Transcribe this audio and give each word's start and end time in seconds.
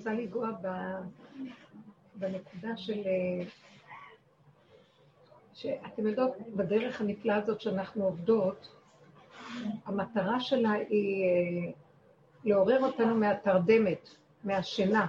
רוצה 0.00 0.12
לנגוע 0.12 0.48
בנקודה 2.14 2.76
של... 2.76 3.02
שאתם 5.54 6.06
יודעות, 6.06 6.32
בדרך 6.56 7.00
הנפלאה 7.00 7.36
הזאת 7.36 7.60
שאנחנו 7.60 8.04
עובדות, 8.04 8.68
המטרה 9.86 10.40
שלה 10.40 10.72
היא 10.72 11.24
אה, 11.24 11.72
לעורר 12.44 12.84
אותנו 12.84 13.14
מהתרדמת, 13.14 14.08
מהשינה. 14.44 15.06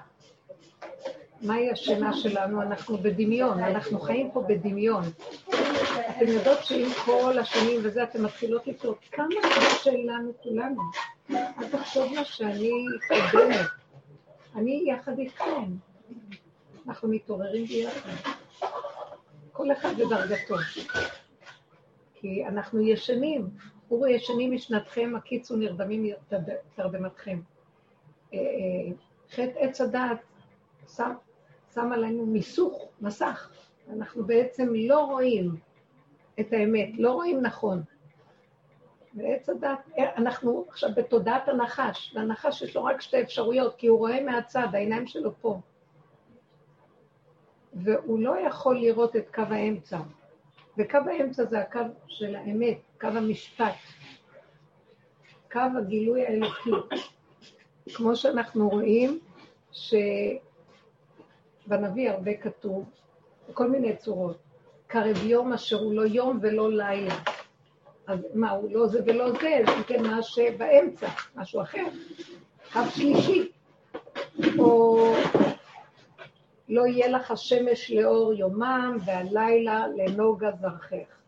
מהי 1.41 1.71
השינה 1.71 2.13
שלנו? 2.13 2.61
אנחנו 2.61 2.97
בדמיון, 2.97 3.59
אנחנו 3.59 3.99
חיים 3.99 4.31
פה 4.31 4.41
בדמיון. 4.41 5.03
אתם 5.49 6.27
יודעות 6.27 6.63
שעם 6.63 6.89
כל 7.05 7.39
השנים 7.39 7.79
וזה, 7.83 8.03
אתן 8.03 8.21
מתחילות 8.23 8.67
לקלוט 8.67 8.97
כמה 9.11 9.27
קשה 9.55 9.91
לנו 9.91 10.31
כולנו. 10.43 10.81
אל 11.31 11.69
תחשוב 11.71 12.23
שאני 12.23 12.71
קודמת. 13.07 13.80
אני 14.55 14.83
יחד 14.87 15.19
איתכם. 15.19 15.71
אנחנו 16.87 17.09
מתעוררים 17.09 17.65
ביחד. 17.65 18.09
כל 19.51 19.71
אחד 19.71 19.93
בדרגתו. 19.97 20.55
כי 22.13 22.45
אנחנו 22.45 22.81
ישנים. 22.81 23.49
אורו 23.91 24.07
ישנים 24.07 24.51
משנתכם, 24.51 25.13
הקיצו 25.17 25.55
נרדמים 25.55 26.05
תרדמתכם. 26.75 27.39
אה, 28.33 28.39
אה, 28.39 28.93
חטא 29.31 29.59
עץ 29.59 29.81
הדעת 29.81 30.19
שם, 30.95 31.11
שם 31.73 31.91
עלינו 31.91 32.25
מיסוך, 32.25 32.89
מסך. 33.01 33.51
אנחנו 33.93 34.25
בעצם 34.25 34.73
לא 34.75 34.99
רואים 34.99 35.55
את 36.39 36.53
האמת, 36.53 36.89
לא 36.97 37.11
רואים 37.11 37.41
נכון. 37.41 37.83
ועץ 39.13 39.49
הדת, 39.49 39.79
אנחנו 39.97 40.65
עכשיו 40.69 40.89
בתודעת 40.95 41.47
הנחש, 41.47 42.13
והנחש 42.15 42.61
יש 42.61 42.75
לו 42.75 42.83
רק 42.83 43.01
שתי 43.01 43.21
אפשרויות, 43.21 43.75
כי 43.75 43.87
הוא 43.87 43.99
רואה 43.99 44.23
מהצד, 44.23 44.67
העיניים 44.73 45.07
שלו 45.07 45.31
פה. 45.41 45.59
והוא 47.73 48.19
לא 48.19 48.35
יכול 48.47 48.79
לראות 48.79 49.15
את 49.15 49.29
קו 49.33 49.41
האמצע. 49.41 49.99
וקו 50.77 50.97
האמצע 50.97 51.45
זה 51.45 51.59
הקו 51.59 51.79
של 52.07 52.35
האמת, 52.35 52.77
קו 53.01 53.07
המשפט, 53.07 53.75
קו 55.51 55.59
הגילוי 55.77 56.25
האלוקי. 56.25 56.69
כמו 57.93 58.15
שאנחנו 58.15 58.69
רואים, 58.69 59.19
שבנביא 59.71 60.39
הרבה 62.09 62.37
כתוב, 62.37 62.89
בכל 63.49 63.69
מיני 63.69 63.97
צורות, 63.97 64.37
קרב 64.87 65.23
יום 65.23 65.53
אשר 65.53 65.79
הוא 65.79 65.93
לא 65.93 66.01
יום 66.01 66.39
ולא 66.41 66.71
לילה. 66.71 67.15
אז 68.11 68.19
מה, 68.33 68.51
הוא 68.51 68.71
לא 68.71 68.87
זה 68.87 68.99
ולא 69.05 69.31
זה, 69.31 69.61
זה 69.65 69.83
כן 69.87 70.03
מה 70.03 70.23
שבאמצע, 70.23 71.07
משהו 71.35 71.61
אחר, 71.61 71.85
קו 72.73 72.79
שלישי. 72.95 73.51
או 74.59 75.13
לא 76.69 76.87
יהיה 76.87 77.07
לך 77.07 77.31
השמש 77.31 77.91
לאור 77.91 78.33
יומם 78.33 78.97
והלילה 79.05 79.85
לנוגה 79.87 80.51
זרחך. 80.61 81.21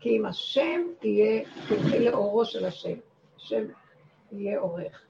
כי 0.00 0.16
אם 0.16 0.26
השם 0.26 0.80
יהיה, 1.02 1.44
תלכי 1.68 1.98
לאורו 1.98 2.44
של 2.44 2.64
השם, 2.64 2.94
השם 3.36 3.64
יהיה 4.32 4.58
עורך. 4.58 5.02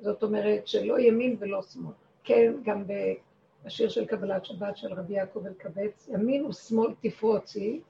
זאת 0.00 0.22
אומרת 0.22 0.68
שלא 0.68 0.98
ימין 0.98 1.36
ולא 1.38 1.62
שמאל. 1.62 1.92
כן, 2.24 2.52
גם 2.62 2.84
בשיר 3.64 3.88
של 3.88 4.06
קבלת 4.06 4.44
שבת 4.44 4.76
של 4.76 4.92
רבי 4.92 5.14
יעקב 5.14 5.46
אלקבץ, 5.46 6.08
ימין 6.08 6.46
ושמאל 6.46 6.94
תפרוצי 7.00 7.80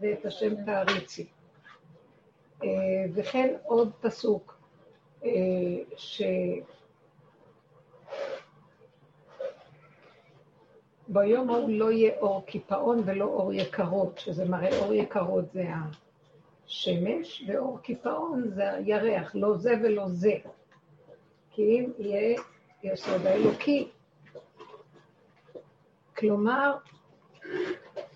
ואת 0.00 0.26
השם 0.26 0.64
תעריצי. 0.64 1.26
אה, 2.64 3.04
וכן 3.14 3.54
עוד 3.64 3.90
פסוק, 4.00 4.56
אה, 5.24 5.30
ש... 5.96 6.22
ביום 11.08 11.50
ההוא 11.50 11.70
לא 11.70 11.92
יהיה 11.92 12.18
אור 12.20 12.46
קיפאון 12.46 13.02
ולא 13.04 13.24
אור 13.24 13.52
יקרות, 13.52 14.18
שזה 14.18 14.44
מראה 14.44 14.78
אור 14.78 14.94
יקרות 14.94 15.44
זה 15.52 15.64
השמש, 16.66 17.44
ואור 17.48 17.78
קיפאון 17.78 18.50
זה 18.54 18.72
הירח, 18.72 19.34
לא 19.34 19.56
זה 19.56 19.74
ולא 19.82 20.08
זה. 20.08 20.34
כי 21.50 21.62
אם 21.62 21.90
יהיה 21.98 22.36
יסוד 22.82 23.26
האלוקי. 23.26 23.88
כלומר, 26.16 26.76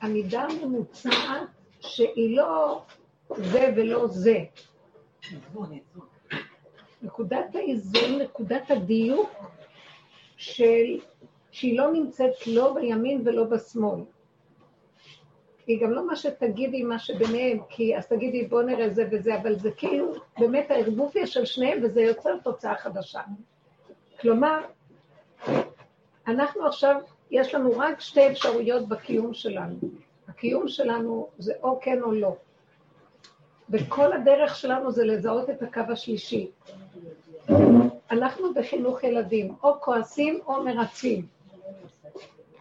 המידה 0.00 0.42
הממוצעת 0.42 1.48
שהיא 1.80 2.36
לא 2.36 2.82
זה 3.36 3.72
ולא 3.76 4.06
זה. 4.08 4.44
נקודת 7.02 7.54
האיזון, 7.54 8.18
נקודת 8.22 8.70
הדיוק 8.70 9.30
של 10.36 10.98
שהיא 11.50 11.78
לא 11.78 11.92
נמצאת 11.92 12.46
לא 12.46 12.74
בימין 12.74 13.22
ולא 13.24 13.44
בשמאל. 13.44 14.00
היא 15.66 15.80
גם 15.80 15.90
לא 15.90 16.06
מה 16.06 16.16
שתגידי, 16.16 16.82
מה 16.82 16.98
שביניהם, 16.98 17.58
כי 17.68 17.96
אז 17.96 18.06
תגידי 18.06 18.46
בוא 18.46 18.62
נראה 18.62 18.88
זה 18.88 19.08
וזה, 19.10 19.36
אבל 19.36 19.58
זה 19.58 19.70
כאילו 19.70 20.12
באמת 20.38 20.70
הערבוביה 20.70 21.26
של 21.26 21.44
שניהם 21.44 21.78
וזה 21.82 22.00
יוצר 22.00 22.36
תוצאה 22.44 22.74
חדשה. 22.74 23.20
כלומר, 24.20 24.58
אנחנו 26.26 26.66
עכשיו, 26.66 27.00
יש 27.30 27.54
לנו 27.54 27.70
רק 27.76 28.00
שתי 28.00 28.30
אפשרויות 28.30 28.88
בקיום 28.88 29.34
שלנו. 29.34 29.76
הקיום 30.28 30.68
שלנו 30.68 31.28
זה 31.38 31.52
או 31.62 31.80
כן 31.80 32.02
או 32.02 32.12
לא. 32.12 32.36
וכל 33.70 34.12
הדרך 34.12 34.56
שלנו 34.56 34.92
זה 34.92 35.04
לזהות 35.04 35.50
את 35.50 35.62
הקו 35.62 35.80
השלישי. 35.92 36.50
אנחנו 38.10 38.54
בחינוך 38.54 39.04
ילדים, 39.04 39.54
או 39.62 39.80
כועסים 39.80 40.40
או 40.46 40.64
מרצים. 40.64 41.26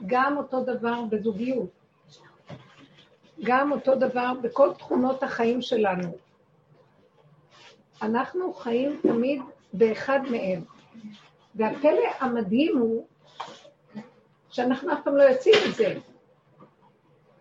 גם 0.06 0.38
אותו 0.38 0.64
דבר 0.64 1.02
בזוגיות. 1.10 1.70
גם 3.44 3.72
אותו 3.72 3.96
דבר 3.96 4.34
בכל 4.42 4.74
תכונות 4.78 5.24
החיים 5.24 5.62
שלנו. 5.62 6.18
אנחנו 8.02 8.54
חיים 8.54 9.00
תמיד 9.02 9.42
באחד 9.74 10.20
מהם. 10.32 10.64
והפלא 11.56 12.08
המדהים 12.20 12.78
הוא 12.78 13.06
שאנחנו 14.50 14.94
אף 14.94 15.00
פעם 15.04 15.18
לא 15.18 15.24
יוצאים 15.24 15.56
מזה. 15.70 16.00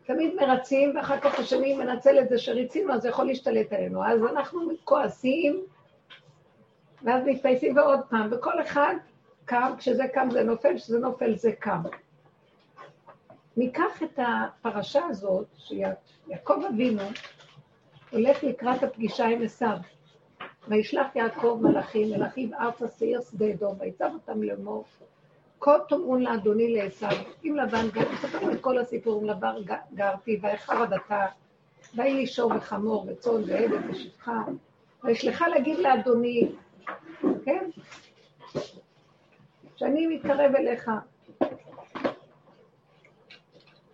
תמיד 0.07 0.35
מרצים, 0.35 0.97
ואחר 0.97 1.21
כך 1.21 1.39
השני 1.39 1.75
מנצל 1.77 2.19
את 2.19 2.29
זה 2.29 2.39
שריצינו, 2.39 2.95
אז 2.95 3.03
זה 3.03 3.09
יכול 3.09 3.27
להשתלט 3.27 3.73
עלינו. 3.73 4.05
אז 4.05 4.23
אנחנו 4.23 4.61
כועסים, 4.85 5.65
ואז 7.03 7.23
מתפייסים 7.27 7.77
ועוד 7.77 8.01
פעם, 8.11 8.29
וכל 8.33 8.63
אחד 8.63 8.95
קם, 9.45 9.73
כשזה 9.79 10.05
קם 10.15 10.29
זה 10.31 10.45
נופל, 10.45 10.77
כשזה 10.77 10.99
נופל 10.99 11.37
זה 11.37 11.53
קם. 11.53 11.83
ניקח 13.57 14.03
את 14.03 14.19
הפרשה 14.19 15.07
הזאת, 15.07 15.47
שיעקב 15.57 16.63
אבינו 16.69 17.03
הולך 18.11 18.45
לקראת 18.45 18.83
הפגישה 18.83 19.27
עם 19.27 19.43
עשיו. 19.43 19.77
וישלח 20.69 21.17
יעקב 21.17 21.59
מלאכים, 21.63 22.11
מלאכים 22.11 22.55
ארצה 22.55 22.87
שעיר 22.99 23.21
שדה 23.21 23.51
אדום, 23.51 23.77
ויצב 23.79 24.11
אותם 24.15 24.43
לאמור. 24.43 24.85
כה 25.61 25.73
תאמרו 25.89 26.17
לאדוני 26.17 26.75
לעשו, 26.75 27.07
אם 27.45 27.57
לבן 27.57 27.89
גר, 27.93 28.05
תספרו 28.05 28.51
את 28.51 28.61
כל 28.61 28.79
הסיפור, 28.79 29.23
אם 29.23 29.27
לבן 29.27 29.55
גרתי, 29.95 30.41
עדתה, 30.69 31.27
ויהי 31.95 32.15
לי 32.15 32.27
שור 32.27 32.53
וחמור 32.57 33.07
וצאן 33.09 33.33
ועבד 33.47 33.91
ושפחה, 33.91 34.43
וישלחה 35.05 35.49
להגיד 35.49 35.79
לאדוני, 35.79 36.49
כן? 37.45 37.71
שאני 39.77 40.07
מתקרב 40.07 40.55
אליך, 40.55 40.91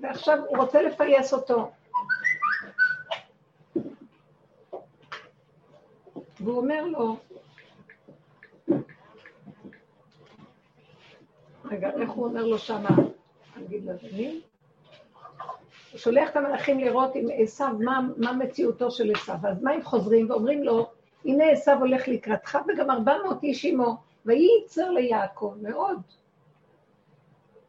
ועכשיו 0.00 0.38
הוא 0.48 0.58
רוצה 0.58 0.82
לפייס 0.82 1.34
אותו. 1.34 1.70
והוא 6.40 6.56
אומר 6.56 6.86
לו, 6.86 7.16
רגע, 11.72 11.90
איך 12.00 12.10
הוא 12.10 12.24
אומר 12.24 12.44
לו 12.44 12.58
שמה? 12.58 12.88
נגיד 13.56 13.84
לאדוני. 13.84 14.40
הוא 15.92 15.98
שולח 15.98 16.30
את 16.30 16.36
המלאכים 16.36 16.78
לראות 16.78 17.14
עם 17.14 17.26
עשיו, 17.36 17.74
מה, 17.80 18.00
מה 18.16 18.32
מציאותו 18.32 18.90
של 18.90 19.12
עשיו. 19.14 19.36
אז 19.48 19.62
מה 19.62 19.70
הם 19.70 19.82
חוזרים 19.82 20.30
ואומרים 20.30 20.64
לו, 20.64 20.90
הנה 21.24 21.50
עשיו 21.50 21.78
הולך 21.78 22.08
לקראתך 22.08 22.58
וגם 22.68 22.90
ארבע 22.90 23.16
מאות 23.24 23.42
איש 23.42 23.64
עמו, 23.64 23.96
ויהי 24.26 24.48
יצר 24.64 24.90
ליעקב 24.90 25.54
מאוד. 25.62 26.00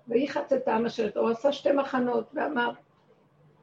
ויחץ 0.07 0.53
את 0.53 0.67
העם 0.67 0.85
אשר 0.85 1.09
הוא 1.15 1.29
עשה 1.29 1.51
שתי 1.51 1.71
מחנות, 1.71 2.25
ואמר, 2.33 2.71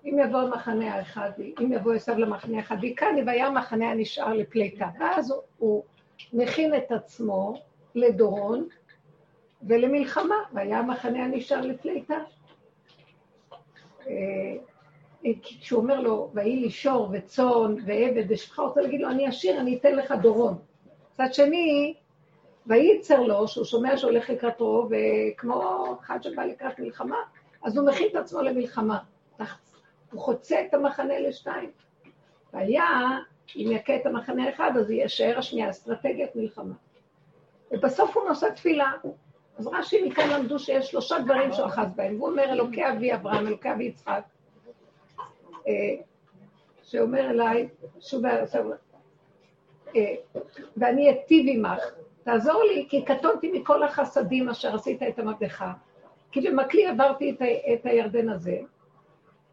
אם 0.05 0.19
יבוא 0.25 0.41
המחנה 0.41 0.95
האחד, 0.95 1.31
אם 1.61 1.73
יבוא 1.73 1.93
עשיו 1.93 2.19
למחנה 2.19 2.57
האחד, 2.57 2.77
והיכני 2.81 3.23
והיה 3.27 3.47
המחנה 3.47 3.91
הנשאר 3.91 4.33
לפליטה. 4.33 4.89
ואז 5.01 5.31
הוא, 5.31 5.43
הוא 5.59 5.85
מכין 6.33 6.75
את 6.75 6.93
עצמו 6.93 7.55
לדורון 7.95 8.69
ולמלחמה, 9.63 10.35
והיה 10.53 10.79
המחנה 10.79 11.25
הנשאר 11.25 11.61
לפליטה. 11.61 12.19
אה, 14.07 14.55
כשהוא 15.43 15.83
אומר 15.83 16.01
לו, 16.01 16.31
ויהי 16.35 16.57
לי 16.57 16.71
שור 16.71 17.09
וצאן 17.13 17.75
ועבד 17.87 18.25
ושפחה, 18.29 18.63
הוא 18.63 18.69
רוצה 18.69 18.81
להגיד 18.81 19.01
לו, 19.01 19.11
אני 19.11 19.29
אשיר, 19.29 19.61
אני 19.61 19.79
אתן 19.79 19.97
לך 19.97 20.15
דורון. 20.23 20.59
מצד 21.13 21.35
שני, 21.35 21.95
וייצר 22.67 23.21
לו, 23.21 23.49
שהוא 23.49 23.65
שומע 23.65 23.97
שהולך 23.97 24.31
לקראת 24.31 24.61
רוב, 24.61 24.93
וכמו 24.93 25.97
אחד 26.01 26.23
שבא 26.23 26.45
לקראת 26.45 26.79
מלחמה, 26.79 27.17
אז 27.63 27.77
הוא 27.77 27.87
מכין 27.87 28.07
את 28.11 28.17
עצמו 28.17 28.43
למלחמה. 28.43 28.99
הוא 30.13 30.21
חוצה 30.21 30.61
את 30.61 30.75
המחנה 30.75 31.19
לשתיים. 31.19 31.71
והיה, 32.53 32.87
אם 33.57 33.69
יכה 33.73 33.97
את 33.97 34.07
המחנה 34.07 34.47
האחד, 34.47 34.73
אז 34.77 34.91
יישאר 34.91 35.39
השנייה, 35.39 35.71
אסטרטגיית 35.71 36.37
מלחמה. 36.37 36.75
ובסוף 37.71 38.17
הוא 38.17 38.29
נושא 38.29 38.47
תפילה. 38.55 38.93
אז 39.61 39.67
רש"י 39.67 40.09
מכאן 40.09 40.31
למדו 40.31 40.59
שיש 40.59 40.91
שלושה 40.91 41.19
דברים 41.19 41.53
שהוא 41.53 41.67
אחז 41.67 41.95
בהם. 41.97 42.19
הוא 42.19 42.29
אומר, 42.29 42.53
אלוקי 42.53 42.89
אבי 42.89 43.15
אברהם, 43.15 43.47
אלוקי 43.47 43.73
אבי 43.73 43.85
יצחק, 43.85 44.23
אה, 45.69 45.73
שאומר 46.83 47.31
אליי, 47.31 47.69
שוב, 48.01 48.23
אה, 49.97 50.15
ואני 50.77 51.11
אטיב 51.11 51.47
עמך, 51.49 51.83
תעזור 52.23 52.63
לי, 52.63 52.87
כי 52.89 53.05
קטונתי 53.05 53.53
מכל 53.53 53.83
החסדים 53.83 54.49
אשר 54.49 54.75
עשית 54.75 55.03
את 55.03 55.19
עמדך, 55.19 55.65
כי 56.33 56.41
במקלי 56.41 56.87
עברתי 56.87 57.37
את 57.75 57.87
הירדן 57.87 58.29
הזה, 58.29 58.59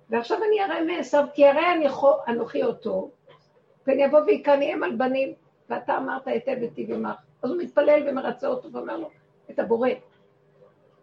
ועכשיו 0.10 0.38
אני 0.38 0.64
אראה 0.64 0.84
מעשיו, 0.84 1.26
כי 1.34 1.48
הרי 1.48 1.66
אנוכי 2.28 2.64
אותו, 2.64 3.12
ואני 3.88 4.06
אבוא 4.06 4.20
ויקניהם 4.20 4.84
על 4.84 4.96
בנים, 4.96 5.34
ואתה 5.70 5.98
אמרת 5.98 6.28
היטב 6.28 6.58
היטיב 6.62 6.92
עמך. 6.92 7.16
אז 7.44 7.50
הוא 7.50 7.62
מתפלל 7.62 8.04
ומרצה 8.08 8.48
אותו 8.48 8.72
ואומר 8.72 8.98
לו, 8.98 9.10
את 9.52 9.60
הבורא. 9.60 9.90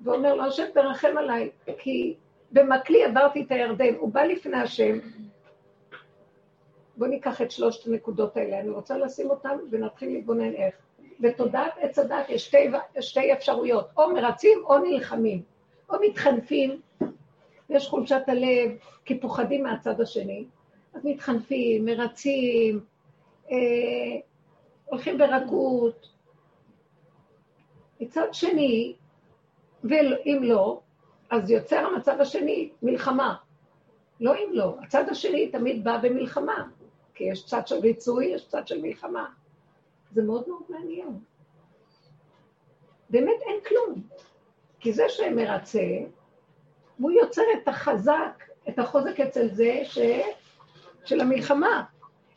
ואומר 0.00 0.34
לו, 0.34 0.44
השם 0.44 0.64
תרחם 0.74 1.18
עליי, 1.18 1.50
כי 1.78 2.14
במקלי 2.52 3.04
עברתי 3.04 3.42
את 3.42 3.52
הירדן, 3.52 3.94
הוא 3.98 4.12
בא 4.12 4.22
לפני 4.22 4.56
השם. 4.56 4.98
בואו 6.96 7.10
ניקח 7.10 7.42
את 7.42 7.50
שלושת 7.50 7.86
הנקודות 7.86 8.36
האלה, 8.36 8.60
אני 8.60 8.70
רוצה 8.70 8.98
לשים 8.98 9.30
אותן 9.30 9.56
ונתחיל 9.70 10.12
להתבונן 10.12 10.54
איך. 10.54 10.74
בתודעת 11.20 11.72
עץ 11.80 11.98
הדת 11.98 12.28
יש 12.28 12.44
שתי, 12.44 12.70
שתי 13.00 13.32
אפשרויות, 13.32 13.88
או 13.96 14.10
מרצים 14.10 14.58
או 14.64 14.78
נלחמים, 14.78 15.42
או 15.90 15.96
מתחנפים, 16.00 16.80
יש 17.70 17.88
חולשת 17.88 18.22
הלב, 18.26 18.70
כי 19.04 19.20
פוחדים 19.20 19.62
מהצד 19.62 20.00
השני, 20.00 20.44
אז 20.94 21.04
מתחנפים, 21.04 21.84
מרצים, 21.84 22.80
אה, 23.50 23.56
הולכים 24.84 25.18
ברכות. 25.18 26.13
מצד 28.00 28.28
שני, 28.32 28.94
ואם 29.84 30.40
לא, 30.42 30.80
אז 31.30 31.50
יוצר 31.50 31.76
המצב 31.76 32.20
השני 32.20 32.70
מלחמה. 32.82 33.36
לא 34.20 34.34
אם 34.34 34.48
לא, 34.52 34.76
הצד 34.82 35.08
השני 35.08 35.48
תמיד 35.48 35.84
בא 35.84 35.98
במלחמה, 35.98 36.68
כי 37.14 37.24
יש 37.24 37.46
צד 37.46 37.66
של 37.66 37.78
ריצוי, 37.78 38.26
יש 38.26 38.48
צד 38.48 38.66
של 38.66 38.82
מלחמה. 38.82 39.26
זה 40.12 40.22
מאוד 40.22 40.48
מאוד 40.48 40.62
מעניין. 40.68 41.18
באמת 43.10 43.42
אין 43.42 43.56
כלום. 43.68 44.02
כי 44.80 44.92
זה 44.92 45.08
שמרצה, 45.08 45.98
הוא 46.98 47.10
יוצר 47.10 47.42
את 47.62 47.68
החזק, 47.68 48.44
את 48.68 48.78
החוזק 48.78 49.20
אצל 49.20 49.48
זה 49.48 49.80
ש... 49.84 49.98
של 51.04 51.20
המלחמה. 51.20 51.84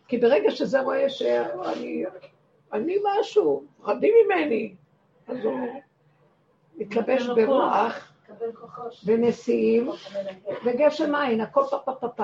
כי 0.08 0.18
ברגע 0.18 0.52
שזה 0.52 0.82
רואה 0.82 1.10
שאני 1.10 2.06
אני 2.74 2.96
משהו, 3.04 3.64
פחדים 3.82 4.14
ממני, 4.26 4.76
אז 5.28 5.38
הוא 5.44 5.60
מתלבש 6.76 7.26
ברוח 7.28 8.14
ונשיאים 9.06 9.90
וגשם 10.66 11.16
עין, 11.16 11.42
הכל 11.42 11.64
פה 11.70 11.78
פה 11.86 11.94
פה 12.00 12.08
פה. 12.10 12.24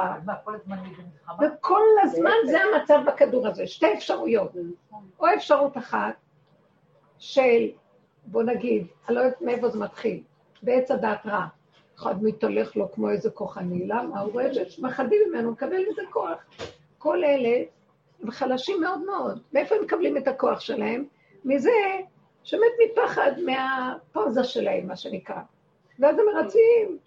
וכל 1.42 1.82
הזמן 2.02 2.32
זה 2.46 2.58
המצב 2.62 3.00
בכדור 3.08 3.48
הזה, 3.48 3.68
שתי 3.68 3.94
אפשרויות. 3.94 4.52
או 5.20 5.26
אפשרות 5.36 5.78
אחת 5.78 6.14
של, 7.18 7.70
בוא 8.26 8.44
נגיד, 8.44 8.88
אני 9.08 9.16
לא 9.16 9.22
יודעת 9.22 9.42
מאיפה 9.42 9.70
זה 9.70 9.80
מתחיל, 9.80 10.24
בעץ 10.64 10.92
הדעת 10.92 11.26
רע. 11.26 11.46
אחד 11.98 12.24
מתהלך 12.24 12.76
לו 12.76 12.92
כמו 12.92 13.10
איזה 13.10 13.30
כוחני, 13.30 13.88
למה? 13.88 14.20
הוא 14.20 14.34
רואה 14.34 14.54
שמחדים 14.70 15.20
ממנו, 15.30 15.52
מקבל 15.52 15.84
מזה 15.92 16.02
כוח. 16.10 16.46
כל 16.98 17.24
אלה 17.24 17.64
הם 18.22 18.32
חלשים 18.32 18.82
מאוד 18.82 19.06
מאוד. 19.06 19.42
מאיפה 19.54 19.76
הם 19.76 19.84
מקבלים 19.84 20.18
את 20.18 20.28
הכוח 20.28 20.60
שלהם? 20.60 21.06
מזה 21.46 21.72
שמת 22.44 22.72
מפחד 22.86 23.32
מהפוזה 23.46 24.44
שלהם, 24.44 24.88
מה 24.88 24.96
שנקרא. 24.96 25.42
ואז 26.00 26.20
הם 26.20 26.26
מרצים, 26.34 26.98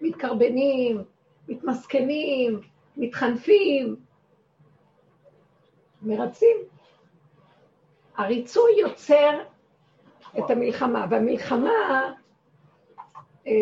מתקרבנים, 0.00 1.02
מתמסכנים, 1.48 2.60
מתחנפים, 2.96 3.96
מרצים. 6.02 6.56
הריצוי 8.16 8.72
יוצר 8.80 9.40
את 10.38 10.50
המלחמה, 10.50 11.06
והמלחמה 11.10 12.12
אה, 13.46 13.52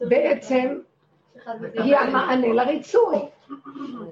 בעצם 0.00 0.78
היא 1.74 1.96
המענה 1.96 2.48
לריצוי. 2.48 3.18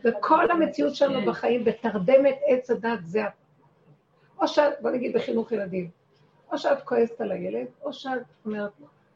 וכל 0.04 0.50
המציאות 0.50 0.94
שלנו 0.94 1.20
כן. 1.20 1.26
בחיים 1.26 1.64
בתרדמת 1.64 2.38
עץ 2.46 2.70
הדת 2.70 2.98
זה... 3.02 3.22
או 4.40 4.48
שאת, 4.48 4.72
בוא 4.82 4.90
נגיד 4.90 5.16
בחינוך 5.16 5.52
ילדים, 5.52 5.90
או 6.52 6.58
שאת 6.58 6.82
כועסת 6.82 7.20
על 7.20 7.32
הילד, 7.32 7.66
או 7.82 7.92
שאת 7.92 8.22
אומרת, 8.44 8.72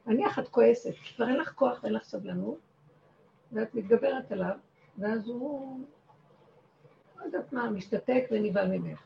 נניח 0.06 0.38
את 0.38 0.48
כועסת, 0.48 0.94
כבר 1.16 1.28
אין 1.28 1.36
לך 1.36 1.52
כוח 1.52 1.80
ואין 1.82 1.94
לך 1.94 2.04
סבלנות, 2.04 2.58
ואת 3.52 3.74
מתגברת 3.74 4.32
עליו, 4.32 4.56
ואז 4.98 5.28
הוא, 5.28 5.80
לא 7.18 7.24
יודעת 7.24 7.52
מה, 7.52 7.70
משתתק 7.70 8.24
ונבהל 8.30 8.78
ממך. 8.78 9.02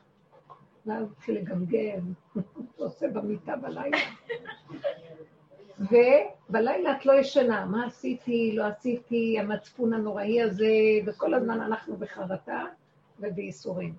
ואז 0.87 1.13
התחיל 1.13 1.37
לגמגם, 1.37 2.13
עושה 2.77 3.09
במיטה 3.09 3.57
בלילה. 3.57 3.97
ובלילה 5.81 6.97
את 6.97 7.07
לא 7.07 7.13
ישנה, 7.13 7.65
מה 7.65 7.87
עשיתי, 7.87 8.53
לא 8.57 8.65
עשיתי, 8.65 9.39
המצפון 9.39 9.93
הנוראי 9.93 10.43
הזה, 10.43 10.67
וכל 11.07 11.35
הזמן 11.35 11.61
אנחנו 11.61 11.97
בחרטה 11.97 12.65
ובייסורים. 13.21 13.95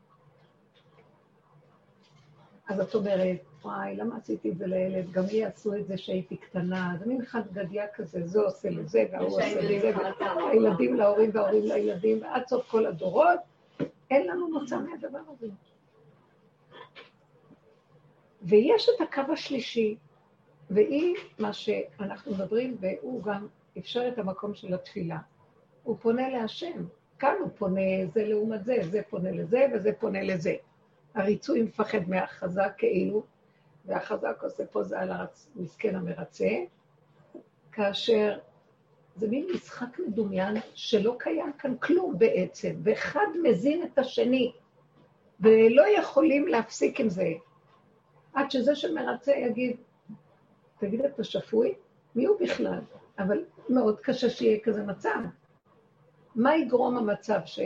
אז 2.67 2.79
את 2.79 2.95
אומרת, 2.95 3.37
וואי, 3.63 3.95
למה 3.95 4.17
עשיתי 4.17 4.49
את 4.49 4.57
זה 4.57 4.67
לילד? 4.67 5.11
גם 5.11 5.23
לי 5.31 5.45
עשו 5.45 5.75
את 5.75 5.87
זה 5.87 5.97
שהייתי 5.97 6.37
קטנה. 6.37 6.95
זה 6.99 7.05
מין 7.05 7.25
חד 7.25 7.41
גדיה 7.53 7.85
כזה, 7.95 8.27
זה 8.27 8.39
עושה 8.39 8.69
לזה, 8.69 9.05
והוא 9.11 9.27
עושה 9.27 9.61
לזה, 9.61 9.91
והילדים 10.37 10.95
להורים 10.95 11.29
וההורים 11.33 11.65
לילדים, 11.65 12.21
ועד 12.21 12.47
סוף 12.47 12.69
כל 12.69 12.85
הדורות, 12.85 13.39
אין 14.11 14.27
לנו 14.27 14.51
מוצא 14.51 14.77
מהדבר 14.77 15.19
הזה. 15.29 15.47
ויש 18.41 18.89
את 18.89 19.01
הקו 19.01 19.33
השלישי, 19.33 19.97
והיא 20.69 21.15
מה 21.39 21.53
שאנחנו 21.53 22.31
מדברים, 22.31 22.77
והוא 22.79 23.23
גם 23.23 23.47
אפשר 23.77 24.07
את 24.07 24.17
המקום 24.17 24.53
של 24.53 24.73
התפילה. 24.73 25.17
הוא 25.83 25.97
פונה 26.01 26.29
להשם. 26.29 26.83
כאן 27.19 27.35
הוא 27.39 27.49
פונה 27.57 27.81
זה 28.13 28.27
לעומת 28.27 28.65
זה, 28.65 28.75
זה 28.83 29.01
פונה 29.09 29.31
לזה 29.31 29.65
וזה 29.73 29.91
פונה 29.99 30.23
לזה. 30.23 30.55
הריצוי 31.15 31.61
מפחד 31.61 32.09
מהחזק 32.09 32.73
כאילו, 32.77 33.23
והחזק 33.85 34.43
עושה 34.43 34.65
פה 34.65 34.83
זה 34.83 34.99
על 34.99 35.11
המסכן 35.55 35.95
המרצה, 35.95 36.49
כאשר 37.71 38.39
זה 39.15 39.27
מין 39.27 39.47
משחק 39.55 39.99
מדומיין 40.07 40.57
שלא 40.73 41.15
קיים 41.19 41.53
כאן 41.53 41.77
כלום 41.77 42.17
בעצם, 42.17 42.75
ואחד 42.83 43.27
מזין 43.43 43.83
את 43.83 43.97
השני, 43.97 44.51
ולא 45.39 45.83
יכולים 45.99 46.47
להפסיק 46.47 46.99
עם 46.99 47.09
זה. 47.09 47.27
עד 48.33 48.51
שזה 48.51 48.75
שמרצה 48.75 49.31
יגיד, 49.31 49.77
תגיד, 50.79 51.05
אתה 51.05 51.23
שפוי? 51.23 51.73
מי 52.15 52.25
הוא 52.25 52.37
בכלל? 52.39 52.79
אבל 53.19 53.43
מאוד 53.69 53.99
קשה 53.99 54.29
שיהיה 54.29 54.59
כזה 54.63 54.83
מצב. 54.83 55.19
מה 56.35 56.55
יגרום 56.55 56.97
המצב 56.97 57.39
ש... 57.45 57.59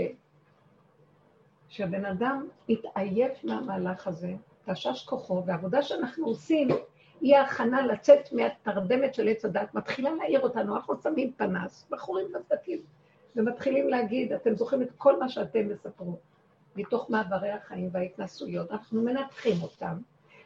שהבן 1.70 2.06
אדם 2.06 2.48
יתעייף 2.70 3.44
מהמהלך 3.44 4.08
הזה, 4.08 4.34
תשש 4.66 5.06
כוחו, 5.06 5.44
והעבודה 5.46 5.82
שאנחנו 5.82 6.26
עושים 6.26 6.68
היא 7.22 7.36
ההכנה 7.36 7.88
לצאת 7.88 8.34
מהתרדמת 8.34 9.14
של 9.14 9.28
עץ 9.28 9.46
הדת, 9.46 9.74
מתחילה 9.74 10.12
להעיר 10.12 10.40
אותנו, 10.40 10.76
אנחנו 10.76 10.96
שמים 11.04 11.32
פנס, 11.38 11.88
בחורים 11.90 12.28
בצדקים, 12.32 12.80
ומתחילים 13.36 13.90
להגיד, 13.90 14.34
אתם 14.34 14.56
זוכרים 14.56 14.82
את 14.82 14.92
כל 14.98 15.20
מה 15.20 15.30
שאתם 15.30 15.70
מספרו, 15.70 16.18
מתוך 16.76 17.10
מעברי 17.10 17.52
החיים 17.52 17.90
וההתנסויות, 17.92 18.72
אנחנו 18.72 19.02
מנתחים 19.02 19.62
אותם, 19.62 19.98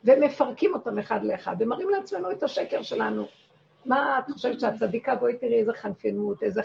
ומפרקים 0.04 0.74
אותם 0.74 1.00
אחד 1.00 1.24
לאחד, 1.24 1.56
ומראים 1.60 1.90
לעצמנו 1.90 2.32
את 2.32 2.44
השקר 2.44 2.82
שלנו. 2.82 3.26
מה 3.86 4.20
את 4.20 4.32
חושבת 4.32 4.60
שאת 4.60 4.74
צדיקה? 4.80 5.16
בואי 5.16 5.38
תראי 5.38 5.60
איזה 5.60 5.74
חנפנות, 5.74 6.44
איזה 6.44 6.62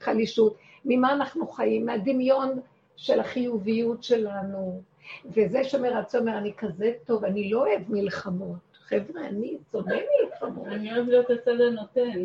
חלישות. 0.00 0.56
ממה 0.84 1.12
אנחנו 1.12 1.46
חיים? 1.46 1.86
מהדמיון 1.86 2.60
של 3.02 3.20
החיוביות 3.20 4.02
שלנו. 4.02 4.82
וזה 5.26 5.64
שמרצה 5.64 6.18
אומר, 6.18 6.38
אני 6.38 6.52
כזה 6.56 6.92
טוב, 7.04 7.24
אני 7.24 7.50
לא 7.50 7.66
אוהב 7.66 7.82
מלחמות. 7.88 8.58
חבר'ה, 8.72 9.26
אני 9.26 9.58
שונא 9.72 9.94
מלחמות. 9.94 10.66
אני 10.66 10.94
אוהב 10.94 11.08
להיות 11.08 11.30
הצד 11.30 11.60
הנותן. 11.60 12.24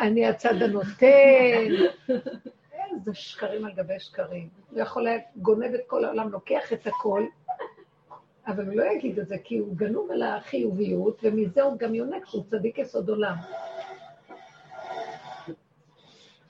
אני 0.00 0.26
הצד 0.26 0.62
הנותן. 0.62 1.68
איזה 2.90 3.14
שקרים 3.14 3.64
על 3.64 3.72
גבי 3.72 4.00
שקרים. 4.00 4.48
הוא 4.70 4.80
יכול 4.80 5.06
לגונב 5.36 5.74
את 5.74 5.80
כל 5.86 6.04
העולם, 6.04 6.28
לוקח 6.28 6.72
את 6.72 6.86
הכל, 6.86 7.26
אבל 8.46 8.66
הוא 8.66 8.74
לא 8.74 8.84
יגיד 8.92 9.18
את 9.18 9.28
זה, 9.28 9.36
כי 9.44 9.58
הוא 9.58 9.76
גנוב 9.76 10.10
על 10.10 10.22
החיוביות, 10.22 11.20
ומזה 11.22 11.62
הוא 11.62 11.78
גם 11.78 11.94
יונק 11.94 12.26
שהוא 12.26 12.44
צדיק 12.50 12.78
יסוד 12.78 13.08
עולם. 13.08 13.34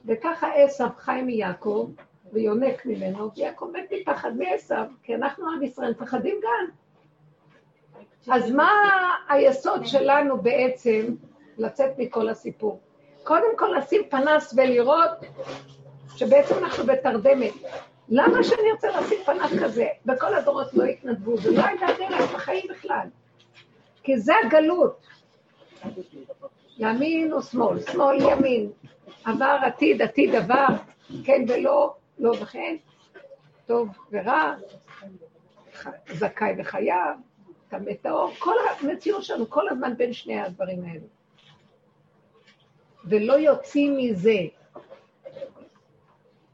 וככה 0.05 0.55
עשו 0.55 0.85
חי 0.97 1.23
מיעקב, 1.23 1.91
ויונק 2.33 2.87
ממנו, 2.87 3.31
ויעקב 3.37 3.71
מת 3.73 3.93
מפחד 3.93 4.31
מעשו, 4.37 4.75
כי 5.03 5.15
אנחנו 5.15 5.51
עם 5.51 5.63
ישראל 5.63 5.91
מפחדים 5.91 6.37
גם. 6.43 6.67
אז 8.35 8.51
מה 8.51 8.71
היסוד 9.29 9.87
שלנו 9.87 10.43
בעצם 10.43 11.15
לצאת 11.59 11.99
מכל 11.99 12.29
הסיפור? 12.29 12.81
קודם 13.25 13.57
כל 13.57 13.75
לשים 13.79 14.03
פנס 14.11 14.55
ולראות 14.57 15.11
שבעצם 16.17 16.55
אנחנו 16.59 16.85
בתרדמת. 16.85 17.53
למה 18.09 18.45
שאני 18.45 18.73
רוצה 18.73 18.89
לשים 19.01 19.19
פנס 19.25 19.51
כזה? 19.63 19.87
בכל 20.07 20.35
הדורות 20.35 20.75
לא 20.75 20.85
התנדבו, 20.85 21.35
ולא 21.43 21.63
הייתה 21.65 21.87
דרך 21.99 22.35
בחיים 22.35 22.65
בכלל. 22.71 23.07
כי 24.03 24.19
זה 24.19 24.33
הגלות. 24.45 25.07
ימין 26.79 27.33
או 27.33 27.43
שמאל, 27.43 27.81
שמאל 27.81 28.17
ימין, 28.21 28.71
עבר 29.25 29.59
עתיד, 29.63 30.03
עתיד 30.03 30.35
עבר, 30.35 30.67
כן 31.25 31.45
ולא, 31.49 31.95
לא 32.21 32.33
וכן, 32.43 32.77
טוב 33.67 33.89
ורע, 34.13 34.55
זכאי 36.13 36.55
וחייב, 36.59 37.17
טמא 37.69 37.93
טהור, 38.03 38.31
כל 38.39 38.55
המציאות 38.81 39.25
שלנו 39.25 39.51
כל 39.51 39.69
הזמן 39.69 39.97
בין 39.97 40.13
שני 40.13 40.41
הדברים 40.41 40.85
האלה. 40.85 41.07
ולא 43.05 43.33
יוצאים 43.33 43.97
מזה. 43.97 44.39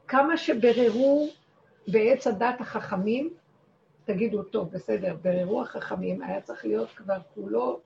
כמה 0.07 0.37
שבררו 0.37 1.29
בעץ 1.87 2.27
הדת 2.27 2.61
החכמים, 2.61 3.33
תגידו, 4.05 4.43
טוב, 4.43 4.71
בסדר, 4.71 5.15
בררו 5.21 5.61
החכמים, 5.61 6.21
היה 6.21 6.41
צריך 6.41 6.65
להיות 6.65 6.89
כבר 6.89 7.17
כולו, 7.33 7.79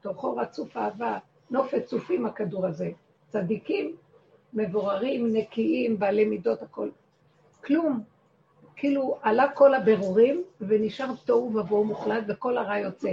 תוכו 0.00 0.36
רצוף 0.36 0.76
אהבה, 0.76 1.18
נופת 1.50 1.84
צופים 1.84 2.26
הכדור 2.26 2.66
הזה. 2.66 2.90
צדיקים, 3.28 3.96
מבוררים, 4.52 5.36
נקיים, 5.36 5.98
בעלי 5.98 6.24
מידות, 6.24 6.62
הכל. 6.62 6.88
כלום. 7.64 8.02
כאילו 8.76 9.18
עלה 9.22 9.52
כל 9.54 9.74
הבירורים 9.74 10.44
ונשאר 10.60 11.14
תוהו 11.24 11.56
ובוהו 11.56 11.84
מוחלט 11.84 12.24
וכל 12.28 12.58
הרע 12.58 12.78
יוצא. 12.78 13.10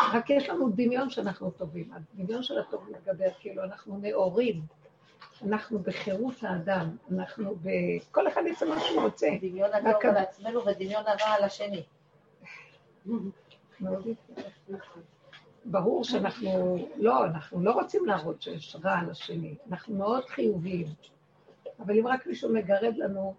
רק 0.00 0.30
יש 0.30 0.48
לנו 0.48 0.68
דמיון 0.68 1.10
שאנחנו 1.10 1.50
טובים. 1.50 1.90
הדמיון 1.92 2.42
של 2.42 2.58
הטוב 2.58 2.88
מתגבר, 2.90 3.28
כאילו 3.40 3.64
אנחנו 3.64 3.98
נאורים. 4.02 4.60
אנחנו 5.46 5.78
בחירות 5.78 6.34
האדם, 6.42 6.96
אנחנו 7.12 7.54
ב... 7.62 7.68
כל 8.10 8.28
אחד 8.28 8.42
יעשה 8.46 8.66
מה 8.66 8.80
שהוא 8.80 9.02
רוצה. 9.02 9.28
דמיון 9.40 9.70
הטוב 9.74 10.04
על 10.04 10.16
עצמנו 10.16 10.66
ודמיון 10.66 11.02
הרע 11.06 11.34
על 11.34 11.44
השני. 11.44 11.82
ברור 15.64 16.04
שאנחנו 16.04 16.78
לא, 16.96 17.24
אנחנו 17.24 17.62
לא 17.62 17.72
רוצים 17.72 18.06
להראות 18.06 18.42
שיש 18.42 18.76
רע 18.84 18.98
על 18.98 19.10
השני, 19.10 19.54
אנחנו 19.70 19.96
מאוד 19.96 20.24
חיוביים. 20.24 20.86
אבל 21.80 21.98
אם 21.98 22.06
רק 22.06 22.26
מישהו 22.26 22.52
מגרד 22.52 22.96
לנו 22.96 23.34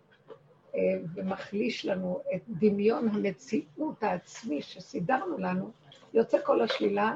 ומחליש 1.15 1.85
לנו 1.85 2.21
את 2.35 2.41
דמיון 2.47 3.07
המציאות 3.07 4.03
העצמי 4.03 4.61
שסידרנו 4.61 5.37
לנו, 5.37 5.71
יוצא 6.13 6.37
כל 6.43 6.61
השלילה 6.61 7.15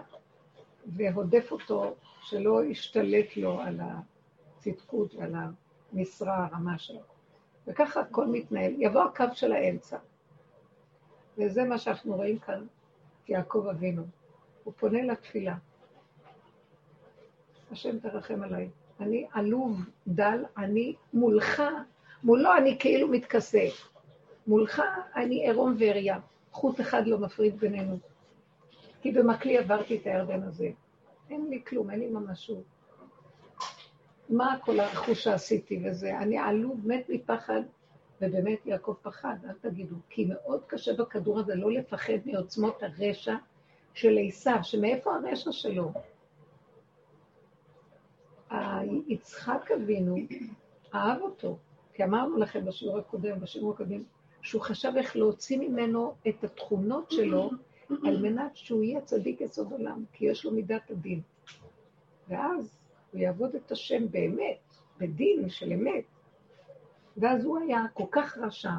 והודף 0.86 1.52
אותו 1.52 1.96
שלא 2.22 2.64
ישתלט 2.64 3.38
לו 3.38 3.62
על 3.62 3.80
הצדקות 3.82 5.16
ועל 5.16 5.36
המשרה 5.94 6.46
הרמה 6.46 6.78
שלו. 6.78 7.02
וככה 7.68 8.00
הכל 8.00 8.28
מתנהל. 8.28 8.74
יבוא 8.78 9.04
הקו 9.04 9.26
של 9.34 9.52
האמצע. 9.52 9.98
וזה 11.38 11.64
מה 11.64 11.78
שאנחנו 11.78 12.16
רואים 12.16 12.40
כאן, 12.40 12.66
יעקב 13.28 13.68
אבינו. 13.72 14.04
הוא 14.64 14.74
פונה 14.78 15.02
לתפילה. 15.02 15.56
השם 17.72 18.00
תרחם 18.00 18.44
עליי. 18.44 18.70
אני 19.00 19.28
עלוב, 19.32 19.80
דל, 20.08 20.44
אני 20.58 20.96
מולך, 21.14 21.64
מולו 22.25 22.58
אני 22.58 22.77
כאילו 22.79 23.08
מתכסה. 23.08 23.65
מולך 24.48 24.82
אני 25.15 25.48
עירום 25.48 25.75
ועריה. 25.79 26.20
חוט 26.51 26.82
אחד 26.82 27.08
לא 27.08 27.17
מפריד 27.17 27.60
בינינו. 27.60 27.98
כי 29.01 29.12
במקלי 29.12 29.58
עברתי 29.58 29.98
את 29.98 30.08
הירדן 30.08 30.44
הזה. 30.44 30.70
אין 31.29 31.48
לי 31.50 31.62
כלום, 31.67 31.89
אין 31.89 32.00
לי 32.00 32.08
ממשות. 32.08 32.63
מה 34.29 34.58
כל 34.62 34.79
הרכוש 34.79 35.24
שעשיתי 35.24 35.84
וזה? 35.86 36.17
אני 36.17 36.38
עלוב, 36.38 36.88
מת 36.88 37.10
מפחד, 37.10 37.62
ובאמת 38.22 38.65
יעקב 38.65 38.96
פחד, 39.01 39.36
אל 39.50 39.53
תגידו, 39.62 39.96
כי 40.10 40.25
מאוד 40.25 40.63
קשה 40.67 40.94
בכדור 40.94 41.39
הזה 41.39 41.55
לא 41.55 41.72
לפחד 41.72 42.13
מעוצמות 42.25 42.84
הרשע 42.84 43.36
של 43.94 44.17
עשיו, 44.27 44.60
שמאיפה 44.62 45.15
הרשע 45.15 45.51
שלו? 45.51 45.91
יצחק 49.08 49.72
אבינו 49.72 50.15
אהב 50.96 51.22
אותו, 51.22 51.58
כי 51.96 52.04
אמרנו 52.04 52.38
לכם 52.38 52.66
בשיעור 52.66 52.98
הקודם, 52.98 53.40
בשיעור 53.40 53.74
הקודם, 53.74 54.04
שהוא 54.42 54.62
חשב 54.62 54.92
איך 54.98 55.16
להוציא 55.16 55.58
ממנו 55.58 56.14
את 56.28 56.44
התכונות 56.44 57.12
שלו 57.12 57.52
על 57.90 58.22
מנת 58.22 58.56
שהוא 58.56 58.84
יהיה 58.84 59.02
צדיק 59.02 59.42
יסוד 59.42 59.72
עולם, 59.72 60.04
כי 60.14 60.25
יש 60.25 60.46
לו 60.46 60.52
מידת 60.52 60.92
הדין. 60.92 61.22
ואז 62.28 62.78
הוא 63.12 63.22
יעבוד 63.22 63.56
את 63.56 63.72
השם 63.72 64.12
באמת, 64.12 64.58
בדין 64.98 65.50
של 65.50 65.72
אמת. 65.72 66.04
ואז 67.18 67.46
הוא 67.46 67.60
היה 67.60 67.86
כל 67.94 68.06
כך 68.12 68.38
רשע, 68.38 68.72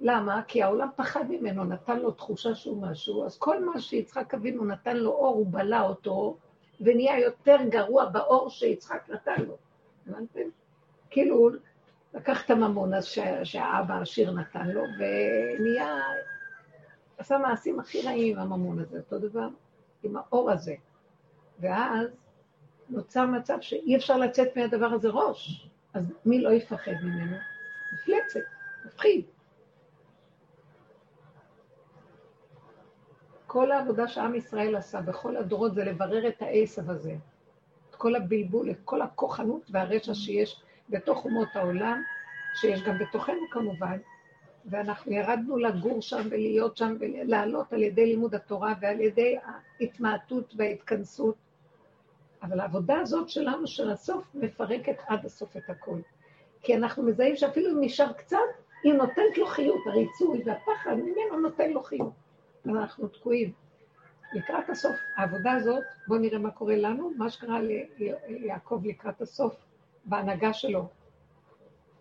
למה? 0.00 0.42
כי 0.48 0.62
העולם 0.62 0.88
פחד 0.96 1.24
ממנו, 1.30 1.64
נתן 1.64 1.98
לו 1.98 2.10
תחושה 2.10 2.54
שהוא 2.54 2.82
משהו, 2.82 3.24
אז 3.24 3.38
כל 3.38 3.64
מה 3.64 3.80
שיצחק 3.80 4.34
אבינו 4.34 4.64
נתן 4.64 4.96
לו 4.96 5.10
אור, 5.10 5.34
הוא 5.34 5.46
בלע 5.50 5.82
אותו, 5.82 6.36
ונהיה 6.80 7.20
יותר 7.20 7.56
גרוע 7.68 8.08
באור 8.08 8.50
שיצחק 8.50 9.08
נתן 9.08 9.42
לו. 9.46 9.56
הבנתם? 10.06 10.48
כאילו, 11.12 11.50
לקח 12.14 12.44
את 12.44 12.50
הממון 12.50 12.94
אז 12.94 13.04
שהאבא 13.44 13.94
העשיר 13.94 14.30
נתן 14.30 14.68
לו, 14.68 14.82
ונהיה, 14.98 16.00
עשה 17.18 17.38
מעשים 17.38 17.80
הכי 17.80 18.02
רעים 18.02 18.38
עם 18.38 18.52
הממון 18.52 18.78
הזה, 18.78 18.98
אותו 18.98 19.18
דבר 19.18 19.48
עם 20.02 20.16
האור 20.16 20.50
הזה. 20.50 20.74
ואז 21.60 22.08
נוצר 22.88 23.26
מצב 23.26 23.60
שאי 23.60 23.96
אפשר 23.96 24.16
לצאת 24.16 24.56
מהדבר 24.56 24.86
הזה 24.86 25.08
ראש, 25.08 25.68
אז 25.94 26.12
מי 26.24 26.40
לא 26.40 26.50
יפחד 26.50 26.92
ממנו? 27.02 27.36
מפלצת, 27.92 28.40
מפחיד. 28.84 29.24
כל 33.46 33.72
העבודה 33.72 34.08
שעם 34.08 34.34
ישראל 34.34 34.76
עשה 34.76 35.00
בכל 35.00 35.36
הדורות 35.36 35.74
זה 35.74 35.84
לברר 35.84 36.28
את 36.28 36.42
העשב 36.42 36.90
הזה, 36.90 37.16
את 37.90 37.94
כל 37.94 38.14
הבלבול, 38.14 38.70
את 38.70 38.78
כל 38.84 39.02
הכוחנות 39.02 39.62
והרשע 39.70 40.14
שיש 40.14 40.62
בתוך 40.92 41.24
אומות 41.24 41.48
העולם, 41.54 42.02
שיש 42.54 42.82
גם 42.82 42.98
בתוכנו 42.98 43.50
כמובן, 43.50 43.98
ואנחנו 44.64 45.12
ירדנו 45.12 45.56
לגור 45.56 46.02
שם 46.02 46.22
ולהיות 46.30 46.76
שם 46.76 46.96
ולעלות 47.00 47.72
על 47.72 47.82
ידי 47.82 48.06
לימוד 48.06 48.34
התורה 48.34 48.74
ועל 48.80 49.00
ידי 49.00 49.36
ההתמעטות 49.44 50.54
וההתכנסות. 50.56 51.34
אבל 52.42 52.60
העבודה 52.60 52.98
הזאת 53.00 53.28
שלנו 53.28 53.66
של 53.66 53.90
הסוף 53.90 54.24
מפרקת 54.34 54.96
עד 55.06 55.24
הסוף 55.24 55.56
את 55.56 55.70
הכל. 55.70 55.98
כי 56.62 56.76
אנחנו 56.76 57.02
מזהים 57.02 57.36
שאפילו 57.36 57.70
אם 57.70 57.76
נשאר 57.80 58.12
קצת, 58.12 58.38
היא 58.82 58.92
נותנת 58.92 59.38
לו 59.38 59.46
חיות, 59.46 59.80
הריצוי 59.86 60.42
והפחד 60.44 60.94
ממנו 60.94 61.40
נותן 61.42 61.70
לו 61.70 61.82
חיות. 61.82 62.12
אנחנו 62.66 63.08
תקועים. 63.08 63.52
לקראת 64.32 64.70
הסוף, 64.70 64.96
העבודה 65.16 65.52
הזאת, 65.52 65.82
בואו 66.08 66.18
נראה 66.18 66.38
מה 66.38 66.50
קורה 66.50 66.76
לנו, 66.76 67.12
מה 67.16 67.30
שקרה 67.30 67.60
ליעקב 68.28 68.80
לקראת 68.84 69.20
הסוף 69.20 69.71
בהנהגה 70.04 70.52
שלו. 70.52 70.88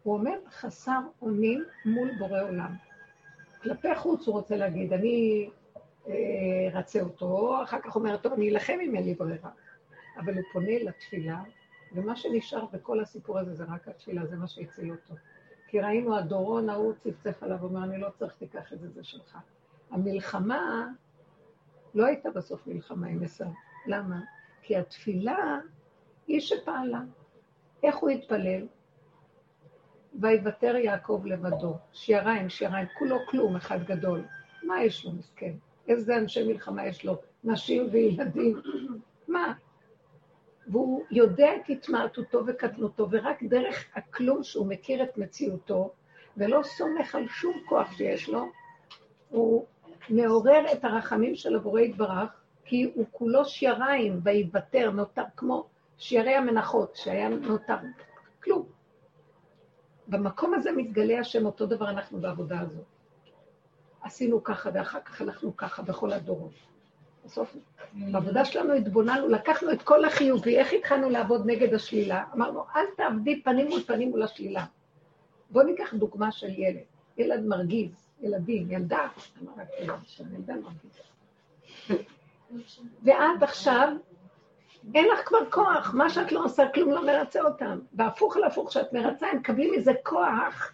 הוא 0.03 0.13
אומר, 0.13 0.37
חסר 0.49 0.99
אונים 1.21 1.63
מול 1.85 2.11
בורא 2.19 2.41
עולם. 2.41 2.75
כלפי 3.61 3.95
חוץ 3.95 4.27
הוא 4.27 4.35
רוצה 4.35 4.57
להגיד, 4.57 4.93
אני 4.93 5.49
אה, 6.07 6.13
רצה 6.73 7.01
אותו, 7.01 7.63
אחר 7.63 7.79
כך 7.79 7.93
הוא 7.93 8.03
אומר, 8.03 8.17
טוב, 8.17 8.33
אני 8.33 8.49
אלחם 8.49 8.77
אם 8.81 8.95
אין 8.95 9.05
לי 9.05 9.13
ברירה. 9.13 9.49
אבל 10.17 10.33
הוא 10.33 10.43
פונה 10.53 10.83
לתפילה, 10.83 11.43
ומה 11.91 12.15
שנשאר 12.15 12.65
בכל 12.73 12.99
הסיפור 12.99 13.39
הזה 13.39 13.53
זה 13.53 13.63
רק 13.63 13.87
התפילה, 13.87 14.25
זה 14.25 14.35
מה 14.35 14.47
שהציל 14.47 14.91
אותו. 14.91 15.13
כי 15.67 15.81
ראינו, 15.81 16.17
הדורון 16.17 16.69
ההוא 16.69 16.93
צפצף 16.93 17.43
עליו, 17.43 17.63
אומר, 17.63 17.83
אני 17.83 17.97
לא 17.97 18.09
צריך, 18.09 18.33
תיקח 18.35 18.73
את 18.73 18.79
זה, 18.79 18.89
זה 18.89 19.03
שלך. 19.03 19.37
המלחמה 19.91 20.87
לא 21.93 22.05
הייתה 22.05 22.31
בסוף 22.31 22.67
מלחמה 22.67 23.07
עם 23.07 23.23
עשו. 23.23 23.45
למה? 23.87 24.19
כי 24.61 24.75
התפילה 24.77 25.59
היא 26.27 26.39
שפעלה. 26.39 27.01
איך 27.83 27.95
הוא 27.95 28.09
התפלל? 28.09 28.67
ויוותר 30.19 30.75
יעקב 30.75 31.21
לבדו, 31.25 31.77
שיריים, 31.93 32.49
שיריים, 32.49 32.87
כולו 32.99 33.17
כלום, 33.29 33.55
אחד 33.55 33.83
גדול. 33.83 34.23
מה 34.63 34.83
יש 34.83 35.05
לו, 35.05 35.11
מסכן? 35.11 35.53
איזה 35.87 36.17
אנשי 36.17 36.47
מלחמה 36.47 36.87
יש 36.87 37.05
לו? 37.05 37.15
נשים 37.43 37.87
וילדים. 37.91 38.61
מה? 39.27 39.53
והוא 40.67 41.03
יודע 41.11 41.55
את 41.55 41.69
התמעטותו 41.69 42.43
וקטנותו, 42.47 43.07
ורק 43.11 43.43
דרך 43.43 43.85
הכלום 43.95 44.43
שהוא 44.43 44.67
מכיר 44.67 45.03
את 45.03 45.17
מציאותו, 45.17 45.91
ולא 46.37 46.61
סומך 46.63 47.15
על 47.15 47.27
שום 47.27 47.53
כוח 47.69 47.91
שיש 47.91 48.29
לו, 48.29 48.45
הוא 49.29 49.65
מעורר 50.09 50.65
את 50.73 50.85
הרחמים 50.85 51.35
של 51.35 51.55
הבורא 51.55 51.81
יתברך, 51.81 52.29
כי 52.65 52.91
הוא 52.95 53.05
כולו 53.11 53.45
שיריים, 53.45 54.19
ויוותר, 54.23 54.91
נותר 54.91 55.23
כמו 55.37 55.67
שיירי 56.01 56.35
המנחות, 56.35 56.95
שהיה 56.95 57.29
נותר 57.29 57.75
כלום. 58.43 58.65
במקום 60.07 60.53
הזה 60.53 60.71
מתגלה 60.71 61.19
השם, 61.19 61.45
אותו 61.45 61.65
דבר 61.65 61.89
אנחנו 61.89 62.19
בעבודה 62.19 62.59
הזאת. 62.59 62.85
עשינו 64.01 64.43
ככה 64.43 64.69
ואחר 64.73 65.01
כך 65.01 65.21
הלכנו 65.21 65.57
ככה 65.57 65.81
בכל 65.81 66.11
הדורות. 66.11 66.51
בסוף, 67.25 67.55
בעבודה 67.93 68.45
שלנו 68.45 68.73
התבוננו, 68.73 69.27
לקחנו 69.27 69.71
את 69.71 69.81
כל 69.81 70.05
החיובי, 70.05 70.57
איך 70.57 70.73
התחלנו 70.73 71.09
לעבוד 71.09 71.41
נגד 71.45 71.73
השלילה? 71.73 72.23
אמרנו, 72.35 72.63
אל 72.75 72.85
תעבדי 72.97 73.41
פנים 73.41 73.67
מול 73.67 73.83
פנים 73.83 74.09
מול 74.09 74.23
השלילה. 74.23 74.65
בואו 75.49 75.65
ניקח 75.65 75.93
דוגמה 75.93 76.31
של 76.31 76.49
ילד. 76.49 76.83
ילד 77.17 77.45
מרגיז, 77.45 77.91
ילדים, 78.21 78.71
ילדה, 78.71 79.07
אמרתי, 79.41 79.73
ילדה 80.33 80.53
מרגיז. 80.55 80.99
ואת 83.03 83.43
עכשיו 83.43 83.93
אין 84.95 85.07
לך 85.13 85.27
כבר 85.27 85.49
כוח, 85.49 85.93
מה 85.93 86.09
שאת 86.09 86.31
לא 86.31 86.45
עושה, 86.45 86.63
כלום 86.73 86.91
לא 86.91 87.05
מרצה 87.05 87.41
אותם. 87.41 87.79
והפוך 87.93 88.37
על 88.37 88.43
הפוך, 88.43 88.69
כשאת 88.69 88.93
מרצה, 88.93 89.27
הם 89.27 89.37
מקבלים 89.37 89.73
מזה 89.73 89.91
כוח. 90.03 90.73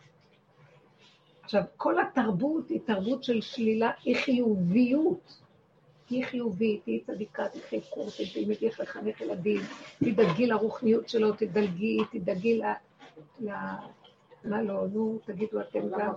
עכשיו, 1.43 1.61
כל 1.77 1.99
התרבות 1.99 2.69
היא 2.69 2.79
תרבות 2.85 3.23
של 3.23 3.41
שלילה, 3.41 3.91
היא 4.03 4.15
חיוביות. 4.15 5.41
היא 6.09 6.25
חיובית, 6.25 6.85
היא 6.85 7.03
צדיקה, 7.05 7.49
תלכי 7.49 7.81
קורס, 7.89 8.21
תלמדי 8.33 8.67
איך 8.67 8.79
לחנך 8.79 9.21
ילדים, 9.21 9.61
תדאגי 9.99 10.45
לרוחניות 10.45 11.09
שלו, 11.09 11.31
תדאגי, 11.31 11.97
תדאגי 12.11 12.57
ל... 12.57 12.63
ל... 13.39 13.49
מה 14.43 14.61
לא, 14.61 14.87
נו, 14.93 15.19
תגידו 15.25 15.61
אתם 15.61 15.89
גם, 15.89 16.11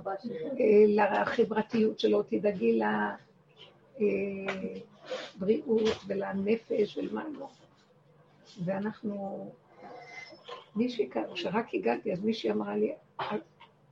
אה, 0.61 0.85
לחברתיות 0.89 2.01
שלו, 2.01 2.23
תדאגי 2.23 2.81
לבריאות 5.37 5.89
אה, 5.89 5.93
ולנפש 6.07 6.97
ולמה 6.97 7.25
לא. 7.39 7.49
ואנחנו, 8.65 9.51
מישהי, 10.77 11.11
כשרק 11.35 11.75
הגעתי, 11.75 12.13
אז 12.13 12.25
מישהי 12.25 12.51
אמרה 12.51 12.77
לי, 12.77 12.93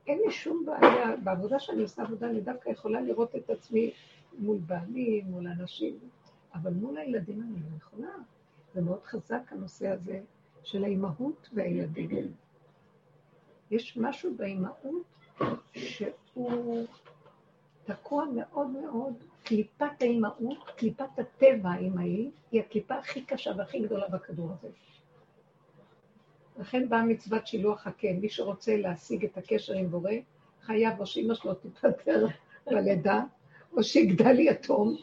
אין 0.07 0.19
לי 0.25 0.31
שום 0.31 0.65
בעיה, 0.65 1.15
בעבודה 1.23 1.59
שאני 1.59 1.81
עושה 1.81 2.03
עבודה, 2.03 2.29
אני 2.29 2.41
דווקא 2.41 2.69
יכולה 2.69 3.01
לראות 3.01 3.35
את 3.35 3.49
עצמי 3.49 3.91
מול 4.39 4.57
בעלים, 4.57 5.25
מול 5.25 5.47
אנשים, 5.47 5.99
אבל 6.53 6.73
מול 6.73 6.97
הילדים 6.97 7.41
אני 7.41 7.59
לא 7.71 7.77
יכולה. 7.77 8.11
זה 8.73 8.81
מאוד 8.81 9.03
חזק 9.03 9.41
הנושא 9.51 9.87
הזה 9.87 10.21
של 10.63 10.83
האימהות 10.83 11.49
והילדים. 11.53 12.33
יש 13.71 13.97
משהו 13.97 14.33
באימהות 14.37 15.03
שהוא 15.75 16.85
תקוע 17.85 18.25
מאוד 18.35 18.67
מאוד 18.67 19.13
קליפת 19.49 20.01
האימהות, 20.01 20.71
קליפת 20.77 21.19
הטבע 21.19 21.69
האימהי, 21.69 22.29
היא 22.51 22.61
הקליפה 22.61 22.95
הכי 22.95 23.21
קשה 23.21 23.51
והכי 23.57 23.79
גדולה 23.79 24.07
בכדור 24.07 24.51
הזה. 24.51 24.67
לכן 26.59 26.89
באה 26.89 27.03
מצוות 27.03 27.47
שילוח 27.47 27.87
הקן. 27.87 28.15
מי 28.21 28.29
שרוצה 28.29 28.77
להשיג 28.77 29.25
את 29.25 29.37
הקשר 29.37 29.73
עם 29.73 29.91
בורא, 29.91 30.11
חייב 30.61 30.99
או 30.99 31.05
שאימא 31.05 31.33
שלו 31.33 31.53
תיפטר 31.53 32.25
בלידה, 32.67 33.23
או 33.73 33.83
שיגדל 33.83 34.39
יתום. 34.39 34.95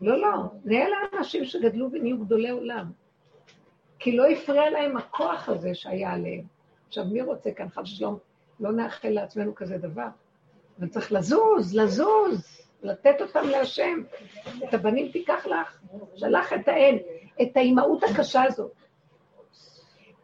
לא, 0.00 0.20
לא, 0.20 0.34
זה 0.64 0.72
אלה 0.72 0.96
האנשים 1.12 1.44
שגדלו 1.44 1.92
ונהיו 1.92 2.18
גדולי 2.18 2.50
עולם. 2.50 2.90
כי 3.98 4.16
לא 4.16 4.26
הפריע 4.26 4.70
להם 4.70 4.96
הכוח 4.96 5.48
הזה 5.48 5.74
שהיה 5.74 6.12
עליהם. 6.12 6.44
עכשיו, 6.88 7.04
מי 7.04 7.22
רוצה 7.22 7.52
כאן, 7.52 7.68
חד 7.68 7.82
ושלום, 7.82 8.18
לא 8.60 8.72
נאחל 8.72 9.08
לעצמנו 9.08 9.54
כזה 9.54 9.78
דבר. 9.78 10.08
אבל 10.78 10.88
צריך 10.88 11.12
לזוז, 11.12 11.74
לזוז. 11.74 12.57
לתת 12.82 13.20
אותם 13.20 13.48
להשם. 13.48 14.02
את 14.64 14.74
הבנים 14.74 15.08
תיקח 15.12 15.46
לך, 15.46 15.80
שלח 16.16 16.52
את 16.52 16.68
האל, 16.68 16.98
את 17.42 17.56
האימהות 17.56 18.02
הקשה 18.02 18.42
הזאת. 18.42 18.72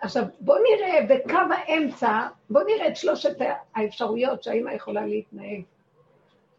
עכשיו, 0.00 0.24
בואו 0.40 0.58
נראה 0.62 1.06
בקו 1.08 1.54
האמצע, 1.54 2.20
בואו 2.50 2.64
נראה 2.64 2.88
את 2.88 2.96
שלושת 2.96 3.36
האפשרויות 3.74 4.42
שהאימא 4.42 4.70
יכולה 4.70 5.06
להתנהג. 5.06 5.62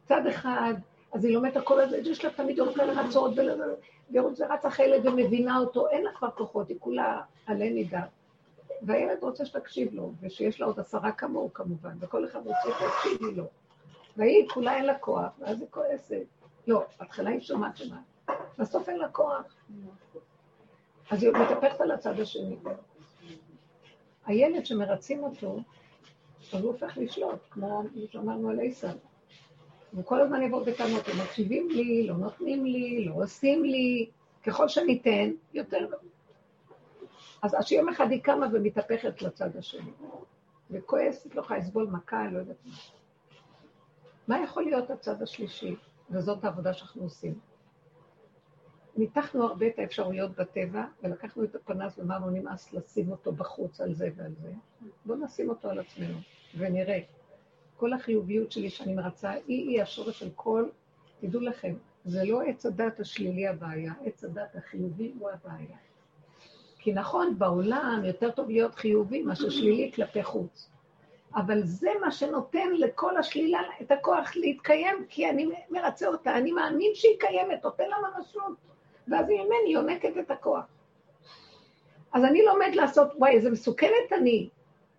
צד 0.06 0.28
אחד, 0.28 0.74
אז 1.14 1.26
היא 1.26 1.34
לומדת 1.34 1.58
הכל 1.58 1.80
הזה, 1.80 1.98
יש 1.98 2.26
לה 2.26 2.32
תמיד 2.32 2.60
רוצה 2.60 2.86
לרצות, 2.86 3.34
רץ 4.50 4.66
אחרי 4.66 4.86
ילד 4.86 5.08
ומבינה 5.08 5.58
אותו, 5.58 5.90
אין 5.90 6.04
לה 6.04 6.12
כבר 6.18 6.30
כוחות, 6.30 6.70
היא 6.70 6.78
כולה 6.80 7.22
עלה 7.46 7.70
נידה. 7.70 8.02
והילד 8.82 9.18
רוצה 9.22 9.46
שתקשיב 9.46 9.94
לו, 9.94 10.12
ושיש 10.22 10.62
לה 10.62 10.66
עוד 10.66 10.80
עשרה 10.80 11.12
כמוהו 11.12 11.54
כמובן, 11.54 11.98
וכל 12.00 12.26
אחד 12.26 12.40
רוצה 12.48 12.70
שתקשיבי 12.80 13.36
לו. 13.36 13.46
והיא 14.18 14.50
כולה 14.50 14.76
אין 14.76 14.86
לה 14.86 15.00
כוח, 15.00 15.32
ואז 15.40 15.62
היא 15.62 15.70
כועסת. 15.72 16.26
לא, 16.68 16.84
בהתחלה 17.00 17.30
היא 17.30 17.40
שומעת 17.40 17.78
שומעת, 17.78 18.00
בסוף 18.60 18.90
אין 18.90 18.98
לה 18.98 19.10
כוח. 19.10 19.56
אז 21.12 21.24
היא 21.24 21.32
מתהפכת 21.32 21.82
על 21.82 21.92
הצד 21.92 22.20
השני. 22.20 22.56
הילד 24.26 24.66
שמרצים 24.66 25.24
אותו, 25.24 25.60
אז 26.54 26.62
הוא 26.62 26.72
הופך 26.72 26.98
לשלוט, 26.98 27.40
כמו 27.50 27.84
שאמרנו 28.12 28.50
על 28.50 28.60
עיסאו. 28.60 28.90
הוא 29.92 30.04
כל 30.06 30.22
הזמן 30.22 30.42
יבוא 30.42 30.66
בטענות, 30.66 31.08
הם 31.08 31.22
מקשיבים 31.22 31.70
לי, 31.70 32.08
לא 32.08 32.16
נותנים 32.16 32.66
לי, 32.66 33.06
לא 33.06 33.14
עושים 33.24 33.64
לי, 33.64 34.10
ככל 34.44 34.68
שניתן, 34.68 35.32
יותר. 35.54 35.88
אז 37.42 37.54
עד 37.54 37.68
שיום 37.68 37.90
אחד 37.90 38.12
היא 38.12 38.22
קמה 38.22 38.48
ומתהפכת 38.54 39.22
לצד 39.22 39.58
השני, 39.58 39.92
וכועסת, 40.72 41.36
לא 41.36 41.42
יכולה 41.42 41.60
לסבול 41.60 41.88
מכה, 41.92 42.28
לא 42.32 42.40
יודעת 42.40 42.58
מה. 42.66 42.74
מה 44.28 44.44
יכול 44.44 44.64
להיות 44.64 44.90
הצד 44.90 45.22
השלישי? 45.22 45.76
וזאת 46.10 46.44
העבודה 46.44 46.74
שאנחנו 46.74 47.04
עושים. 47.04 47.40
ניתחנו 48.98 49.44
הרבה 49.44 49.68
את 49.68 49.80
האפשרויות 49.80 50.32
בטבע, 50.36 50.86
ולקחנו 51.04 51.44
את 51.44 51.56
הפנס 51.56 52.00
ואמרנו, 52.00 52.30
נמאס 52.30 52.74
לשים 52.74 53.12
אותו 53.12 53.32
בחוץ 53.32 53.82
על 53.82 53.94
זה 53.94 54.10
ועל 54.16 54.34
זה. 54.42 54.52
בואו 55.06 55.18
נשים 55.18 55.50
אותו 55.50 55.70
על 55.70 55.80
עצמנו, 55.80 56.18
ונראה. 56.58 57.00
כל 57.78 57.94
החיוביות 57.94 58.52
שלי 58.52 58.70
שאני 58.70 58.94
מרצה, 58.94 59.32
היא-היא 59.32 59.82
השורש 59.82 60.20
של 60.20 60.30
כל, 60.36 60.70
תדעו 61.20 61.42
לכם, 61.42 61.76
זה 62.06 62.24
לא 62.24 62.42
עץ 62.42 62.66
הדת 62.66 63.00
השלילי 63.00 63.48
הבעיה, 63.48 63.94
עץ 64.06 64.24
הדת 64.24 64.56
החיובי 64.56 65.14
הוא 65.20 65.30
הבעיה. 65.30 65.78
כי 66.78 66.94
נכון, 66.94 67.40
בעולם 67.40 68.02
יותר 68.06 68.32
טוב 68.32 68.50
להיות 68.50 68.76
חיובי 68.76 69.24
מאשר 69.24 69.50
שלילי 69.50 69.92
כלפי 69.96 70.24
חוץ. 70.24 70.70
אבל 71.36 71.64
זה 71.64 71.90
מה 72.02 72.12
שנותן 72.12 72.72
לכל 72.74 73.18
השלילה 73.18 73.60
את 73.82 73.92
הכוח 73.92 74.36
להתקיים, 74.36 75.06
כי 75.10 75.30
אני 75.30 75.50
מרצה 75.70 76.08
אותה, 76.08 76.38
אני 76.38 76.52
מאמין 76.52 76.92
שהיא 76.94 77.20
קיימת, 77.20 77.64
נותן 77.64 77.90
לה 77.90 77.96
ממשות, 78.02 78.58
ואז 79.08 79.30
היא 79.30 79.40
ממני 79.40 79.70
יונקת 79.74 80.18
את 80.20 80.32
הכוח. 80.32 80.66
אז 82.14 82.24
אני 82.24 82.42
לומד 82.46 82.76
לעשות, 82.76 83.08
וואי, 83.18 83.32
איזה 83.32 83.52
מסוכנת 83.52 84.14
אני, 84.18 84.50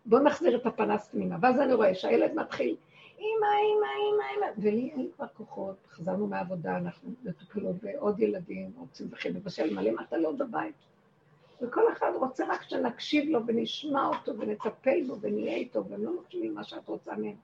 בואו 0.06 0.22
נחזיר 0.22 0.56
את 0.56 0.66
הפנס 0.66 1.08
פנימה. 1.08 1.36
ואז 1.42 1.60
אני 1.60 1.72
רואה 1.74 1.94
שהילד 1.94 2.34
מתחיל, 2.34 2.76
אמא, 3.18 3.46
אמא, 3.46 3.86
אמא, 3.86 4.24
אמא, 4.36 4.52
ולי 4.58 4.90
אין 4.90 5.08
כבר 5.16 5.26
כוחות, 5.26 5.76
חזרנו 5.90 6.26
מהעבודה, 6.26 6.76
אנחנו 6.76 7.10
מטופלות 7.24 7.76
בעוד 7.82 8.20
ילדים, 8.20 8.72
רוצים 8.76 9.08
לכם 9.12 9.30
לבשל 9.34 9.74
מלא 9.74 9.90
מטלות 9.90 10.38
בבית. 10.38 10.74
וכל 11.62 11.92
אחד 11.92 12.10
רוצה 12.14 12.44
רק 12.48 12.62
שנקשיב 12.62 13.30
לו 13.30 13.46
ונשמע 13.46 14.06
אותו 14.06 14.38
ונטפל 14.38 15.06
בו 15.06 15.16
ונהיה 15.20 15.54
איתו, 15.54 15.84
והם 15.84 16.04
לא 16.04 16.20
מקשיבים 16.20 16.54
מה 16.54 16.64
שאת 16.64 16.88
רוצה 16.88 17.16
מהם. 17.16 17.36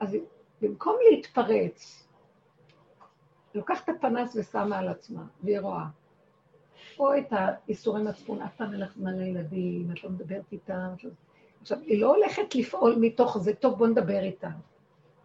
אז 0.00 0.16
במקום 0.60 0.96
להתפרץ, 1.10 2.06
לוקחת 3.54 3.88
הפנס 3.88 4.36
ושמה 4.36 4.78
על 4.78 4.88
עצמה, 4.88 5.26
והיא 5.42 5.60
רואה. 5.60 5.84
או 6.98 7.18
את 7.18 7.26
האיסורי 7.30 8.02
מצפון, 8.02 8.42
אף 8.42 8.56
פעם 8.56 8.72
אין 8.72 8.80
לך 8.80 8.94
זמן 8.94 9.18
לילדים, 9.18 9.90
את 9.92 10.04
לא 10.04 10.10
מדברת 10.10 10.52
איתם. 10.52 10.94
עכשיו, 11.60 11.78
היא 11.78 12.00
לא 12.00 12.16
הולכת 12.16 12.54
לפעול 12.54 12.96
מתוך 13.00 13.38
זה, 13.38 13.54
טוב, 13.54 13.78
בוא 13.78 13.86
נדבר 13.86 14.22
איתם. 14.22 14.50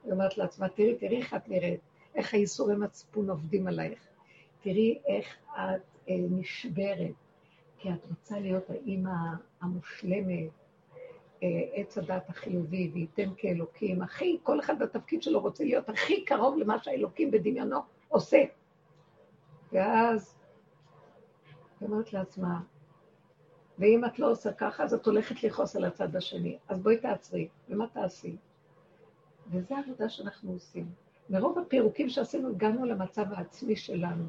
היא 0.04 0.14
אומרת 0.14 0.38
לעצמה, 0.38 0.70
תראי, 0.70 0.96
תראי 0.96 1.18
איך 1.18 1.34
את 1.34 1.50
נראית, 1.50 1.80
איך 2.16 2.34
האיסורי 2.34 2.76
מצפון 2.76 3.30
עובדים 3.30 3.68
עלייך. 3.68 4.00
תראי 4.62 5.00
איך 5.08 5.38
את 5.46 5.82
אה, 6.10 6.16
נשברת, 6.30 7.14
כי 7.80 7.90
את 7.94 8.06
רוצה 8.10 8.40
להיות 8.40 8.70
האימא 8.70 9.12
המושלמת, 9.62 10.50
אה, 11.44 11.48
עץ 11.74 11.98
הדת 11.98 12.30
החיובי, 12.30 12.92
וייתן 12.94 13.30
כאלוקים, 13.38 14.02
הכי, 14.02 14.40
כל 14.44 14.60
אחד 14.60 14.80
בתפקיד 14.80 15.24
שלו 15.24 15.40
רוצה 15.40 15.64
להיות 15.64 15.90
הכי 15.90 16.26
קרוב 16.26 16.58
למה 16.58 16.84
שהאלוקים 16.84 17.32
בדמיונו 17.32 17.80
עושה. 18.08 18.44
ואז 19.74 20.36
היא 21.80 21.90
אומרת 21.90 22.14
לעצמה, 22.14 22.62
ואם 23.80 24.06
את 24.06 24.20
לא 24.20 24.32
עושה 24.32 24.54
ככה, 24.54 24.84
אז 24.84 24.94
את 24.94 25.06
הולכת 25.06 25.44
לכעוס 25.44 25.76
על 25.76 25.86
הצד 25.86 26.16
השני. 26.16 26.58
אז 26.68 26.80
בואי 26.80 26.98
תעצרי, 26.98 27.48
ומה 27.70 27.88
תעשי? 27.88 28.36
וזו 29.52 29.76
העבודה 29.76 30.10
שאנחנו 30.10 30.52
עושים. 30.52 30.92
מרוב 31.30 31.60
הפירוקים 31.60 32.10
שעשינו, 32.10 32.50
הגענו 32.50 32.86
למצב 32.86 33.26
העצמי 33.34 33.76
שלנו. 33.76 34.26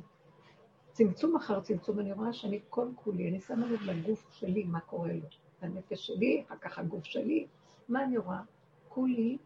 צמצום 0.92 1.36
אחר 1.36 1.60
צמצום, 1.60 2.00
אני 2.00 2.12
רואה 2.12 2.32
שאני 2.32 2.60
כל 2.68 2.86
כולי, 2.94 3.28
אני 3.28 3.40
שמה 3.40 3.66
לב 3.66 3.82
לגוף 3.82 4.26
שלי, 4.32 4.64
מה 4.64 4.80
קורה 4.80 5.12
לו. 5.12 5.26
הנפש 5.62 6.06
שלי, 6.06 6.44
אחר 6.46 6.56
כך 6.56 6.78
הגוף 6.78 7.04
שלי, 7.04 7.46
מה 7.88 8.04
אני 8.04 8.18
רואה? 8.18 8.40
כולי 8.88 9.38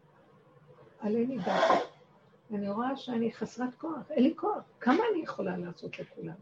עלה 0.99 1.25
נידח. 1.25 1.61
ואני 2.51 2.69
רואה 2.69 2.95
שאני 2.95 3.33
חסרת 3.33 3.75
כוח, 3.75 4.11
אין 4.11 4.23
לי 4.23 4.33
כוח. 4.35 4.63
כמה 4.79 5.03
אני 5.13 5.23
יכולה 5.23 5.57
לעשות 5.57 5.99
לכולם? 5.99 6.35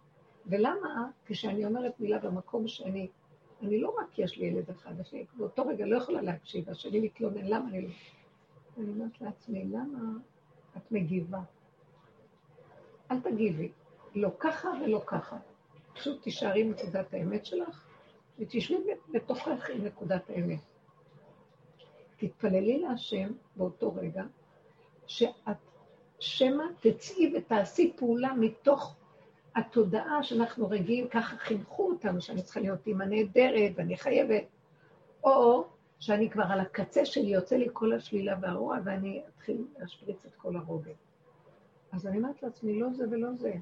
ולמה 0.45 1.09
כשאני 1.25 1.65
אומרת 1.65 1.99
מילה 1.99 2.19
במקום 2.19 2.67
שאני, 2.67 3.07
אני 3.61 3.79
לא 3.79 3.95
רק 3.99 4.19
יש 4.19 4.37
לי 4.37 4.45
ילד 4.45 4.69
אחד, 4.69 4.93
לי 5.13 5.25
באותו 5.37 5.67
רגע 5.67 5.85
לא 5.85 5.97
יכולה 5.97 6.21
להקשיב, 6.21 6.69
השני 6.69 6.99
מתלונן, 6.99 7.45
למה 7.45 7.69
אני 7.69 7.81
לא... 7.81 7.89
אני 8.77 8.89
אומרת 8.89 9.21
לעצמי, 9.21 9.65
למה 9.65 9.99
את 10.77 10.91
מגיבה? 10.91 11.39
אל 13.11 13.19
תגיבי, 13.19 13.71
לא 14.15 14.30
ככה 14.39 14.69
ולא 14.84 15.02
ככה. 15.06 15.38
פשוט 15.93 16.21
תישארי 16.21 16.62
עם 16.62 16.69
נקודת 16.71 17.13
האמת 17.13 17.45
שלך, 17.45 17.88
ותשבי 18.39 18.76
בתוכך 19.12 19.69
עם 19.73 19.86
נקודת 19.86 20.30
האמת. 20.30 20.60
תתפללי 22.17 22.80
להשם 22.80 23.32
באותו 23.56 23.93
רגע, 23.95 24.23
שאת 25.08 25.58
שמא 26.19 26.63
תצאי 26.80 27.34
ותעשי 27.36 27.93
פעולה 27.95 28.34
מתוך 28.34 28.95
התודעה 29.56 30.23
שאנחנו 30.23 30.69
רגילים, 30.69 31.08
ככה 31.08 31.38
חינכו 31.38 31.89
אותנו, 31.89 32.21
שאני 32.21 32.41
צריכה 32.41 32.60
להיות 32.60 32.88
אימא 32.88 33.04
נהדרת 33.04 33.71
ואני 33.76 33.97
חייבת, 33.97 34.43
או 35.23 35.65
שאני 35.99 36.30
כבר 36.30 36.43
על 36.49 36.60
הקצה 36.60 37.06
שלי, 37.06 37.28
יוצא 37.28 37.56
לי 37.56 37.67
כל 37.73 37.93
השלילה 37.93 38.36
והרוע, 38.41 38.78
ואני 38.84 39.21
אתחיל 39.28 39.65
להשפריץ 39.80 40.26
את 40.26 40.36
כל 40.36 40.56
הרוגל. 40.56 40.91
אז 41.91 42.08
אני 42.08 42.17
אומרת 42.17 42.43
לעצמי, 42.43 42.80
לא 42.80 42.89
זה 42.93 43.04
ולא 43.12 43.34
זה. 43.34 43.54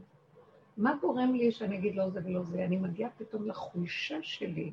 מה 0.78 0.96
גורם 1.02 1.36
לי 1.36 1.52
שאני 1.52 1.78
אגיד 1.78 1.96
לא 1.96 2.10
זה 2.10 2.20
ולא 2.26 2.44
זה? 2.44 2.66
אני 2.66 2.78
מגיעה 2.78 3.10
פתאום 3.18 3.48
לחולשה 3.48 4.18
שלי, 4.22 4.72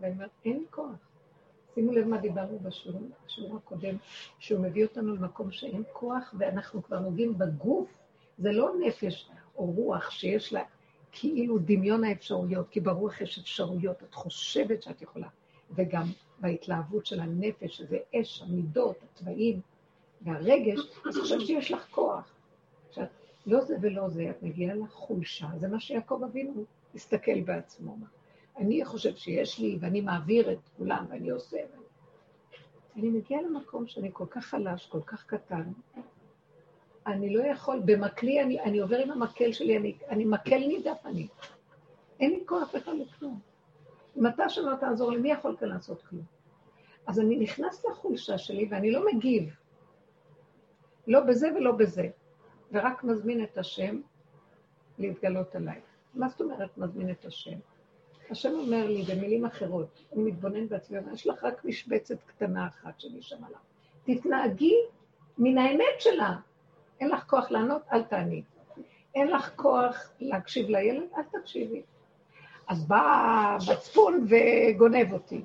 ואני 0.00 0.12
אומרת, 0.12 0.30
אין 0.44 0.64
כוח. 0.70 1.08
שימו 1.74 1.92
לב 1.92 2.06
מה 2.06 2.18
דיברנו 2.18 2.58
בשיעור, 2.58 3.56
הקודם, 3.56 3.96
שהוא 4.38 4.60
מביא 4.60 4.84
אותנו 4.84 5.14
למקום 5.16 5.50
שאין 5.50 5.82
כוח, 5.92 6.34
ואנחנו 6.38 6.82
כבר 6.82 6.98
נוגעים 7.00 7.38
בגוף, 7.38 7.98
זה 8.38 8.52
לא 8.52 8.72
נפש 8.86 9.30
או 9.56 9.64
רוח 9.64 10.10
שיש 10.10 10.52
לה 10.52 10.62
כאילו 11.12 11.58
דמיון 11.58 12.04
האפשרויות, 12.04 12.68
כי 12.68 12.80
ברוח 12.80 13.20
יש 13.20 13.38
אפשרויות, 13.38 14.02
את 14.02 14.14
חושבת 14.14 14.82
שאת 14.82 15.02
יכולה, 15.02 15.28
וגם 15.70 16.04
בהתלהבות 16.38 17.06
של 17.06 17.20
הנפש, 17.20 17.76
שזה 17.76 17.98
אש, 18.14 18.42
המידות, 18.42 18.96
התוואים 19.02 19.60
והרגש, 20.22 20.78
אז 21.08 21.16
חושבת 21.18 21.46
שיש 21.46 21.72
לך 21.72 21.86
כוח. 21.90 22.37
לא 23.48 23.60
זה 23.60 23.76
ולא 23.80 24.08
זה, 24.08 24.30
את 24.30 24.42
מגיעה 24.42 24.74
לחולשה, 24.74 25.46
זה 25.56 25.68
מה 25.68 25.80
שיעקב 25.80 26.20
אבינו 26.24 26.64
הסתכל 26.94 27.40
בעצמו. 27.40 27.96
אני 28.56 28.84
חושב 28.84 29.16
שיש 29.16 29.58
לי, 29.58 29.78
ואני 29.80 30.00
מעביר 30.00 30.52
את 30.52 30.58
כולם, 30.76 31.06
ואני 31.08 31.30
עושה. 31.30 31.58
אני 32.96 33.08
מגיעה 33.08 33.42
למקום 33.42 33.86
שאני 33.86 34.10
כל 34.12 34.26
כך 34.30 34.44
חלש, 34.44 34.86
כל 34.86 35.00
כך 35.06 35.26
קטן, 35.26 35.72
אני 37.06 37.34
לא 37.34 37.42
יכול, 37.42 37.80
במקלי 37.84 38.42
אני, 38.42 38.60
אני 38.60 38.78
עובר 38.78 38.98
עם 38.98 39.10
המקל 39.10 39.52
שלי, 39.52 39.76
אני, 39.76 39.96
אני 40.08 40.24
מקל 40.24 40.58
נידף 40.58 40.98
אני. 41.04 41.28
אין 42.20 42.30
לי 42.30 42.42
כוח 42.46 42.74
בכלל 42.74 43.00
לכלום. 43.00 43.40
אם 44.16 44.26
אתה 44.26 44.48
שלא 44.48 44.74
תעזור 44.80 45.12
לי, 45.12 45.18
מי 45.18 45.30
יכול 45.30 45.56
כאן 45.60 45.68
לעשות 45.68 46.02
כלום? 46.02 46.22
אז 47.06 47.20
אני 47.20 47.36
נכנס 47.36 47.84
לחולשה 47.84 48.38
שלי 48.38 48.68
ואני 48.70 48.90
לא 48.90 49.06
מגיב. 49.12 49.56
לא 51.06 51.20
בזה 51.20 51.48
ולא 51.56 51.72
בזה. 51.72 52.08
ורק 52.72 53.04
מזמין 53.04 53.44
את 53.44 53.58
השם 53.58 54.00
להתגלות 54.98 55.54
עליי. 55.54 55.80
מה 56.14 56.28
זאת 56.28 56.40
אומרת 56.40 56.78
מזמין 56.78 57.10
את 57.10 57.24
השם? 57.24 57.58
השם 58.30 58.52
אומר 58.54 58.86
לי 58.86 59.02
במילים 59.02 59.44
אחרות, 59.44 60.02
אני 60.12 60.22
מתבונן 60.22 60.68
בעצמי, 60.68 60.98
יש 61.12 61.26
לך 61.26 61.44
רק 61.44 61.64
משבצת 61.64 62.16
קטנה 62.26 62.66
אחת 62.66 63.00
שנשארה 63.00 63.46
לה. 63.50 63.58
תתנהגי 64.04 64.74
מן 65.38 65.58
האמת 65.58 66.00
שלה. 66.00 66.36
אין 67.00 67.08
לך 67.08 67.24
כוח 67.26 67.50
לענות, 67.50 67.82
אל 67.92 68.02
תעני. 68.02 68.42
אין 69.14 69.28
לך 69.28 69.52
כוח 69.56 70.12
להקשיב 70.20 70.68
לילד, 70.68 71.08
אל 71.16 71.40
תקשיבי. 71.40 71.82
אז 72.68 72.88
בא 72.88 73.58
מצפון 73.72 74.26
וגונב 74.28 75.12
אותי. 75.12 75.40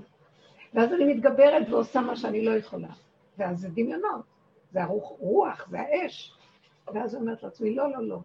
ואז 0.73 0.93
אני 0.93 1.13
מתגברת 1.13 1.69
ועושה 1.69 2.01
מה 2.01 2.15
שאני 2.15 2.45
לא 2.45 2.51
יכולה. 2.51 2.89
ואז 3.37 3.59
זה 3.59 3.69
דמיונות, 3.69 4.25
זה 4.71 4.83
הרוח, 4.83 5.67
זה 5.69 5.79
האש. 5.79 6.37
ואז 6.87 7.15
אומרת 7.15 7.43
לעצמי, 7.43 7.75
לא, 7.75 7.91
לא, 7.91 8.07
לא. 8.07 8.19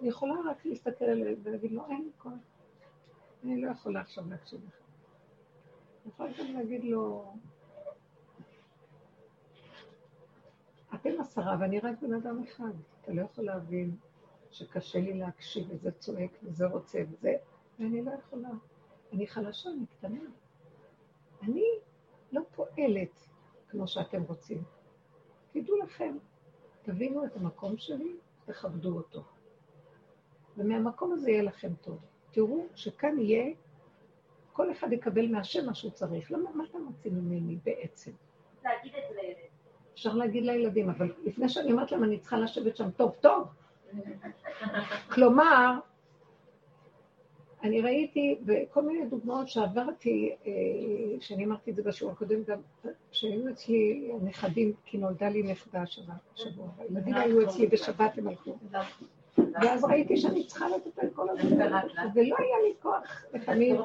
אני 0.00 0.08
יכולה 0.08 0.34
רק 0.50 0.66
להסתכל 0.66 1.04
עליהם 1.04 1.36
ולהגיד 1.42 1.72
לו, 1.72 1.86
אין 1.86 2.02
לי 2.04 2.10
כוח. 2.18 2.32
אני 3.44 3.60
לא 3.62 3.70
יכולה 3.70 4.00
עכשיו 4.00 4.24
להקשיב 4.28 4.60
לך. 4.68 4.74
אני 6.04 6.12
יכולה 6.12 6.30
גם 6.38 6.54
להגיד 6.54 6.84
לו, 6.84 7.32
אתם 10.94 11.20
עשרה 11.20 11.56
ואני 11.60 11.80
רק 11.80 12.02
בן 12.02 12.14
אדם 12.14 12.42
אחד. 12.42 12.72
אתה 13.00 13.12
לא 13.12 13.22
יכול 13.22 13.44
להבין 13.44 13.96
שקשה 14.50 14.98
לי 14.98 15.18
להקשיב, 15.18 15.66
וזה 15.70 15.90
צועק, 15.90 16.30
וזה 16.42 16.66
רוצה, 16.66 16.98
וזה... 17.10 17.34
ואני 17.78 18.02
לא 18.02 18.10
יכולה. 18.10 18.48
אני 19.12 19.26
חלשה, 19.26 19.70
אני 19.70 19.86
קטנה. 19.86 20.20
אני 21.42 21.64
לא 22.32 22.42
פועלת 22.54 23.28
כמו 23.68 23.88
שאתם 23.88 24.22
רוצים. 24.22 24.62
תדעו 25.52 25.76
לכם, 25.76 26.16
תבינו 26.82 27.24
את 27.24 27.36
המקום 27.36 27.76
שלי, 27.76 28.12
תכבדו 28.44 28.96
אותו. 28.96 29.22
ומהמקום 30.56 31.12
הזה 31.12 31.30
יהיה 31.30 31.42
לכם 31.42 31.74
טוב. 31.80 31.98
תראו 32.30 32.66
שכאן 32.74 33.18
יהיה, 33.18 33.54
כל 34.52 34.72
אחד 34.72 34.92
יקבל 34.92 35.28
מהשם 35.28 35.66
מה 35.66 35.74
שהוא 35.74 35.90
צריך. 35.90 36.32
למה, 36.32 36.50
מה 36.54 36.64
אתם 36.70 36.78
רוצים 36.86 37.14
ממני 37.14 37.58
בעצם? 37.64 38.10
להגיד 38.64 38.92
את 38.94 39.02
זה 39.08 39.20
לילד. 39.22 39.36
אפשר 39.94 40.14
להגיד 40.14 40.44
לילדים, 40.44 40.90
אבל 40.90 41.12
לפני 41.24 41.48
שאני 41.48 41.72
אומרת 41.72 41.92
להם, 41.92 42.04
אני 42.04 42.18
צריכה 42.18 42.38
לשבת 42.38 42.76
שם 42.76 42.90
טוב 42.90 43.14
טוב. 43.20 43.48
כלומר, 45.14 45.78
אני 47.62 47.80
ראיתי 47.80 48.38
בכל 48.44 48.82
מיני 48.82 49.06
דוגמאות 49.06 49.48
שעברתי, 49.48 50.36
אה, 50.46 50.52
שאני 51.20 51.44
אמרתי 51.44 51.70
את 51.70 51.76
זה 51.76 51.82
בשיעור 51.82 52.12
הקודם 52.12 52.42
גם, 52.44 52.58
שהיו 53.12 53.48
אצלי 53.50 54.10
הנכדים, 54.20 54.72
כי 54.84 54.98
נולדה 54.98 55.28
לי 55.28 55.42
נכדה 55.42 55.86
שבוע, 55.86 56.66
הילדים 56.78 57.14
היו 57.14 57.42
אצלי 57.42 57.66
בשבת, 57.66 58.18
הם 58.18 58.28
הלכו. 58.28 58.58
ואז 59.38 59.84
ראיתי 59.84 60.16
שאני 60.16 60.46
צריכה 60.46 60.66
לטפל 60.68 61.06
כל 61.14 61.28
הזמן, 61.30 61.66
ולא 62.14 62.36
היה 62.38 62.56
לי 62.66 62.74
כוח 62.82 63.24
לפעמים. 63.32 63.76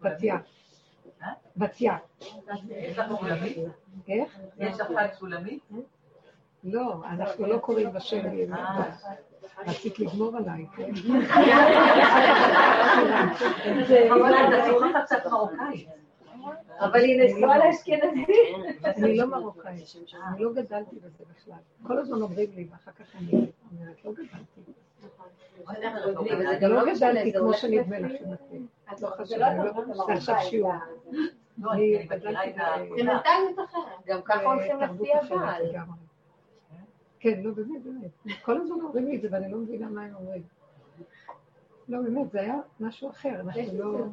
בתיה. 0.00 0.38
בתיה. 1.56 1.96
איך? 4.08 4.38
יש 4.58 4.80
לך 4.80 4.86
חג 4.86 5.08
שולמית? 5.18 5.62
לא, 6.64 6.94
אנחנו 7.04 7.46
לא 7.46 7.58
קוראים 7.58 7.92
בשם. 7.92 8.24
רצית 9.66 9.98
לגמור 9.98 10.36
עליי, 10.36 10.66
כן? 10.76 10.90
אבל 16.80 17.00
היא 17.00 17.22
נשואה 17.24 17.58
לאשכנזים. 17.58 18.26
אני 18.84 19.16
לא 19.16 19.26
מרוקאית, 19.26 19.96
אני 20.28 20.42
לא 20.42 20.52
גדלתי 20.52 20.96
בזה 20.96 21.24
בכלל. 21.30 21.58
כל 21.86 21.98
הזמן 21.98 22.22
אומרים 22.22 22.50
לי, 22.56 22.68
ואחר 22.70 22.90
כך 22.90 23.16
אני 23.16 23.30
אומרת, 23.72 24.04
לא 24.04 24.12
גדלתי. 24.12 24.60
לא 26.68 26.94
גדלתי 26.94 27.32
כמו 27.32 27.54
שנדמה 27.54 27.98
לכם. 27.98 28.24
את 28.92 29.00
לא 29.00 29.10
זה 30.06 30.12
עכשיו 30.12 30.36
שיעור. 30.40 30.72
אני 31.72 32.06
גדלתי 32.06 32.52
זה 32.52 32.60
מנטליות 33.02 33.58
אחרת. 33.64 34.06
גם 34.06 34.22
ככה 34.22 34.42
הולכים 34.42 34.80
לפי 34.80 35.12
הבעל. 35.14 35.62
כן, 37.20 37.42
לא, 37.42 37.50
באמת, 37.52 37.82
באמת. 37.82 38.42
כל 38.42 38.60
הזמן 38.60 38.80
אומרים 38.80 39.06
לי 39.06 39.16
את 39.16 39.22
זה 39.22 39.28
ואני 39.30 39.52
לא 39.52 39.58
מבינה 39.58 39.88
מה 39.88 40.04
הם 40.04 40.14
אומרים. 40.14 40.42
לא, 41.88 42.02
באמת, 42.02 42.30
זה 42.30 42.40
היה 42.40 42.54
משהו 42.80 43.10
אחר, 43.10 43.40
אנחנו 43.40 43.78
לא... 43.78 44.06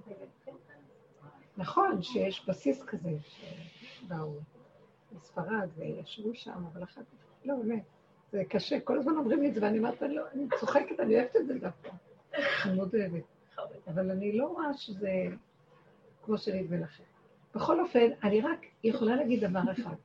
נכון 1.58 2.02
שיש 2.02 2.50
בסיס 2.50 2.84
כזה 2.84 3.10
שבאו 3.72 4.34
מספרד 5.12 5.70
וישבו 5.78 6.34
שם, 6.34 6.64
אבל 6.74 6.84
אחר 6.84 7.02
כך, 7.02 7.46
לא, 7.46 7.56
באמת, 7.56 7.84
זה 8.32 8.44
קשה. 8.50 8.80
כל 8.80 9.00
הזמן 9.00 9.18
אומרים 9.18 9.42
לי 9.42 9.50
את 9.50 9.54
זה 9.54 9.62
ואני 9.64 9.78
אומרת, 9.78 10.04
אני, 10.04 10.16
לא, 10.16 10.24
אני 10.34 10.48
צוחקת, 10.60 11.00
אני 11.00 11.16
אוהבת 11.16 11.36
את 11.36 11.48
זה 11.48 11.54
דווקא. 11.60 11.90
אני 12.66 12.76
מאוד 12.76 12.96
אוהבת. 12.96 13.24
אבל 13.88 14.12
אני 14.12 14.38
לא 14.38 14.48
רואה 14.48 14.74
שזה 14.74 15.12
כמו 16.24 16.38
שנדמה 16.38 16.78
לכם. 16.78 17.04
בכל 17.56 17.80
אופן, 17.80 18.08
אני 18.24 18.42
רק 18.42 18.66
יכולה 18.84 19.16
להגיד 19.16 19.46
דבר 19.46 19.72
אחד. 19.72 19.96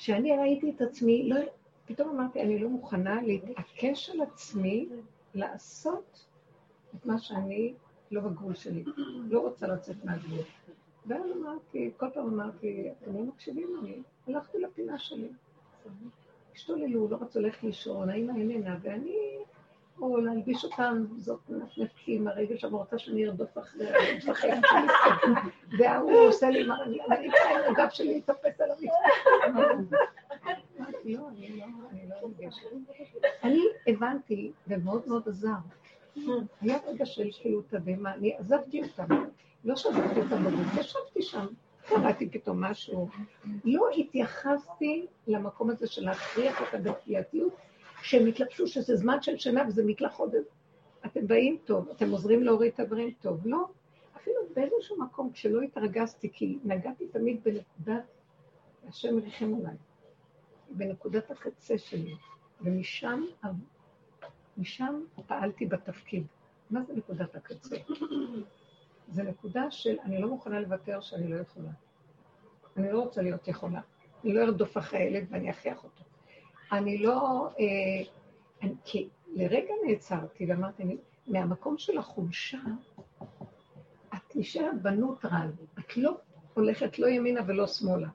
כשאני 0.00 0.36
ראיתי 0.36 0.70
את 0.70 0.80
עצמי, 0.80 1.28
לא, 1.28 1.36
פתאום 1.86 2.08
אמרתי, 2.08 2.42
אני 2.42 2.58
לא 2.58 2.68
מוכנה 2.68 3.22
להתעקש 3.22 4.10
על 4.10 4.20
עצמי 4.20 4.88
לעשות 5.34 6.26
את 6.94 7.06
מה 7.06 7.18
שאני 7.18 7.74
לא 8.10 8.20
בגבול 8.20 8.54
שלי, 8.54 8.84
לא 9.28 9.40
רוצה 9.40 9.66
לצאת 9.66 10.04
מהגבול. 10.04 10.38
ואז 11.06 11.22
אמרתי, 11.36 11.90
כל 11.96 12.06
פעם 12.14 12.26
אמרתי, 12.26 12.90
אתם 12.90 13.14
לא 13.14 13.20
מקשיבים 13.20 13.68
לי, 13.82 14.02
הלכתי 14.26 14.58
לפינה 14.58 14.98
שלי. 14.98 15.28
השתוללו, 16.54 17.08
לא 17.08 17.16
רצו 17.20 17.40
ללכת 17.40 17.62
לישון, 17.62 18.10
האמא 18.10 18.32
איננה, 18.32 18.76
ואני, 18.82 19.16
או 20.00 20.16
להלביש 20.16 20.64
אותם, 20.64 21.04
זאת 21.16 21.40
נפנפתי 21.48 22.16
עם 22.16 22.28
הרגל 22.28 22.58
שם, 22.58 22.74
רוצה 22.74 22.98
שאני 22.98 23.26
ארדוף 23.26 23.58
אחרי 23.58 23.88
הרגל 23.88 24.20
שלכם, 24.20 24.60
והוא 25.78 26.12
עושה 26.12 26.50
לי, 26.50 26.64
אני 27.10 27.28
צריכה 27.30 27.50
עם 27.50 27.74
הגב 27.74 27.88
שלי 27.90 28.14
להתאפס 28.14 28.60
על 28.60 28.70
המיטה. 28.70 28.94
לא, 31.04 31.28
אני 31.28 31.58
לא, 31.58 31.64
אני 31.90 32.08
לא 32.08 32.28
ניגשת. 32.38 32.66
אני 33.44 33.60
הבנתי, 33.86 34.52
ומאוד 34.68 35.02
מאוד 35.06 35.28
עזר. 35.28 35.50
היה 36.60 36.78
רגע 36.86 37.06
של 37.06 37.28
כאילו 37.40 37.62
תדהמה, 37.62 38.14
אני 38.14 38.36
עזבתי 38.38 38.82
אותם. 38.82 39.14
לא 39.64 39.76
שזרתי 39.76 40.20
אותם 40.20 40.44
בגוף, 40.44 40.78
ישבתי 40.80 41.22
שם, 41.22 41.46
קראתי 41.86 42.28
פתאום 42.30 42.64
משהו. 42.64 43.08
לא 43.64 43.88
התייחסתי 43.96 45.06
למקום 45.26 45.70
הזה 45.70 45.86
של 45.86 46.04
להכריח 46.04 46.60
אותה 46.60 46.78
בכפייתיות, 46.78 47.52
שהם 48.02 48.26
התלבשו 48.26 48.66
שזה 48.66 48.96
זמן 48.96 49.22
של 49.22 49.36
שינה 49.36 49.62
וזה 49.68 49.84
מקלחות. 49.84 50.32
אתם 51.06 51.26
באים 51.26 51.58
טוב, 51.64 51.88
אתם 51.88 52.10
עוזרים 52.10 52.42
להוריד 52.42 52.72
את 52.72 52.80
הדברים 52.80 53.10
טוב. 53.20 53.46
לא, 53.46 53.66
אפילו 54.16 54.36
באיזשהו 54.54 54.98
מקום, 54.98 55.32
כשלא 55.32 55.62
התרגזתי, 55.62 56.30
כי 56.32 56.58
נגעתי 56.64 57.08
תמיד 57.08 57.44
בנקודת, 57.44 58.04
השם 58.88 59.18
ריחם 59.18 59.54
עליי, 59.54 59.76
בנקודת 60.70 61.30
הקצה 61.30 61.78
שלי, 61.78 62.14
ומשם 62.60 63.24
משם 64.58 65.04
פעלתי 65.26 65.66
בתפקיד. 65.66 66.26
מה 66.70 66.82
זה 66.84 66.92
נקודת 66.92 67.36
הקצה? 67.36 67.76
זה 69.08 69.22
נקודה 69.22 69.70
של 69.70 69.96
אני 70.04 70.20
לא 70.20 70.28
מוכנה 70.28 70.60
לוותר 70.60 71.00
שאני 71.00 71.28
לא 71.28 71.36
יכולה. 71.36 71.70
אני 72.76 72.92
לא 72.92 73.00
רוצה 73.00 73.22
להיות 73.22 73.48
יכולה. 73.48 73.80
אני 74.24 74.32
לא 74.32 74.42
ארדוף 74.42 74.78
אחרי 74.78 74.98
הילד 74.98 75.26
ואני 75.30 75.50
אכריח 75.50 75.84
אותו. 75.84 76.04
אני 76.72 76.98
לא... 76.98 77.48
אה, 77.60 77.64
אני, 78.62 78.74
כי 78.84 79.08
לרגע 79.32 79.74
נעצרתי 79.86 80.46
ואמרתי, 80.46 80.82
אני, 80.82 80.96
מהמקום 81.26 81.78
של 81.78 81.98
החולשה, 81.98 82.58
את 84.14 84.36
נשארת 84.36 84.82
בנוטרל, 84.82 85.50
את 85.78 85.96
לא 85.96 86.16
הולכת 86.54 86.98
לא 86.98 87.06
ימינה 87.06 87.40
ולא 87.46 87.66
שמאלה. 87.66 88.08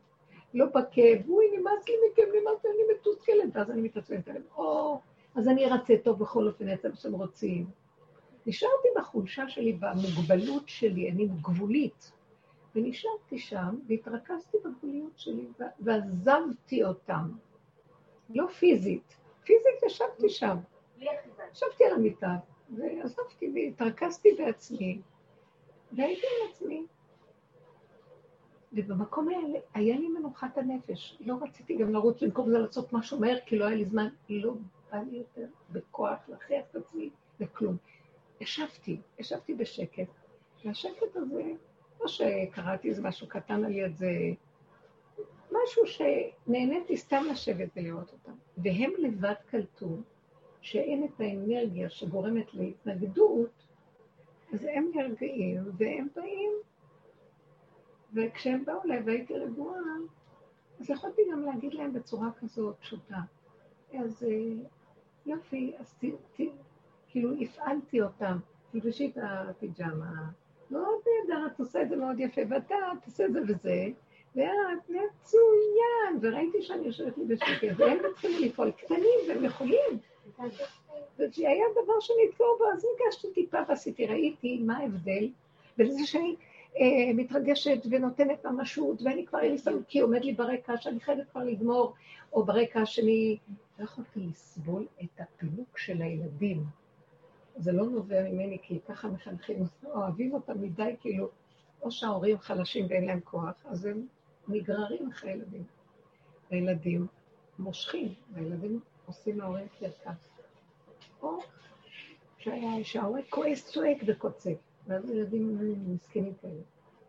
לא 0.53 0.65
בכאב, 0.65 1.29
אוי, 1.29 1.45
נמאס 1.57 1.87
לי 1.87 1.93
מכם, 2.11 2.21
נמאס 2.41 2.65
לי, 2.65 2.69
אני 2.71 2.93
מתוסכלת, 2.95 3.49
ואז 3.53 3.71
אני 3.71 3.81
מתעצבנת 3.81 4.27
עליהם. 4.27 4.43
או, 4.57 4.99
אז 5.35 5.47
אני 5.47 5.65
ארצה 5.65 5.93
טוב 6.03 6.19
בכל 6.19 6.47
אופן, 6.47 6.67
יצא 6.67 6.89
מה 7.11 7.17
רוצים. 7.17 7.65
נשארתי 8.45 8.87
בחולשה 8.97 9.49
שלי, 9.49 9.73
במוגבלות 9.73 10.63
שלי, 10.69 11.11
אני 11.11 11.27
גבולית. 11.41 12.11
ונשארתי 12.75 13.39
שם, 13.39 13.75
והתרכזתי 13.87 14.57
בגבוליות 14.65 15.19
שלי, 15.19 15.47
ועזבתי 15.79 16.83
אותם. 16.83 17.31
לא 18.29 18.47
פיזית, 18.47 19.17
פיזית 19.43 19.83
ישבתי 19.85 20.29
שם. 20.29 20.57
ישבתי 21.51 21.85
על 21.85 21.93
המיטה, 21.93 22.35
ועזבתי 22.77 23.51
והתרכזתי 23.55 24.29
בעצמי, 24.37 25.01
והייתי 25.91 26.21
עם 26.21 26.49
עצמי. 26.49 26.85
ובמקום 28.73 29.29
האלה 29.29 29.59
היה 29.73 29.97
לי 29.99 30.07
מנוחת 30.07 30.57
הנפש. 30.57 31.17
לא 31.19 31.35
רציתי 31.41 31.75
גם 31.77 31.93
לרוץ 31.93 32.23
במקום 32.23 32.49
זה 32.49 32.59
לעשות 32.59 32.93
משהו 32.93 33.19
מהר, 33.19 33.37
כי 33.45 33.57
לא 33.57 33.65
היה 33.65 33.75
לי 33.75 33.85
זמן. 33.85 34.07
לא 34.29 34.53
בא 34.91 34.97
לי 34.97 35.17
יותר 35.17 35.45
בכוח 35.71 36.17
להכריח 36.27 36.65
את 36.71 36.75
עצמי 36.75 37.09
לכלום. 37.39 37.77
ישבתי, 38.41 38.97
ישבתי 39.19 39.53
בשקט, 39.53 40.07
והשקט 40.65 41.15
הזה, 41.15 41.43
לא 42.01 42.07
שקראתי 42.07 42.89
איזה 42.89 43.01
משהו 43.01 43.27
קטן 43.27 43.63
על 43.65 43.71
יד 43.71 43.95
זה, 43.95 44.09
משהו 45.51 45.83
שנהניתי 45.85 46.97
סתם 46.97 47.23
לשבת 47.31 47.69
ולראות 47.75 48.11
אותם. 48.11 48.31
והם 48.57 48.91
לבד 48.97 49.33
קלטו 49.49 49.97
שאין 50.61 51.03
את 51.03 51.21
האנרגיה 51.21 51.89
שגורמת 51.89 52.53
להתנגדות, 52.53 53.67
אז 54.53 54.67
הם 54.71 54.91
נרגעים 54.95 55.63
והם 55.77 56.07
באים, 56.15 56.51
וכשהם 58.13 58.65
באו 58.65 58.83
אליי 58.85 59.01
והייתי 59.05 59.33
רגועה, 59.33 59.81
אז 60.79 60.89
יכולתי 60.89 61.21
גם 61.31 61.45
להגיד 61.45 61.73
להם 61.73 61.93
בצורה 61.93 62.29
כזאת 62.39 62.75
פשוטה. 62.79 63.19
אז 63.93 64.23
אה, 64.23 64.67
יופי, 65.25 65.73
אז 65.79 65.93
ת, 65.93 66.05
ת, 66.05 66.41
כאילו 67.07 67.41
הפעלתי 67.41 68.01
אותם, 68.01 68.37
תלבשי 68.71 69.11
את 69.11 69.17
הפיג'מה, 69.23 70.31
מאוד 70.71 70.99
נהדר, 71.05 71.47
את 71.47 71.59
עושה 71.59 71.81
את 71.81 71.89
זה 71.89 71.95
מאוד 71.95 72.19
יפה, 72.19 72.41
ואתה 72.49 72.75
תעשה 73.01 73.25
את 73.25 73.33
זה 73.33 73.41
וזה, 73.47 73.85
ואת 74.35 74.89
מצוין, 74.89 76.19
וראיתי 76.21 76.61
שאני 76.61 76.87
יושבת 76.87 77.17
לי 77.17 77.25
בשקט, 77.25 77.67
והם 77.77 77.97
מתחילים 78.09 78.41
לפעול 78.41 78.71
קטנים 78.71 79.19
והם 79.29 79.45
יכולים. 79.45 79.99
והיה 81.17 81.65
דבר 81.71 81.99
שנתקעו 81.99 82.57
בו, 82.57 82.65
אז 82.73 82.85
ניגשתי 82.85 83.27
טיפה 83.33 83.57
ועשיתי, 83.69 84.05
ראיתי 84.05 84.57
מה 84.57 84.77
ההבדל 84.77 85.29
בין 85.77 85.91
זה 85.91 86.05
שאני 86.05 86.35
אה, 86.79 87.13
מתרגשת 87.13 87.77
ונותנת 87.89 88.45
ממשות, 88.45 89.01
ואני 89.01 89.25
כבר, 89.25 89.39
אין 89.39 89.51
לי 89.51 89.57
סתם, 89.57 89.83
כי 89.87 89.99
עומד 89.99 90.23
לי 90.23 90.33
ברקע 90.33 90.77
שאני 90.77 90.99
חייבת 90.99 91.29
כבר 91.31 91.43
לגמור, 91.43 91.93
או 92.33 92.45
ברקע 92.45 92.85
שאני 92.85 93.37
לא 93.79 93.83
יכולתי 93.83 94.19
לסבול 94.19 94.85
את 95.03 95.19
הפינוק 95.19 95.77
של 95.77 96.01
הילדים. 96.01 96.63
זה 97.55 97.71
לא 97.71 97.85
נובע 97.85 98.23
ממני, 98.23 98.57
כי 98.61 98.79
ככה 98.87 99.07
מחנכים, 99.07 99.63
אוהבים 99.85 100.33
אותם 100.33 100.61
מדי, 100.61 100.95
כאילו, 100.99 101.29
או 101.81 101.91
שההורים 101.91 102.37
חלשים 102.37 102.85
ואין 102.89 103.05
להם 103.05 103.19
כוח, 103.19 103.65
אז 103.65 103.85
הם 103.85 104.07
נגררים 104.47 105.09
אחרי 105.09 105.31
הילדים. 105.31 105.63
הילדים 106.49 107.07
מושכים, 107.59 108.13
והילדים 108.33 108.79
עושים 109.05 109.39
להורים 109.39 109.67
קרקס. 109.79 110.29
או 111.21 111.39
שההורה 112.83 113.21
כועס, 113.29 113.65
צועק 113.71 113.97
וקוצק, 114.07 114.55
ואז 114.87 115.09
ילדים 115.09 115.59
מסכנים 115.87 116.33
כאלה. 116.41 116.61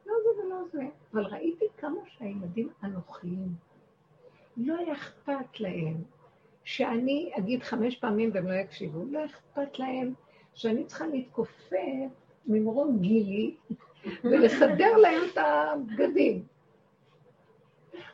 לא 0.07 0.15
זה 0.25 0.41
ולא 0.41 0.57
זה. 0.73 0.83
אבל 1.13 1.25
ראיתי 1.27 1.65
כמה 1.77 2.01
שהילדים 2.07 2.69
אנוכיים. 2.85 3.55
לא 4.57 4.93
אכפת 4.93 5.61
להם 5.61 6.03
שאני 6.65 7.33
אגיד 7.39 7.63
חמש 7.63 7.97
פעמים 7.97 8.31
והם 8.35 8.47
לא 8.47 8.55
יקשיבו, 8.55 9.05
לא 9.11 9.25
אכפת 9.25 9.79
להם 9.79 10.15
שאני 10.55 10.85
צריכה 10.85 11.07
להתכופף 11.07 12.11
ממרום 12.47 12.99
גילי 13.01 13.55
ולסדר 14.25 14.97
להם 14.97 15.23
את 15.33 15.39
הבגדים. 15.39 16.43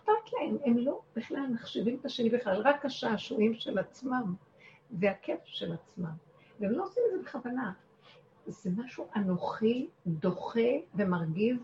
אכפת 0.02 0.32
להם, 0.32 0.56
הם 0.64 0.78
לא 0.78 1.00
בכלל 1.16 1.46
מחשבים 1.52 1.96
את 2.00 2.04
השני 2.04 2.30
בכלל, 2.30 2.62
רק 2.64 2.84
השעשועים 2.84 3.54
של 3.54 3.78
עצמם 3.78 4.34
והכיף 4.90 5.40
של 5.44 5.72
עצמם. 5.72 6.12
והם 6.60 6.70
לא 6.72 6.84
עושים 6.84 7.02
את 7.06 7.18
זה 7.18 7.22
בכוונה. 7.24 7.72
זה 8.46 8.70
משהו 8.76 9.06
אנוכי, 9.16 9.88
דוחה 10.06 10.70
ומרגיז 10.94 11.58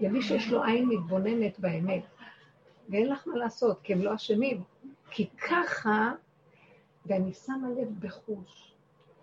למי 0.00 0.22
שיש 0.22 0.48
לו 0.50 0.64
עין 0.64 0.88
מתבוננת 0.88 1.58
באמת. 1.58 2.02
ואין 2.88 3.08
לך 3.08 3.26
מה 3.28 3.36
לעשות, 3.36 3.80
כי 3.82 3.92
הם 3.92 4.02
לא 4.02 4.14
אשמים. 4.14 4.62
כי 5.10 5.26
ככה, 5.48 6.12
ואני 7.06 7.32
שמה 7.32 7.68
לב 7.70 8.00
בחוש, 8.00 8.74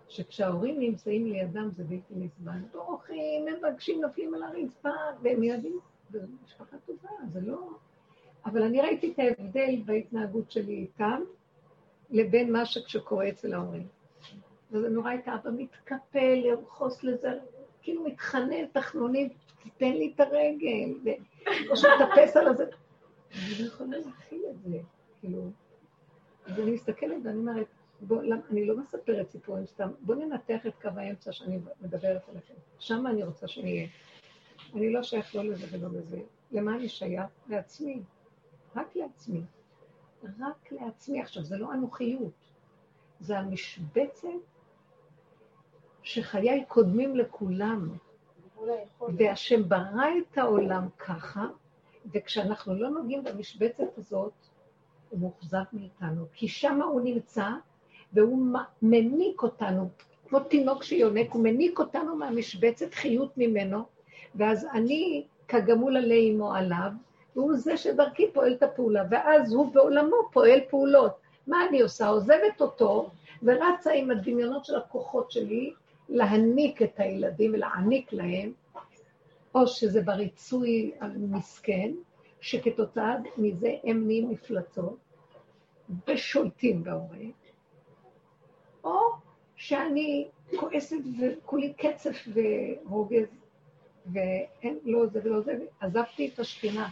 שכשההורים 0.08 0.80
נמצאים 0.80 1.26
לידם 1.26 1.70
זה 1.70 1.84
בלתי 1.84 2.14
נסבל. 2.16 2.58
דורכים, 2.72 3.44
מבקשים, 3.46 4.00
נופלים 4.00 4.34
על 4.34 4.42
הרצפה, 4.42 4.90
והם 5.22 5.42
ילדים, 5.42 5.78
זו 6.10 6.18
משפחה 6.44 6.76
טובה, 6.86 7.08
זה 7.32 7.40
לא... 7.40 7.68
אבל 8.46 8.62
אני 8.62 8.80
ראיתי 8.80 9.12
את 9.12 9.18
ההבדל 9.18 9.82
בהתנהגות 9.84 10.50
שלי 10.50 10.74
איתם, 10.74 11.22
לבין 12.10 12.52
מה 12.52 12.66
שקורה 12.66 13.28
אצל 13.28 13.54
ההורים. 13.54 13.86
וזה 14.70 14.88
נורא 14.88 15.10
הייתה 15.10 15.34
אבא 15.34 15.50
מתקפל, 15.56 16.34
לרחוס 16.34 17.04
לזה, 17.04 17.28
כאילו 17.82 18.04
מתחנן, 18.04 18.66
תחנונים, 18.72 19.28
תיתן 19.62 19.92
לי 19.92 20.12
את 20.14 20.20
הרגל, 20.20 21.14
או 21.70 21.76
שמטפס 21.76 22.36
על 22.36 22.48
הזה. 22.48 22.64
אני 23.32 23.54
לא 23.58 23.66
יכולה 23.66 23.98
להכיל 23.98 24.42
את 24.50 24.62
זה, 24.62 24.78
כאילו. 25.20 25.50
אז 26.46 26.60
אני 26.60 26.70
מסתכלת 26.70 27.16
ואני 27.24 27.38
אומרת, 27.38 27.66
אני 28.50 28.66
לא 28.66 28.76
מספרת 28.76 29.30
סיפורים 29.30 29.66
סתם, 29.66 29.88
בואו 30.00 30.18
ננתח 30.18 30.66
את 30.66 30.72
קו 30.82 30.88
האמצע 30.96 31.32
שאני 31.32 31.58
מדברת 31.80 32.28
עליכם. 32.28 32.54
שם 32.78 33.06
אני 33.06 33.22
רוצה 33.22 33.48
שנהיה. 33.48 33.86
אני 34.74 34.92
לא 34.92 35.02
שייך 35.02 35.34
לא 35.34 35.44
לזה 35.44 35.66
ולא 35.70 35.88
לזה. 35.98 36.20
למה 36.52 36.74
אני 36.76 36.88
שייך? 36.88 37.26
לעצמי. 37.48 38.02
רק 38.76 38.96
לעצמי. 38.96 39.42
רק 40.40 40.72
לעצמי. 40.72 41.20
עכשיו, 41.20 41.44
זה 41.44 41.56
לא 41.56 41.72
אנוכיות, 41.72 42.32
זה 43.20 43.38
המשבצת 43.38 44.28
שחיי 46.02 46.64
קודמים 46.68 47.16
לכולם. 47.16 47.88
והשם 49.16 49.68
ברא 49.68 50.06
את 50.18 50.38
העולם 50.38 50.88
ככה, 50.98 51.46
וכשאנחנו 52.14 52.74
לא 52.74 52.90
נוגעים 52.90 53.24
במשבצת 53.24 53.98
הזאת, 53.98 54.32
הוא 55.10 55.20
מאוכזב 55.20 55.62
מאיתנו, 55.72 56.26
כי 56.32 56.48
שם 56.48 56.82
הוא 56.82 57.00
נמצא, 57.00 57.48
והוא 58.12 58.46
מניק 58.82 59.42
אותנו, 59.42 59.88
כמו 60.28 60.40
תינוק 60.40 60.82
שיונק, 60.82 61.30
הוא 61.30 61.42
מניק 61.42 61.78
אותנו 61.78 62.16
מהמשבצת 62.16 62.94
חיות 62.94 63.38
ממנו, 63.38 63.84
ואז 64.34 64.66
אני 64.72 65.26
כגמול 65.48 65.96
עלי 65.96 66.30
אמו 66.34 66.54
עליו, 66.54 66.92
והוא 67.36 67.54
זה 67.56 67.76
שדרכי 67.76 68.30
פועל 68.32 68.52
את 68.52 68.62
הפעולה, 68.62 69.04
ואז 69.10 69.52
הוא 69.52 69.72
בעולמו 69.74 70.16
פועל 70.32 70.60
פעולות. 70.70 71.12
מה 71.46 71.66
אני 71.68 71.80
עושה? 71.80 72.08
עוזבת 72.08 72.60
אותו, 72.60 73.10
ורצה 73.42 73.92
עם 73.92 74.10
הדמיונות 74.10 74.64
של 74.64 74.76
הכוחות 74.76 75.30
שלי 75.30 75.72
להניק 76.08 76.82
את 76.82 77.00
הילדים 77.00 77.54
ולהעניק 77.54 78.12
להם, 78.12 78.52
או 79.54 79.66
שזה 79.66 80.02
בריצוי 80.02 80.92
המסכן, 81.00 81.92
שכתוצאה 82.40 83.14
מזה 83.36 83.74
הם 83.84 84.06
נהיים 84.06 84.30
מפלצות, 84.30 84.96
ושולטים 86.08 86.84
בהורה, 86.84 87.18
או 88.84 88.98
שאני 89.56 90.28
כועסת 90.56 90.96
וכולי 91.20 91.72
קצף 91.72 92.28
ורוגז, 92.34 93.26
ואין, 94.12 94.78
לא 94.84 95.06
זה 95.06 95.20
ולא 95.24 95.40
זה, 95.40 95.58
עזבתי 95.80 96.30
את 96.34 96.38
השכינה. 96.38 96.88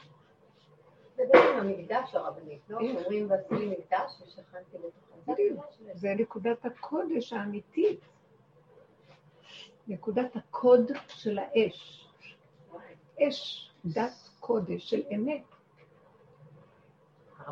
זה 1.18 1.24
בעצם 1.32 1.58
המקדש 1.58 2.14
הרבנית, 2.14 2.60
לא? 2.68 2.78
אומרים 2.78 3.30
ועשיתי 3.30 3.66
מקדש 3.66 4.22
ושכנתי 4.26 4.76
בתוכו. 4.76 5.62
זה 5.94 6.14
נקודת 6.18 6.64
הקודש 6.64 7.32
האמיתית. 7.32 8.00
נקודת 9.88 10.36
הקוד 10.36 10.92
של 11.08 11.38
האש. 11.38 12.08
אש 13.20 13.70
דת 13.84 14.28
קודש 14.40 14.90
של 14.90 15.02
אמת. 15.14 15.42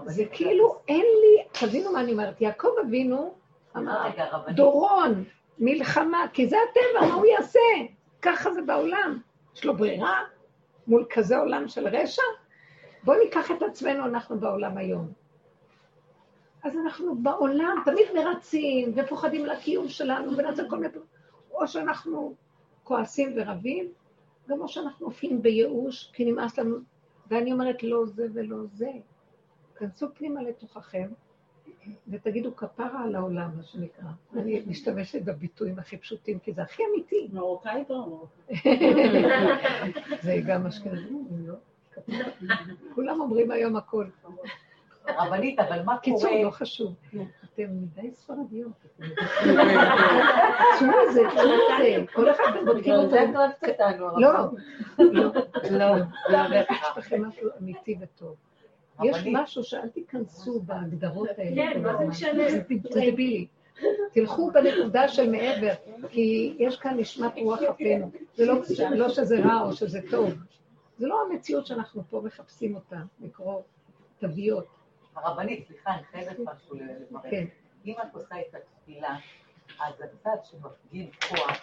זה 0.06 0.24
כאילו 0.32 0.78
אין 0.88 1.06
לי, 1.22 1.44
תבינו 1.52 1.92
מה 1.92 2.00
אני 2.00 2.12
אומרת, 2.12 2.40
יעקב 2.40 2.68
אבינו 2.86 3.34
אמר, 3.76 4.08
דורון, 4.54 5.24
מלחמה, 5.58 6.26
כי 6.32 6.48
זה 6.48 6.56
הטבע, 6.70 7.08
מה 7.08 7.14
הוא 7.14 7.26
יעשה? 7.26 7.60
ככה 8.22 8.52
זה 8.52 8.62
בעולם. 8.62 9.20
יש 9.54 9.64
לו 9.64 9.76
ברירה 9.76 10.22
מול 10.86 11.06
כזה 11.10 11.38
עולם 11.38 11.68
של 11.68 11.88
רשע? 11.88 12.22
בואו 13.06 13.18
ניקח 13.24 13.50
את 13.50 13.62
עצמנו, 13.62 14.04
אנחנו 14.04 14.40
בעולם 14.40 14.76
היום. 14.76 15.12
אז 16.62 16.76
אנחנו 16.76 17.16
בעולם 17.16 17.82
תמיד 17.84 18.06
מרצים 18.14 18.92
ופוחדים 18.96 19.46
לקיום 19.46 19.88
שלנו 19.88 20.36
ונעשה 20.36 20.62
כל 20.70 20.78
מיני... 20.78 20.94
או 21.50 21.68
שאנחנו 21.68 22.34
כועסים 22.84 23.32
ורבים, 23.36 23.92
גם 24.48 24.60
או 24.60 24.68
שאנחנו 24.68 25.06
נופלים 25.06 25.42
בייאוש, 25.42 26.10
כי 26.12 26.24
נמאס 26.24 26.58
לנו, 26.58 26.76
ואני 27.30 27.52
אומרת 27.52 27.82
לא 27.82 28.06
זה 28.06 28.26
ולא 28.34 28.56
זה. 28.72 28.90
כנסו 29.76 30.06
פנימה 30.14 30.42
לתוככם 30.42 31.08
ותגידו 32.08 32.56
כפרה 32.56 33.04
על 33.04 33.14
העולם, 33.14 33.50
מה 33.56 33.62
שנקרא. 33.62 34.10
אני 34.36 34.62
משתמשת 34.66 35.22
בביטויים 35.22 35.78
הכי 35.78 35.96
פשוטים, 35.96 36.38
כי 36.38 36.52
זה 36.52 36.62
הכי 36.62 36.82
אמיתי. 36.92 37.28
מרוקאית 37.32 37.90
או 37.90 38.10
מרוקאית? 38.10 38.64
זה 40.24 40.36
גם 40.46 40.66
אשכנזים, 40.66 41.26
לא? 41.46 41.54
כולם 42.94 43.20
אומרים 43.20 43.50
היום 43.50 43.76
הכל. 43.76 44.06
רבנית, 45.08 45.58
אבל 45.60 45.82
מה 45.82 45.98
קורה... 45.98 46.16
קיצור, 46.16 46.44
לא 46.44 46.50
חשוב. 46.50 46.94
אתם 47.54 47.64
מדי 47.70 48.10
ספרדיות. 48.10 48.72
תשמעו 50.74 51.12
זה, 51.12 51.20
תשמעו 51.28 51.56
זה. 51.78 52.04
כל 52.14 52.30
אחד 52.30 52.52
בודקים 52.64 52.94
אותו. 52.94 53.10
זה 53.10 53.18
גרפת 53.32 53.68
אותנו. 53.68 54.20
לא, 54.20 54.30
לא, 54.98 55.96
לא. 56.30 56.56
יש 56.60 56.96
לכם 56.96 57.24
משהו 57.24 57.48
אמיתי 57.60 57.96
וטוב. 58.00 58.34
יש 59.04 59.26
משהו 59.32 59.64
שאל 59.64 59.88
תיכנסו 59.88 60.60
בהגדרות 60.60 61.28
האלה. 61.38 61.54
כן, 61.54 61.82
מה 61.82 61.96
זה 61.96 62.04
משנה? 62.04 62.50
זה 62.50 62.62
דבילי. 63.10 63.46
תלכו 64.12 64.50
בנקודה 64.50 65.08
של 65.08 65.30
מעבר, 65.30 65.72
כי 66.10 66.56
יש 66.58 66.76
כאן 66.76 66.96
נשמת 67.00 67.32
רוח 67.36 67.62
אפינו. 67.62 68.10
זה 68.34 68.46
לא 68.90 69.08
שזה 69.08 69.40
רע 69.40 69.62
או 69.62 69.72
שזה 69.72 70.00
טוב. 70.10 70.34
זה 70.98 71.06
לא 71.06 71.22
המציאות 71.22 71.66
שאנחנו 71.66 72.02
פה 72.10 72.20
מחפשים 72.24 72.74
אותה, 72.74 72.96
לקרוא 73.20 73.62
תוויות. 74.18 74.66
הרבנית, 75.14 75.66
סליחה, 75.66 75.94
אני 75.94 76.02
חייבת 76.04 76.38
משהו 76.38 76.76
לברר. 76.76 77.30
כן. 77.30 77.46
אם 77.86 77.94
את 78.02 78.14
עושה 78.14 78.40
את 78.40 78.54
התפילה, 78.54 79.16
אז 79.80 79.94
הצד 80.00 80.36
שמפגין 80.44 81.10
כוח, 81.28 81.56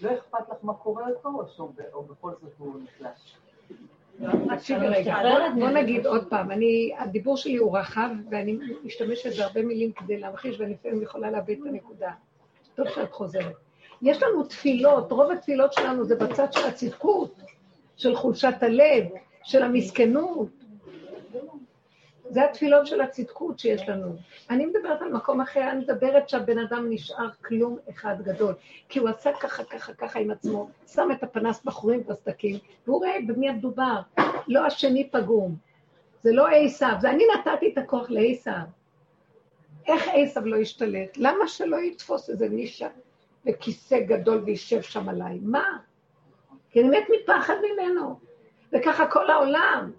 לא 0.00 0.14
אכפת 0.14 0.48
לך 0.48 0.56
מה 0.62 0.74
קורה 0.74 1.08
איתו, 1.08 1.28
או 1.92 2.02
בכל 2.02 2.30
זאת 2.40 2.52
הוא 2.58 2.80
נחלש? 2.82 3.36
תקשיבי 4.56 4.86
רגע, 4.88 5.16
בוא 5.58 5.70
נגיד 5.70 6.06
עוד 6.06 6.30
פעם, 6.30 6.50
אני, 6.50 6.94
הדיבור 6.98 7.36
שלי 7.36 7.56
הוא 7.56 7.78
רחב, 7.78 8.10
ואני 8.30 8.58
משתמשת 8.84 9.38
בהרבה 9.38 9.62
מילים 9.62 9.92
כדי 9.92 10.20
להמחיש, 10.20 10.60
ואני 10.60 10.72
לפעמים 10.72 11.02
יכולה 11.02 11.30
לאבד 11.30 11.50
את 11.50 11.66
הנקודה. 11.66 12.10
טוב 12.74 12.88
שאת 12.88 13.12
חוזרת. 13.12 13.56
יש 14.02 14.22
לנו 14.22 14.44
תפילות, 14.44 15.12
רוב 15.12 15.30
התפילות 15.30 15.72
שלנו 15.72 16.04
זה 16.04 16.16
בצד 16.16 16.52
של 16.52 16.66
הצדקות, 16.66 17.40
של 17.96 18.14
חולשת 18.16 18.54
הלב, 18.60 19.04
של 19.42 19.62
המסכנות. 19.62 20.48
זה 22.30 22.44
התפילות 22.44 22.86
של 22.86 23.00
הצדקות 23.00 23.58
שיש 23.58 23.88
לנו. 23.88 24.16
אני 24.50 24.66
מדברת 24.66 25.02
על 25.02 25.12
מקום 25.12 25.40
אחר, 25.40 25.70
אני 25.70 25.80
מדברת 25.80 26.28
שהבן 26.28 26.58
אדם 26.58 26.86
נשאר 26.90 27.28
כלום 27.44 27.78
אחד 27.90 28.22
גדול. 28.22 28.54
כי 28.88 28.98
הוא 28.98 29.08
עשה 29.08 29.30
ככה, 29.40 29.64
ככה, 29.64 29.92
ככה 29.92 30.18
עם 30.18 30.30
עצמו, 30.30 30.68
שם 30.86 31.08
את 31.12 31.22
הפנס 31.22 31.64
בחורים 31.64 32.02
בסדקים, 32.06 32.58
והוא 32.86 32.98
רואה 32.98 33.18
במי 33.26 33.50
מדובר. 33.50 34.00
לא 34.48 34.66
השני 34.66 35.08
פגום. 35.10 35.56
זה 36.22 36.32
לא 36.32 36.46
עשיו, 36.48 36.94
זה 37.00 37.10
אני 37.10 37.24
נתתי 37.34 37.72
את 37.72 37.78
הכוח 37.78 38.10
לעשיו. 38.10 38.64
איך 39.86 40.08
עשיו 40.12 40.46
לא 40.46 40.56
ישתלט? 40.56 41.16
למה 41.16 41.48
שלא 41.48 41.76
יתפוס 41.76 42.30
איזה 42.30 42.48
נישה 42.48 42.88
וכיסא 43.46 44.00
גדול 44.00 44.42
וישב 44.44 44.82
שם 44.82 45.08
עליי? 45.08 45.38
מה? 45.42 45.78
כי 46.74 46.80
אני 46.80 46.88
מת 46.88 47.06
מפחד 47.10 47.54
ממנו. 47.62 48.18
וככה 48.72 49.06
כל 49.06 49.30
העולם. 49.30 49.90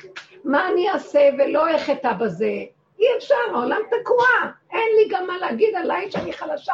מה 0.44 0.68
אני 0.68 0.90
אעשה 0.90 1.30
ולא 1.38 1.76
אחטא 1.76 2.14
בזה? 2.14 2.52
אי 3.00 3.18
אפשר, 3.18 3.36
העולם 3.54 3.82
תקוע. 3.90 4.28
אין 4.74 4.90
לי 4.96 5.08
גם 5.10 5.28
מה 5.28 5.38
להגיד 5.38 5.76
עליי 5.76 6.12
שאני 6.12 6.34
חלשה. 6.34 6.74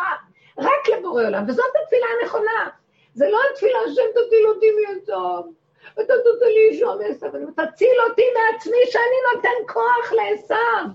רק 0.57 0.89
לבורא 0.97 1.23
עולם, 1.23 1.43
וזאת 1.47 1.65
התפילה 1.83 2.05
הנכונה. 2.21 2.69
זה 3.13 3.29
לא 3.29 3.39
התפילה 3.51 3.79
של 3.95 4.11
תטיל 4.11 4.47
אותי 4.47 4.67
מעצוב, 4.71 5.53
ואתה 5.97 6.13
תתן 6.13 6.47
לי 6.47 6.69
אישו 6.69 6.97
מעשיו, 6.97 7.29
תציל 7.31 7.97
אותי 8.09 8.23
מעצמי 8.37 8.77
שאני 8.85 9.35
נותן 9.35 9.73
כוח 9.73 10.11
לעשיו. 10.11 10.85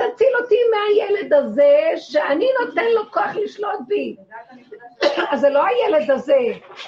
תציל 0.00 0.28
אותי 0.42 0.56
מהילד 0.70 1.32
הזה, 1.32 1.90
שאני 1.96 2.46
נותן 2.60 2.86
לו 2.94 3.12
כוח 3.12 3.36
לשלוט 3.44 3.80
בי. 3.88 4.16
אז 5.30 5.40
זה 5.40 5.50
לא 5.50 5.62
הילד 5.66 6.10
הזה, 6.10 6.38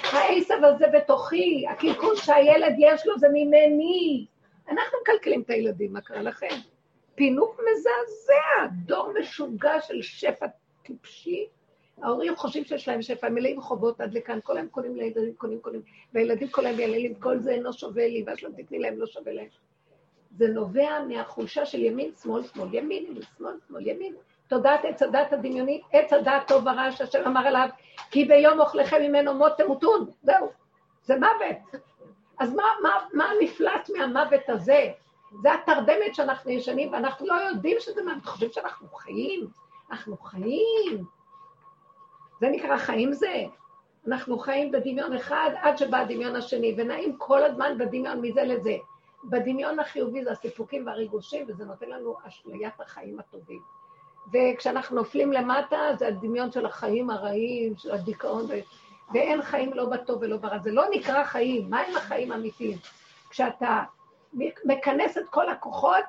העשב 0.03 0.63
הזה 0.63 0.85
בתוכי, 0.93 1.65
הקלקול 1.69 2.15
שהילד 2.15 2.75
יש 2.77 3.07
לו 3.07 3.17
זה 3.17 3.27
ממני. 3.33 4.25
אנחנו 4.69 4.97
מקלקלים 5.01 5.41
את 5.41 5.49
הילדים, 5.49 5.93
מה 5.93 6.01
קרה 6.01 6.21
לכם? 6.21 6.55
פינוק 7.15 7.59
מזעזע, 7.59 8.73
דור 8.85 9.13
משוגע 9.19 9.81
של 9.81 10.01
שפע 10.01 10.45
טיפשי. 10.83 11.47
ההורים 12.01 12.35
חושבים 12.35 12.65
שיש 12.65 12.87
להם 12.87 13.01
שפע, 13.01 13.27
הם 13.27 13.35
מלאים 13.35 13.61
חובות 13.61 14.01
עד 14.01 14.13
לכאן, 14.13 14.39
כל 14.43 14.57
היום 14.57 14.67
קונים 14.67 14.95
לילדים, 14.95 15.33
קונים, 15.37 15.59
קונים, 15.59 15.81
והילדים 16.13 16.47
כל 16.47 16.65
היום 16.65 16.79
יללים, 16.79 17.15
כל 17.15 17.39
זה 17.39 17.51
אינו 17.51 17.73
שווה 17.73 18.07
לי, 18.07 18.23
ואז 18.27 18.41
לא 18.41 18.49
תתני 18.57 18.79
להם, 18.79 18.99
לא 18.99 19.07
שווה 19.07 19.33
להם. 19.33 19.47
זה 20.37 20.47
נובע 20.47 20.99
מהחולשה 21.07 21.65
של 21.65 21.79
ימין, 21.79 22.11
שמאל, 22.23 22.43
שמאל, 22.43 22.73
ימין, 22.73 23.05
שמאל, 23.37 23.53
שמאל, 23.67 23.87
ימין. 23.87 24.15
תודעת 24.47 24.85
עץ 24.85 25.01
הדת 25.01 25.33
הדמיונית, 25.33 25.81
עץ 25.91 26.13
הדת 26.13 26.47
טוב 26.47 26.67
ורע, 26.67 26.91
שאשר 26.91 27.23
אמר 27.27 27.47
עליו, 27.47 27.67
כי 28.11 28.25
ביום 28.25 28.59
אוכלכם 28.59 29.01
ממנו 29.01 29.33
מות 29.33 29.57
תמותון, 29.57 30.05
זהו, 30.23 30.49
זה 31.03 31.15
מוות. 31.15 31.83
אז 32.39 32.53
מה, 32.53 32.63
מה, 32.83 32.89
מה 33.13 33.25
המפלט 33.25 33.89
מהמוות 33.97 34.49
הזה? 34.49 34.91
זה 35.41 35.53
התרדמת 35.53 36.15
שאנחנו 36.15 36.51
ישנים, 36.51 36.93
ואנחנו 36.93 37.27
לא 37.27 37.33
יודעים 37.33 37.77
שזה 37.79 38.03
מוות, 38.03 38.25
חושבים 38.25 38.51
שאנחנו 38.51 38.87
חיים, 38.87 39.47
אנחנו 39.91 40.17
חיים. 40.17 41.05
זה 42.39 42.49
נקרא 42.49 42.77
חיים 42.77 43.13
זה. 43.13 43.43
אנחנו 44.07 44.39
חיים 44.39 44.71
בדמיון 44.71 45.13
אחד 45.13 45.49
עד 45.61 45.77
שבא 45.77 45.97
הדמיון 45.97 46.35
השני, 46.35 46.75
ונעים 46.77 47.17
כל 47.17 47.43
הזמן 47.43 47.77
בדמיון 47.77 48.21
מזה 48.21 48.43
לזה. 48.43 48.75
בדמיון 49.23 49.79
החיובי 49.79 50.23
זה 50.23 50.31
הסיפוקים 50.31 50.87
והריגושים, 50.87 51.45
וזה 51.47 51.65
נותן 51.65 51.89
לנו 51.89 52.15
אשליית 52.27 52.79
החיים 52.79 53.19
הטובים. 53.19 53.61
וכשאנחנו 54.33 54.95
נופלים 54.95 55.33
למטה, 55.33 55.77
זה 55.99 56.07
הדמיון 56.07 56.51
של 56.51 56.65
החיים 56.65 57.09
הרעים, 57.09 57.77
של 57.77 57.91
הדיכאון, 57.91 58.45
ו... 58.49 58.53
ואין 59.13 59.41
חיים 59.41 59.73
לא 59.73 59.85
בטוב 59.85 60.17
ולא 60.21 60.37
ברע. 60.37 60.59
זה 60.59 60.71
לא 60.71 60.83
נקרא 60.91 61.23
חיים, 61.23 61.69
מה 61.69 61.79
הם 61.79 61.95
החיים 61.95 62.31
האמיתיים? 62.31 62.77
כשאתה 63.29 63.83
מכנס 64.65 65.17
את 65.17 65.29
כל 65.29 65.49
הכוחות, 65.49 66.05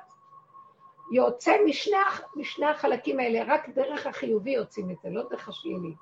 יוצא 1.11 1.55
משני, 1.65 1.97
משני 2.35 2.65
החלקים 2.65 3.19
האלה, 3.19 3.53
רק 3.53 3.69
דרך 3.69 4.07
החיובי 4.07 4.51
יוצאים 4.51 4.91
את 4.91 4.95
זה, 5.03 5.09
לא 5.09 5.23
דרך 5.29 5.49
השלילי. 5.49 5.95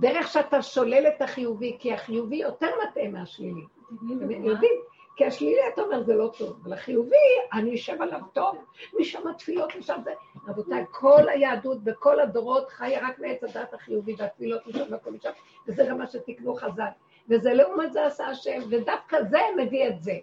דרך 0.00 0.28
שאתה 0.28 0.62
שולל 0.62 1.06
את 1.08 1.22
החיובי, 1.22 1.76
כי 1.78 1.94
החיובי 1.94 2.36
יותר 2.36 2.70
מטעה 2.82 3.08
מהשלילי. 3.08 3.64
אתם 3.86 4.44
יודעים? 4.44 4.74
כי 5.16 5.24
השלילי, 5.24 5.60
אתה 5.74 5.82
אומר, 5.82 6.02
זה 6.02 6.14
לא 6.14 6.32
טוב. 6.38 6.60
אבל 6.62 6.72
החיובי, 6.72 7.16
אני 7.52 7.74
אשב 7.74 8.02
עליו 8.02 8.20
טוב, 8.32 8.64
משם 9.00 9.28
התפילות, 9.28 9.76
משם 9.76 10.00
זה. 10.04 10.10
רבותיי, 10.48 10.84
כל 10.90 11.28
היהדות 11.28 11.84
בכל 11.84 12.20
הדורות 12.20 12.70
חיה 12.70 13.08
רק 13.08 13.18
מעץ 13.18 13.44
הדת 13.44 13.74
החיובי, 13.74 14.14
והתפילות 14.18 14.66
משם 14.66 14.84
והכל 14.90 15.10
משם, 15.10 15.30
וזה 15.66 15.86
גם 15.88 15.98
מה 15.98 16.06
שתקנו 16.06 16.54
חז"ל. 16.54 16.88
וזה 17.28 17.54
לעומת 17.54 17.92
זה 17.92 18.06
עשה 18.06 18.26
השם, 18.26 18.60
ודווקא 18.70 19.22
זה 19.22 19.38
מביא 19.56 19.88
את 19.88 20.02
זה. 20.02 20.18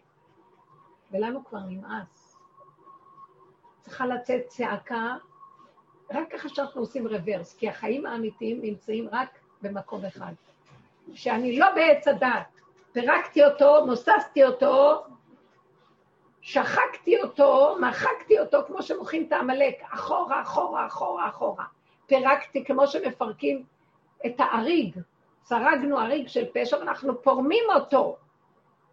ולנו 1.12 1.46
כבר 1.46 1.60
נמאס. 1.60 2.38
צריכה 3.82 4.06
לצאת 4.06 4.48
צעקה, 4.48 5.16
רק 6.12 6.34
ככה 6.34 6.50
שאנחנו 6.50 6.82
עושים 6.82 7.08
רוורס, 7.08 7.56
כי 7.56 7.70
החיים 7.70 8.06
האמיתיים 8.06 8.62
נמצאים 8.62 9.10
רק 9.12 9.30
במקום 9.62 10.06
אחד. 10.06 10.34
שאני 11.14 11.60
לא 11.60 11.68
בעץ 11.76 12.08
הדת, 12.08 12.61
פירקתי 12.92 13.46
אותו, 13.46 13.86
מוססתי 13.86 14.46
אותו, 14.46 15.04
שחקתי 16.42 17.22
אותו, 17.22 17.76
מחקתי 17.82 18.40
אותו 18.40 18.58
כמו 18.68 18.82
שמוחים 18.82 19.26
את 19.28 19.34
העמלק, 19.34 19.76
אחורה, 19.94 20.42
אחורה, 20.42 20.88
אחורה, 20.88 21.30
אחורה. 21.30 21.66
פירקתי 22.06 22.66
כמו 22.66 22.88
שמפרקים 22.88 23.64
את 24.26 24.36
האריג, 24.40 24.96
סרגנו 25.44 26.02
אריג 26.02 26.28
של 26.28 26.46
פשע 26.54 26.78
ואנחנו 26.78 27.22
פורמים 27.22 27.64
אותו 27.76 28.18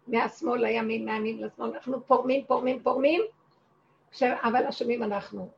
מהשמאל 0.07 0.61
לימין, 0.61 1.05
מהימין 1.05 1.43
לשמאל, 1.43 1.71
אנחנו 1.73 2.03
פורמים, 2.07 2.45
פורמים, 2.45 2.83
פורמים, 2.83 3.21
ש... 4.11 4.23
אבל 4.23 4.65
אשמים 4.65 5.03
אנחנו. 5.03 5.49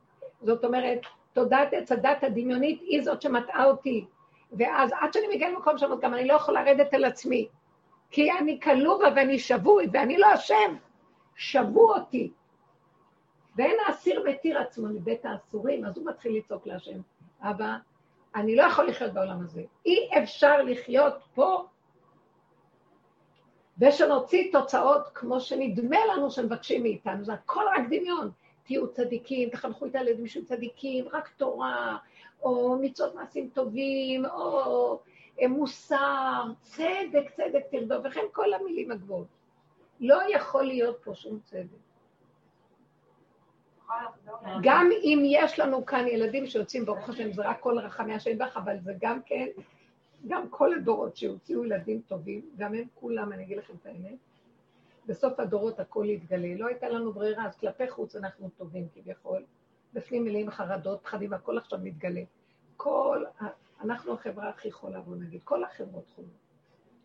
זאת 0.42 0.66
אומרת, 0.66 1.00
תודעת 1.34 1.74
עץ 1.74 1.92
הדת 1.92 2.24
הדמיונית 2.24 2.82
היא 2.82 3.02
זאת 3.04 3.22
שמטעה 3.22 3.66
אותי. 3.66 4.06
ואז 4.52 4.92
עד 5.00 5.14
שאני 5.14 5.28
מגיעה 5.36 5.52
למקום 5.52 5.78
שם, 5.78 5.92
גם 6.02 6.14
אני 6.14 6.28
לא 6.28 6.34
יכולה 6.34 6.64
לרדת 6.64 6.94
על 6.94 7.06
עצמי. 7.06 7.48
כי 8.12 8.32
אני 8.32 8.60
כלוא 8.60 9.00
בה 9.00 9.10
ואני 9.16 9.40
שבוי, 9.40 9.88
ואני 9.94 10.18
לא 10.18 10.34
אשם. 10.34 10.76
שבו 11.36 11.94
אותי. 11.94 12.32
ואין 13.56 13.78
האסיר 13.88 14.24
מתיר 14.30 14.60
עצמו 14.60 14.88
מבית 14.88 15.26
האסורים, 15.26 15.86
אז 15.86 15.98
הוא 15.98 16.06
מתחיל 16.06 16.38
לצעוק 16.38 16.68
להשם, 16.68 17.00
אבא, 17.42 17.76
אני 18.36 18.56
לא 18.56 18.64
יכול 18.64 18.88
לחיות 18.88 19.14
בעולם 19.14 19.44
הזה. 19.44 19.64
אי 19.86 20.10
אפשר 20.24 20.62
לחיות 20.62 21.14
פה 21.36 21.66
ושנוציא 23.78 24.52
תוצאות 24.52 25.08
כמו 25.14 25.40
שנדמה 25.40 25.98
לנו 26.14 26.32
שמבקשים 26.32 26.84
מאיתנו, 26.84 27.24
זה 27.24 27.34
הכל 27.34 27.64
רק 27.76 27.84
דמיון. 27.90 28.32
תהיו 28.64 28.88
צדיקים, 28.88 29.50
תחנכו 29.50 29.86
את 29.86 29.96
הילדים 29.96 30.28
של 30.28 30.46
צדיקים, 30.46 31.06
רק 31.12 31.30
תורה, 31.38 31.98
או 32.44 32.78
מצוות 32.82 33.16
מעשים 33.16 33.50
טובים, 33.54 34.26
או 34.26 35.00
מוסר, 35.48 36.44
צדק, 36.62 37.30
צדק 37.36 37.64
תרדוף, 37.72 38.06
וכן 38.06 38.26
כל 38.32 38.54
המילים 38.54 38.92
הגבוהות. 38.92 39.28
לא 40.00 40.20
יכול 40.30 40.64
להיות 40.64 40.98
פה 41.04 41.16
שום 41.16 41.40
צדק. 41.44 41.82
גם 44.64 44.90
אם 45.04 45.22
יש 45.26 45.60
לנו 45.60 45.86
כאן 45.86 46.08
ילדים 46.08 46.48
שיוצאים, 46.48 46.86
ברוך 46.86 47.10
השם, 47.10 47.34
זה 47.34 47.42
רק 47.42 47.60
כל 47.60 47.80
רחמי 47.80 48.14
השם 48.14 48.38
בך, 48.38 48.58
אבל 48.58 48.80
זה 48.80 48.94
גם 49.02 49.22
כן, 49.26 49.48
גם 50.28 50.50
כל 50.50 50.74
הדורות 50.74 51.18
שהוציאו 51.18 51.66
ילדים 51.66 52.02
טובים, 52.08 52.42
גם 52.58 52.74
הם 52.74 52.86
כולם, 52.94 53.34
אני 53.34 53.44
אגיד 53.44 53.58
לכם 53.58 53.74
את 53.82 53.86
האמת, 53.86 54.18
בסוף 55.06 55.40
הדורות 55.40 55.80
הכל 55.80 56.06
יתגלה. 56.10 56.56
לא 56.58 56.68
הייתה 56.68 56.90
לנו 56.90 57.14
ברירה, 57.14 57.46
אז 57.46 57.56
כלפי 57.56 57.90
חוץ 57.90 58.16
אנחנו 58.16 58.50
טובים 58.58 58.88
כביכול. 58.94 59.44
בפנים 59.94 60.24
מלאים 60.24 60.50
חרדות, 60.52 61.00
פחדים, 61.04 61.34
הכל 61.34 61.58
עכשיו 61.58 61.80
מתגלה. 61.84 62.22
כל, 62.78 63.24
אנחנו 63.82 64.14
החברה 64.14 64.50
הכי 64.50 64.72
חולה, 64.72 65.02
בוא 65.02 65.16
נגיד, 65.16 65.42
כל 65.44 65.64
החברות 65.64 66.10
חולות. 66.16 66.32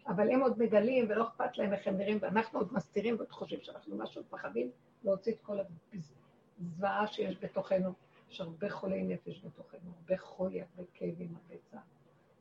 אבל 0.07 0.31
הם 0.31 0.41
עוד 0.41 0.59
מגלים 0.59 1.07
ולא 1.09 1.24
אכפת 1.24 1.59
להם 1.59 1.72
איך 1.72 1.87
הם 1.87 1.97
נראים, 1.97 2.18
ואנחנו 2.20 2.59
עוד 2.59 2.72
מסתירים 2.72 3.16
ועוד 3.16 3.31
חושבים 3.31 3.61
שאנחנו 3.62 3.97
משהו 3.97 4.22
מפחדים 4.22 4.70
להוציא 5.05 5.33
את 5.33 5.39
כל 5.43 5.59
הזוועה 6.59 7.07
שיש 7.07 7.37
בתוכנו. 7.41 7.93
יש 8.31 8.41
הרבה 8.41 8.70
חולי 8.70 9.03
נפש 9.03 9.45
בתוכנו, 9.45 9.91
הרבה 10.01 10.18
חולי, 10.18 10.61
הרבה 10.61 10.91
כאבים, 10.95 11.35
הרבה 11.37 11.55
צער. 11.70 11.81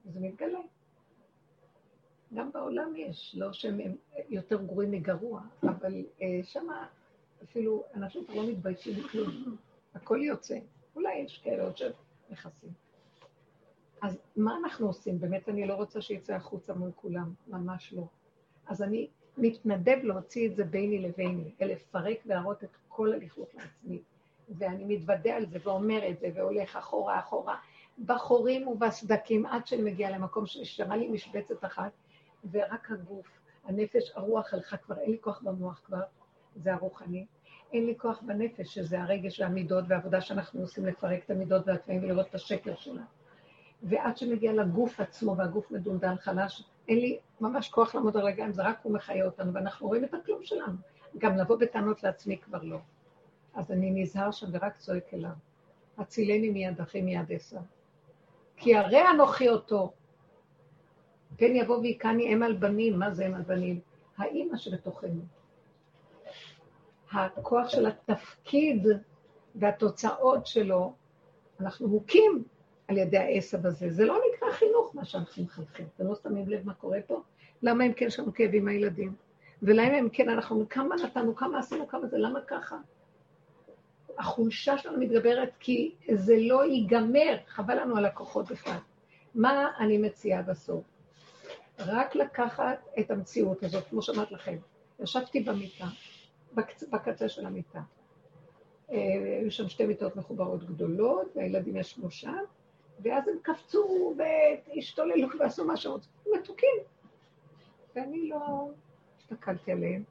וזה 0.05 0.19
מתגלה. 0.19 0.59
גם 2.33 2.51
בעולם 2.51 2.95
יש, 2.95 3.36
לא 3.38 3.53
שהם 3.53 3.79
יותר 4.29 4.61
גרועים 4.61 4.91
מגרוע, 4.91 5.41
אבל 5.63 6.05
אה, 6.21 6.39
שם 6.43 6.67
אפילו 7.43 7.83
אנשים 7.93 8.25
כבר 8.25 8.36
לא 8.36 8.47
מתביישים 8.47 9.03
בכלום, 9.03 9.57
הכל 9.95 10.19
יוצא. 10.23 10.57
אולי 10.95 11.15
יש 11.15 11.41
כאלה 11.43 11.63
עוד 11.63 11.77
שנכנסים. 11.77 12.84
אז 14.06 14.18
מה 14.36 14.58
אנחנו 14.64 14.88
עושים? 14.88 15.20
באמת 15.20 15.49
אני 15.49 15.68
לא 15.68 15.74
רוצה 15.74 16.01
שיצא 16.01 16.34
החוצה 16.34 16.74
מול 16.74 16.91
כולם, 16.95 17.34
ממש 17.47 17.93
לא. 17.93 18.03
אז 18.68 18.82
אני 18.82 19.08
מתנדב 19.38 19.97
להוציא 20.03 20.49
את 20.49 20.56
זה 20.56 20.64
ביני 20.64 20.99
לביני, 20.99 21.51
לפרק 21.60 22.18
ולהראות 22.26 22.64
את 22.64 22.70
כל 22.88 23.14
הלכלוך 23.14 23.49
לעצמי. 23.56 24.01
ואני 24.49 24.95
מתוודה 24.95 25.36
על 25.36 25.45
זה 25.45 25.60
ואומר 25.64 26.10
את 26.10 26.20
זה, 26.20 26.30
והולך 26.36 26.76
אחורה 26.76 27.20
אחורה, 27.20 27.56
בחורים 28.06 28.68
ובסדקים, 28.68 29.45
עד 29.45 29.68
שאני 29.68 29.82
מגיעה 29.82 30.12
למקום 30.12 30.45
שנשארה 30.45 30.97
לי 30.97 31.08
משבצת 31.08 31.66
אחת, 31.66 31.91
ורק 32.51 32.91
הגוף, 32.91 33.28
הנפש, 33.64 34.12
הרוח 34.16 34.53
הלכה 34.53 34.78
כבר, 34.78 34.97
אין 34.97 35.12
לי 35.12 35.18
כוח 35.22 35.41
במוח 35.41 35.82
כבר, 35.86 36.01
זה 36.56 36.74
הרוחני. 36.74 37.26
אין 37.74 37.86
לי 37.86 37.93
כוח 37.97 38.22
בנפש, 38.22 38.74
שזה 38.74 39.01
הרגש 39.01 39.39
והמידות 39.39 39.86
והעבודה 39.88 40.22
שאנחנו 40.22 40.62
עושים 40.62 40.86
לפרק 40.86 41.24
את 41.26 41.30
המידות 41.30 41.68
והתוואים 41.68 42.03
ולראות 42.03 42.28
את 42.30 42.36
השקר 42.36 42.76
שלה. 42.76 43.01
ועד 43.86 44.17
שמגיע 44.17 44.53
לגוף 44.53 44.99
עצמו, 44.99 45.38
והגוף 45.38 45.71
מדונדן 45.71 46.15
חלש, 46.19 46.63
אין 46.88 46.99
לי 46.99 47.17
ממש 47.41 47.69
כוח 47.69 47.95
לעמוד 47.95 48.17
על 48.17 48.25
רגליים, 48.25 48.53
זה 48.53 48.63
רק 48.63 48.79
הוא 48.83 48.93
מחיה 48.93 49.25
אותנו, 49.25 49.53
ואנחנו 49.53 49.88
רואים 49.88 50.03
את 50.03 50.13
הכלום 50.13 50.43
שלנו. 50.43 50.77
גם 51.17 51.38
לבוא 51.38 51.55
בטענות 51.55 52.03
לעצמי 52.03 52.38
כבר 52.38 52.63
לא. 52.63 52.77
אז 53.53 53.71
אני 53.71 53.91
נזהר 53.91 54.31
שם 54.31 54.47
ורק 54.51 54.77
צועק 54.77 55.13
אליו. 55.13 55.31
הצילני 55.97 56.49
מיד 56.49 56.81
אחי 56.81 57.01
מיד 57.01 57.31
עשר. 57.31 57.59
כי 58.57 58.75
הרי 58.75 59.09
אנוכי 59.09 59.49
אותו. 59.49 59.93
פן 61.38 61.55
יבוא 61.55 61.77
ויקני 61.77 62.33
אם 62.33 62.43
על 62.43 62.53
בנים, 62.53 62.99
מה 62.99 63.11
זה 63.11 63.27
אם 63.27 63.33
על 63.33 63.41
בנים? 63.41 63.79
האימא 64.17 64.57
שבתוכנו. 64.57 65.21
הכוח 67.11 67.69
של 67.69 67.86
התפקיד 67.86 68.88
והתוצאות 69.55 70.47
שלו, 70.47 70.93
אנחנו 71.59 71.88
מוכים 71.88 72.43
על 72.88 72.97
ידי 72.97 73.17
העשב 73.17 73.65
הזה. 73.65 73.89
זה 73.89 74.05
לא 74.05 74.19
נקרא 74.29 74.51
חינוך, 74.51 74.95
מה 74.95 75.05
שאנחנו 75.05 75.43
מחנכים. 75.43 75.88
אתם 75.95 76.07
לא 76.07 76.15
שמים 76.15 76.49
לב 76.49 76.65
מה 76.65 76.73
קורה 76.73 76.99
פה? 77.07 77.21
למה 77.61 77.86
אם 77.86 77.93
כן 77.93 78.05
יש 78.05 78.19
לנו 78.19 78.33
כאבים 78.33 78.65
מהילדים? 78.65 79.15
ולמה 79.61 79.99
אם 79.99 80.09
כן 80.09 80.29
אנחנו, 80.29 80.65
כמה 80.69 80.95
נתנו, 80.95 81.36
כמה 81.36 81.59
עשינו, 81.59 81.88
כמה 81.88 82.07
זה, 82.07 82.17
למה 82.17 82.39
ככה? 82.47 82.77
החולשה 84.17 84.77
שלנו 84.77 84.99
מתגברת 84.99 85.49
כי 85.59 85.95
זה 86.13 86.36
לא 86.39 86.65
ייגמר, 86.65 87.38
חבל 87.47 87.79
לנו 87.79 87.97
על 87.97 88.05
הכוחות 88.05 88.51
בכלל. 88.51 88.77
מה 89.36 89.71
אני 89.79 89.97
מציעה 89.97 90.41
בסוף? 90.41 90.83
רק 91.79 92.15
לקחת 92.15 92.88
את 92.99 93.11
המציאות 93.11 93.63
הזאת, 93.63 93.88
כמו 93.88 94.01
שאמרת 94.01 94.31
לכם. 94.31 94.57
ישבתי 94.99 95.39
במיטה, 95.39 95.86
בקצה 96.91 97.29
של 97.29 97.45
המיטה. 97.45 97.81
אה, 98.91 98.97
היו 99.41 99.51
שם 99.51 99.69
שתי 99.69 99.86
מיטות 99.86 100.15
מחוברות 100.15 100.63
גדולות, 100.63 101.31
והילדים 101.36 101.77
ישבו 101.77 102.11
שם, 102.11 102.43
ואז 102.99 103.27
הם 103.27 103.35
קפצו 103.41 104.13
והשתוללו 104.17 105.27
ועשו 105.39 105.65
מה 105.65 105.77
שרוצים. 105.77 106.11
מתוקים. 106.39 106.77
ואני 107.95 108.29
לא 108.29 108.69
הסתכלתי 109.19 109.71
עליהם. 109.71 110.03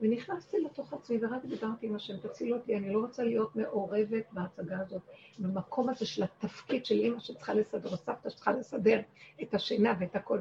ונכנסתי 0.00 0.60
לתוך 0.60 0.92
עצמי 0.92 1.18
ורק 1.24 1.44
דיברתי 1.44 1.86
עם 1.86 1.94
השם, 1.94 2.16
תציל 2.16 2.54
אותי, 2.54 2.76
אני 2.76 2.92
לא 2.92 2.98
רוצה 2.98 3.22
להיות 3.24 3.56
מעורבת 3.56 4.24
בהצגה 4.32 4.78
הזאת, 4.78 5.02
במקום 5.38 5.88
הזה 5.88 6.06
של 6.06 6.22
התפקיד 6.22 6.86
של 6.86 6.94
אימא 6.94 7.20
שצריכה 7.20 7.54
לסדר, 7.54 7.96
סבתא 7.96 8.30
שצריכה 8.30 8.52
לסדר 8.52 9.00
את 9.42 9.54
השינה 9.54 9.94
ואת 10.00 10.16
הכל. 10.16 10.38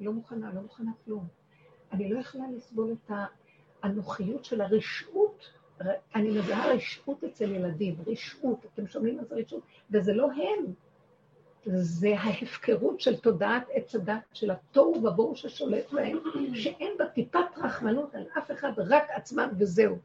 לא 0.00 0.12
מוכנה, 0.12 0.52
לא 0.54 0.60
מוכנה 0.60 0.92
כלום. 1.04 1.26
אני 1.92 2.08
לא 2.08 2.18
יכולה 2.18 2.44
לסבול 2.56 2.92
את 2.92 3.10
האנוכיות 3.82 4.44
של 4.44 4.60
הרשעות. 4.60 5.57
אני 6.14 6.30
מזהה 6.30 6.72
רשעות 6.72 7.24
אצל 7.24 7.54
ילדים, 7.54 7.96
רשעות, 8.06 8.66
אתם 8.74 8.86
שומעים 8.86 9.16
מה 9.16 9.24
זה 9.24 9.34
רשעות? 9.34 9.62
וזה 9.90 10.12
לא 10.12 10.28
הם, 10.32 10.72
זה 11.66 12.08
ההפקרות 12.18 13.00
של 13.00 13.16
תודעת 13.16 13.66
עץ 13.72 13.94
הדת, 13.94 14.22
של 14.32 14.50
התוהו 14.50 15.04
ובוהו 15.04 15.36
ששולט 15.36 15.92
בהם, 15.92 16.18
שאין 16.54 16.92
בה 16.98 17.06
טיפת 17.06 17.38
רחמנות 17.56 18.14
על 18.14 18.24
אף 18.38 18.50
אחד, 18.50 18.72
רק 18.76 19.10
עצמם 19.10 19.48
וזהו. 19.58 19.98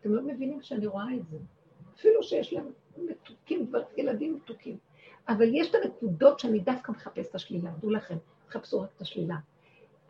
אתם 0.00 0.14
לא 0.14 0.22
מבינים 0.22 0.62
שאני 0.62 0.86
רואה 0.86 1.14
את 1.16 1.28
זה. 1.30 1.36
אפילו 1.96 2.22
שיש 2.22 2.52
להם 2.52 2.70
מתוקים, 2.96 3.72
ילדים 3.96 4.34
מתוקים. 4.34 4.76
אבל 5.28 5.54
יש 5.54 5.70
את 5.70 5.74
הנקודות 5.74 6.40
שאני 6.40 6.58
דווקא 6.58 6.92
מחפש 6.92 7.30
את 7.30 7.34
השלילה, 7.34 7.70
דעו 7.80 7.90
לכם, 7.90 8.16
תחפשו 8.46 8.80
רק 8.80 8.88
את 8.96 9.00
השלילה. 9.00 9.36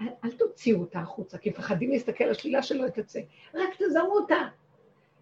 אל, 0.00 0.06
אל 0.24 0.30
תוציאו 0.30 0.80
אותה 0.80 0.98
החוצה, 0.98 1.38
כי 1.38 1.50
מפחדים 1.50 1.90
להסתכל 1.90 2.24
על 2.24 2.30
השלילה 2.30 2.62
שלא 2.62 2.88
תצא. 2.88 3.20
רק 3.54 3.70
תזהו 3.78 4.10
אותה. 4.10 4.48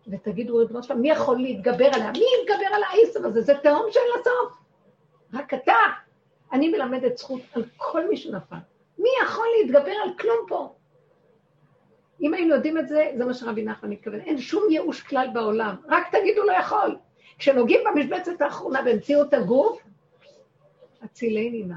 ותגידו, 0.09 0.57
ריבונו 0.57 0.82
שלם, 0.82 1.00
מי 1.00 1.11
יכול 1.11 1.38
להתגבר 1.38 1.86
עליה? 1.92 2.11
מי 2.12 2.24
יתגבר 2.42 2.66
על 2.74 2.82
העשב 2.82 3.24
הזה? 3.24 3.40
זה 3.40 3.54
תהום 3.62 3.86
שאין 3.90 4.04
לה 4.16 4.22
סוף. 4.24 4.59
רק 5.32 5.54
אתה. 5.54 5.72
אני 6.52 6.68
מלמדת 6.68 7.18
זכות 7.18 7.40
על 7.52 7.64
כל 7.76 8.09
מי 8.09 8.16
שנפל. 8.16 8.57
מי 8.98 9.09
יכול 9.24 9.46
להתגבר 9.61 9.92
על 10.04 10.11
כלום 10.18 10.46
פה? 10.48 10.74
אם 12.20 12.34
היינו 12.34 12.54
יודעים 12.54 12.78
את 12.78 12.88
זה, 12.88 13.12
זה 13.18 13.24
מה 13.24 13.34
שרבי 13.34 13.64
נחמן 13.64 13.90
מתכוון. 13.90 14.20
אין 14.20 14.38
שום 14.38 14.62
ייאוש 14.70 15.00
כלל 15.00 15.28
בעולם, 15.34 15.76
רק 15.88 16.16
תגידו 16.16 16.42
לא 16.42 16.52
יכול. 16.52 16.96
כשנוגעים 17.38 17.80
במשבצת 17.86 18.40
האחרונה 18.40 18.82
במציאות 18.82 19.34
הגוף, 19.34 19.82
הצילני 21.02 21.62
נא. 21.62 21.74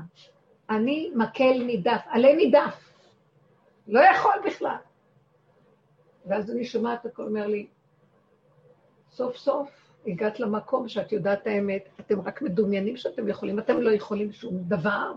אני 0.69 1.11
מקל 1.15 1.63
נידף, 1.63 2.01
עלה 2.05 2.35
נידף. 2.35 2.89
לא 3.87 3.99
יכול 3.99 4.33
בכלל. 4.45 4.75
ואז 6.25 6.51
אני 6.51 6.65
שומעת 6.65 7.05
הכל 7.05 7.23
אומר 7.23 7.47
לי, 7.47 7.67
סוף 9.19 9.37
סוף 9.37 9.69
הגעת 10.07 10.39
למקום 10.39 10.87
שאת 10.87 11.11
יודעת 11.11 11.47
האמת, 11.47 11.89
אתם 11.99 12.21
רק 12.21 12.41
מדומיינים 12.41 12.97
שאתם 12.97 13.27
יכולים, 13.27 13.59
אתם 13.59 13.81
לא 13.81 13.91
יכולים 13.91 14.31
שום 14.31 14.57
דבר. 14.57 15.13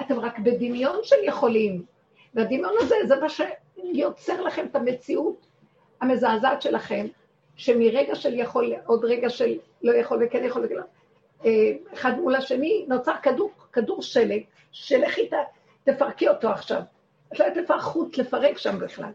אתם 0.00 0.20
רק 0.20 0.38
בדמיון 0.38 0.96
של 1.02 1.16
יכולים. 1.24 1.84
והדמיון 2.34 2.74
הזה 2.80 2.94
זה 3.08 3.14
מה 3.20 3.26
שיוצר 3.28 4.42
לכם 4.42 4.66
את 4.70 4.76
המציאות 4.76 5.46
המזעזעת 6.00 6.62
שלכם, 6.62 7.06
שמרגע 7.56 8.14
של 8.14 8.34
יכול, 8.34 8.74
עוד 8.86 9.04
רגע 9.04 9.30
של 9.30 9.58
לא 9.82 9.92
יכול 9.92 10.26
וכן 10.26 10.44
יכול 10.44 10.64
וכן 10.64 10.74
לא, 10.74 10.82
אה, 11.44 11.72
אחד 11.94 12.18
מול 12.18 12.34
השני, 12.34 12.84
נוצר 12.88 13.14
כדור, 13.22 13.50
כדור 13.72 14.02
שלג, 14.02 14.42
שלכי 14.72 15.30
תפרקי 15.84 16.28
אותו 16.28 16.48
עכשיו. 16.48 16.80
את 17.32 17.40
לא 17.40 17.44
יודעת 17.44 17.62
איפה 17.62 17.74
החוט 17.74 18.18
לפרק 18.18 18.58
שם 18.58 18.78
בכלל. 18.78 19.12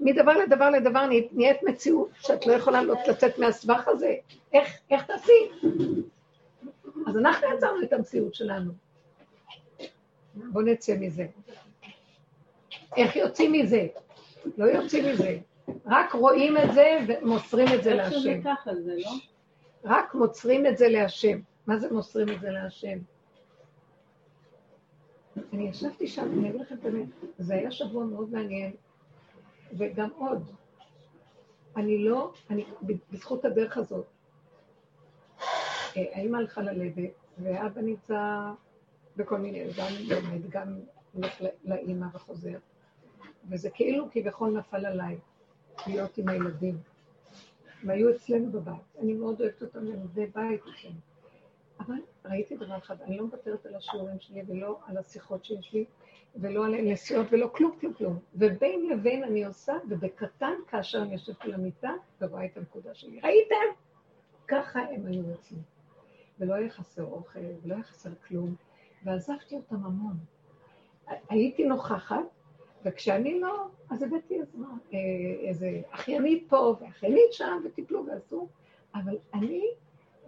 מדבר 0.00 0.32
לדבר 0.32 0.70
לדבר 0.70 1.06
נהיית 1.32 1.62
מציאות 1.62 2.08
שאת 2.20 2.46
לא 2.46 2.52
יכולה 2.52 2.82
לא 2.82 2.94
לצאת 3.08 3.38
מהסבך 3.38 3.88
הזה. 3.88 4.14
איך, 4.52 4.78
איך 4.90 5.04
תעשי? 5.04 5.32
אז 7.06 7.16
אנחנו 7.16 7.46
יצרנו 7.56 7.82
את 7.82 7.92
המציאות 7.92 8.34
שלנו. 8.34 8.72
בואו 10.34 10.64
נצא 10.64 10.96
מזה. 11.00 11.26
איך 12.96 13.16
יוצאים 13.16 13.52
מזה? 13.52 13.86
לא 14.58 14.64
יוצאים 14.64 15.04
מזה. 15.12 15.38
רק 15.86 16.12
רואים 16.12 16.56
את 16.58 16.72
זה 16.74 16.98
ומוסרים 17.08 17.68
את 17.74 17.82
זה 17.82 17.94
להשם. 17.94 18.40
לא? 18.66 19.10
רק 19.84 20.14
מוצרים 20.14 20.66
את 20.66 20.78
זה 20.78 20.88
להשם. 20.88 21.38
מה 21.66 21.78
זה 21.78 21.92
מוסרים 21.92 22.28
את 22.28 22.40
זה 22.40 22.50
להשם? 22.50 22.98
אני 25.52 25.68
ישבתי 25.68 26.06
שם, 26.06 26.38
אני 26.38 26.50
אגיד 26.50 26.60
לכם 26.60 26.74
את 26.74 26.84
האמת, 26.84 27.06
זה 27.38 27.54
היה 27.54 27.70
שבוע 27.70 28.04
מאוד 28.04 28.32
מעניין, 28.32 28.72
וגם 29.78 30.08
עוד. 30.16 30.50
אני 31.76 32.04
לא, 32.04 32.32
אני, 32.50 32.64
בזכות 33.10 33.44
הדרך 33.44 33.76
הזאת, 33.76 34.06
אה, 35.96 36.04
האמא 36.12 36.36
הלכה 36.36 36.62
ללדת, 36.62 37.10
ואבא 37.38 37.80
נמצא 37.80 38.50
בכל 39.16 39.38
מיני, 39.38 39.64
גם 39.78 39.92
לומד, 40.08 40.50
גם 40.50 40.78
הולך 41.12 41.42
לאימא 41.64 42.06
וחוזר. 42.12 42.58
וזה 43.48 43.70
כאילו 43.70 44.08
כביכול 44.10 44.58
נפל 44.58 44.86
עליי, 44.86 45.18
להיות 45.86 46.18
עם 46.18 46.28
הילדים. 46.28 46.78
הם 47.82 47.90
היו 47.90 48.10
אצלנו 48.10 48.52
בבית. 48.52 48.96
אני 48.98 49.14
מאוד 49.14 49.40
אוהבת 49.40 49.62
אותם, 49.62 49.78
הם 49.78 50.00
עובדי 50.00 50.26
בית 50.26 50.60
אצלנו. 50.60 51.00
אבל 51.80 51.94
ראיתי 52.24 52.56
דבר 52.56 52.78
אחד, 52.78 53.00
אני 53.02 53.16
לא 53.16 53.24
מוותרת 53.24 53.66
על 53.66 53.74
השיעורים 53.74 54.20
שלי 54.20 54.42
ולא 54.46 54.78
על 54.86 54.98
השיחות 54.98 55.44
שיש 55.44 55.72
לי, 55.72 55.84
ולא 56.36 56.66
על 56.66 56.74
הנסיעות 56.74 57.26
ולא 57.30 57.50
כלום, 57.54 57.76
כלום, 57.80 57.94
כלום. 57.94 58.18
ובין 58.34 58.88
לבין 58.88 59.24
אני 59.24 59.44
עושה, 59.44 59.72
ובקטן, 59.88 60.54
כאשר 60.68 61.02
אני 61.02 61.12
יושבת 61.12 61.44
על 61.44 61.54
המיטה 61.54 61.90
ורואה 62.20 62.44
את 62.44 62.56
הנקודה 62.56 62.94
שלי. 62.94 63.20
ראיתם? 63.20 63.56
ככה 64.48 64.80
הם 64.80 65.06
היו 65.06 65.22
אצלי. 65.34 65.58
ולא 66.38 66.54
היה 66.54 66.70
חסר 66.70 67.04
אוכל, 67.04 67.38
ולא 67.62 67.74
היה 67.74 67.82
חסר 67.82 68.10
כלום, 68.28 68.54
ועזבתי 69.04 69.56
אותם 69.56 69.84
המון. 69.84 70.16
הייתי 71.28 71.64
נוכחת, 71.64 72.16
וכשאני 72.84 73.40
לא, 73.40 73.66
אז 73.90 74.02
הבאתי 74.02 74.40
אה, 74.40 74.98
איזה 75.40 75.80
אחיינית 75.90 76.46
פה 76.48 76.76
ואחיינית 76.80 77.32
שם, 77.32 77.62
וטיפלו 77.64 78.06
ועשו, 78.06 78.48
אבל 78.94 79.18
אני 79.34 79.64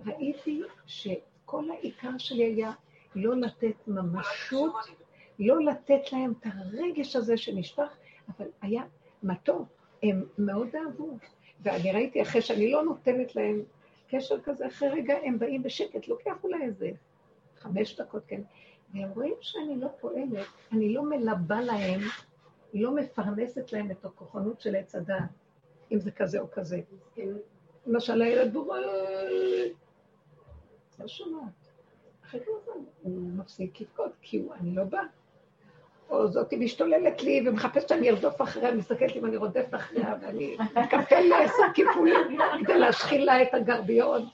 ראיתי 0.06 0.62
שכל 0.86 1.70
העיקר 1.70 2.18
שלי 2.18 2.44
היה 2.44 2.72
לא 3.14 3.36
לתת 3.36 3.88
ממשות, 3.88 4.74
לא 5.38 5.64
לתת 5.64 6.12
להם 6.12 6.32
את 6.40 6.46
הרגש 6.54 7.16
הזה 7.16 7.36
שנשפך, 7.36 7.96
אבל 8.28 8.46
היה 8.62 8.82
מתוק, 9.22 9.68
הם 10.02 10.24
מאוד 10.38 10.68
אהבו. 10.76 11.16
ואני 11.62 11.92
ראיתי 11.92 12.22
אחרי 12.22 12.42
שאני 12.42 12.72
לא 12.72 12.82
נותנת 12.82 13.36
להם 13.36 13.62
קשר 14.08 14.40
כזה, 14.40 14.66
אחרי 14.66 14.88
רגע 14.88 15.14
הם 15.24 15.38
באים 15.38 15.62
בשקט, 15.62 16.08
לוקח 16.08 16.44
אולי 16.44 16.62
איזה 16.62 16.90
חמש 17.58 18.00
דקות, 18.00 18.22
כן, 18.26 18.40
והם 18.94 19.10
רואים 19.10 19.34
שאני 19.40 19.80
לא 19.80 19.88
פועלת, 20.00 20.46
אני 20.72 20.94
לא 20.94 21.02
מלבה 21.02 21.60
להם, 21.60 22.00
לא 22.74 22.94
מפרנסת 22.94 23.72
להם 23.72 23.90
את 23.90 24.04
הכוחנות 24.04 24.60
של 24.60 24.76
עץ 24.76 24.94
הדעת, 24.94 25.30
אם 25.92 26.00
זה 26.00 26.10
כזה 26.10 26.40
או 26.40 26.50
כזה. 26.50 26.80
למשל, 27.86 28.22
הילד 28.22 28.52
בורא, 28.52 28.78
לא 30.98 31.08
שומעת. 31.08 31.68
אחרי 32.24 32.40
כמה 32.44 32.54
זמן 32.64 32.84
הוא 33.02 33.32
מפסיק 33.32 33.80
לבכות, 33.80 34.12
כי 34.20 34.38
הוא, 34.38 34.54
אני 34.54 34.74
לא 34.74 34.84
באה. 34.84 35.02
או 36.12 36.28
זאתי 36.28 36.56
משתוללת 36.56 37.22
לי 37.22 37.44
ומחפשת 37.46 37.88
שאני 37.88 38.10
ארדוף 38.10 38.42
אחריה, 38.42 38.74
מסתכלת 38.74 39.16
אם 39.16 39.26
אני 39.26 39.36
רודפת 39.36 39.74
אחריה, 39.74 40.14
ואני 40.22 40.56
מקפל 40.76 41.20
לה 41.20 41.38
עשר 41.38 41.62
כיפולים 41.74 42.38
כדי 42.64 42.78
להשחיל 42.78 43.24
לה 43.24 43.42
את 43.42 43.54
הגרביון. 43.54 44.28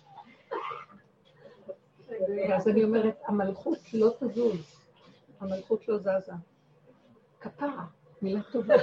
ואז 2.49 2.69
אני 2.69 2.85
אומרת, 2.85 3.21
המלכות 3.27 3.79
לא 3.95 4.11
תזוז, 4.21 4.81
המלכות 5.41 5.89
לא 5.89 5.99
זזה. 5.99 6.33
כפרה, 7.41 7.85
מילה 8.23 8.41
טובה, 8.53 8.75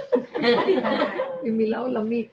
היא 1.44 1.52
מילה 1.52 1.80
עולמית. 1.80 2.30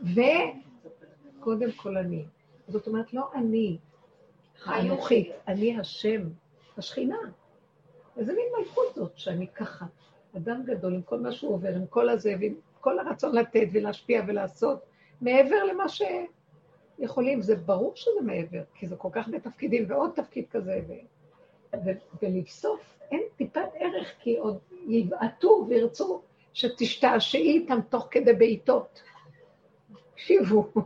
וקודם 0.00 1.72
כל 1.72 1.96
אני. 1.96 2.24
זאת 2.68 2.86
אומרת, 2.86 3.14
לא 3.14 3.30
אני 3.34 3.78
האנוכית, 4.64 5.32
אני 5.48 5.78
השם, 5.78 6.22
השכינה. 6.78 7.16
איזה 8.16 8.32
מין 8.32 8.46
מלכות 8.58 8.94
זאת 8.94 9.18
שאני 9.18 9.46
ככה, 9.46 9.86
אדם 10.36 10.62
גדול 10.64 10.94
עם 10.94 11.02
כל 11.02 11.20
מה 11.20 11.32
שהוא 11.32 11.54
עובר, 11.54 11.74
עם 11.74 11.86
כל 11.86 12.08
הזה, 12.08 12.34
ועם 12.40 12.54
כל 12.80 12.98
הרצון 12.98 13.36
לתת 13.36 13.68
ולהשפיע 13.72 14.22
ולעשות, 14.26 14.78
מעבר 15.20 15.64
למה 15.64 15.84
שיכולים. 15.88 17.42
זה 17.42 17.56
ברור 17.56 17.96
שזה 17.96 18.20
מעבר, 18.22 18.62
כי 18.74 18.86
זה 18.86 18.96
כל 18.96 19.08
כך 19.12 19.26
הרבה 19.26 19.40
תפקידים 19.40 19.84
ועוד 19.88 20.10
תפקיד 20.14 20.44
כזה, 20.50 20.80
ו... 20.88 20.92
ו... 21.84 21.90
ולבסוף 22.22 22.80
אין 23.10 23.22
טיפת 23.36 23.68
ערך, 23.74 24.12
כי 24.18 24.38
עוד 24.38 24.58
יבעטו 24.86 25.66
וירצו 25.68 26.22
שתשתעשעי 26.52 27.60
איתם 27.60 27.78
תוך 27.88 28.08
כדי 28.10 28.32
בעיטות. 28.32 29.02
תקשיבו. 30.14 30.70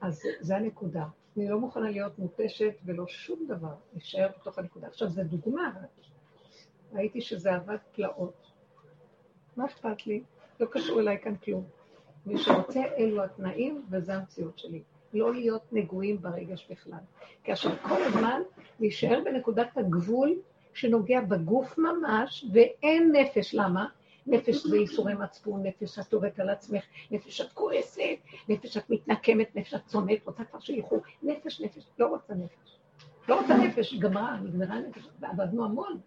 אז 0.00 0.22
זה 0.40 0.56
הנקודה. 0.56 1.04
אני 1.38 1.48
לא 1.48 1.58
מוכנה 1.58 1.90
להיות 1.90 2.18
מותשת 2.18 2.74
ולא 2.84 3.06
שום 3.06 3.46
דבר, 3.48 3.74
להישאר 3.92 4.28
בתוך 4.40 4.58
הנקודה. 4.58 4.86
עכשיו, 4.86 5.08
זו 5.08 5.22
דוגמה, 5.24 5.72
ראיתי 6.92 7.20
שזה 7.20 7.54
עבד 7.54 7.76
פלאות. 7.92 8.46
מה 9.56 9.66
אכפת 9.66 10.06
לי? 10.06 10.22
לא 10.60 10.66
קשור 10.70 11.00
אליי 11.00 11.18
כאן 11.22 11.36
כלום. 11.36 11.64
מי 12.26 12.38
שרוצה, 12.38 12.82
אלו 12.96 13.24
התנאים, 13.24 13.86
וזו 13.90 14.12
המציאות 14.12 14.58
שלי. 14.58 14.82
לא 15.14 15.34
להיות 15.34 15.72
נגועים 15.72 16.22
ברגש 16.22 16.66
בכלל. 16.70 16.98
עכשיו 17.46 17.72
כל 17.82 18.02
הזמן 18.02 18.42
להישאר 18.80 19.20
בנקודת 19.24 19.76
הגבול 19.76 20.38
שנוגע 20.74 21.20
בגוף 21.20 21.78
ממש, 21.78 22.44
ואין 22.52 23.12
נפש. 23.12 23.54
למה? 23.54 23.86
נפש 24.28 24.66
זה 24.66 24.76
ייסורי 24.76 25.14
מצפון, 25.14 25.62
נפש 25.62 25.98
את 25.98 26.12
עובדת 26.12 26.40
על 26.40 26.50
עצמך, 26.50 26.84
נפש 27.10 27.40
את 27.40 27.52
כועסת, 27.52 28.18
נפש 28.48 28.76
את 28.76 28.90
מתנקמת, 28.90 29.56
נפש 29.56 29.74
את 29.74 29.80
צומאת, 29.86 30.26
רוצה 30.26 30.44
כבר 30.44 30.60
שילכו, 30.60 31.00
נפש, 31.22 31.60
נפש, 31.60 31.84
לא 31.98 32.06
רוצה 32.06 32.34
נפש. 32.34 32.78
לא 33.28 33.40
רוצה 33.40 33.56
נפש, 33.56 33.94
גמרה, 33.94 34.36
נגמרה 34.40 34.80
נפש, 34.80 35.08
ועבדנו 35.20 35.64
המון. 35.64 36.00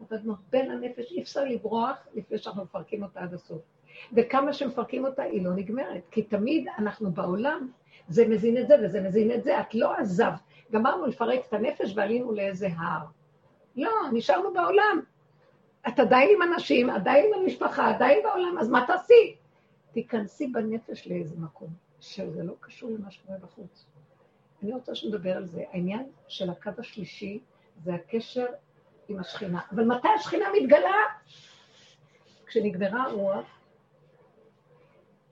עבדנו 0.00 0.34
בין 0.50 0.70
הנפש, 0.70 1.12
אי 1.12 1.22
אפשר 1.22 1.44
לברוח 1.44 1.96
לפני 2.14 2.38
שאנחנו 2.38 2.62
מפרקים 2.62 3.02
אותה 3.02 3.20
עד 3.20 3.34
הסוף. 3.34 3.62
וכמה 4.12 4.52
שמפרקים 4.52 5.04
אותה, 5.04 5.22
היא 5.22 5.44
לא 5.44 5.50
נגמרת. 5.54 6.02
כי 6.10 6.22
תמיד 6.22 6.66
אנחנו 6.78 7.12
בעולם, 7.12 7.70
זה 8.08 8.28
מזין 8.28 8.58
את 8.58 8.68
זה 8.68 8.74
וזה 8.84 9.00
מזין 9.00 9.32
את 9.32 9.44
זה, 9.44 9.60
את 9.60 9.74
לא 9.74 9.94
עזבת. 9.94 10.40
גמרנו 10.72 11.06
לפרק 11.06 11.40
את 11.48 11.52
הנפש 11.52 11.92
ועלינו 11.96 12.32
לאיזה 12.32 12.68
הר. 12.76 13.06
לא, 13.76 13.90
נשארנו 14.12 14.52
בעולם. 14.52 15.00
את 15.88 15.98
עדיין 15.98 16.30
עם 16.36 16.52
אנשים, 16.52 16.90
עדיין 16.90 17.24
עם 17.26 17.42
המשפחה, 17.42 17.94
עדיין 17.94 18.18
בעולם, 18.22 18.58
אז 18.58 18.68
מה 18.68 18.84
תעשי? 18.86 19.36
תיכנסי 19.92 20.46
בנפש 20.46 21.06
לאיזה 21.06 21.36
מקום, 21.38 21.68
שזה 22.00 22.42
לא 22.42 22.52
קשור 22.60 22.90
למה 22.90 23.10
שקורה 23.10 23.38
בחוץ. 23.38 23.86
אני 24.62 24.72
רוצה 24.72 24.94
שנדבר 24.94 25.36
על 25.36 25.46
זה. 25.46 25.64
העניין 25.72 26.06
של 26.28 26.50
הקו 26.50 26.70
השלישי 26.78 27.40
זה 27.84 27.94
הקשר 27.94 28.46
עם 29.08 29.18
השכינה. 29.18 29.60
אבל 29.72 29.84
מתי 29.84 30.08
השכינה 30.08 30.44
מתגלה? 30.60 30.96
כשנגמרה 32.46 33.02
הרוח, 33.02 33.46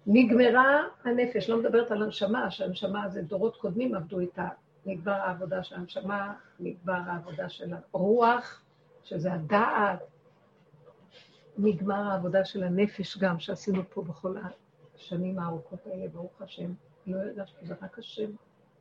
נגמרה 0.06 0.82
הנפש, 1.04 1.50
לא 1.50 1.58
מדברת 1.58 1.90
על 1.90 2.02
הנשמה, 2.02 2.50
שהנשמה 2.50 3.08
זה 3.08 3.22
דורות 3.22 3.56
קודמים 3.56 3.94
עבדו 3.94 4.20
איתה. 4.20 4.48
נגמר 4.86 5.12
העבודה 5.12 5.62
של 5.62 5.74
הנשמה, 5.74 6.34
נגמר 6.60 7.00
העבודה 7.06 7.48
של 7.48 7.74
הרוח, 7.92 8.62
שזה 9.04 9.32
הדעת, 9.32 9.98
נגמר 11.58 12.10
העבודה 12.10 12.44
של 12.44 12.62
הנפש 12.62 13.18
גם, 13.18 13.38
שעשינו 13.38 13.82
פה 13.90 14.02
בכל 14.02 14.36
השנים 14.94 15.38
הארוכות 15.38 15.86
האלה, 15.86 16.08
ברוך 16.08 16.42
השם. 16.42 16.72
לא 17.06 17.16
הרגשתי, 17.16 17.66
זה 17.66 17.74
רק 17.82 17.98
השם 17.98 18.30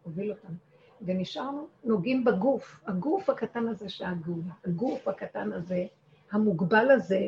הוביל 0.03 0.31
אותנו. 0.31 0.55
ונשארנו 1.01 1.67
נוגעים 1.83 2.23
בגוף, 2.23 2.79
הגוף 2.85 3.29
הקטן 3.29 3.67
הזה 3.67 3.89
שהגאולה, 3.89 4.53
הגוף 4.65 5.07
הקטן 5.07 5.53
הזה, 5.53 5.85
המוגבל 6.31 6.91
הזה, 6.91 7.27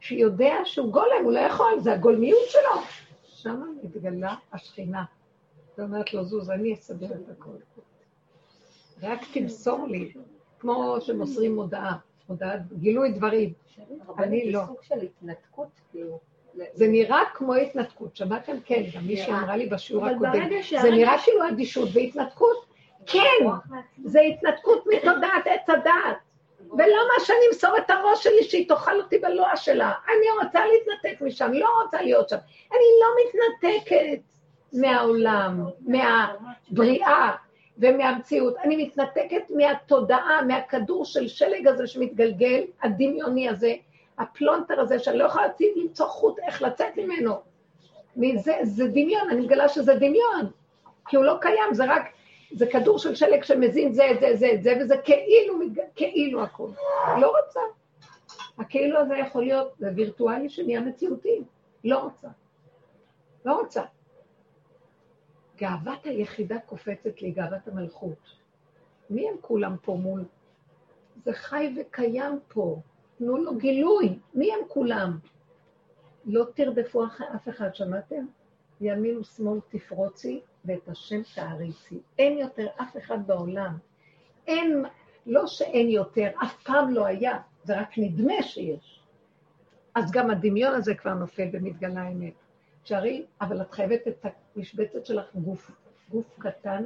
שיודע 0.00 0.54
שהוא 0.64 0.92
גולם, 0.92 1.24
הוא 1.24 1.32
לא 1.32 1.38
יכול, 1.38 1.80
זה 1.80 1.92
הגולמיות 1.92 2.48
שלו. 2.48 2.82
שם 3.24 3.62
מתגלה 3.82 4.34
השכינה. 4.52 5.04
היא 5.76 5.84
אומרת 5.84 6.14
לו, 6.14 6.24
זוז, 6.24 6.50
אני 6.50 6.74
אסדר 6.74 7.12
את 7.12 7.28
הכל. 7.30 7.56
רק 9.02 9.20
תמסור 9.34 9.86
לי, 9.86 10.12
כמו 10.58 10.96
שמוסרים 11.00 11.54
מודעה, 11.54 11.98
הודעת 12.28 12.72
גילוי 12.72 13.12
דברים. 13.12 13.52
אני 14.18 14.52
לא. 14.52 14.60
זה 14.60 14.66
סוג 14.66 14.82
של 14.82 15.00
התנתקות, 15.02 15.68
כאילו, 15.90 16.20
זה 16.54 16.88
נראה 16.88 17.20
כמו 17.34 17.54
התנתקות. 17.54 18.16
שמעתם? 18.16 18.56
כן, 18.64 18.82
גם 18.94 19.06
מישהי 19.06 19.26
נראה. 19.26 19.42
אמרה 19.42 19.56
לי 19.56 19.66
בשיעור 19.66 20.06
הקודם. 20.06 20.48
זה 20.82 20.90
נראה 20.90 21.16
כאילו 21.24 21.48
אדישות 21.48 21.88
והתנתקות. 21.92 22.66
כן, 23.06 23.46
זה 24.04 24.20
התנתקות 24.20 24.84
מתודעת 24.86 25.46
עץ 25.46 25.70
הדעת. 25.70 26.16
ולא 26.60 26.96
מה 27.08 27.24
שאני 27.24 27.38
אמסור 27.52 27.78
את 27.78 27.90
הראש 27.90 28.24
שלי 28.24 28.42
שהיא 28.42 28.68
תאכל 28.68 29.00
אותי 29.00 29.18
בלוע 29.18 29.56
שלה. 29.56 29.92
אני 30.08 30.44
רוצה 30.44 30.60
להתנתק 30.66 31.20
משם, 31.20 31.52
לא 31.52 31.68
רוצה 31.82 32.02
להיות 32.02 32.28
שם. 32.28 32.36
אני 32.70 32.86
לא 33.00 33.08
מתנתקת 33.24 34.20
מהעולם, 34.72 35.64
מהבריאה 35.80 37.36
ומהמציאות. 37.78 38.56
אני 38.64 38.84
מתנתקת 38.84 39.50
מהתודעה, 39.50 40.42
מהכדור 40.42 41.04
של 41.04 41.28
שלג 41.28 41.66
הזה 41.66 41.86
שמתגלגל, 41.86 42.64
הדמיוני 42.82 43.48
הזה, 43.48 43.74
הפלונטר 44.18 44.80
הזה, 44.80 44.98
שאני 44.98 45.18
לא 45.18 45.24
יכולה 45.24 45.46
למצוא 45.76 46.06
חוט 46.06 46.38
איך 46.38 46.62
לצאת 46.62 46.96
ממנו. 46.96 47.34
מזה, 48.16 48.58
זה 48.62 48.88
דמיון, 48.88 49.30
אני 49.30 49.40
מגלה 49.40 49.68
שזה 49.68 49.94
דמיון. 49.94 50.50
כי 51.08 51.16
הוא 51.16 51.24
לא 51.24 51.34
קיים, 51.40 51.74
זה 51.74 51.84
רק, 51.84 52.02
זה 52.52 52.66
כדור 52.66 52.98
של 52.98 53.14
שלג 53.14 53.44
שמזין 53.44 53.92
זה, 53.92 54.10
את 54.10 54.20
זה, 54.20 54.36
זה, 54.36 54.52
את 54.52 54.62
זה, 54.62 54.74
וזה 54.80 54.96
כאילו, 54.96 55.58
כאילו 55.94 56.42
הכול. 56.42 56.70
לא 57.20 57.32
רוצה. 57.40 57.60
הכאילו 58.58 58.98
הזה 58.98 59.16
יכול 59.16 59.42
להיות, 59.42 59.72
זה 59.78 59.90
וירטואלי 59.96 60.48
שנהיה 60.48 60.80
מציאותי. 60.80 61.42
לא 61.84 61.98
רוצה. 61.98 62.28
לא 63.44 63.60
רוצה. 63.60 63.82
גאוות 65.58 66.06
היחידה 66.06 66.58
קופצת 66.58 67.22
לי, 67.22 67.30
גאוות 67.30 67.68
המלכות. 67.68 68.18
מי 69.10 69.28
הם 69.28 69.36
כולם 69.40 69.76
פה 69.82 69.94
מול? 69.94 70.24
זה 71.24 71.32
חי 71.32 71.74
וקיים 71.76 72.38
פה. 72.48 72.80
תנו 73.18 73.36
לו 73.36 73.56
גילוי. 73.56 74.18
מי 74.34 74.52
הם 74.52 74.60
כולם? 74.68 75.18
לא 76.24 76.44
תרדפו 76.54 77.04
אף 77.34 77.48
אחד, 77.48 77.74
שמעתם? 77.74 78.26
ימין 78.80 79.18
ושמאל 79.18 79.60
תפרוצי, 79.68 80.40
ואת 80.64 80.88
השם 80.88 81.20
תעריצי. 81.34 82.00
אין 82.18 82.38
יותר 82.38 82.66
אף 82.80 82.96
אחד 82.96 83.26
בעולם. 83.26 83.78
אין, 84.46 84.84
לא 85.26 85.46
שאין 85.46 85.88
יותר, 85.88 86.28
אף 86.42 86.62
פעם 86.62 86.94
לא 86.94 87.06
היה, 87.06 87.38
זה 87.64 87.80
רק 87.80 87.98
נדמה 87.98 88.42
שיש. 88.42 89.02
אז 89.94 90.12
גם 90.12 90.30
הדמיון 90.30 90.74
הזה 90.74 90.94
כבר 90.94 91.14
נופל 91.14 91.48
ומתגלה 91.52 92.02
האמת. 92.02 92.34
תשארי, 92.88 93.24
אבל 93.40 93.62
את 93.62 93.70
חייבת 93.70 94.08
את 94.08 94.26
המשבצת 94.56 95.06
שלך 95.06 95.34
גוף, 95.34 95.70
גוף 96.10 96.38
קטן, 96.38 96.84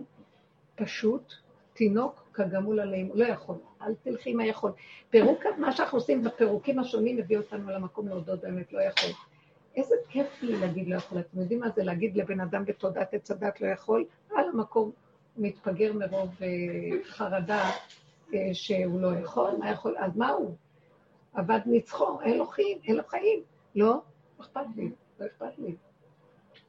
פשוט, 0.75 1.33
תינוק 1.73 2.31
כגמול 2.33 2.81
עליהם, 2.81 3.09
לא 3.15 3.25
יכול, 3.25 3.57
אל 3.83 3.95
תלכי 3.95 4.31
עם 4.31 4.41
היכול. 4.41 4.73
פירוק, 5.11 5.45
מה 5.59 5.73
שאנחנו 5.73 5.99
עושים 5.99 6.25
בפירוקים 6.25 6.79
השונים 6.79 7.17
מביא 7.17 7.39
אותנו 7.39 7.71
למקום 7.71 8.09
להודות 8.09 8.41
באמת, 8.41 8.73
לא 8.73 8.81
יכול. 8.83 9.11
איזה 9.77 9.95
כיף 10.09 10.43
לי 10.43 10.61
להגיד 10.61 10.89
לא 10.89 10.97
יכול. 10.97 11.21
אתם 11.21 11.41
יודעים 11.41 11.61
מה 11.61 11.71
זה 11.71 11.85
להגיד 11.85 12.17
לבן 12.17 12.41
אדם 12.41 12.65
בתודעת 12.65 13.15
עץ 13.15 13.31
הדת 13.31 13.61
לא 13.61 13.67
יכול? 13.67 14.05
על 14.31 14.49
המקום 14.49 14.91
מתפגר 15.37 15.93
מרוב 15.93 16.31
אה, 16.43 16.49
חרדה 17.05 17.71
אה, 18.35 18.51
שהוא 18.53 19.01
לא 19.01 19.17
יכול, 19.19 19.51
מה 19.59 19.71
יכול, 19.71 19.97
אז 19.99 20.17
מה 20.17 20.31
הוא? 20.31 20.55
עבד 21.35 21.61
נצחו, 21.67 22.21
אין 22.21 22.39
לו 22.39 22.47
חיים, 22.47 22.79
אין 22.85 22.97
לו 22.97 23.03
חיים. 23.07 23.43
לא, 23.75 23.87
לא 23.87 24.01
אכפת 24.41 24.67
לי, 24.77 24.91
לא 25.21 25.27
אכפת 25.27 25.59
לי. 25.59 25.77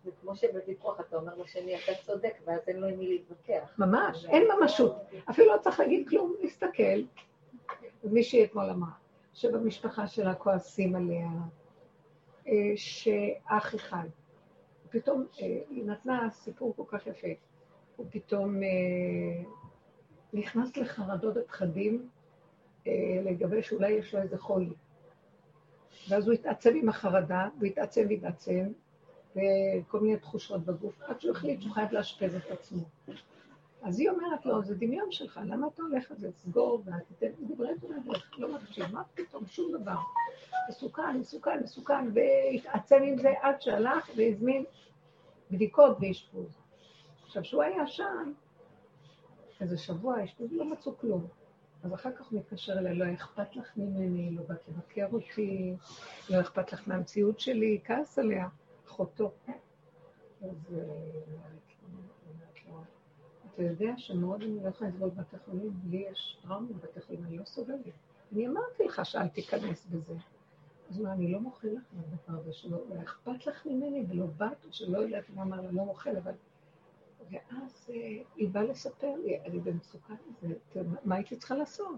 זה 0.03 0.11
כמו 0.21 0.35
שבוויכוח 0.35 0.99
אתה 0.99 1.17
אומר 1.17 1.35
לשני, 1.35 1.75
אתה 1.75 1.91
צודק, 2.05 2.33
ואז 2.45 2.59
אין 2.67 2.79
לו 2.79 2.87
עם 2.87 2.99
מי 2.99 3.07
להתווכח. 3.07 3.75
ממש, 3.77 4.25
אין 4.25 4.43
ממשות. 4.57 4.95
אפילו 5.29 5.55
לא 5.55 5.57
צריך 5.61 5.79
להגיד 5.79 6.09
כלום, 6.09 6.35
להסתכל. 6.41 7.01
מישהי 8.03 8.43
אתמול 8.43 8.69
אמרה, 8.69 8.91
שבמשפחה 9.33 10.07
שלה 10.07 10.35
כועסים 10.35 10.95
עליה, 10.95 11.29
אה, 12.47 12.53
שאח 12.75 13.75
אחד, 13.75 14.07
פתאום 14.89 15.25
אה, 15.41 15.61
היא 15.69 15.85
נתנה 15.85 16.29
סיפור 16.31 16.73
כל 16.75 16.83
כך 16.87 17.07
יפה, 17.07 17.27
הוא 17.95 18.05
פתאום 18.09 18.63
אה, 18.63 19.43
נכנס 20.33 20.77
לחרדות 20.77 21.37
ופחדים 21.37 22.09
לגבי 23.25 23.63
שאולי 23.63 23.91
יש 23.91 24.15
לו 24.15 24.21
איזה 24.21 24.37
חולי. 24.37 24.73
ואז 26.09 26.27
הוא 26.27 26.33
התעצם 26.33 26.75
עם 26.75 26.89
החרדה, 26.89 27.47
הוא 27.59 27.65
התעצם 27.65 28.05
והתעצם, 28.09 28.71
וכל 29.35 29.99
מיני 29.99 30.17
תחושות 30.17 30.65
בגוף, 30.65 31.01
עד 31.01 31.21
שהוא 31.21 31.31
החליט 31.31 31.61
שהוא 31.61 31.73
חייב 31.73 31.91
לאשפז 31.91 32.35
את 32.35 32.51
עצמו. 32.51 32.83
אז 33.83 33.99
היא 33.99 34.09
אומרת 34.09 34.45
לו, 34.45 34.63
זה 34.63 34.75
דמיון 34.75 35.11
שלך, 35.11 35.39
למה 35.45 35.67
אתה 35.73 35.83
הולך 35.83 36.11
על 36.11 36.17
זה? 36.17 36.31
סגור 36.31 36.83
ותיתן 36.85 37.45
דברי 37.47 37.73
דרך, 37.81 38.31
לא 38.37 38.53
מקשיב, 38.55 38.85
מה 38.91 39.03
פתאום, 39.13 39.45
שום 39.47 39.81
דבר. 39.81 39.97
מסוכן, 40.69 41.17
מסוכן, 41.19 41.63
מסוכן, 41.63 42.07
והתעצם 42.13 43.03
עם 43.03 43.17
זה 43.17 43.29
עד 43.41 43.61
שהלך 43.61 44.09
והזמין 44.17 44.63
בדיקות 45.51 45.97
ואשפוז. 45.99 46.57
עכשיו, 47.25 47.43
כשהוא 47.43 47.63
היה 47.63 47.87
שם, 47.87 48.33
איזה 49.61 49.77
שבוע 49.77 50.23
אשפוז, 50.23 50.51
לא 50.51 50.65
מצאו 50.65 50.97
כלום. 50.97 51.27
אז 51.83 51.93
אחר 51.93 52.11
כך 52.11 52.27
הוא 52.31 52.39
מתקשר 52.39 52.73
אליי, 52.73 52.95
לא 52.95 53.13
אכפת 53.13 53.55
לך 53.55 53.77
ממני, 53.77 54.31
לא 54.31 54.41
באת 54.47 54.67
לבקר 54.67 55.07
אותי, 55.13 55.75
לא 56.29 56.41
אכפת 56.41 56.73
לך 56.73 56.87
מהמציאות 56.87 57.39
שלי, 57.39 57.79
כעס 57.83 58.19
עליה, 58.19 58.47
אחותו. 58.93 59.31
אז 60.41 60.75
אה, 60.77 60.83
אתה 63.53 63.63
יודע 63.63 63.93
שמאוד 63.97 64.41
אני 64.41 64.63
לא 64.63 64.69
יכולה 64.69 64.89
לסבול 64.89 65.09
בבתי 65.09 65.37
חולים, 65.45 65.71
לי 65.89 66.05
יש 66.11 66.37
טראומה 66.41 66.67
בבתי 66.67 67.01
חולים, 67.01 67.23
אני 67.23 67.37
לא 67.37 67.45
סובלת. 67.45 67.77
אני 68.33 68.47
אמרתי 68.47 68.83
לך 68.83 69.05
שאל 69.05 69.27
תיכנס 69.27 69.85
בזה. 69.85 70.13
אז 70.89 71.01
אמר, 71.01 71.11
אני 71.11 71.31
לא 71.31 71.39
מוחל 71.39 71.67
לך 71.67 71.83
מהדבר 71.93 72.39
הזה, 72.39 72.53
שלא 72.53 72.77
לא 72.89 73.01
אכפת 73.03 73.47
לך 73.47 73.65
ממני, 73.65 74.05
ולא 74.09 74.25
באת, 74.25 74.57
שלא 74.71 74.97
יודעת 74.97 75.29
מה 75.29 75.41
אמר 75.41 75.61
לה, 75.61 75.71
לא 75.71 75.85
מוחל, 75.85 76.17
אבל... 76.17 76.33
ואז 77.31 77.89
אה, 77.89 77.95
היא 78.35 78.49
באה 78.49 78.63
לספר 78.63 79.15
לי, 79.23 79.39
אני 79.45 79.59
במצוקה 79.59 80.13
מה 81.05 81.15
הייתי 81.15 81.35
צריכה 81.35 81.55
לעשות? 81.55 81.95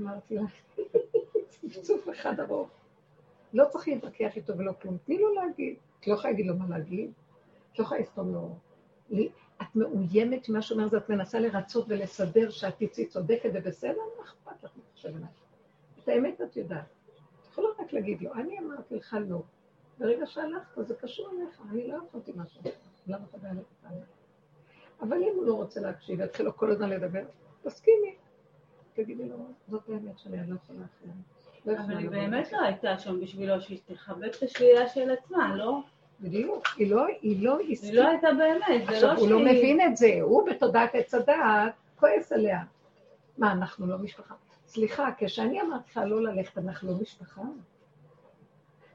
אמרתי 0.00 0.34
לה, 0.34 0.42
צפצוף 1.50 2.08
אחד 2.10 2.40
ארוך. 2.40 2.70
לא 3.52 3.64
צריך 3.70 3.88
להתווכח 3.88 4.36
איתו 4.36 4.58
ולא 4.58 4.72
כלום, 4.82 4.96
תני 5.04 5.18
לו 5.18 5.34
להגיד. 5.34 5.76
את 6.00 6.06
לא 6.06 6.14
יכולה 6.14 6.30
להגיד 6.30 6.46
לו 6.46 6.56
מה 6.56 6.68
להגיד, 6.68 7.10
את 7.72 7.78
לא 7.78 7.84
יכולה 7.84 8.00
לסתום 8.00 8.34
לו. 8.34 8.56
את 9.62 9.76
מאוימת 9.76 10.48
ממה 10.48 10.62
שאומר 10.62 10.88
זה, 10.88 10.96
את 10.96 11.10
מנסה 11.10 11.40
לרצות 11.40 11.84
ולסדר 11.88 12.50
שאת 12.50 12.74
תצאי 12.78 13.06
צודקת 13.06 13.50
ובסדר, 13.54 13.96
מה 14.18 14.24
אכפת 14.24 14.64
לך 14.64 14.70
מה 14.76 14.82
חושב 14.94 15.08
עליי? 15.08 15.28
את 16.02 16.08
האמת 16.08 16.40
את 16.40 16.56
יודעת. 16.56 16.84
את 17.40 17.46
יכולה 17.52 17.68
רק 17.78 17.92
להגיד 17.92 18.22
לו, 18.22 18.34
אני 18.34 18.58
אמרתי 18.58 18.96
לך 18.96 19.16
לא. 19.28 19.42
ברגע 19.98 20.26
שהלכת, 20.26 20.86
זה 20.86 20.94
קשור 20.94 21.30
אליך, 21.30 21.62
אני 21.70 21.88
לא 21.88 21.98
יכולתי 22.08 22.32
משהו. 22.36 22.62
למה 23.06 23.24
אתה 23.30 23.38
בא 23.38 23.48
אליי 23.48 23.62
בטענה? 23.78 24.04
אבל 25.00 25.16
אם 25.16 25.32
הוא 25.36 25.46
לא 25.46 25.54
רוצה 25.54 25.80
להקשיב, 25.80 26.20
יתחיל 26.20 26.46
לו 26.46 26.56
כל 26.56 26.70
הזמן 26.70 26.90
לדבר, 26.90 27.24
תסכימי. 27.62 28.16
תגידי 28.94 29.28
לו, 29.28 29.36
זאת 29.68 29.88
האמת 29.88 30.18
שלי, 30.18 30.38
אני 30.38 30.50
לא 30.50 30.56
יכולה 30.64 30.78
אחרת. 30.84 31.39
לא 31.66 31.72
אבל 31.72 31.96
היא 31.96 32.10
באמת 32.10 32.46
לזה." 32.46 32.56
לא 32.56 32.62
הייתה 32.62 32.98
שם 32.98 33.20
בשבילו 33.20 33.60
שהיא 33.60 33.78
תכבד 33.86 34.24
את 34.24 34.42
השלילה 34.42 34.88
של 34.88 35.10
עצמה, 35.10 35.56
לא? 35.56 35.80
בדיוק, 36.20 36.66
היא 36.76 36.90
לא, 36.90 37.06
היא 37.22 37.44
לא 37.44 37.58
היא 37.58 37.72
הסכימה. 37.72 37.94
לא 37.94 38.08
הייתה 38.08 38.28
באמת, 38.38 38.86
זה 38.86 38.92
עכשיו, 38.94 39.14
לא 39.14 39.20
הוא 39.20 39.28
לא 39.30 39.38
שהיא... 39.38 39.58
מבין 39.58 39.80
את 39.80 39.96
זה, 39.96 40.18
הוא 40.22 40.50
בתודעת 40.50 40.94
עץ 40.94 41.14
הדעת 41.14 41.72
כועס 41.96 42.32
עליה. 42.32 42.60
מה, 43.38 43.52
אנחנו 43.52 43.86
לא 43.86 43.98
משפחה? 43.98 44.34
סליחה, 44.66 45.08
כשאני 45.18 45.60
אמרתי 45.60 45.90
לך 45.90 46.00
לא 46.06 46.22
ללכת, 46.22 46.58
אנחנו 46.58 46.92
לא 46.92 46.98
משפחה? 47.00 47.42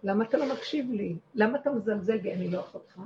למה 0.04 0.24
אתה 0.24 0.38
לא 0.38 0.54
מקשיב 0.54 0.92
לי? 0.92 1.16
למה 1.36 1.58
אתה 1.58 1.72
מזלזל 1.72 2.18
בי? 2.18 2.34
אני 2.34 2.52
לא 2.52 2.60
אחותך? 2.60 3.00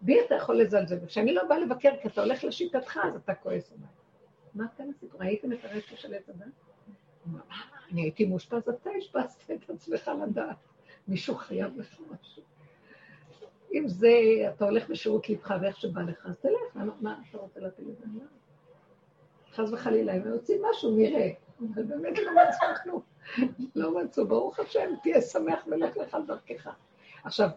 בי 0.00 0.20
אתה 0.26 0.34
יכול 0.34 0.60
לזלזל, 0.60 0.96
וכשאני 1.02 1.34
לא 1.34 1.44
באה 1.48 1.58
לבקר 1.58 1.90
כי 2.02 2.08
אתה 2.08 2.22
הולך 2.22 2.44
לשיטתך, 2.44 2.98
אז 3.04 3.14
אתה 3.16 3.34
כועס 3.34 3.72
עליי. 3.72 3.86
מה 4.54 4.64
כאן 4.76 4.90
הסיפור? 4.96 5.20
ראיתם 5.20 5.52
את 5.52 5.58
הרצף 5.64 5.94
של 5.94 6.14
עץ 6.14 6.28
הדת? 6.28 6.46
הוא 7.90 7.94
אמר, 7.94 8.00
"אה, 8.00 8.02
אני 8.02 8.02
הייתי 8.02 8.24
מאושפז, 8.24 8.68
אתה 8.68 8.90
אשפזת 8.98 9.50
את 9.50 9.70
עצמך 9.70 10.10
לדעת. 10.28 10.56
מישהו 11.08 11.34
חייב 11.34 11.76
לך 11.78 12.00
משהו. 12.10 12.42
אם 13.74 13.88
זה, 13.88 14.08
אתה 14.54 14.64
הולך 14.64 14.88
בשירות 14.90 15.28
לבך 15.30 15.52
ואיך 15.62 15.76
שבא 15.80 16.00
לך, 16.00 16.26
אז 16.26 16.38
תלך, 16.38 16.52
למה- 16.76 16.92
מה 17.00 17.20
אתה 17.30 17.38
רוצה 17.38 17.60
להפיל 17.60 17.88
את 17.90 17.98
זה? 17.98 18.04
חס 19.52 19.72
וחלילה, 19.72 20.12
אם 20.16 20.26
יוצאים 20.26 20.62
משהו, 20.70 20.96
נראה. 20.96 21.30
אבל 21.74 21.82
באמת 21.82 22.18
לא 22.18 22.30
מצאו 22.32 22.68
כלום. 22.82 23.02
לא 23.74 24.00
מצאו, 24.04 24.26
ברוך 24.28 24.58
השם, 24.60 24.90
תהיה 25.02 25.20
שמח 25.20 25.64
ולך 25.66 25.96
לך 25.96 26.14
על 26.14 26.26
דרכך. 26.26 26.68
עכשיו, 27.24 27.48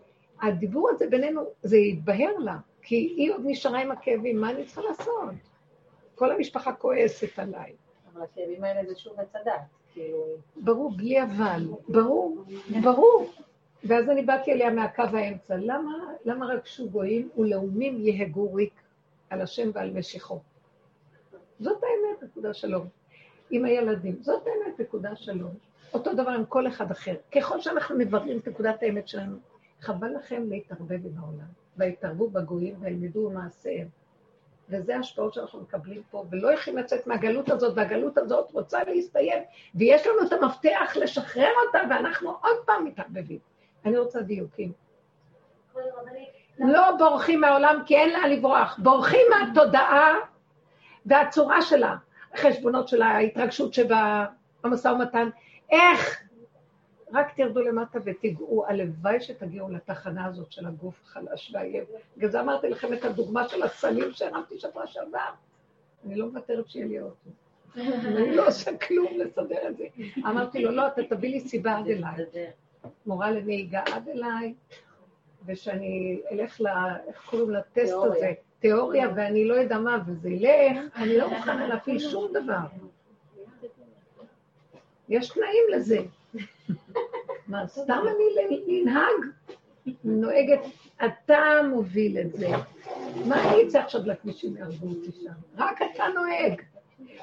הדיבור 0.42 0.90
הזה 0.90 1.08
בינינו, 1.10 1.42
זה 1.64 1.78
יתבהר 1.78 2.38
לה, 2.38 2.58
כי 2.82 2.96
היא 2.96 3.32
עוד 3.34 3.42
נשארה 3.46 3.82
עם 3.82 3.92
הכאבים, 3.92 4.42
מה 4.42 4.50
אני 4.50 4.66
צריכה 4.66 4.82
לעשות? 4.82 5.14
כל 6.16 6.32
המשפחה 6.32 6.74
כועסת 6.74 7.40
עליי. 7.40 7.76
אבל 8.14 8.22
הכאבים 8.22 8.64
האלה 8.64 8.90
זה 8.90 9.00
שוב 9.00 9.20
עץ 9.20 9.36
הדת. 9.36 9.54
ברור, 10.64 10.92
בלי 10.92 11.24
אבל, 11.24 11.68
ברור, 11.89 12.44
ברור. 12.84 13.32
ואז 13.84 14.10
אני 14.10 14.22
באתי 14.22 14.52
אליה 14.52 14.70
מהקו 14.70 15.04
האמצע. 15.14 15.56
למה, 15.58 15.92
למה 16.26 16.46
רק 16.46 16.66
שוגויים 16.66 17.30
ולאומים 17.38 17.98
יהגו 18.00 18.54
ריק 18.54 18.74
על 19.30 19.42
השם 19.42 19.70
ועל 19.74 19.92
משיחו? 19.92 20.39
זאת 21.60 21.84
האמת, 21.84 22.24
נקודה 22.24 22.54
שלום. 22.54 22.88
עם 23.50 23.66
הילדים, 23.66 24.16
זאת 24.22 24.44
האמת, 24.48 24.80
נקודה 24.80 25.16
שלום. 25.16 25.52
אותו 25.94 26.14
דבר 26.14 26.30
עם 26.30 26.46
כל 26.46 26.68
אחד 26.68 26.92
אחר. 26.92 27.16
ככל 27.36 27.62
שאנחנו 27.62 27.98
מבררים 27.98 28.38
את 28.38 28.48
נקודת 28.48 28.84
האמת 28.84 29.08
שלנו, 29.08 29.38
חבל 29.82 30.16
לכם 30.16 30.44
להתערבב 30.50 31.06
עם 31.06 31.18
העולם. 31.18 31.48
ויתערבו 31.78 32.30
בגויים 32.30 32.76
וילמדו 32.80 33.30
מעשיהם. 33.30 33.88
וזה 34.72 34.96
ההשפעות 34.96 35.34
שאנחנו 35.34 35.62
מקבלים 35.62 36.02
פה, 36.12 36.26
ולא 36.30 36.54
יכולים 36.54 36.80
לצאת 36.80 37.08
מהגלות 37.08 37.50
הזאת, 37.50 37.74
והגלות 37.76 38.18
הזאת 38.18 38.52
רוצה 38.52 38.84
להסתיים, 38.84 39.44
ויש 39.76 40.08
לנו 40.08 40.28
את 40.28 40.34
המפתח 40.34 40.94
לשחרר 40.96 41.52
אותה, 41.68 41.80
ואנחנו 41.90 42.30
עוד 42.30 42.58
פעם 42.66 42.86
מתערבבים. 42.86 43.40
אני 43.86 43.98
רוצה 43.98 44.22
דיוקים. 44.22 44.72
לא 46.60 46.92
בורחים 46.98 47.42
מהעולם 47.42 47.84
כי 47.86 47.96
אין 47.96 48.10
לה 48.10 48.28
לברוח, 48.28 48.80
בורחים 48.84 49.28
מהתודעה 49.30 50.14
והצורה 51.06 51.62
שלה, 51.62 51.96
החשבונות 52.34 52.88
שלה, 52.88 53.06
ההתרגשות 53.06 53.74
שבה, 53.74 54.26
המשא 54.64 54.88
ומתן, 54.88 55.30
איך 55.72 56.22
רק 57.14 57.34
תרדו 57.36 57.62
למטה 57.62 57.99
ותיגעו, 58.03 58.66
הלוואי 58.68 59.22
שתגיעו 59.22 59.70
לתחנה 59.70 60.26
הזאת 60.26 60.51
של 60.51 60.66
הגוף 60.66 60.95
החלש 61.03 61.51
והעייף. 61.53 61.88
בגלל 62.18 62.30
זה 62.30 62.41
אמרתי 62.41 62.70
לכם 62.70 62.93
את 62.93 63.05
הדוגמה 63.05 63.47
של 63.47 63.64
הסלים 63.64 64.12
שהרמתי 64.12 64.59
שבוע 64.59 64.88
שעבר. 64.88 65.30
אני 66.05 66.16
לא 66.16 66.28
מוותרת 66.28 66.70
שיהיה 66.70 66.86
לי 66.86 66.99
אוטו. 66.99 67.30
אני 67.76 68.36
לא 68.36 68.47
עושה 68.47 68.78
כלום 68.78 69.20
לסדר 69.20 69.68
את 69.68 69.78
זה. 69.78 69.84
אמרתי 70.18 70.64
לו, 70.64 70.72
לא, 70.72 70.88
אתה 70.88 71.01
תביא 71.03 71.30
לי 71.30 71.39
סיבה 71.39 71.78
עד 71.78 71.88
אליי. 71.88 72.26
מורה 73.05 73.32
לנהיגה 73.32 73.82
עד 73.93 74.09
אליי, 74.09 74.53
ושאני 75.45 76.22
אלך 76.32 76.62
ל... 76.62 76.68
איך 77.07 77.30
קוראים 77.30 77.49
לטסט 77.49 77.93
הזה? 78.03 78.34
תיאוריה, 78.59 79.09
ואני 79.16 79.47
לא 79.47 79.53
יודע 79.53 79.78
מה, 79.78 79.97
וזה 80.07 80.30
ילך, 80.30 80.95
אני 80.95 81.18
לא 81.18 81.30
מוכנה 81.30 81.68
להפעיל 81.68 81.99
שום 81.99 82.34
דבר. 82.34 82.68
יש 85.09 85.30
תנאים 85.30 85.64
לזה. 85.72 85.99
מה, 87.48 87.68
סתם 87.68 88.02
אני 88.08 88.54
לנהג? 88.68 89.32
נוהגת, 90.04 90.60
אתה 91.06 91.40
מוביל 91.70 92.18
את 92.18 92.32
זה. 92.32 92.48
מה 93.26 93.44
אני 93.44 93.68
אצא 93.68 93.80
עכשיו 93.80 94.02
לכבישים 94.06 94.58
יהרגו 94.58 94.88
אותי 94.88 95.12
שם? 95.24 95.32
רק 95.58 95.82
אתה 95.82 96.04
נוהג. 96.16 96.62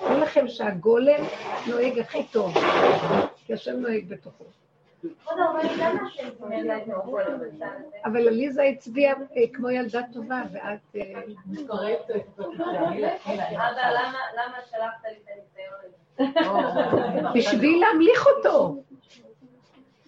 אומר 0.00 0.18
לכם 0.22 0.48
שהגולם 0.48 1.20
נוהג 1.68 1.98
הכי 1.98 2.24
טוב, 2.32 2.54
כי 3.46 3.54
השם 3.54 3.76
נוהג 3.76 4.08
בתוכו. 4.08 4.44
אבל 8.04 8.28
עליזה 8.28 8.62
הצביעה 8.62 9.14
אה, 9.36 9.42
כמו 9.52 9.70
ילדה 9.70 10.00
טובה, 10.12 10.42
ואת... 10.52 10.96
אה, 10.96 11.20
אבא, 13.26 13.90
למה 14.34 14.58
שלחת 14.70 15.04
לי 15.04 15.16
את 15.24 15.28
הניסיון 15.28 15.78
הזה? 15.84 15.96
בשביל 17.34 17.80
להמליך 17.80 18.26
אותו. 18.36 18.82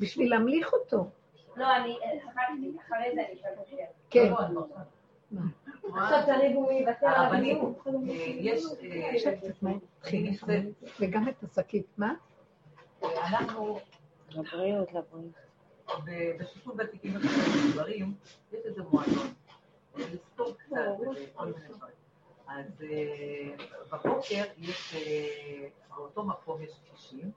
בשביל 0.01 0.31
להמליך 0.31 0.73
אותו. 0.73 1.11
לא, 1.57 1.77
אני 1.77 1.99
צחקתי, 2.25 2.73
אחרי 2.87 3.15
זה 3.15 3.21
אני 3.27 3.35
אשאל 3.35 3.85
כן. 4.11 4.33
עכשיו 5.95 6.23
תריבו 6.27 6.67
מי 6.67 6.75
יוותר 6.75 7.07
על 7.07 7.37
הדיון. 7.37 7.75
יש... 8.41 8.65
וגם 11.01 11.29
את 11.29 11.43
השקית, 11.43 11.87
מה? 11.99 12.15
אנחנו... 13.03 13.79
לבריאות, 14.31 14.89
לבריאות. 14.93 15.33
בשיתוף 16.39 16.75
ותיקים 16.79 17.17
ודברים, 17.17 18.15
יש 18.53 18.61
איזה 18.65 18.83
מועדון. 18.83 19.27
לספור 19.97 20.57
קצת 20.57 20.77
וכל 21.01 21.47
מיני 21.47 21.69
דברים. 21.69 21.95
אז 22.49 22.85
בבוקר 23.93 24.45
יש, 24.59 24.97
באותו 25.97 26.25
מקום 26.25 26.63
יש 26.63 26.71
90, 26.95 27.31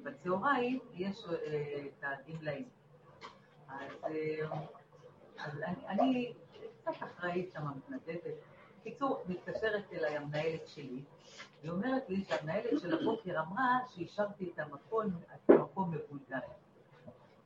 ובצהריים 0.00 0.78
יש 0.92 1.24
את 1.26 2.04
הגמלאים. 2.04 2.68
אז, 3.68 3.90
אז 5.38 5.52
אני, 5.88 6.32
קצת 6.80 6.92
אחראית 7.02 7.52
שם, 7.52 7.66
מתנדבת. 7.76 8.34
בקיצור, 8.80 9.24
מתקשרת 9.28 9.92
אליי 9.92 10.16
המנהלת 10.16 10.68
שלי, 10.68 11.02
היא 11.62 11.70
אומרת 11.70 12.08
לי 12.08 12.24
שהמנהלת 12.24 12.80
של 12.80 12.98
הבוקר 12.98 13.40
אמרה 13.40 13.78
שהשארתי 13.88 14.50
את 14.54 14.58
המקום, 14.58 15.06
את 15.34 15.50
המקום 15.50 15.90
מבולגן. 15.90 16.38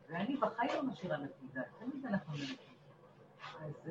ואני 0.08 0.36
בחיים 0.36 0.70
לא 0.74 0.82
משאירה 0.82 1.18
מבולגן, 1.18 1.62
תמיד 1.78 2.06
אנחנו 2.06 2.32
מנקים. 2.32 2.74
אז, 3.60 3.90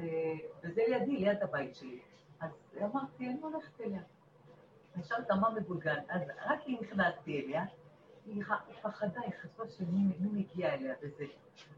וזה 0.63 0.81
לידי, 0.87 1.17
ליד 1.17 1.43
הבית 1.43 1.75
שלי. 1.75 1.99
אז 2.39 2.51
אמרתי, 2.83 3.27
אני 3.27 3.41
הולכת 3.41 3.81
אליה. 3.81 4.01
אני 4.95 5.03
שאלת 5.03 5.31
מה 5.31 5.49
מבולגן. 5.49 5.99
אז 6.09 6.21
רק 6.45 6.59
אם 6.67 6.77
נכנסתי 6.81 7.41
אליה, 7.41 7.65
היא 8.35 8.43
פחדה, 8.81 9.21
היא 9.21 9.31
חשבה 9.41 9.63
שמי 9.77 10.13
מגיע 10.31 10.73
אליה 10.73 10.95
וזה. 11.01 11.25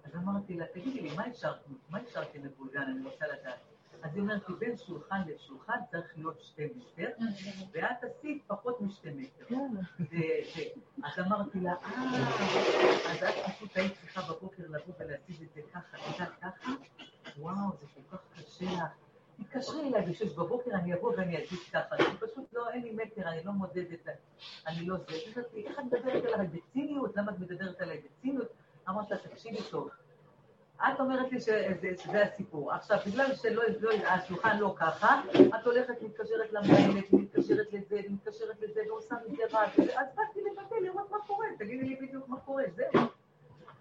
אז 0.04 0.16
אמרתי 0.16 0.54
לה, 0.54 0.66
תגידי 0.74 1.02
לי, 1.02 1.16
מה 1.16 1.24
השארת? 1.26 1.56
מה 1.90 2.00
השארתי 2.08 2.38
מבולגן? 2.38 2.82
אני 2.82 3.10
רוצה 3.10 3.26
לדעת. 3.28 3.60
אז 4.02 4.16
היא 4.16 4.22
אומרת 4.22 4.50
לי, 4.50 4.56
בין 4.56 4.78
שולחן 4.78 5.22
לשולחן 5.28 5.80
צריך 5.92 6.18
להיות 6.18 6.42
שתי 6.42 6.68
מטר, 6.76 7.10
ואת 7.72 8.04
עשית 8.04 8.44
פחות 8.48 8.82
משתי 8.82 9.10
מטר. 9.10 9.56
אז 11.04 11.20
אמרתי 11.20 11.60
לה, 11.60 11.74
אה, 11.74 13.12
אז 13.12 13.24
את 13.24 13.54
פשוט 13.56 13.78
היית 13.78 13.94
צריכה 14.02 14.22
בבוקר 14.34 14.64
לבוא 14.70 14.94
ולהציב 15.00 15.42
את 15.42 15.54
זה 15.56 15.62
ככה, 15.74 15.98
ככה, 15.98 16.26
ככה? 16.42 16.72
וואו, 17.38 17.78
זה 17.80 17.86
כל 17.96 18.18
כך 18.18 18.24
קשה 18.36 18.66
לך. 18.66 19.03
תתקשרי 19.38 19.88
אליי 19.88 20.02
בשש 20.02 20.34
בבוקר, 20.34 20.72
אני 20.72 20.94
אבוא 20.94 21.14
ואני 21.18 21.38
אגיד 21.38 21.60
ככה. 21.74 21.96
אני 21.96 22.18
פשוט 22.20 22.54
לא, 22.54 22.70
אין 22.70 22.82
לי 22.82 22.92
מטר, 22.92 23.28
אני 23.30 23.44
לא 23.44 23.52
מודדת, 23.52 24.08
אני 24.68 24.86
לא 24.86 24.98
זה. 24.98 25.14
איך 25.56 25.80
את 25.80 25.84
מדברת 25.84 26.26
עליי 26.34 26.48
בציניות? 26.48 27.18
למה 27.18 27.32
את 27.32 27.40
מדברת 27.40 27.82
עליי 27.82 28.02
בציניות? 28.02 28.48
אמרת 28.90 29.12
לה, 29.12 29.18
תקשיבי 29.18 29.58
טוב. 29.72 29.90
את 30.78 31.00
אומרת 31.00 31.32
לי 31.32 31.42
שזה 31.42 32.24
הסיפור. 32.24 32.74
עכשיו, 32.74 32.98
בגלל 33.08 33.36
שהשולחן 33.36 34.58
לא 34.58 34.76
ככה, 34.78 35.22
את 35.32 35.66
הולכת, 35.66 36.02
מתקשרת 36.02 36.54
למנהלת, 36.54 37.14
מתקשרת 37.14 37.74
לזה, 37.74 38.02
מתקשרת 38.10 38.62
לזה, 38.62 38.82
ועושה 38.88 39.16
מזה 39.28 39.44
רע, 39.52 39.64
אז 39.64 40.08
באתי 40.16 40.40
לבטל, 40.52 40.76
לראות 40.82 41.12
מה 41.12 41.18
קורה, 41.28 41.48
תגידי 41.58 41.84
לי 41.84 41.96
בדיוק 41.96 42.30
מה 42.30 42.40
קורה, 42.40 42.64
זהו. 42.76 43.02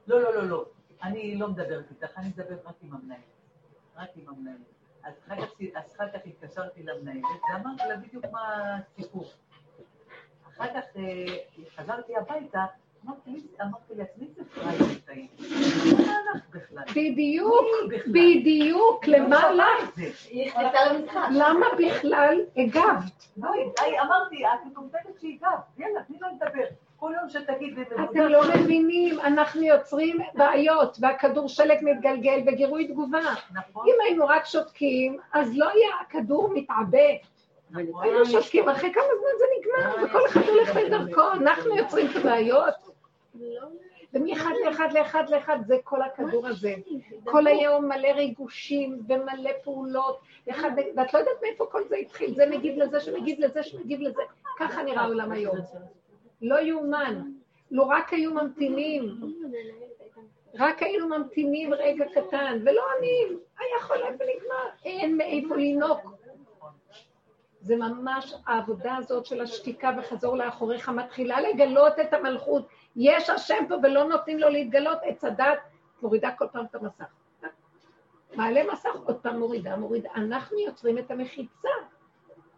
לא, 0.07 0.23
לא, 0.23 0.35
לא, 0.35 0.49
לא. 0.49 0.65
אני 1.03 1.39
לא 1.39 1.49
מדברת 1.49 1.85
איתך, 1.91 2.19
אני 2.19 2.29
מדברת 2.29 2.67
רק 2.67 2.75
עם 2.83 2.95
המנהלת. 2.95 3.21
רק 3.97 4.09
עם 4.17 4.29
המנהלת. 4.29 4.72
אז 5.05 5.15
אחר 5.97 6.09
כך 6.09 6.21
התקשרתי 6.27 6.83
למנהלת, 6.83 7.23
ואמרתי 7.53 7.83
לה 7.89 7.97
בדיוק 7.97 8.25
מה 8.33 8.77
הסיפור. 8.99 9.25
אחר 10.57 10.67
כך 10.75 10.85
חזרתי 11.77 12.17
הביתה, 12.17 12.65
אמרתי 13.07 13.95
לעצמי, 13.95 14.29
זה 14.37 14.43
private 14.55 15.09
הייתי. 15.09 15.43
מה 16.07 16.15
לך 16.35 16.49
בכלל? 16.51 16.85
בדיוק, 16.91 17.67
בדיוק, 18.07 19.07
למה 19.07 19.51
לך? 19.53 20.01
למה 21.31 21.67
בכלל 21.79 22.41
הגבת? 22.57 23.27
אמרתי, 23.39 24.47
את 24.47 24.67
מטומטמת 24.67 25.21
שהגבת, 25.21 25.65
יאללה, 25.79 26.03
תני 26.05 26.19
לה 26.21 26.29
לדבר. 26.33 26.67
כל 27.03 27.13
יום 27.21 27.31
שתגיד 27.31 27.79
אתם 28.11 28.21
לא 28.21 28.43
מבינים, 28.55 29.21
אנחנו 29.21 29.63
יוצרים 29.63 30.19
בעיות, 30.35 30.97
והכדור 31.01 31.49
שלג 31.49 31.79
מתגלגל 31.83 32.41
וגירוי 32.47 32.89
תגובה. 32.89 33.21
נכון. 33.55 33.85
אם 33.89 33.95
היינו 34.05 34.27
רק 34.27 34.45
שותקים, 34.45 35.19
אז 35.33 35.57
לא 35.57 35.69
היה 35.69 35.89
הכדור 36.01 36.51
מתעבה. 36.55 37.09
היינו 37.75 38.27
שותקים, 38.27 38.69
אחרי 38.69 38.93
כמה 38.93 39.05
זמן 39.05 39.39
זה 39.39 39.45
נגמר, 39.59 40.05
וכל 40.05 40.27
אחד 40.27 40.41
הולך 40.49 40.77
לדרכו, 40.77 41.33
אנחנו 41.33 41.77
יוצרים 41.77 42.07
את 42.11 42.17
הבעיות. 42.17 42.75
ומאחד 44.15 44.53
לאחד 44.65 44.89
לאחד 44.93 45.25
לאחד, 45.31 45.59
זה 45.67 45.77
כל 45.85 46.03
הכדור 46.03 46.47
הזה. 46.47 46.75
כל 47.25 47.47
היום 47.47 47.89
מלא 47.89 48.09
ריגושים 48.09 49.01
ומלא 49.09 49.51
פעולות, 49.65 50.21
ואת 50.47 51.15
לא 51.15 51.19
יודעת 51.19 51.43
מאיפה 51.43 51.67
כל 51.67 51.83
זה 51.89 51.97
התחיל, 51.97 52.35
זה 52.35 52.47
מגיב 52.51 52.79
לזה 52.79 53.01
שמגיב 53.01 53.41
לזה 53.41 53.63
שמגיב 53.63 54.01
לזה. 54.01 54.23
ככה 54.59 54.83
נראה 54.83 55.03
העולם 55.03 55.33
היום. 55.33 55.57
לא 56.43 56.61
יאומן. 56.61 57.23
לו 57.71 57.89
רק 57.89 58.13
היו 58.13 58.35
ממתינים, 58.35 59.21
רק 60.55 60.83
היינו 60.83 61.09
ממתינים 61.09 61.75
רגע 61.75 62.05
קטן, 62.15 62.59
ולא 62.65 62.83
עונים, 62.95 63.39
היה 63.59 63.83
חולה 63.83 64.07
ונגמר, 64.07 64.69
אין 64.85 65.17
מאיפה 65.17 65.57
לינוק. 65.57 66.01
זה 67.61 67.77
ממש 67.77 68.35
העבודה 68.47 68.97
הזאת 68.97 69.27
של 69.27 69.41
השתיקה 69.41 69.91
וחזור 69.99 70.37
לאחוריך 70.37 70.89
מתחילה 70.89 71.41
לגלות 71.41 71.99
את 72.01 72.13
המלכות. 72.13 72.67
יש 72.97 73.31
השם 73.31 73.65
פה 73.69 73.75
ולא 73.83 74.05
נותנים 74.05 74.39
לו 74.39 74.49
להתגלות, 74.49 74.99
עץ 75.03 75.25
הדת, 75.25 75.59
מורידה 76.03 76.31
כל 76.39 76.47
פעם 76.53 76.65
את 76.65 76.75
המסך. 76.75 77.05
מעלה 78.35 78.63
מסך, 78.73 78.97
עוד 79.05 79.17
פעם 79.17 79.39
מורידה, 79.39 79.77
מורידה. 79.77 80.11
אנחנו 80.15 80.59
יוצרים 80.59 80.99
את 80.99 81.11
המחיצה. 81.11 81.69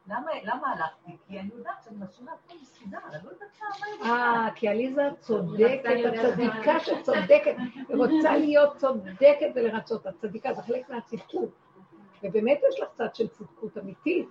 למה, 0.07 0.31
למה 0.43 0.73
הלכתי? 0.73 1.17
כי 1.29 1.41
אני 1.41 1.51
יודעת 1.55 1.83
שאני 1.85 1.97
משאירה 1.97 2.33
הכל 2.33 2.55
מסודר, 2.63 2.99
אני 3.09 3.25
לא 3.25 3.31
יודעת 3.31 3.51
מה... 4.01 4.11
אה, 4.11 4.49
כי 4.55 4.69
עליזה 4.69 5.09
צודקת, 5.21 5.95
הצדיקה 6.07 6.81
שצודקת, 6.81 7.55
רוצה 7.89 8.37
להיות 8.37 8.77
צודקת 8.77 9.49
ולרצות. 9.55 10.07
הצדיקה 10.07 10.55
זה 10.55 10.63
חלק 10.63 10.91
מהצדקות. 10.91 11.49
ובאמת 12.23 12.61
יש 12.69 12.81
לך 12.81 12.89
צד 12.95 13.15
של 13.15 13.29
צדקות 13.29 13.79
אמיתית, 13.79 14.29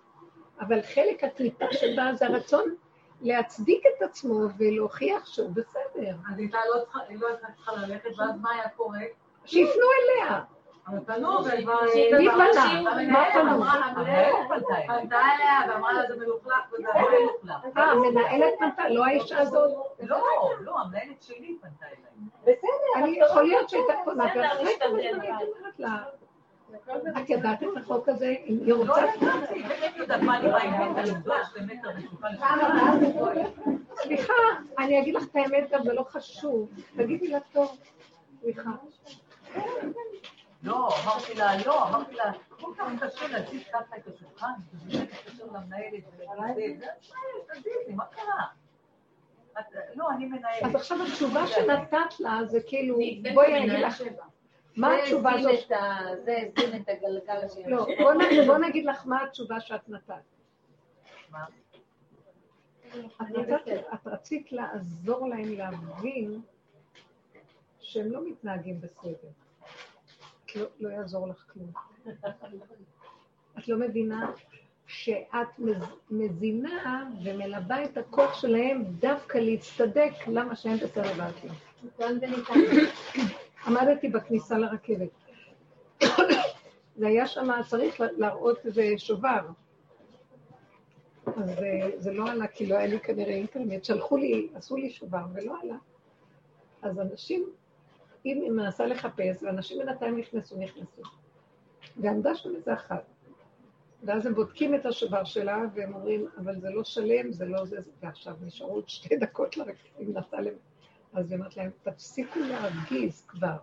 אבל 0.59 0.81
חלק 0.81 1.23
הקליפה 1.23 1.65
שבה 1.71 2.13
זה 2.13 2.27
הרצון 2.27 2.75
להצדיק 3.21 3.83
את 3.97 4.01
עצמו 4.01 4.39
ולהוכיח 4.57 5.25
שהוא 5.25 5.49
בסדר. 5.49 6.15
אז 6.31 6.39
איתה 6.39 6.57
לא 6.75 6.83
צריכה 6.85 7.75
ללכת, 7.75 8.09
ואז 8.17 8.41
מה 8.41 8.51
היה 8.51 8.69
קורה? 8.69 8.99
שיפנו 9.45 9.83
אליה. 9.99 10.43
מה 10.87 10.99
פנו? 11.05 11.39
המנהלת 13.83 14.35
פנתה 14.49 14.75
אליי. 14.77 14.87
פנתה 14.87 15.15
אליה 15.15 15.73
ואמרה 15.73 15.93
לה 15.93 16.07
זה 16.07 16.15
מלוכלך 16.15 16.73
וזה 16.73 16.87
זה 16.93 16.99
מלוכלך. 17.19 17.77
אה, 17.77 17.83
המנהלת 17.83 18.53
פנתה, 18.59 18.89
לא 18.89 19.05
האישה 19.05 19.39
הזאת? 19.39 19.71
לא, 19.99 20.23
לא, 20.59 20.79
המנהלת 20.79 21.21
שלי 21.23 21.57
פנתה 21.61 21.85
אליי. 21.85 21.97
בסדר. 22.41 23.03
אני 23.03 23.19
יכול 23.19 23.43
להיות 23.43 23.69
שהייתה 23.69 23.93
פונה, 24.05 24.23
ואחרי. 24.23 24.75
כמה 24.79 24.89
זמן 24.89 24.99
אומרת 25.57 25.79
לה, 25.79 26.03
את 27.21 27.29
ידעת 27.29 27.63
את 27.63 27.77
החוק 27.77 28.09
הזה? 28.09 28.35
היא 28.45 28.67
לא 28.73 28.75
רוצה... 28.75 29.01
ידעתי, 29.21 29.63
באמת 29.63 29.97
יודעת 29.97 30.21
מה 30.21 30.39
בשולחן. 31.97 32.27
סליחה, 33.95 34.33
אני 34.79 35.01
אגיד 35.01 35.15
לך 35.15 35.23
את 35.23 35.35
האמת 35.35 35.69
גם, 35.71 35.83
זה 35.83 35.93
לא 35.93 36.03
חשוב. 36.03 36.69
תגידי 36.95 37.27
לה 37.27 37.39
טוב. 37.53 37.77
סליחה. 38.41 38.71
לא, 41.05 41.11
אמרתי 41.11 41.33
לה, 41.33 41.57
לא, 41.65 41.87
אמרתי 41.89 42.15
לה, 42.15 42.31
כל 42.49 42.71
כך 42.77 42.87
קשה 43.01 43.27
להזיז 43.27 43.61
ככה 43.73 43.97
את 43.97 44.07
השולחן, 44.07 44.51
וזה 44.73 44.99
להתקשר 44.99 45.45
למנהלת 45.45 46.03
ולהגיד 46.17 46.79
זה, 46.79 46.85
זה, 47.09 47.53
תזיזי, 47.53 47.93
מה 47.95 48.05
קרה? 48.05 48.47
לא, 49.95 50.09
אני 50.09 50.25
אז 50.25 50.31
מנהלת. 50.31 50.75
עכשיו 50.75 50.97
התשובה 51.03 51.47
שנתת 51.47 52.19
לה 52.19 52.39
זה 52.45 52.59
כאילו, 52.67 52.97
בואי 53.33 53.57
אני 53.57 53.65
אגיד 53.65 53.85
לך, 53.85 54.01
מה 54.75 54.89
זה 54.89 55.03
התשובה 55.03 55.31
הזאת? 55.31 55.67
זה 56.25 56.37
הזין 56.57 56.81
את 56.81 56.89
הגלגל 56.89 57.45
השני. 57.45 57.71
לא, 57.71 57.87
בוא 58.47 58.57
נגיד 58.57 58.85
לך 58.85 59.05
מה 59.07 59.23
התשובה 59.23 59.59
שאת 59.59 59.89
נתת. 59.89 60.13
מה? 61.29 61.45
את 63.93 64.07
רצית 64.07 64.51
לעזור 64.51 65.27
להם 65.29 65.53
להבין 65.53 66.41
שהם 67.79 68.11
לא 68.11 68.25
מתנהגים 68.25 68.81
בסדר. 68.81 69.29
לא, 70.55 70.65
לא 70.79 70.89
יעזור 70.89 71.27
לך 71.27 71.45
כלום. 71.53 71.71
את 73.59 73.67
לא 73.67 73.77
מבינה 73.79 74.31
שאת 74.87 75.47
מז- 75.59 75.83
מזינה 76.11 77.09
ומלבה 77.23 77.83
את 77.83 77.97
הכוח 77.97 78.33
שלהם 78.41 78.83
דווקא 78.83 79.37
להצטדק 79.37 80.11
למה 80.27 80.55
שהם 80.55 80.77
בסדר 80.77 81.11
ואת. 81.17 82.05
עמדתי 83.67 84.09
בכניסה 84.09 84.57
לרכבת. 84.57 85.09
זה 86.95 87.07
היה 87.07 87.27
שם, 87.27 87.49
צריך 87.69 88.01
להראות 88.17 88.65
איזה 88.65 88.93
שובר. 88.97 89.39
אז 91.25 91.49
אה, 91.49 91.89
זה 91.97 92.13
לא 92.13 92.29
עלה, 92.31 92.47
כי 92.47 92.65
לא 92.65 92.75
היה 92.77 92.87
לי 92.87 92.99
כנראה 92.99 93.33
אינטרנט. 93.33 93.85
שלחו 93.85 94.17
לי, 94.17 94.47
עשו 94.55 94.75
לי 94.77 94.89
שובר 94.89 95.23
ולא 95.33 95.55
עלה. 95.63 95.75
אז 96.81 96.99
אנשים, 96.99 97.49
היא 98.23 98.51
מנסה 98.51 98.85
לחפש, 98.85 99.43
ואנשים 99.43 99.77
בינתיים 99.77 100.17
נכנסו, 100.17 100.59
נכנסו. 100.59 101.01
ועמדה 101.97 102.35
שם 102.35 102.55
איזה 102.55 102.73
אחת. 102.73 103.03
ואז 104.03 104.25
הם 104.25 104.35
בודקים 104.35 104.75
את 104.75 104.85
השובר 104.85 105.23
שלה, 105.23 105.61
והם 105.75 105.93
אומרים, 105.93 106.27
אבל 106.37 106.59
זה 106.59 106.69
לא 106.69 106.83
שלם, 106.83 107.31
זה 107.31 107.45
לא 107.45 107.65
זה. 107.65 107.77
ועכשיו 108.01 108.35
נשארו 108.41 108.71
עוד 108.71 108.89
שתי 108.89 109.17
דקות 109.17 109.57
לרכבת, 109.57 109.97
היא 109.97 110.07
מנסה 110.07 110.41
להם. 110.41 110.53
אז 111.13 111.31
היא 111.31 111.37
אומרת 111.37 111.57
להם, 111.57 111.71
תפסיקו 111.83 112.39
להרגיז 112.39 113.25
כבר. 113.27 113.57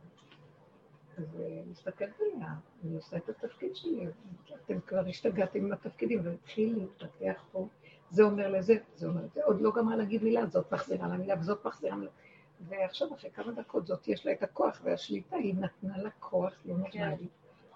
אז 1.19 1.37
אה, 1.41 1.63
מסתכלת 1.71 2.21
עליה, 2.21 2.49
אני 2.85 2.97
עושה 2.97 3.17
את 3.17 3.29
התפקיד 3.29 3.77
שלי, 3.77 4.07
אתם 4.65 4.81
כבר 4.81 5.09
השתגעתם 5.09 5.59
עם 5.59 5.73
התפקידים, 5.73 6.21
והתחיל 6.25 6.79
להתפתח 6.79 7.45
פה, 7.53 7.69
זה 8.11 8.23
אומר 8.23 8.51
לזה, 8.51 8.77
זה 8.95 9.07
אומר 9.07 9.21
לזה, 9.25 9.45
עוד 9.45 9.61
לא 9.61 9.73
גמר 9.77 9.97
להגיד 9.97 10.23
מילה, 10.25 10.47
זאת 10.47 10.73
מחזירה 10.73 11.09
לה 11.09 11.17
מילה 11.17 11.35
וזאת 11.41 11.67
מחזירה 11.67 11.97
מילה. 11.97 12.11
ועכשיו, 12.69 13.15
אחרי 13.15 13.31
כמה 13.31 13.53
דקות, 13.53 13.87
זאת 13.87 14.09
יש 14.09 14.27
לה 14.27 14.33
את 14.33 14.43
הכוח, 14.43 14.81
והשליטה, 14.85 15.37
היא 15.37 15.55
נתנה 15.55 15.99
לה 15.99 16.11
כוח 16.11 16.53
לא 16.65 16.75
נורמלי. 16.77 17.27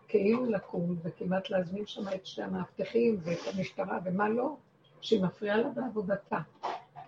כאילו 0.08 0.46
לקום 0.46 0.96
וכמעט 1.02 1.50
להזמין 1.50 1.86
שם 1.86 2.08
את 2.14 2.26
שני 2.26 2.44
המאבטחים 2.44 3.16
ואת 3.22 3.38
המשטרה 3.54 3.98
ומה 4.04 4.28
לא, 4.28 4.56
שהיא 5.00 5.22
מפריעה 5.22 5.56
לה 5.56 5.68
בעבודתה, 5.68 6.38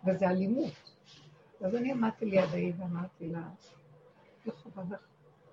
וזה 0.07 0.29
אלימות. 0.29 0.73
אז 1.61 1.75
אני 1.75 1.93
עמדתי 1.93 2.27
ליד 2.27 2.51
ההיא 2.53 2.73
ואמרתי 2.79 3.29
לה, 3.29 3.49
לא 4.47 4.53
חבל 4.53 4.95
לך, 4.95 5.01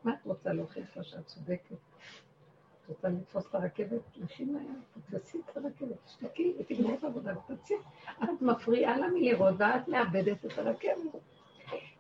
מה 0.04 0.14
את 0.14 0.26
רוצה 0.26 0.54
להוכיח 0.54 0.98
לה 0.98 1.04
שאת 1.04 1.26
צודקת? 1.26 1.72
את 1.72 2.90
רוצה 2.90 3.10
לתפוס 3.10 3.46
את 3.50 3.56
הרכבת? 3.56 4.02
לכי 4.16 4.46
מהר, 4.46 4.62
תתפסי 4.94 5.38
את 5.52 5.58
הרכבת, 5.58 5.98
תשתקי 6.06 6.54
ותגמרי 6.60 6.94
את 6.94 7.04
העבודה 7.04 7.34
ותציעי. 7.38 7.80
את 8.24 8.42
מפריעה 8.42 8.98
לה 8.98 9.08
מלראות 9.08 9.56
ואת 9.58 9.88
מאבדת 9.88 10.46
את 10.46 10.58
הרכבת. 10.58 11.20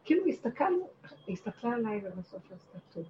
כאילו 0.05 0.25
הסתכלנו, 0.27 0.87
היא 1.27 1.33
הסתכלה 1.33 1.73
עליי 1.75 2.01
ובסוף 2.03 2.51
עשתה 2.51 2.77
טוב. 2.93 3.03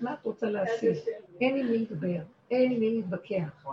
מה 0.00 0.14
את 0.14 0.24
רוצה 0.24 0.46
להשיג? 0.46 0.96
אין 1.40 1.56
עם 1.56 1.66
מי 1.66 1.78
לדבר, 1.78 2.20
אין 2.50 2.72
עם 2.72 2.80
מי 2.80 2.90
להתווכח. 2.90 3.66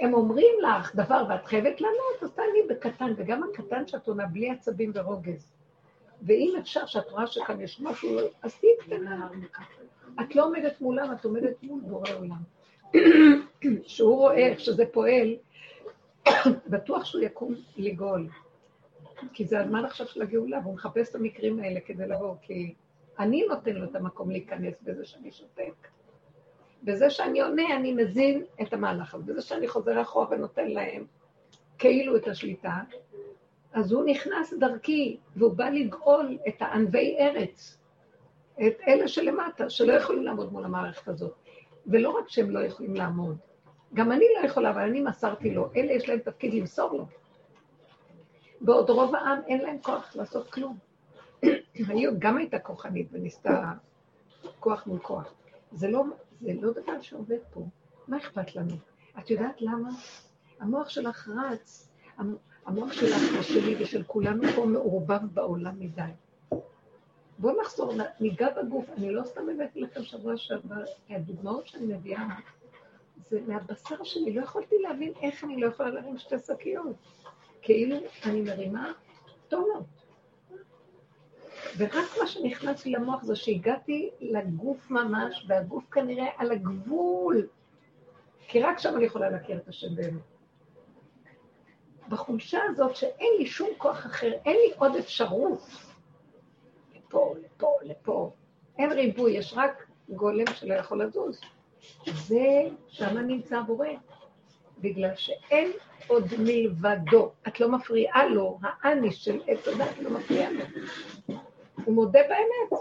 הם 0.00 0.14
אומרים 0.14 0.54
לך 0.62 0.96
דבר 0.96 1.24
ואת 1.28 1.46
חייבת 1.46 1.80
לענות, 1.80 2.22
אז 2.22 2.32
תעני 2.32 2.62
בקטן, 2.68 3.12
וגם 3.16 3.42
הקטן 3.42 3.86
שאת 3.86 4.08
עונה 4.08 4.26
בלי 4.26 4.50
עצבים 4.50 4.92
ורוגז. 4.94 5.52
ואם 6.22 6.54
אפשר 6.58 6.86
שאת 6.86 7.10
רואה 7.10 7.26
שכאן 7.26 7.60
יש 7.60 7.80
משהו, 7.80 8.18
אז 8.42 8.54
תהיי 8.58 8.72
קטנה. 8.80 9.28
את 10.20 10.36
לא 10.36 10.44
עומדת 10.44 10.80
מולם, 10.80 11.12
את 11.12 11.24
עומדת 11.24 11.62
מול 11.62 11.80
בורא 11.80 12.10
עולם. 12.18 12.42
שהוא 13.86 14.16
רואה 14.16 14.36
איך 14.36 14.60
שזה 14.60 14.84
פועל, 14.92 15.36
בטוח 16.70 17.04
שהוא 17.04 17.22
יקום 17.22 17.54
לגאול. 17.76 18.28
כי 19.32 19.44
זה 19.44 19.60
הזמן 19.60 19.84
עכשיו 19.84 20.06
של 20.06 20.22
הגאולה, 20.22 20.58
והוא 20.62 20.74
מחפש 20.74 21.10
את 21.10 21.14
המקרים 21.14 21.60
האלה 21.60 21.80
כדי 21.80 22.06
לבוא, 22.06 22.34
כי 22.42 22.74
אני 23.18 23.46
נותן 23.48 23.74
לו 23.74 23.84
את 23.84 23.96
המקום 23.96 24.30
להיכנס 24.30 24.74
בזה 24.82 25.04
שאני 25.04 25.32
שותק. 25.32 25.88
בזה 26.82 27.10
שאני 27.10 27.40
עונה, 27.40 27.76
אני 27.76 27.94
מזין 27.94 28.44
את 28.62 28.72
המהלך 28.72 29.14
הזה. 29.14 29.32
בזה 29.32 29.42
שאני 29.42 29.68
חוזר 29.68 30.02
אחורה 30.02 30.26
ונותן 30.30 30.68
להם 30.68 31.04
כאילו 31.78 32.16
את 32.16 32.28
השליטה, 32.28 32.76
אז 33.72 33.92
הוא 33.92 34.04
נכנס 34.04 34.54
דרכי, 34.54 35.16
והוא 35.36 35.52
בא 35.52 35.68
לגאול 35.68 36.38
את 36.48 36.62
הענבי 36.62 37.16
ארץ, 37.18 37.78
את 38.66 38.76
אלה 38.88 39.08
שלמטה, 39.08 39.70
שלא 39.70 39.92
יכולים 39.92 40.22
לעמוד 40.22 40.52
מול 40.52 40.64
המערכת 40.64 41.08
הזאת. 41.08 41.34
ולא 41.86 42.10
רק 42.10 42.28
שהם 42.28 42.50
לא 42.50 42.60
יכולים 42.60 42.94
לעמוד, 42.94 43.36
גם 43.94 44.12
אני 44.12 44.24
לא 44.40 44.46
יכולה, 44.46 44.70
אבל 44.70 44.82
אני 44.82 45.00
מסרתי 45.00 45.54
לו. 45.54 45.70
אלה 45.76 45.92
יש 45.92 46.08
להם 46.08 46.18
תפקיד 46.18 46.54
למסור 46.54 46.92
לו. 46.92 47.06
בעוד 48.60 48.90
רוב 48.90 49.14
העם 49.14 49.38
אין 49.46 49.60
להם 49.60 49.76
כוח 49.82 50.16
לעשות 50.16 50.50
כלום. 50.50 50.78
היו, 51.88 52.12
גם 52.18 52.36
הייתה 52.36 52.58
כוחנית 52.58 53.08
וניסתה 53.12 53.72
כוח 54.60 54.86
מול 54.86 54.98
כוח. 54.98 55.32
זה 55.72 55.88
לא, 55.88 56.04
זה 56.40 56.52
לא 56.60 56.70
דבר 56.72 57.00
שעובד 57.00 57.38
פה. 57.50 57.66
מה 58.08 58.16
אכפת 58.16 58.56
לנו? 58.56 58.74
את 59.18 59.30
יודעת 59.30 59.62
למה? 59.62 59.88
המוח 60.60 60.88
שלך 60.88 61.28
רץ, 61.28 61.88
המ- 62.16 62.36
המוח 62.66 62.92
שלך 62.92 63.16
ושלי 63.40 63.82
ושל 63.82 64.02
כולנו 64.02 64.42
פה 64.56 64.64
מעורבב 64.66 65.20
בעולם 65.34 65.80
מדי. 65.80 66.02
בואו 67.38 67.60
נחזור, 67.60 67.92
ניגע 68.20 68.46
בגוף. 68.62 68.84
אני 68.96 69.10
לא 69.12 69.22
סתם 69.24 69.40
הבאתי 69.54 69.80
לכם 69.80 70.02
שבוע 70.02 70.36
שעבר, 70.36 70.84
הדוגמאות 71.10 71.66
שאני 71.66 71.94
מביאה, 71.94 72.26
זה 73.30 73.40
מהבשר 73.46 74.02
שלי. 74.04 74.32
לא 74.32 74.42
יכולתי 74.42 74.74
להבין 74.78 75.12
איך 75.22 75.44
אני 75.44 75.60
לא 75.60 75.66
יכולה 75.66 75.90
להרים 75.90 76.18
שתי 76.18 76.34
שקיות. 76.46 76.96
כאילו 77.62 77.96
אני 78.24 78.40
מרימה 78.40 78.92
טונות. 79.48 79.84
ורק 81.76 82.18
מה 82.20 82.26
שנכנס 82.26 82.86
לי 82.86 82.92
למוח 82.92 83.22
זה 83.22 83.36
שהגעתי 83.36 84.10
לגוף 84.20 84.90
ממש, 84.90 85.44
והגוף 85.48 85.84
כנראה 85.90 86.26
על 86.36 86.52
הגבול. 86.52 87.46
כי 88.48 88.62
רק 88.62 88.78
שם 88.78 88.96
אני 88.96 89.04
יכולה 89.04 89.30
להכיר 89.30 89.56
את 89.56 89.68
השם 89.68 89.94
באמת. 89.94 90.22
בחולשה 92.08 92.58
הזאת 92.68 92.96
שאין 92.96 93.32
לי 93.38 93.46
שום 93.46 93.68
כוח 93.78 94.06
אחר, 94.06 94.32
אין 94.44 94.56
לי 94.56 94.72
עוד 94.78 94.96
אפשרות. 94.96 95.60
לפה, 96.96 97.34
לפה, 97.44 97.72
לפה. 97.82 98.32
אין 98.78 98.92
ריבוי, 98.92 99.32
יש 99.32 99.54
רק 99.56 99.86
גולם 100.08 100.46
שלא 100.54 100.74
יכול 100.74 101.02
לזוז. 101.02 101.40
זה, 102.06 102.68
שם 102.88 103.18
נמצא 103.18 103.58
הבורא. 103.58 103.88
בגלל 104.80 105.14
שאין 105.16 105.72
עוד 106.08 106.24
מלבדו. 106.38 107.30
את 107.48 107.60
לא 107.60 107.68
מפריעה 107.68 108.26
לו, 108.26 108.58
האני 108.82 109.12
של 109.12 109.40
עץ 109.46 109.68
הדת 109.68 109.98
לא 110.02 110.10
מפריע 110.10 110.50
לו. 110.50 110.64
הוא 111.84 111.94
מודה 111.94 112.20
באמת. 112.28 112.80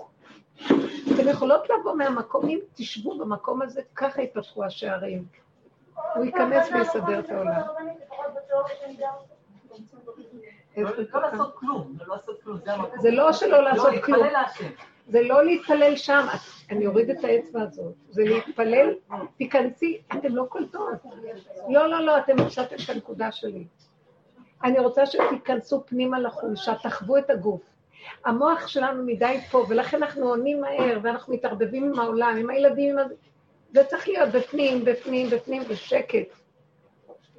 אתם 1.16 1.30
יכולות 1.30 1.70
לבוא 1.70 1.96
מהמקום, 1.96 2.50
אם 2.50 2.60
תשבו 2.74 3.18
במקום 3.18 3.62
הזה, 3.62 3.82
ככה 3.96 4.22
יפתחו 4.22 4.64
השערים. 4.66 5.26
הוא 6.16 6.26
ייכנס 6.26 6.70
ויסדר 6.74 7.20
את 7.20 7.30
העולם. 7.30 7.62
לא 10.78 10.90
לא 11.14 11.22
לעשות 11.22 11.56
כלום, 11.56 11.94
לא. 12.08 12.90
זה 12.98 13.12
לא 13.12 13.34
שלא 13.34 13.64
לעשות 13.64 13.94
לא, 13.94 14.02
כלום. 14.02 14.28
זה 15.08 15.22
לא 15.22 15.46
להתפלל 15.46 15.96
שם, 15.96 16.26
אני 16.72 16.88
אוריד 16.88 17.10
את 17.10 17.24
האצבע 17.24 17.62
הזאת. 17.62 17.94
זה 18.10 18.24
להתפלל, 18.24 18.94
תיכנסי, 19.38 20.02
אתם 20.18 20.36
לא 20.36 20.46
קולטות. 20.50 21.04
לא, 21.70 21.88
לא, 21.88 22.06
לא, 22.06 22.18
אתם 22.18 22.40
הפסדתם 22.40 22.76
את 22.86 22.90
הנקודה 22.90 23.32
שלי. 23.32 23.66
אני 24.64 24.80
רוצה 24.80 25.06
שתיכנסו 25.06 25.84
פנימה 25.86 26.20
לחולשה, 26.20 26.74
תחוו 26.84 27.18
את 27.18 27.30
הגוף. 27.30 27.62
המוח 28.26 28.68
שלנו 28.68 29.04
מדי 29.04 29.38
פה, 29.52 29.66
ולכן 29.70 30.04
אנחנו 30.04 30.30
עונים 30.30 30.62
מהר, 30.62 31.00
ואנחנו 31.04 31.34
מתערבבים 31.34 31.84
עם 31.84 32.00
העולם, 32.00 32.36
עם 32.40 32.50
הילדים, 32.50 33.00
עם. 33.00 33.08
זה 33.74 33.84
צריך 33.84 34.08
להיות 34.08 34.30
בפנים, 34.30 34.86
בפנים, 34.86 35.30
בפנים, 35.30 35.64
בשקט. 35.64 36.28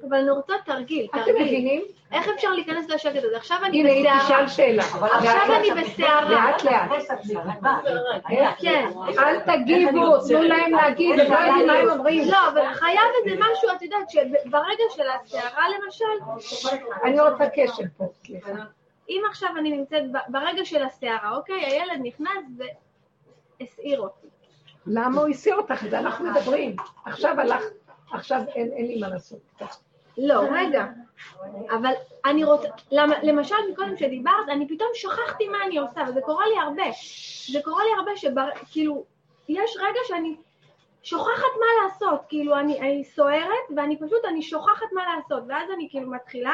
אבל 0.07 0.17
אני 0.17 0.29
רוצה 0.29 0.53
תרגיל, 0.65 1.07
אתם 1.11 1.19
תרגיל. 1.19 1.43
מבינים? 1.43 1.81
איך 2.11 2.27
אפשר 2.35 2.51
להיכנס 2.51 2.89
לשקט 2.89 3.23
הזה? 3.23 3.37
עכשיו 3.37 3.57
אני 3.65 3.79
הנה, 3.79 3.89
היא 3.89 4.03
בסערה. 4.05 4.25
תשאל 4.25 4.47
שאלה. 4.47 4.83
עכשיו 4.83 5.41
אני 5.59 5.81
בסערה. 5.81 6.29
לאט 6.29 6.63
לאט. 6.63 6.89
כן. 8.59 8.89
אל 9.19 9.39
תגיבו, 9.39 10.17
תנו 10.27 10.41
להם 10.43 10.71
להגיד, 10.71 11.19
הם 11.19 11.31
לא 11.31 11.37
יודעים 11.37 11.67
מה 11.67 11.73
הם 11.73 11.89
אומרים. 11.89 12.27
לא, 12.31 12.47
אבל 12.53 12.73
חייב 12.73 12.99
איזה 13.25 13.37
משהו, 13.39 13.69
את 13.75 13.81
יודעת, 13.81 14.09
שברגע 14.09 14.83
של 14.89 15.03
הסערה 15.09 15.65
למשל, 15.69 16.05
אני 17.03 17.19
רוצה 17.21 17.45
קשב 17.55 17.83
פה, 17.97 18.05
סליחה. 18.25 18.51
אם 19.09 19.21
עכשיו 19.29 19.49
אני 19.57 19.71
נמצאת 19.77 20.03
ברגע 20.27 20.65
של 20.65 20.83
הסערה, 20.83 21.35
אוקיי, 21.35 21.65
הילד 21.65 21.99
נכנס 22.03 22.45
והסעיר 23.59 24.01
אותי. 24.01 24.27
למה 24.87 25.21
הוא 25.21 25.29
הסיר 25.29 25.55
אותך? 25.55 25.85
זה 25.89 25.99
אנחנו 25.99 26.25
מדברים. 26.31 26.75
עכשיו 27.05 27.39
הלך, 27.39 27.63
עכשיו 28.13 28.41
אין 28.55 28.71
אין 28.73 28.87
לי 28.87 29.01
מה 29.01 29.07
לעשות. 29.07 29.39
לא, 30.21 30.41
רגע. 30.51 30.85
אבל 31.69 31.91
אני 32.25 32.43
רוצה, 32.43 32.67
למה, 32.91 33.15
למשל 33.23 33.55
מקודם 33.71 33.97
שדיברת, 33.97 34.49
אני 34.49 34.67
פתאום 34.67 34.89
שכחתי 34.93 35.47
מה 35.47 35.57
אני 35.65 35.77
עושה, 35.77 36.01
וזה 36.07 36.21
קורה 36.21 36.45
לי 36.47 36.59
הרבה. 36.59 36.83
זה 37.51 37.59
קורה 37.63 37.83
לי 37.83 37.89
הרבה 37.97 38.11
שכאילו, 38.15 39.03
יש 39.49 39.77
רגע 39.79 39.99
שאני 40.07 40.35
שוכחת 41.03 41.51
מה 41.59 41.83
לעשות, 41.83 42.21
כאילו 42.29 42.55
אני, 42.59 42.79
אני 42.79 43.03
סוערת, 43.03 43.65
ואני 43.75 43.97
פשוט, 43.99 44.25
אני 44.27 44.41
שוכחת 44.41 44.91
מה 44.91 45.01
לעשות, 45.15 45.43
ואז 45.47 45.71
אני 45.75 45.87
כאילו 45.91 46.09
מתחילה, 46.11 46.53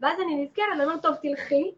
ואז 0.00 0.20
אני 0.20 0.34
נזכרת, 0.42 0.64
אני 0.72 0.84
אומרת, 0.84 1.02
טוב, 1.02 1.14
תלכי, 1.14 1.72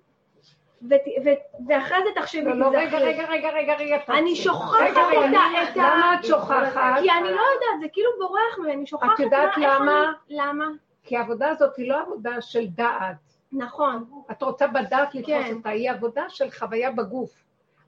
ואחרי 1.69 1.99
זה 2.05 2.11
תחשבי, 2.21 2.45
לא, 2.45 2.57
לא, 2.57 2.67
רגע, 2.79 2.81
תיזכרי." 2.99 3.05
רגע, 3.05 3.29
רגע, 3.31 3.51
רגע, 3.51 3.75
רגע. 3.79 3.97
אני. 4.09 4.37
שוכחת 4.37 4.81
רגע, 4.81 5.07
רגע, 5.09 5.63
את 5.63 5.77
ה- 5.77 5.81
למה 5.81 6.15
את 6.21 6.25
שוכחת? 6.25 7.01
כי 7.03 7.11
אני 7.11 7.29
לא 7.29 7.41
יודעת, 7.55 7.81
זה 7.81 7.87
כאילו 7.93 8.11
בורח 8.19 8.59
ממני, 8.59 8.73
אני 8.75 8.87
שוכחת 8.87 9.15
את 9.15 9.21
יודעת 9.21 9.57
למה? 9.57 10.13
למה? 10.29 10.65
כי 11.09 11.17
העבודה 11.17 11.49
הזאת 11.49 11.77
היא 11.77 11.89
לא 11.89 12.03
עבודה 12.03 12.41
של 12.41 12.67
דעת. 12.67 13.17
נכון, 13.53 14.23
את 14.31 14.43
רוצה 14.43 14.67
בדעת 14.67 15.15
לתפוס 15.15 15.35
כן. 15.35 15.55
אותה, 15.55 15.69
היא 15.69 15.91
עבודה 15.91 16.25
של 16.29 16.51
חוויה 16.51 16.91
בגוף. 16.91 17.45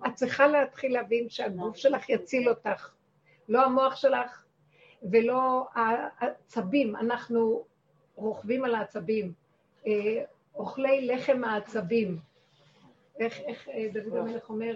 את 0.07 0.15
צריכה 0.15 0.47
להתחיל 0.47 0.93
להבין 0.93 1.29
שהגוף 1.29 1.77
שלך 1.77 2.09
יציל 2.09 2.49
אותך, 2.49 2.91
לא 3.49 3.65
המוח 3.65 3.97
שלך 3.97 4.45
ולא 5.11 5.67
העצבים. 5.75 6.97
אנחנו 6.97 7.65
רוכבים 8.17 8.65
על 8.65 8.75
העצבים, 8.75 9.33
אה, 9.87 10.25
אוכלי 10.55 11.07
לחם 11.07 11.45
העצבים. 11.45 12.19
איך, 13.19 13.41
איך 13.41 13.69
אה, 13.69 13.89
דוד 13.93 14.17
המלך 14.17 14.49
אומר, 14.49 14.75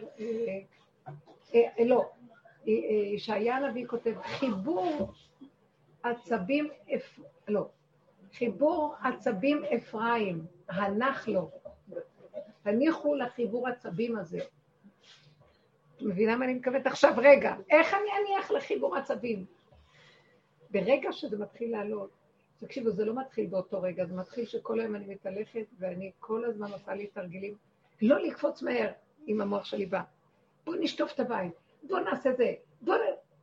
אה, 1.55 1.85
לא, 1.85 2.11
ישעיה 3.15 3.57
הנביא 3.57 3.87
כותב, 3.87 4.15
חיבור 4.23 5.13
עצבים, 6.03 6.69
אפ... 6.95 7.21
לא, 7.49 7.69
חיבור 8.35 8.95
עצבים 9.03 9.65
אפרים, 9.65 10.45
הנח 10.69 11.29
לו. 11.29 11.51
תניחו 12.63 13.15
לחיבור 13.15 13.69
עצבים 13.69 14.17
הזה. 14.17 14.39
את 15.97 16.03
מבינה 16.03 16.37
מה 16.37 16.45
אני 16.45 16.55
מתכוונת? 16.55 16.87
עכשיו, 16.87 17.15
רגע, 17.17 17.55
איך 17.71 17.95
אני 17.95 18.11
אניח 18.23 18.51
לחיבור 18.51 18.97
עצבים? 18.97 19.45
ברגע 20.71 21.13
שזה 21.13 21.39
מתחיל 21.39 21.73
לעלות, 21.73 22.11
תקשיבו, 22.61 22.91
זה 22.91 23.05
לא 23.05 23.15
מתחיל 23.15 23.47
באותו 23.47 23.83
רגע, 23.83 24.05
זה 24.05 24.15
מתחיל 24.15 24.47
שכל 24.47 24.81
היום 24.81 24.97
אני 24.97 25.07
מתהלכת 25.07 25.67
ואני 25.79 26.11
כל 26.21 26.45
הזמן 26.45 26.73
עושה 26.73 26.95
לי 26.95 27.07
תרגילים. 27.07 27.55
לא 28.03 28.23
לקפוץ 28.23 28.63
מהר 28.63 28.91
עם 29.27 29.41
המוח 29.41 29.65
שלי 29.65 29.87
בא. 29.87 30.01
בואו 30.65 30.77
נשטוף 30.81 31.13
את 31.13 31.21
הבית, 31.21 31.53
בואו 31.83 32.01
נעשה 32.01 32.33
זה, 32.33 32.55
בואו 32.81 32.97
נ... 32.97 33.01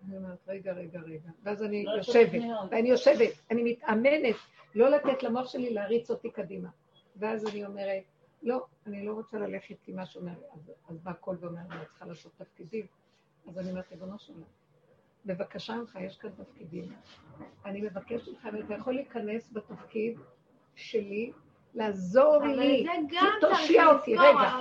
אני 0.07 0.17
אומרת, 0.17 0.37
רגע, 0.47 0.73
רגע, 0.73 0.99
רגע. 0.99 1.29
ואז 1.43 1.63
אני 1.63 1.85
יושבת, 1.97 2.41
ואני 2.71 2.89
יושבת, 2.89 3.31
אני 3.51 3.63
מתאמנת 3.63 4.35
לא 4.75 4.89
לתת 4.89 5.23
למוח 5.23 5.47
שלי 5.47 5.73
להריץ 5.73 6.11
אותי 6.11 6.31
קדימה. 6.31 6.69
ואז 7.15 7.47
אני 7.47 7.65
אומרת, 7.65 8.03
לא, 8.43 8.65
אני 8.87 9.05
לא 9.05 9.13
רוצה 9.13 9.37
ללכת 9.39 9.75
עם 9.87 9.95
מה 9.95 10.05
שאומר, 10.05 10.33
אז, 10.53 10.71
אז 10.89 10.99
בא 10.99 11.13
קול 11.13 11.37
ואומר, 11.39 11.61
אני 11.71 11.85
צריכה 11.85 12.05
לעשות 12.05 12.31
תפקידים. 12.37 12.85
אז 13.49 13.59
אני 13.59 13.69
אומרת, 13.69 13.91
ריבונו 13.91 14.19
שלום, 14.19 14.43
בבקשה 15.25 15.75
ממך, 15.75 15.97
יש 16.01 16.17
כאן 16.17 16.29
תפקידים. 16.29 16.93
אני 17.65 17.81
מבקשת 17.81 18.27
ממך, 18.27 18.47
אם 18.53 18.61
אתה 18.65 18.73
יכול 18.73 18.93
להיכנס 18.93 19.49
בתפקיד 19.53 20.17
שלי, 20.75 21.31
לעזור 21.73 22.37
לי, 22.37 22.85
תושיע 23.41 23.87
אותי, 23.87 24.15
רגע. 24.17 24.57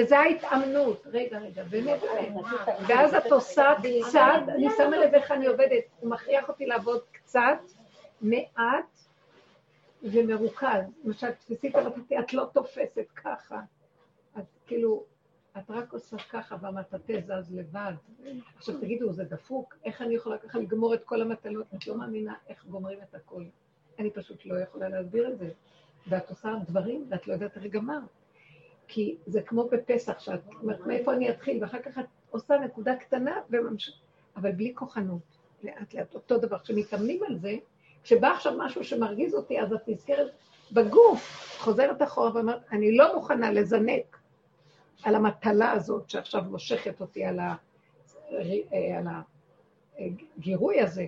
וזה 0.00 0.18
ההתאמנות, 0.18 1.06
רגע, 1.06 1.38
רגע, 1.38 1.64
באמת, 1.64 2.00
באמת. 2.00 2.44
ואז 2.88 3.14
את 3.14 3.32
עושה 3.32 3.74
קצת, 4.08 4.42
אני 4.48 4.66
שמה 4.76 4.96
לב 4.96 5.14
איך 5.14 5.30
אני 5.30 5.46
עובדת, 5.46 5.84
הוא 6.00 6.10
מכריח 6.10 6.48
אותי 6.48 6.66
לעבוד 6.66 7.00
קצת, 7.12 7.58
מעט 8.20 8.98
ומרוכז. 10.02 10.82
למשל, 11.04 11.30
תפסי 11.30 11.68
את 11.68 11.74
המטאטא, 11.74 12.20
את 12.20 12.32
לא 12.32 12.48
תופסת 12.52 13.06
ככה. 13.14 13.60
את 14.38 14.44
כאילו, 14.66 15.04
את 15.58 15.70
רק 15.70 15.92
עושה 15.92 16.16
ככה 16.30 16.56
והמטאטא 16.60 17.20
זז 17.20 17.54
לבד. 17.54 17.92
עכשיו 18.56 18.80
תגידו, 18.80 19.12
זה 19.12 19.24
דפוק? 19.24 19.76
איך 19.84 20.02
אני 20.02 20.14
יכולה 20.14 20.38
ככה 20.38 20.58
לגמור 20.58 20.94
את 20.94 21.04
כל 21.04 21.22
המטלות? 21.22 21.66
את 21.74 21.86
לא 21.86 21.98
מאמינה 21.98 22.34
איך 22.48 22.66
גומרים 22.66 22.98
את 23.02 23.14
הכל. 23.14 23.44
אני 23.98 24.10
פשוט 24.10 24.46
לא 24.46 24.60
יכולה 24.60 24.88
להסביר 24.88 25.32
את 25.32 25.38
זה. 25.38 25.50
ואת 26.08 26.30
עושה 26.30 26.54
דברים 26.66 27.06
ואת 27.08 27.26
לא 27.26 27.32
יודעת 27.32 27.56
הרגע 27.56 27.80
מה. 27.80 28.00
כי 28.88 29.16
זה 29.26 29.42
כמו 29.42 29.68
בפסח, 29.68 30.18
שאת 30.18 30.40
אומרת, 30.62 30.80
מאיפה 30.80 31.14
אני 31.14 31.30
אתחיל? 31.30 31.62
ואחר 31.62 31.82
כך 31.82 31.98
את 31.98 32.04
עושה 32.30 32.58
נקודה 32.58 32.96
קטנה 32.96 33.40
וממשיכה. 33.50 33.98
אבל 34.36 34.52
בלי 34.52 34.72
כוחנות, 34.74 35.38
לאט 35.62 35.94
לאט, 35.94 36.14
אותו 36.14 36.38
דבר. 36.38 36.58
כשמתאמנים 36.58 37.22
על 37.28 37.38
זה, 37.38 37.56
כשבא 38.02 38.28
עכשיו 38.28 38.52
משהו 38.58 38.84
שמרגיז 38.84 39.34
אותי, 39.34 39.60
אז 39.60 39.72
את 39.72 39.88
נזכרת 39.88 40.30
בגוף, 40.72 41.56
חוזרת 41.58 42.02
אחורה 42.02 42.30
ואומרת, 42.34 42.60
אני 42.72 42.96
לא 42.96 43.14
מוכנה 43.14 43.50
לזנק 43.50 44.18
על 45.02 45.14
המטלה 45.14 45.70
הזאת 45.70 46.10
שעכשיו 46.10 46.42
מושכת 46.42 47.00
אותי 47.00 47.24
על, 47.24 47.38
ה, 47.38 47.54
אה, 48.32 48.98
על 48.98 49.06
הגירוי 49.98 50.80
הזה. 50.80 51.06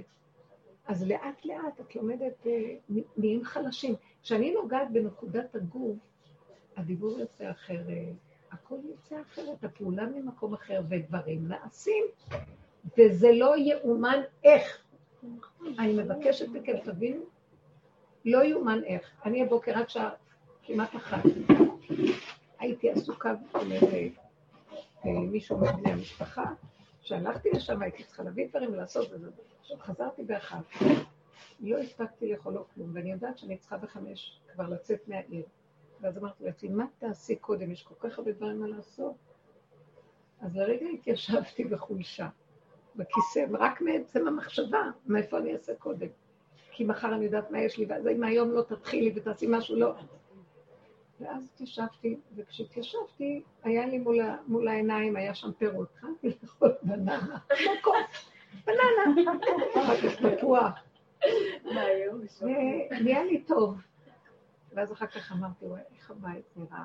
אז 0.86 1.08
לאט 1.08 1.44
לאט 1.44 1.80
את 1.80 1.96
לומדת, 1.96 2.46
אה, 2.46 2.74
נהיים 3.16 3.44
חלשים. 3.44 3.94
כשאני 4.22 4.54
נוגעת 4.54 4.90
בנקודת 4.92 5.54
הגוף, 5.54 5.96
הדיבור 6.76 7.18
יוצא 7.18 7.50
אחרת, 7.50 7.86
הכל 8.52 8.76
יוצא 8.84 9.16
אחרת, 9.20 9.64
הפעולה 9.64 10.06
ממקום 10.06 10.54
אחר, 10.54 10.80
ודברים 10.88 11.48
נעשים, 11.48 12.04
וזה 12.98 13.32
לא 13.32 13.56
יאומן 13.56 14.20
איך. 14.44 14.83
אני 15.78 16.02
מבקשת 16.02 16.48
מכם, 16.48 16.76
תבינו, 16.84 17.22
לא 18.24 18.44
יאומן 18.44 18.84
איך. 18.84 19.10
אני 19.24 19.42
הבוקר 19.42 19.78
עד 19.78 19.88
שעה 19.88 20.10
כמעט 20.62 20.96
אחת, 20.96 21.22
הייתי 22.58 22.90
עסוקה 22.90 23.34
אה, 25.06 25.10
מישהו 25.10 25.58
מבני 25.58 25.90
המשפחה, 25.90 26.44
שהלכתי 27.00 27.50
לשם, 27.50 27.82
הייתי 27.82 28.04
צריכה 28.04 28.22
להביא 28.22 28.48
דברים 28.48 28.74
זה. 29.18 29.30
עכשיו 29.60 29.76
חזרתי 29.80 30.22
באחת, 30.22 30.64
לא 31.60 31.78
הספקתי 31.78 32.32
לאכול 32.32 32.52
לו 32.52 32.64
כלום, 32.74 32.90
ואני 32.94 33.12
יודעת 33.12 33.38
שאני 33.38 33.56
צריכה 33.56 33.76
בחמש 33.76 34.40
כבר 34.54 34.68
לצאת 34.68 35.08
מהעיר. 35.08 35.44
ואז 36.00 36.18
אמרתי 36.18 36.44
לעצמי, 36.44 36.68
מה 36.68 36.84
תעשי 36.98 37.36
קודם? 37.36 37.70
יש 37.70 37.82
כל 37.82 38.08
כך 38.08 38.18
הרבה 38.18 38.32
דברים 38.32 38.60
מה 38.60 38.68
לעשות. 38.68 39.14
אז 40.40 40.56
לרגע 40.56 40.86
התיישבתי 40.94 41.64
בחולשה, 41.64 42.28
בכיסא, 42.96 43.44
רק 43.50 43.80
מעצם 43.80 44.28
המחשבה, 44.28 44.82
מאיפה 45.06 45.38
אני 45.38 45.52
אעשה 45.52 45.74
קודם. 45.74 46.06
כי 46.70 46.84
מחר 46.84 47.14
אני 47.14 47.24
יודעת 47.24 47.50
מה 47.50 47.60
יש 47.60 47.78
לי, 47.78 47.86
ואז 47.88 48.06
אם 48.06 48.24
היום 48.24 48.50
לא 48.50 48.62
תתחילי 48.62 49.12
ותעשי 49.14 49.46
משהו, 49.48 49.76
לא. 49.76 49.94
ואז 51.20 51.48
התיישבתי, 51.54 52.20
וכשהתיישבתי, 52.36 53.42
היה 53.62 53.86
לי 53.86 53.98
מול, 53.98 54.18
מול 54.46 54.68
העיניים, 54.68 55.16
היה 55.16 55.34
שם 55.34 55.52
פירות. 55.52 55.88
התחלתי 55.94 56.28
לאכול 56.42 56.72
בננה, 56.82 57.38
כוס, 57.82 58.30
בננה, 58.66 59.32
אחר 59.76 59.96
כך 59.96 60.26
פתוח. 60.26 60.72
ונהיה 62.90 63.24
לי 63.24 63.42
טוב. 63.42 63.76
ואז 64.72 64.92
אחר 64.92 65.06
כך 65.06 65.32
אמרתי, 65.32 65.64
וואי, 65.64 65.80
איך 65.96 66.10
הבית 66.10 66.44
נראה. 66.56 66.84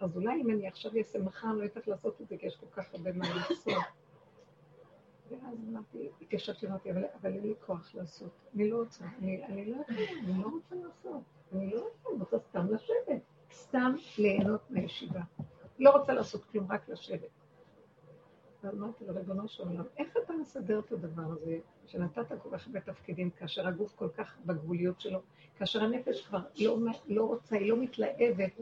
אז 0.00 0.16
אולי 0.16 0.40
אם 0.40 0.50
אני 0.50 0.68
עכשיו 0.68 0.90
אעשה 0.98 1.18
מחר, 1.18 1.52
לא 1.52 1.62
יודעת 1.62 1.86
לעשות 1.86 2.20
את 2.20 2.28
זה, 2.28 2.36
כי 2.36 2.46
יש 2.46 2.56
כל 2.56 2.66
כך 2.82 2.94
הרבה 2.94 3.12
מה 3.12 3.24
לעשות. 3.34 3.82
ואז 5.32 5.58
אמרתי, 5.68 6.08
התיישבתי, 6.22 6.66
אמרתי, 6.66 6.90
אבל, 6.90 7.04
אבל 7.20 7.32
אין 7.32 7.42
לי 7.42 7.54
כוח 7.66 7.94
לעשות. 7.94 8.30
אני 8.54 8.70
לא 8.70 8.76
רוצה, 8.76 9.04
אני, 9.18 9.44
אני 9.44 9.64
לא 9.64 9.76
אני 10.24 10.42
לא 10.42 10.48
רוצה 10.48 10.74
לעשות. 10.74 11.22
אני 11.52 11.70
לא 11.70 11.80
רוצה, 11.80 12.08
אני 12.10 12.18
רוצה 12.18 12.38
סתם 12.38 12.66
לשבת. 12.70 13.22
סתם 13.52 13.94
ליהנות 14.18 14.70
מהישיבה. 14.70 15.20
לא 15.78 15.90
רוצה 15.90 16.12
לעשות 16.12 16.44
כלום, 16.44 16.72
רק 16.72 16.88
לשבת. 16.88 17.28
ואמרתי 18.64 19.04
לו, 19.06 19.14
ריבונו 19.14 19.48
של 19.48 19.62
עולם, 19.62 19.84
איך 19.96 20.16
אתה 20.24 20.32
מסדר 20.32 20.78
את 20.78 20.92
הדבר 20.92 21.22
הזה, 21.22 21.58
שנתת 21.86 22.32
כל 22.42 22.48
כך 22.52 22.66
הרבה 22.66 22.80
תפקידים, 22.80 23.30
כאשר 23.30 23.68
הגוף 23.68 23.96
כל 23.96 24.08
כך 24.16 24.36
בגבוליות 24.46 25.00
שלו, 25.00 25.20
כאשר 25.58 25.82
הנפש 25.82 26.26
כבר 26.26 26.40
לא, 26.60 26.78
לא 27.08 27.24
רוצה, 27.24 27.56
היא 27.56 27.70
לא 27.70 27.76
מתלהבת, 27.76 28.60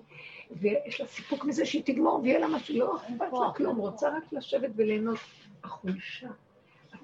ויש 0.51 1.01
לה 1.01 1.07
סיפוק 1.07 1.45
מזה 1.45 1.67
שהיא 1.67 1.83
תגמור 1.85 2.21
ויהיה 2.23 2.39
לה 2.39 2.49
משהו, 2.49 2.79
לא 2.79 2.97
אכפת 2.97 3.33
לה 3.33 3.53
כלום, 3.57 3.77
רוצה 3.77 4.17
רק 4.17 4.33
לשבת 4.33 4.71
וליהנות. 4.77 5.19
החולשה. 5.65 6.29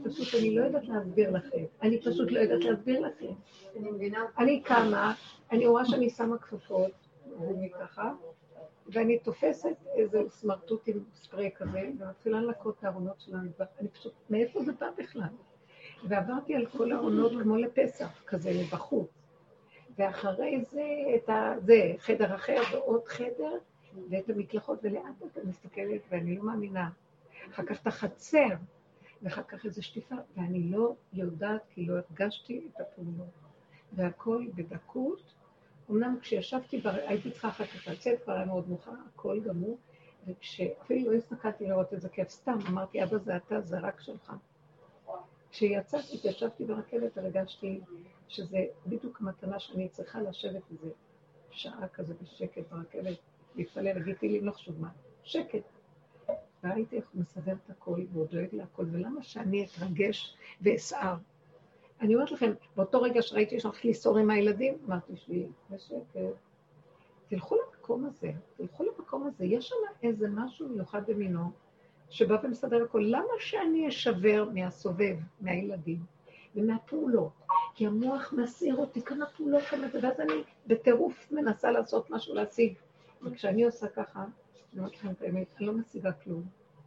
פשוט 0.04 0.40
אני 0.40 0.54
לא 0.54 0.64
יודעת 0.64 0.88
להסביר 0.88 1.30
לכם. 1.30 1.64
אני 1.82 2.00
פשוט 2.00 2.30
לא 2.30 2.40
יודעת 2.40 2.64
להסביר 2.64 3.00
לכם. 3.00 3.32
אני 4.38 4.60
קמה, 4.60 5.14
אני 5.52 5.66
רואה 5.66 5.84
שאני 5.84 6.10
שמה 6.10 6.38
כפפות, 6.38 6.90
ואני 7.40 7.70
ככה, 7.80 8.12
ואני 8.86 9.18
תופסת 9.18 9.76
איזה 9.94 10.22
סמרטוט 10.28 10.88
עם 10.88 10.98
ספרי 11.14 11.50
כזה, 11.56 11.90
ומתחילה 12.00 12.40
לנקות 12.40 12.78
את 12.78 12.84
הארונות 12.84 13.20
של 13.20 13.34
המטבח. 13.34 13.66
אני 13.80 13.88
פשוט, 13.88 14.12
מאיפה 14.30 14.62
זה 14.62 14.72
בא 14.72 14.86
בכלל? 14.98 15.28
ועברתי 16.08 16.54
על 16.54 16.66
כל 16.66 16.92
הארונות 16.92 17.32
כמו 17.42 17.56
לפסח, 17.56 18.22
כזה 18.26 18.50
מבחוץ. 18.60 19.08
ואחרי 19.98 20.64
זה 20.70 20.84
את 21.16 21.28
ה... 21.28 21.54
זה, 21.58 21.92
חדר 21.98 22.34
אחר 22.34 22.60
ועוד 22.72 23.04
חדר, 23.06 23.52
ואת 24.10 24.30
המקלחות, 24.30 24.78
ולאט 24.82 25.04
לאט 25.20 25.38
אני 25.38 25.48
מסתכלת 25.48 26.00
ואני 26.10 26.36
לא 26.36 26.42
מאמינה. 26.44 26.88
אחר 27.52 27.62
כך 27.62 27.82
את 27.82 27.86
החצר, 27.86 28.48
ואחר 29.22 29.42
כך 29.42 29.64
איזו 29.64 29.82
שטיפה, 29.82 30.14
ואני 30.36 30.70
לא 30.70 30.94
יודעת, 31.12 31.60
כי 31.70 31.86
לא 31.86 31.94
הרגשתי 31.94 32.68
את 32.74 32.80
הפעולות. 32.80 33.28
והכל 33.92 34.46
בדקות. 34.54 35.22
אמנם 35.90 36.18
כשישבתי, 36.20 36.80
בר... 36.80 36.90
הייתי 36.90 37.30
צריכה 37.30 37.48
אחר 37.48 37.64
כך 37.66 37.88
לצאת, 37.88 38.22
כבר 38.24 38.32
היה 38.32 38.44
מאוד 38.44 38.68
מאוחר, 38.68 38.92
הכל 39.14 39.40
גמור, 39.40 39.78
וכשאפילו 40.26 41.10
לא 41.10 41.16
הסתכלתי 41.16 41.66
לראות 41.66 41.92
איזה 41.92 42.08
כיף, 42.08 42.28
סתם 42.28 42.58
אמרתי, 42.68 43.04
אבא 43.04 43.18
זה 43.18 43.36
אתה, 43.36 43.60
זה 43.60 43.78
רק 43.78 44.00
שלך. 44.00 44.32
כשיצאתי, 45.50 46.16
ישבתי 46.24 46.64
ברכבת, 46.64 47.18
הרגשתי 47.18 47.80
שזה 48.28 48.64
בדיוק 48.86 49.20
המתנה 49.20 49.60
שאני 49.60 49.88
צריכה 49.88 50.20
לשבת 50.20 50.62
איזה 50.70 50.90
שעה 51.50 51.88
כזה 51.88 52.14
בשקט 52.22 52.62
ברכבת, 52.70 53.16
להתפלל, 53.56 53.92
להגיד 53.92 54.16
תהילים, 54.16 54.44
לא 54.46 54.52
חשוב 54.52 54.80
מה, 54.80 54.88
שקט. 55.22 55.75
והייתי 56.62 57.00
מסדר 57.14 57.54
את 57.64 57.70
הכל 57.70 58.00
ועוד 58.12 58.30
דואג 58.30 58.48
להכל, 58.52 58.84
ולמה 58.92 59.22
שאני 59.22 59.64
אתרגש 59.64 60.36
ואסער? 60.60 61.16
אני 62.00 62.14
אומרת 62.14 62.30
לכם, 62.30 62.52
באותו 62.76 63.02
רגע 63.02 63.22
שראיתי 63.22 63.60
שהלכתי 63.60 63.90
לסעור 63.90 64.18
עם 64.18 64.30
הילדים, 64.30 64.74
אמרתי 64.86 65.16
שלי, 65.16 65.46
בשקט, 65.70 66.16
תלכו 67.28 67.56
למקום 67.56 68.04
הזה, 68.04 68.32
תלכו 68.56 68.84
למקום 68.84 69.26
הזה, 69.26 69.44
יש 69.44 69.68
שם 69.68 69.76
איזה 70.02 70.28
משהו 70.28 70.68
מיוחד 70.68 71.02
במינו, 71.06 71.50
שבא 72.10 72.36
ומסדר 72.42 72.84
הכל. 72.84 73.02
למה 73.06 73.32
שאני 73.38 73.88
אשבר 73.88 74.48
מהסובב, 74.54 75.16
מהילדים 75.40 75.98
ומהפעולות? 76.54 77.32
כי 77.74 77.86
המוח 77.86 78.32
מסעיר 78.32 78.76
אותי 78.76 79.02
כמה 79.02 79.26
פעולות, 79.26 79.62
כמה 79.62 79.86
ואז 80.02 80.20
אני 80.20 80.42
בטירוף 80.66 81.32
מנסה 81.32 81.70
לעשות 81.70 82.10
משהו 82.10 82.34
להשיג. 82.34 82.74
וכשאני 83.22 83.64
עושה 83.64 83.88
ככה, 83.88 84.24
אני 84.76 84.84
אומרת 84.84 84.96
לכם 84.96 85.10
את 85.10 85.22
האמת, 85.22 85.46
אני 85.56 85.66
לא 85.66 85.72
משיגה 85.72 86.12
כלום. 86.12 86.42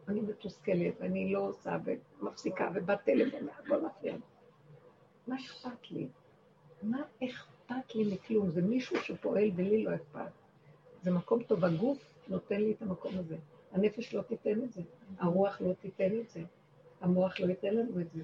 אני 0.08 0.22
מתוסכלת, 0.22 0.94
ואני 1.00 1.34
לא 1.34 1.40
עושה, 1.40 1.78
ומפסיקה, 2.22 2.70
ובטלפון, 2.74 3.48
והכל 3.48 3.86
מפריע. 3.86 4.16
מה 5.28 5.36
אכפת 5.36 5.92
לי? 5.92 6.08
מה 6.84 7.02
אכפת 7.24 7.96
לי 7.96 8.14
מכלום? 8.14 8.50
זה 8.50 8.62
מישהו 8.62 8.98
שפועל 9.04 9.52
ולי 9.56 9.84
לא 9.84 9.96
אכפת. 9.96 10.32
זה 11.04 11.12
מקום 11.12 11.44
טוב, 11.44 11.66
הגוף 11.66 11.98
נותן 12.28 12.62
לי 12.62 12.72
את 12.72 12.82
המקום 12.82 13.18
הזה. 13.18 13.38
הנפש 13.72 14.14
לא 14.14 14.22
תיתן 14.22 14.64
את 14.64 14.74
זה, 14.74 14.82
הרוח 15.20 15.62
לא 15.62 15.74
תיתן 15.74 16.20
את 16.20 16.30
זה, 16.30 16.42
המוח 17.02 17.40
לא 17.40 17.46
ייתן 17.46 17.76
לנו 17.76 18.02
את 18.02 18.12
זה. 18.12 18.24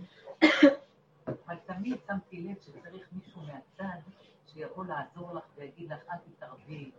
אבל 1.27 1.55
תמיד 1.65 1.97
שמתי 2.07 2.41
לב 2.41 2.55
שצריך 2.61 3.07
מישהו 3.11 3.41
מהצד 3.41 3.99
שיבוא 4.47 4.85
לעזור 4.85 5.33
לך 5.33 5.43
ויגיד 5.57 5.91
לך, 5.91 5.99
אל 6.11 6.17
תתערבי. 6.17 6.91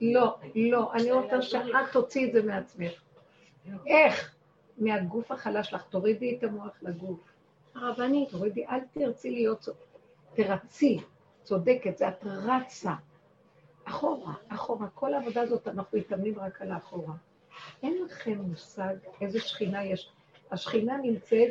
לא, 0.00 0.36
לא, 0.54 0.92
אני 0.92 1.12
רוצה 1.12 1.42
שאת 1.42 1.64
תוציא 1.92 2.26
את 2.26 2.32
זה 2.32 2.42
מעצמך. 2.42 2.92
איך? 3.86 4.34
מהגוף 4.78 5.30
החלש 5.30 5.74
לך, 5.74 5.82
תורידי 5.82 6.36
את 6.38 6.44
המוח 6.44 6.72
לגוף. 6.82 7.20
הרבנית. 7.74 8.30
תורידי, 8.30 8.66
אל 8.66 8.80
תרצי 8.92 9.30
להיות, 9.30 9.68
תרצי, 10.34 11.00
צודקת, 11.42 11.98
זה 11.98 12.08
את 12.08 12.24
רצה. 12.24 12.92
אחורה, 13.84 14.34
אחורה. 14.48 14.88
כל 14.94 15.14
העבודה 15.14 15.40
הזאת, 15.40 15.68
אנחנו 15.68 15.98
מתאמנים 15.98 16.38
רק 16.38 16.62
על 16.62 16.72
האחורה. 16.72 17.14
אין 17.82 18.04
לכם 18.04 18.38
מושג 18.38 18.94
איזה 19.20 19.40
שכינה 19.40 19.84
יש. 19.84 20.10
השכינה 20.50 20.96
נמצאת 20.96 21.50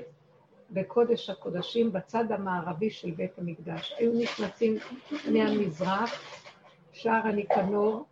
בקודש 0.72 1.30
הקודשים 1.30 1.92
בצד 1.92 2.32
המערבי 2.32 2.90
של 2.90 3.12
בית 3.12 3.40
המקדש. 3.40 3.94
היו 3.98 4.12
נכנסים 4.14 4.78
מהמזרח, 5.32 6.12
שער 6.94 7.22
הניקנור, 7.24 8.06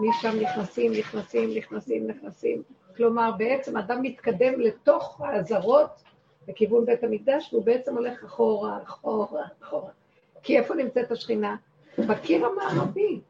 משם 0.00 0.40
נכנסים, 0.40 0.92
נכנסים, 0.92 1.50
נכנסים, 1.56 2.06
נכנסים. 2.06 2.62
כלומר, 2.96 3.30
בעצם 3.38 3.76
אדם 3.76 4.02
מתקדם 4.02 4.60
לתוך 4.60 5.20
האזהרות 5.20 6.02
לכיוון 6.48 6.86
בית 6.86 7.04
המקדש, 7.04 7.52
והוא 7.52 7.64
בעצם 7.64 7.96
הולך 7.96 8.24
אחורה, 8.24 8.78
אחורה, 8.82 9.44
אחורה. 9.62 9.90
כי 10.42 10.58
איפה 10.58 10.74
נמצאת 10.74 11.10
השכינה? 11.10 11.56
בקיר 11.98 12.46
המערבי. 12.46 13.20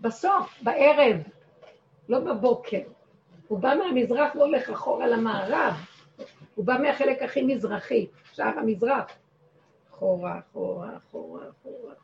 בסוף, 0.00 0.62
בערב, 0.62 1.16
לא 2.08 2.20
בבוקר. 2.20 2.80
הוא 3.48 3.58
בא 3.58 3.74
מהמזרח 3.74 4.34
והולך 4.34 4.70
אחורה 4.70 5.06
למערב. 5.06 5.74
הוא 6.54 6.64
בא 6.64 6.76
מהחלק 6.82 7.22
הכי 7.22 7.42
מזרחי, 7.42 8.06
שער 8.32 8.58
המזרח. 8.58 9.06
אחורה, 9.90 10.38
אחורה, 10.38 10.88
אחורה, 10.96 11.40
אחורה. 11.50 11.94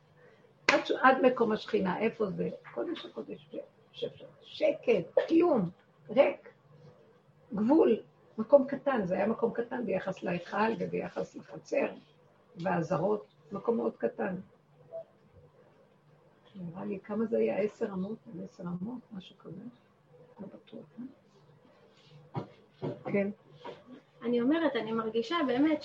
עד, 0.73 0.81
עד 1.03 1.17
מקום 1.23 1.53
השכינה, 1.53 1.99
איפה 1.99 2.27
זה? 2.27 2.51
קודש 2.75 3.07
הקודש, 3.07 3.55
שקט, 4.43 5.19
כלום, 5.29 5.71
ריק, 6.11 6.49
גבול, 7.55 7.97
מקום 8.39 8.67
קטן, 8.67 9.05
זה 9.05 9.15
היה 9.15 9.27
מקום 9.27 9.53
קטן 9.53 9.87
ביחס 9.87 10.23
להיכל 10.23 10.73
וביחס 10.79 11.37
לחצר 11.37 11.87
והאזהרות, 12.57 13.27
מקום 13.53 13.77
מאוד 13.77 13.97
קטן. 13.97 14.37
נראה 16.55 16.85
לי, 16.85 16.99
כמה 17.05 17.25
זה 17.25 17.39
היה? 17.39 17.59
עשר 17.59 17.87
אמות? 17.87 18.19
עשר 18.45 18.63
אמות? 18.63 19.01
משהו 19.13 19.39
כזה? 19.39 19.61
לא 20.41 20.47
בטוח, 20.47 20.85
אה? 22.35 22.43
כן. 23.13 23.31
אני 24.23 24.41
אומרת, 24.41 24.77
אני 24.77 24.93
מרגישה 24.93 25.37
באמת 25.47 25.83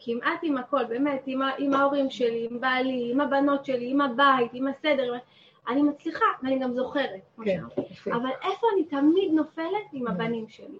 שכמעט 0.00 0.38
עם 0.42 0.56
הכל, 0.58 0.84
באמת, 0.84 1.22
עם, 1.26 1.40
עם 1.58 1.74
ההורים 1.74 2.10
שלי, 2.10 2.48
עם 2.50 2.60
בעלי, 2.60 3.08
עם 3.12 3.20
הבנות 3.20 3.64
שלי, 3.64 3.90
עם 3.90 4.00
הבית, 4.00 4.50
עם 4.52 4.66
הסדר, 4.68 5.14
אני 5.68 5.82
מצליחה, 5.82 6.24
ואני 6.42 6.58
גם 6.58 6.72
זוכרת, 6.74 7.20
כן. 7.44 7.60
יפה. 7.90 8.10
אבל 8.10 8.28
איפה 8.44 8.66
אני 8.74 8.84
תמיד 8.84 9.32
נופלת 9.32 9.66
עם 9.92 10.06
הבנים 10.06 10.48
שלי? 10.48 10.78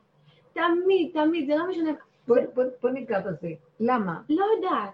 תמיד, 0.52 1.10
תמיד, 1.12 1.46
זה 1.46 1.56
לא 1.56 1.68
משנה. 1.68 1.90
בוא, 2.28 2.36
בוא, 2.54 2.64
בוא 2.82 2.90
ניגע 2.90 3.20
בזה. 3.20 3.48
למה? 3.80 4.20
לא 4.28 4.44
יודעת. 4.56 4.90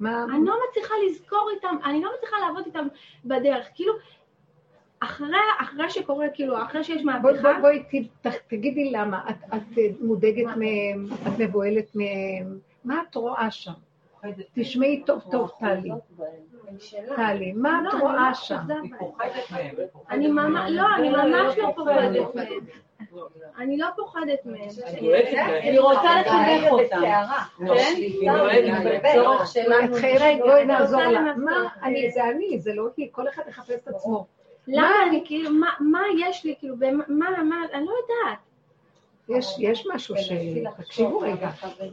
מה... 0.00 0.24
אני 0.24 0.46
לא 0.46 0.54
מצליחה 0.70 0.94
לזכור 1.06 1.50
איתם, 1.54 1.76
אני 1.84 2.02
לא 2.02 2.10
מצליחה 2.16 2.36
לעבוד 2.46 2.66
איתם 2.66 2.86
בדרך. 3.24 3.66
כאילו, 3.74 3.92
אחרי, 5.00 5.36
אחרי 5.60 5.90
שקורה, 5.90 6.26
כאילו, 6.34 6.62
אחרי 6.62 6.84
שיש 6.84 7.02
בואי 7.02 7.14
מהפכה, 7.34 7.52
בוא, 7.60 7.70
בוא, 7.70 7.70
ת- 8.22 8.26
ת- 8.26 8.48
תגידי 8.48 8.90
למה. 8.90 9.30
את, 9.30 9.54
את 9.56 9.78
מודאגת 10.00 10.46
מהם, 10.46 11.06
את 11.26 11.38
מבוהלת 11.38 11.96
מהם, 11.96 12.58
מה 12.84 13.02
את 13.10 13.14
רואה 13.14 13.50
שם? 13.50 13.72
תשמעי 14.54 15.02
טוב 15.06 15.22
טוב, 15.30 15.50
טלי. 15.60 15.90
טלי, 17.16 17.52
מה 17.52 17.80
את 17.88 17.94
לא, 17.94 17.98
רואה 18.00 18.26
אני 18.26 18.34
שם? 18.34 18.58
לא- 18.68 18.74
היא 18.82 18.92
פוחדת 18.98 19.50
מהם. 19.50 19.74
היא 19.78 19.86
פוחדת 19.92 20.10
אני. 20.10 20.28
ממש, 20.28 20.70
לא, 20.70 20.86
אני 20.96 21.08
ממש 21.10 21.58
לא 21.58 21.72
פוחדת 21.76 22.34
מהם. 22.34 22.46
אני 23.58 23.76
לא 23.78 23.86
פוחדת 23.96 24.46
מהם. 24.46 24.68
אני 25.62 25.78
רוצה 25.78 26.20
לחנך 26.20 26.70
אותם. 26.70 27.00
כן? 27.58 27.94
בואי 30.40 30.64
נעזור 30.64 31.00
רוצה 31.00 31.10
לה. 31.10 31.34
מה, 31.36 31.68
אני, 31.82 32.10
זה 32.10 32.24
אני, 32.24 32.58
זה 32.58 32.74
לא 32.74 32.88
היא, 32.96 33.08
כל 33.12 33.28
אחד 33.28 33.42
יחפש 33.48 33.70
את 33.70 33.88
עצמו. 33.88 34.26
למה 34.68 34.90
אני 35.08 35.22
כאילו, 35.26 35.50
מה- 35.50 36.02
יש 36.18 36.44
לי, 36.44 36.54
כאילו, 36.58 36.74
מה, 37.08 37.42
מה, 37.42 37.56
אני 37.72 37.84
לא 37.86 37.90
יודעת. 38.02 38.38
יש, 39.28 39.56
יש 39.58 39.86
משהו 39.94 40.16
ש... 40.18 40.32
תקשיבו 40.78 41.18
רגע, 41.18 41.50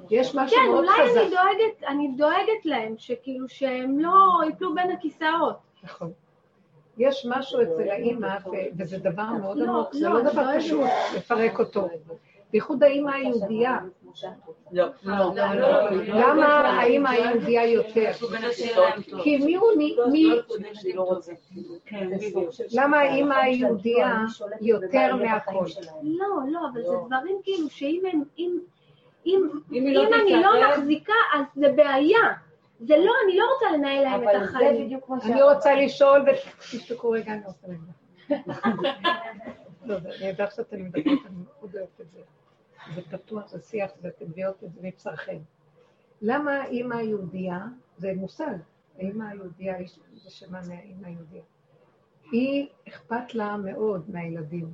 יש 0.10 0.36
משהו 0.36 0.57
כן, 0.57 0.66
מאוד 0.72 0.84
אולי 0.84 1.02
אני 1.02 1.10
חזק. 1.10 1.22
דואגת, 1.22 1.84
אני 1.88 2.12
דואגת 2.18 2.66
להם, 2.66 2.95
שכאילו, 2.98 3.49
שהם 3.49 3.99
לא 3.99 4.41
ייפלו 4.45 4.76
בין 4.76 4.91
הכיסאות. 4.91 5.56
נכון. 5.84 6.12
יש 6.98 7.26
משהו 7.30 7.62
אצל 7.62 7.90
האימא, 7.90 8.38
וזה 8.78 8.98
דבר 8.98 9.24
מאוד 9.41 9.57
לא, 9.57 9.64
עמוק, 9.64 9.94
זה 9.94 10.10
לא, 10.10 10.24
לא 10.24 10.32
דבר. 10.32 10.60
פשוט 10.60 10.90
לפרק 11.16 11.60
אותו. 11.60 11.88
בייחוד 12.52 12.84
האימא 12.84 13.12
היהודייה, 13.12 13.78
לא, 14.71 14.85
לא. 15.03 15.33
למה 16.07 16.45
האימא 16.79 17.09
היהודייה 17.09 17.65
יותר? 17.65 18.11
כי 19.23 19.37
מי 19.37 19.55
הוא, 19.55 19.67
מי- 19.77 19.95
מי, 20.11 20.29
למה 22.71 22.97
האימא 22.99 23.33
היהודייה 23.33 24.15
יותר 24.61 25.15
מהכל? 25.15 25.65
לא, 26.03 26.27
לא, 26.51 26.59
אבל 26.73 26.81
זה 26.81 26.95
דברים 27.07 27.37
כאילו 27.43 27.69
שאם 27.69 28.01
לא 29.95 30.03
אני 30.21 30.41
לא 30.43 30.49
מחזיקה, 30.69 31.13
אז 31.33 31.45
זה 31.55 31.71
בעיה. 31.75 32.19
זה 32.79 32.97
לא, 32.97 33.11
אני 33.25 33.37
לא 33.37 33.45
רוצה 33.53 33.77
לנהל 33.77 34.03
להם 34.03 34.21
את 34.23 34.35
החיים. 34.43 34.89
אני 35.33 35.41
רוצה 35.41 35.75
לשאול, 35.75 36.25
ותשתקו 36.59 37.09
רגע, 37.09 37.33
אני 37.33 37.41
רוצה 37.45 37.67
להגיד. 37.67 38.45
לא, 39.85 39.99
זה 39.99 40.09
נהדר 40.21 40.45
שאתן 40.55 40.81
מדברות, 40.81 41.05
אני 41.25 41.35
מאוד 41.59 41.75
אוהבת 41.75 42.01
את 42.01 42.05
זה. 42.13 42.19
זה 42.95 43.02
פתוח, 43.02 43.48
זה 43.48 43.60
שיח, 43.62 43.91
ואתן 44.02 44.26
מביאות 44.26 44.64
את 44.64 44.74
זה 44.74 44.80
מבשרכם. 44.84 45.38
למה 46.22 46.52
האימא 46.62 46.95
היהודייה, 46.95 47.60
זה 47.98 48.14
מושג, 48.16 48.56
האימא 48.98 49.24
היהודייה, 49.24 49.82
יש- 49.82 49.99
זה 50.14 50.30
שמה 50.30 50.62
מהאימא 50.68 51.07
היהודייה. 51.07 51.44
היא, 52.32 52.68
אכפת 52.88 53.34
לה 53.36 53.57
מאוד 53.57 54.10
מהילדים. 54.10 54.74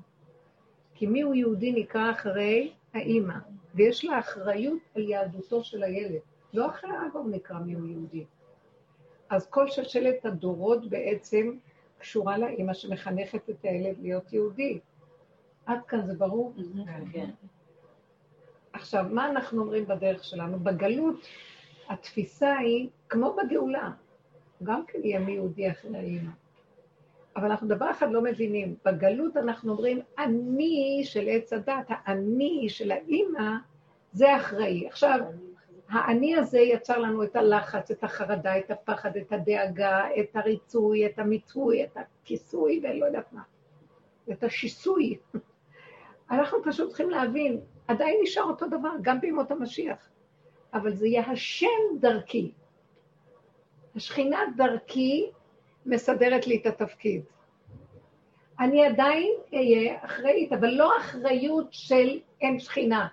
כי 0.93 1.07
מיהו 1.07 1.33
יהודי 1.33 1.71
נקרא 1.71 2.11
אחרי 2.11 2.73
האימא, 2.93 3.33
ויש 3.75 4.05
לה 4.05 4.19
אחריות 4.19 4.79
על 4.95 5.01
יהדותו 5.09 5.63
של 5.63 5.83
הילד. 5.83 6.21
לא 6.53 6.69
אחרי 6.69 6.89
האבא 6.89 7.19
הוא 7.19 7.29
נקרא 7.29 7.59
מיהו 7.59 7.85
יהודי. 7.87 8.25
אז 9.29 9.47
כל 9.49 9.67
שלשלת 9.67 10.25
הדורות 10.25 10.89
בעצם 10.89 11.57
קשורה 11.99 12.37
לאימא 12.37 12.73
שמחנכת 12.73 13.49
את 13.49 13.63
הילד 13.63 13.99
להיות 13.99 14.33
יהודי. 14.33 14.79
עד 15.65 15.79
כאן 15.87 16.05
זה 16.05 16.13
ברור? 16.13 16.53
כן. 17.11 17.29
עכשיו, 18.73 19.05
מה 19.09 19.29
אנחנו 19.29 19.61
אומרים 19.61 19.87
בדרך 19.87 20.23
שלנו? 20.23 20.59
בגלות 20.59 21.27
התפיסה 21.89 22.57
היא, 22.57 22.89
כמו 23.09 23.35
בגאולה, 23.35 23.91
גם 24.63 24.85
כן 24.87 24.99
יהיה 25.03 25.19
מי 25.19 25.31
יהודי 25.31 25.71
אחרי 25.71 25.97
האימא. 25.97 26.31
אבל 27.35 27.45
אנחנו 27.45 27.67
דבר 27.67 27.91
אחד 27.91 28.11
לא 28.11 28.21
מבינים, 28.21 28.75
בגלות 28.85 29.37
אנחנו 29.37 29.71
אומרים, 29.71 29.99
אני 30.17 31.01
של 31.03 31.27
עץ 31.29 31.53
הדת, 31.53 31.85
האני 31.87 32.65
של 32.69 32.91
האימא, 32.91 33.55
זה 34.11 34.35
אחראי. 34.35 34.87
עכשיו, 34.87 35.19
האני 35.89 36.35
הזה 36.35 36.59
יצר 36.59 36.97
לנו 36.97 37.23
את 37.23 37.35
הלחץ, 37.35 37.91
את 37.91 38.03
החרדה, 38.03 38.57
את 38.57 38.71
הפחד, 38.71 39.17
את 39.17 39.31
הדאגה, 39.31 40.03
את 40.19 40.35
הריצוי, 40.35 41.05
את 41.05 41.19
המיצוי, 41.19 41.83
את 41.83 41.97
הכיסוי, 41.97 42.81
ולא 42.83 43.05
יודעת 43.05 43.33
מה. 43.33 43.41
את 44.31 44.43
השיסוי. 44.43 45.17
אנחנו 46.31 46.57
פשוט 46.63 46.87
צריכים 46.87 47.09
להבין, 47.09 47.59
עדיין 47.91 48.19
נשאר 48.23 48.43
אותו 48.43 48.67
דבר, 48.67 48.89
גם 49.01 49.21
בימות 49.21 49.51
המשיח. 49.51 50.09
אבל 50.73 50.93
זה 50.93 51.07
יהיה 51.07 51.23
השם 51.31 51.67
דרכי. 51.99 52.51
השכינה 53.95 54.39
דרכי 54.57 55.29
מסדרת 55.85 56.47
לי 56.47 56.57
את 56.57 56.65
התפקיד. 56.65 57.21
אני 58.59 58.85
עדיין 58.85 59.33
אהיה 59.53 59.97
אחראית, 60.05 60.53
אבל 60.53 60.69
לא 60.69 60.97
אחריות 60.97 61.67
של 61.71 62.19
אין 62.41 62.59
שכינה. 62.59 63.07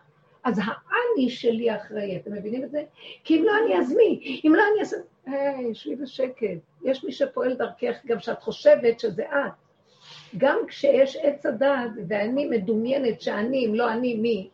אז 0.45 0.59
האני 0.65 1.31
שלי 1.31 1.77
אחראי, 1.77 2.17
אתם 2.17 2.33
מבינים 2.33 2.65
את 2.65 2.71
זה? 2.71 2.83
כי 3.25 3.39
אם 3.39 3.45
לא 3.45 3.53
אני 3.65 3.79
אז 3.79 3.93
מי? 3.93 4.41
אם 4.45 4.55
לא 4.55 4.63
אני 4.73 4.83
אז... 4.83 4.95
היי, 5.27 5.75
שבי 5.75 5.97
בשקט. 5.97 6.47
יש 6.85 7.05
מי 7.05 7.13
שפועל 7.13 7.55
דרכך 7.55 7.97
גם 8.07 8.21
שאת 8.21 8.43
חושבת 8.43 9.01
שזה 9.01 9.23
את. 9.23 9.68
גם 10.37 10.59
כשיש 10.69 11.17
עץ 11.17 11.47
הדעת 11.47 11.91
ואני 12.09 12.47
מדומיינת 12.47 13.21
שאני, 13.21 13.67
אם 13.67 13.75
לא 13.75 13.93
אני, 13.93 14.15
מי, 14.15 14.51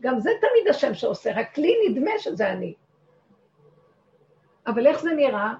גם 0.00 0.20
זה 0.20 0.30
תמיד 0.40 0.68
השם 0.68 0.94
שעושה, 0.94 1.40
רק 1.40 1.58
לי 1.58 1.74
נדמה 1.88 2.10
שזה 2.18 2.52
אני. 2.52 2.74
אבל 4.66 4.86
איך 4.86 5.00
זה 5.00 5.10
נראה? 5.10 5.54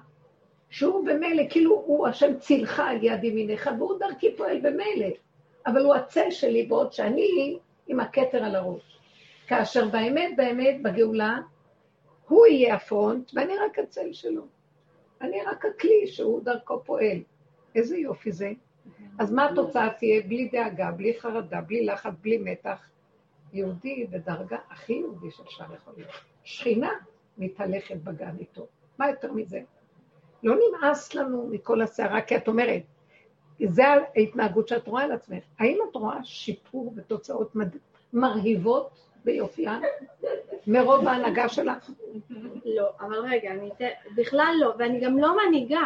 שהוא 0.69 1.05
במילא, 1.05 1.43
כאילו 1.49 1.83
הוא 1.85 2.07
השם 2.07 2.39
צילך 2.39 2.79
על 2.79 3.03
יד 3.03 3.23
ימינך, 3.23 3.69
והוא 3.79 3.99
דרכי 3.99 4.35
פועל 4.35 4.59
במילא. 4.59 5.07
אבל 5.67 5.85
הוא 5.85 5.95
הצל 5.95 6.31
שלי, 6.31 6.65
בעוד 6.65 6.93
שאני 6.93 7.57
עם 7.87 7.99
הכתר 7.99 8.43
על 8.43 8.55
הראש. 8.55 8.99
כאשר 9.47 9.87
באמת, 9.87 10.35
באמת, 10.37 10.81
בגאולה, 10.81 11.37
הוא 12.27 12.45
יהיה 12.45 12.75
הפרונט, 12.75 13.31
ואני 13.33 13.53
רק 13.57 13.79
הצל 13.79 14.13
שלו. 14.13 14.41
אני 15.21 15.37
רק 15.41 15.65
הכלי 15.65 16.07
שהוא 16.07 16.43
דרכו 16.43 16.83
פועל. 16.83 17.17
איזה 17.75 17.97
יופי 17.97 18.31
זה. 18.31 18.51
אז 19.19 19.31
מה 19.31 19.49
התוצאה 19.49 19.89
תהיה? 19.99 20.21
בלי 20.21 20.49
דאגה, 20.51 20.91
בלי 20.91 21.19
חרדה, 21.19 21.61
בלי 21.61 21.85
לחץ, 21.85 22.13
בלי 22.21 22.37
מתח. 22.37 22.89
יהודי 23.53 24.07
בדרגה 24.09 24.57
הכי 24.69 24.93
יהודי 24.93 25.31
שאפשר 25.31 25.63
יכול 25.75 25.93
להיות. 25.97 26.11
שכינה 26.43 26.91
מתהלכת 27.37 27.95
בגן 27.95 28.35
איתו. 28.39 28.67
מה 28.97 29.09
יותר 29.09 29.33
מזה? 29.33 29.59
לא 30.43 30.55
נמאס 30.55 31.15
לנו 31.15 31.47
מכל 31.51 31.81
הסערה, 31.81 32.21
כי 32.21 32.37
את 32.37 32.47
אומרת, 32.47 32.81
זה 33.63 33.83
ההתנהגות 34.15 34.67
שאת 34.67 34.87
רואה 34.87 35.03
על 35.03 35.11
עצמך. 35.11 35.43
האם 35.59 35.77
את 35.89 35.95
רואה 35.95 36.23
שיפור 36.23 36.93
ותוצאות 36.95 37.55
מד... 37.55 37.75
מרהיבות 38.13 38.89
ביופיין 39.25 39.81
מרוב 40.67 41.07
ההנהגה 41.07 41.49
שלך? 41.49 41.91
לא, 42.65 42.89
אבל 42.99 43.19
רגע, 43.19 43.51
אני 43.51 43.69
בכלל 44.15 44.53
לא, 44.59 44.73
ואני 44.79 44.99
גם 44.99 45.17
לא 45.17 45.35
מנהיגה. 45.37 45.85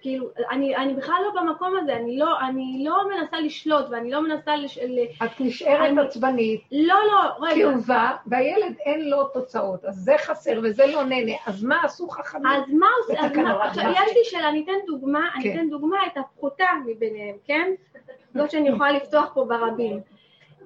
כאילו, 0.00 0.28
אני, 0.50 0.76
אני 0.76 0.94
בכלל 0.94 1.14
לא 1.24 1.40
במקום 1.42 1.76
הזה, 1.76 1.96
אני 1.96 2.18
לא, 2.18 2.40
אני 2.40 2.82
לא 2.84 3.08
מנסה 3.08 3.40
לשלוט 3.40 3.84
ואני 3.90 4.10
לא 4.10 4.22
מנסה 4.22 4.56
לש... 4.56 4.78
את 5.24 5.40
נשארת 5.40 5.80
אני- 5.90 6.00
עצבנית, 6.00 6.60
לא, 6.72 6.94
לא, 7.06 7.46
רגע. 7.46 7.70
כאובה, 7.70 8.10
והילד 8.26 8.74
אין 8.80 9.10
לו 9.10 9.24
תוצאות, 9.28 9.84
אז 9.84 9.94
זה 9.94 10.14
חסר 10.18 10.60
וזה 10.62 10.86
לא 10.86 11.04
נהנה, 11.04 11.32
אז 11.46 11.64
מה 11.64 11.80
עשו 11.84 12.08
חכמים? 12.08 12.46
אז 12.46 12.62
מה 12.72 12.86
עושה, 13.00 13.20
אז 13.26 13.32
מה, 13.36 13.64
עכשיו? 13.64 13.84
יש 13.92 14.12
לי 14.16 14.24
שאלה, 14.24 14.48
אני 14.48 14.64
אתן 14.64 14.72
דוגמה, 14.86 15.20
אני 15.34 15.44
כן. 15.44 15.52
אתן 15.58 15.70
דוגמה 15.70 15.96
את 16.06 16.16
הפחותה 16.16 16.64
מביניהם, 16.86 17.36
כן? 17.44 17.70
זאת 18.34 18.50
שאני 18.50 18.68
יכולה 18.68 18.92
לפתוח 18.92 19.30
פה 19.34 19.44
ברבים. 19.44 20.00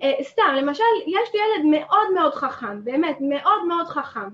אה, 0.02 0.12
סתם, 0.22 0.42
למשל, 0.56 0.82
יש 1.06 1.34
לי 1.34 1.40
ילד 1.40 1.80
מאוד 1.80 2.12
מאוד 2.14 2.34
חכם, 2.34 2.84
באמת, 2.84 3.16
מאוד 3.20 3.64
מאוד 3.68 3.86
חכם. 3.86 4.28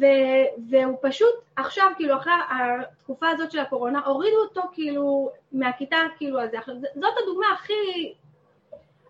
ו- 0.00 0.70
והוא 0.70 0.96
פשוט 1.02 1.34
עכשיו, 1.56 1.90
כאילו, 1.96 2.16
אחרי 2.16 2.32
התקופה 2.50 3.28
הזאת 3.28 3.52
של 3.52 3.58
הקורונה, 3.58 4.00
הורידו 4.06 4.36
אותו 4.36 4.62
כאילו 4.72 5.30
מהכיתה, 5.52 5.96
כאילו, 6.16 6.40
הזה. 6.40 6.58
עכשיו, 6.58 6.74
זאת 6.94 7.14
הדוגמה 7.22 7.46
הכי, 7.54 8.14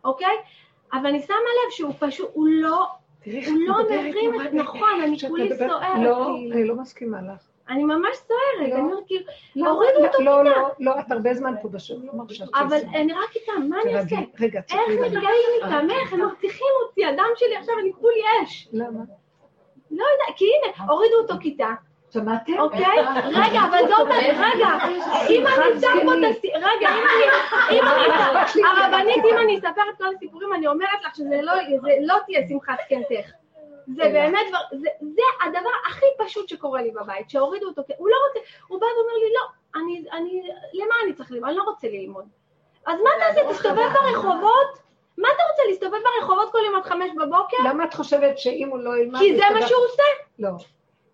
אוקיי? 0.05 0.36
אבל 0.92 1.06
אני 1.06 1.22
שמה 1.22 1.36
לב 1.36 1.70
שהוא 1.70 1.92
פשוט, 1.98 2.30
הוא 2.32 2.48
לא, 2.50 2.86
הוא 3.26 3.59
לא 3.66 3.74
מרים 3.90 4.40
את, 4.40 4.52
נכון, 4.52 5.00
אני 5.02 5.16
כולי 5.28 5.56
סוערת, 5.56 5.98
לא, 6.05 6.24
כאילו. 6.36 6.52
אני 6.52 6.64
לא 6.64 6.74
מסכימה 6.74 7.18
לך. 7.22 7.42
אני 7.68 7.84
ממש 7.84 8.16
סוערת, 8.16 8.70
לא. 8.70 8.74
אני 8.74 8.80
אומרת 8.80 9.06
כאילו, 9.06 9.24
לא, 9.56 9.70
הורידו 9.70 10.06
אותו 10.06 10.22
לא, 10.22 10.38
כיתה. 10.44 10.60
לא, 10.60 10.68
לא, 10.80 11.00
את 11.00 11.12
הרבה 11.12 11.34
זמן 11.34 11.55
פה 11.62 11.68
בשיעור, 11.68 12.02
לא 12.05 12.12
מרשה. 12.14 12.44
אבל 12.55 12.78
אני 12.94 13.12
רק 13.12 13.36
איתם, 13.36 13.68
מה 13.68 13.76
אני 13.84 13.94
אעשה? 13.96 14.09
תירגעי. 14.09 14.26
רגע, 14.40 14.60
איך. 14.70 15.00
מתגייסים 15.00 15.64
איתם? 15.64 15.86
איך? 15.90 16.12
הם 16.12 16.20
מרתיחים 16.20 16.66
אותי, 16.82 17.05
הדם 17.05 17.30
שלי 17.36 17.56
עכשיו, 17.56 17.74
אני 17.82 17.92
כולי 17.92 18.20
אש. 18.44 18.68
למה? 18.72 19.00
לא 19.90 20.05
יודע, 20.12 20.36
כי 20.36 20.44
הנה, 20.44 20.90
הורידו 20.90 21.15
אותו 21.16 21.35
כיתה, 21.40 21.69
שמעתם? 22.12 22.59
אוקיי? 22.59 22.98
רגע, 23.24 23.60
אבל 23.70 23.78
זאת, 23.89 24.09
רגע, 24.39 24.69
אם 25.31 25.47
אני 25.47 25.74
אספר 25.77 26.05
פה 26.05 26.15
את 26.15 26.19
הסיפור, 26.31 26.56
רגע, 26.56 26.89
אם 26.89 27.05
אני, 27.05 27.24
אם 27.78 27.85
אני 27.85 28.06
אספר, 28.44 28.66
הרבנית, 28.66 29.24
אם 29.32 29.39
אני 29.39 29.56
אספר 29.59 29.82
את 29.93 29.98
כל 29.98 30.05
הסיפורים, 30.16 30.52
אני 30.52 30.66
אומרת 30.66 31.02
לך 31.05 31.16
שזה 31.16 31.40
לא, 31.43 31.52
לא 32.01 32.15
תהיה 32.27 32.40
שמחת 32.48 32.78
קנטך. 32.89 33.31
זה 33.97 34.02
באמת, 34.02 34.47
דבר- 34.48 34.78
זה, 34.81 34.89
זה 35.01 35.23
הדבר 35.44 35.70
הכי 35.86 36.06
פשוט 36.19 36.48
שקורה 36.48 36.82
לי 36.82 36.90
בבית, 36.90 37.31
שהורידו 37.31 37.66
אותו, 37.66 37.82
הוא 37.97 38.09
לא 38.09 38.16
רוצה, 38.28 38.40
הוא 38.69 38.81
בא 38.81 38.86
ואומר 38.86 39.15
לי, 39.15 39.32
לא, 39.35 39.47
אני, 39.81 40.05
אני, 40.12 40.43
למה 40.73 40.94
אני 41.05 41.12
צריך 41.12 41.31
ללמוד? 41.31 41.48
אני 41.48 41.56
לא 41.59 41.62
רוצה 41.62 41.89
ללמוד. 41.89 42.24
אז 42.86 42.98
מה 43.05 43.10
תעשה, 43.19 43.48
תסתובב 43.52 43.89
ברחובות? 43.94 44.88
מה 45.18 45.28
אתה 45.34 45.42
רוצה, 45.50 45.62
להסתובב 45.68 45.98
ברחובות 46.04 46.52
כל 46.52 46.58
יום 46.66 46.76
עד 46.76 46.84
חמש 46.84 47.10
בבוקר? 47.16 47.56
למה 47.64 47.84
את 47.84 47.94
חושבת 47.94 48.38
שאם 48.38 48.68
הוא 48.70 48.78
לא 48.78 48.96
ילמד... 48.98 49.18
כי 49.18 49.36
זה 49.36 49.44
מה 49.54 49.66
שהוא 49.66 49.84
עושה. 49.84 50.02
לא. 50.38 50.50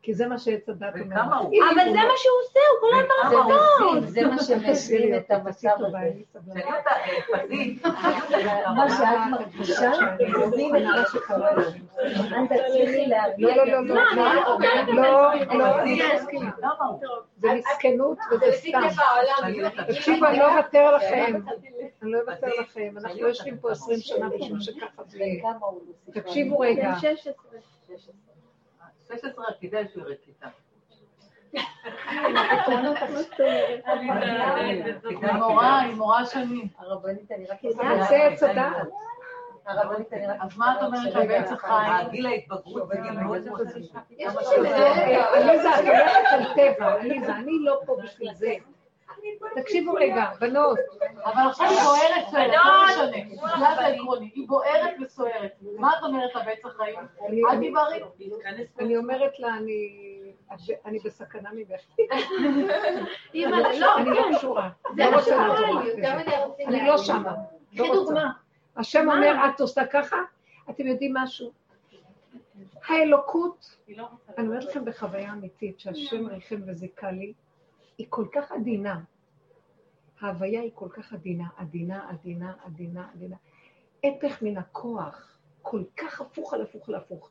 כי 0.04 0.14
זה 0.14 0.26
מה 0.26 0.38
שעץ 0.38 0.68
הדת 0.68 0.94
אומר. 1.00 1.16
אבל 1.16 1.84
זה 1.84 2.00
לא- 2.00 2.08
מה 2.08 2.14
שהוא 2.16 2.34
עושה, 2.42 2.60
הוא 2.70 2.90
כל 2.90 3.06
ברחובות. 3.08 4.08
זה 4.08 4.24
מה 4.26 4.42
שמבין 4.42 5.16
את 5.16 5.30
המצב 5.30 5.68
הזה. 5.78 5.98
מה 8.76 8.90
שאת 8.90 9.06
מרגישה, 9.30 9.90
מבין 10.46 10.76
את 10.76 10.82
מה 10.82 11.04
שקורה 11.12 11.52
לו. 11.52 11.62
אל 12.02 12.46
תצליחי 12.46 13.06
להרגיע 13.06 13.56
לא, 13.56 13.66
לא, 13.66 13.84
לא, 13.86 13.94
לא, 13.94 14.04
לא, 14.16 14.34
לא, 14.88 14.94
לא, 14.94 15.34
לא, 15.54 15.84
לא? 16.62 16.78
זה 17.40 17.48
מסכנות 17.54 18.18
וזה 18.32 18.52
סתם. 18.52 18.80
תקשיבו, 19.88 20.26
אני 20.26 20.38
לא 20.38 20.52
אוותר 20.56 20.96
לכם. 20.96 21.40
אני 22.04 22.12
לא 22.12 22.20
אוותר 22.20 22.46
לכם. 22.60 22.94
אנחנו 22.96 23.22
לא 23.22 23.28
יושבים 23.28 23.58
פה 23.58 23.72
עשרים 23.72 24.00
שנה 24.00 24.28
בשביל 24.28 24.60
שככה 24.60 25.02
זה. 25.04 25.18
תקשיבו 26.12 26.58
רגע. 26.58 26.92
בן 26.92 26.98
16. 26.98 27.32
16 29.08 29.44
כדאי 29.60 29.88
שהוא 29.88 30.02
ירד 30.02 30.16
כיתה. 30.24 30.48
היא 31.52 31.62
מורה, 35.32 35.80
היא 35.80 35.94
מורה. 35.94 36.22
הרבנית, 36.78 37.32
אני 37.32 37.46
רק 37.46 37.58
זה 38.08 38.16
עץ. 38.16 38.42
הרבנית, 39.66 40.12
אני 40.12 40.26
רק... 40.26 40.36
אז 40.40 40.56
מה 40.56 40.76
את 40.76 40.82
אומרת 40.82 41.14
על 41.16 41.26
בעץ 41.26 41.52
החיים? 41.52 42.08
גיל 42.10 42.26
ההתבגרות 42.26 42.88
זה 42.88 42.94
גיל 43.02 43.10
מאוד 43.10 43.42
חשוב. 43.54 44.00
עליזה, 45.34 45.70
את 45.74 45.84
הולכת 45.84 46.24
על 46.32 46.44
טבע, 46.54 46.92
עליזה, 46.92 47.36
אני 47.36 47.58
לא 47.60 47.80
פה 47.86 47.96
בשביל 48.04 48.34
זה. 48.34 48.54
תקשיבו 49.56 49.92
רגע, 49.92 50.24
בנות, 50.40 50.78
אבל 51.24 51.42
עכשיו 51.48 51.66
היא 51.70 51.78
בוערת 51.78 52.28
סוערת, 52.30 52.50
לא 52.64 52.84
משנה. 52.86 53.58
זה 53.58 53.84
העקרוני. 53.84 54.30
היא 54.34 54.48
בוערת 54.48 54.94
וסוערת. 55.02 55.52
מה 55.78 55.90
את 55.98 56.02
אומרת 56.02 56.36
על 56.36 56.42
בעץ 56.44 56.64
החיים? 56.64 56.98
אני- 57.28 57.42
אל 57.50 57.58
תיבהרי. 57.60 58.00
אני 58.80 58.96
אומרת 58.96 59.38
לה, 59.38 59.48
אני... 59.56 60.00
אני 60.86 60.98
בסכנה 61.04 61.50
ממך. 61.54 61.80
אימא'לה, 63.34 63.78
לא, 63.78 63.96
אני 63.98 64.04
כן. 64.04 64.10
לא 64.32 64.36
קשורה. 64.38 64.70
זה 64.96 65.04
לא 65.04 65.10
מה 65.10 65.16
רוצה 65.16 65.30
שקורה 65.30 65.60
לי, 65.60 65.66
לך 65.72 65.98
יותר 65.98 66.12
בזה. 66.14 66.14
מדי 66.22 66.36
רוצים 66.46 66.68
אני 66.68 66.76
להגיד. 66.76 66.90
לא 66.92 66.98
שמה. 66.98 67.32
קחי 67.70 67.78
לא 67.78 67.84
רוצה. 67.86 67.94
דוגמה. 68.00 68.30
השם? 68.76 69.10
אומר, 69.10 69.34
את 69.54 69.60
עושה 69.60 69.86
ככה? 69.86 70.16
אתם 70.70 70.86
יודעים 70.86 71.14
משהו? 71.16 71.52
האלוקות, 72.88 73.76
אני 74.38 74.46
אומרת 74.48 74.64
לכם 74.64 74.84
בחוויה 74.84 75.32
אמיתית, 75.32 75.80
שהשם 75.80 76.26
ריחם 76.26 76.56
וזיכה 76.66 77.10
לי, 77.10 77.32
היא 77.98 78.06
כל 78.10 78.24
כך 78.34 78.52
עדינה. 78.52 78.96
ההוויה 80.24 80.60
היא 80.60 80.70
כל 80.74 80.88
כך 80.90 81.12
עדינה, 81.12 81.48
עדינה, 81.56 82.10
עדינה, 82.10 82.54
עדינה, 82.64 83.10
עדינה. 83.14 83.36
הפך 84.04 84.42
מן 84.42 84.56
הכוח, 84.56 85.38
כל 85.62 85.82
כך 85.96 86.20
הפוך 86.20 86.54
על 86.54 86.62
הפוך 86.62 86.88
על 86.88 86.94
הפוך. 86.94 87.30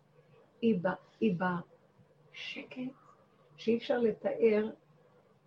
היא, 0.61 0.79
בשקט 1.21 2.77
שאי 3.57 3.77
אפשר 3.77 3.99
לתאר 3.99 4.69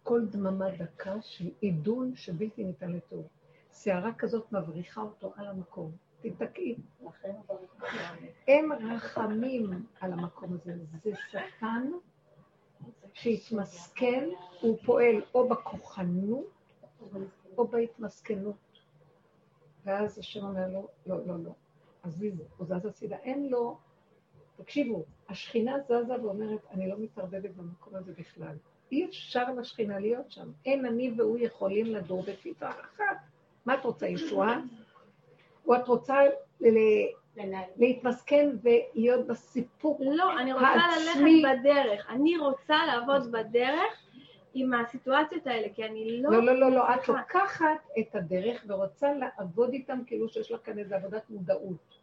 כל 0.02 0.26
דממה 0.26 0.70
דקה 0.70 1.22
של 1.22 1.50
עידון 1.60 2.14
שבלתי 2.14 2.64
ניתן 2.64 2.92
לתיאור. 2.92 3.28
שערה 3.72 4.12
כזאת 4.14 4.52
מבריחה 4.52 5.00
אותו 5.00 5.32
על 5.36 5.46
המקום. 5.46 5.92
תתקעי. 6.20 6.76
אין 8.48 8.72
רחמים 8.72 9.86
על 10.00 10.12
המקום 10.12 10.52
הזה. 10.52 10.74
זה 11.04 11.10
שטן 11.30 11.90
שהתמסכן, 13.12 14.28
הוא 14.60 14.78
פועל 14.84 15.22
או 15.34 15.48
בכוחנות 15.48 16.55
או 17.58 17.66
בהתמסכנות. 17.68 18.56
ואז 19.84 20.18
השם 20.18 20.44
אומר 20.44 20.68
לו, 20.68 20.88
לא, 21.06 21.26
לא, 21.26 21.34
לא, 21.44 21.50
עזיז, 22.02 22.42
הוא 22.56 22.66
זז 22.66 22.86
הצידה. 22.86 23.16
אין 23.16 23.48
לו, 23.48 23.78
תקשיבו, 24.56 25.04
השכינה 25.28 25.76
זזה 25.84 26.22
ואומרת, 26.22 26.60
אני 26.70 26.88
לא 26.88 26.96
מתערבבת 26.98 27.50
במקום 27.50 27.94
הזה 27.94 28.12
בכלל. 28.18 28.56
אי 28.92 29.04
אפשר 29.04 29.52
לשכינה 29.52 29.98
להיות 29.98 30.30
שם. 30.30 30.50
אין 30.64 30.86
אני 30.86 31.12
והוא 31.16 31.38
יכולים 31.38 31.86
לדור 31.86 32.22
בכפיפה 32.22 32.70
אחת. 32.70 33.16
מה 33.66 33.74
את 33.74 33.84
רוצה, 33.84 34.06
ישועה? 34.06 34.60
או 35.66 35.74
את 35.76 35.88
רוצה 35.88 36.16
להתמסכן 37.76 38.50
ולהיות 38.62 39.26
בסיפוק 39.26 40.00
לא, 40.00 40.38
אני 40.40 40.52
רוצה 40.52 40.66
העצמי? 40.66 41.42
ללכת 41.42 41.60
בדרך. 41.60 42.10
אני 42.10 42.38
רוצה 42.38 42.76
לעבוד 42.86 43.32
בדרך 43.32 44.05
עם 44.58 44.74
הסיטואציות 44.74 45.46
האלה, 45.46 45.68
כי 45.74 45.84
אני 45.84 46.22
לא... 46.22 46.30
לא, 46.30 46.44
לא, 46.44 46.54
לא, 46.54 46.70
לא, 46.70 46.94
את. 46.94 47.08
לוקחת 47.08 47.88
את 47.98 48.14
הדרך 48.14 48.64
ורוצה 48.68 49.12
לעבוד 49.12 49.72
איתם 49.72 49.98
כאילו 50.06 50.28
שיש 50.28 50.52
לך 50.52 50.60
כאן 50.64 50.78
איזו 50.78 50.94
עבודת 50.94 51.30
מודעות. 51.30 51.98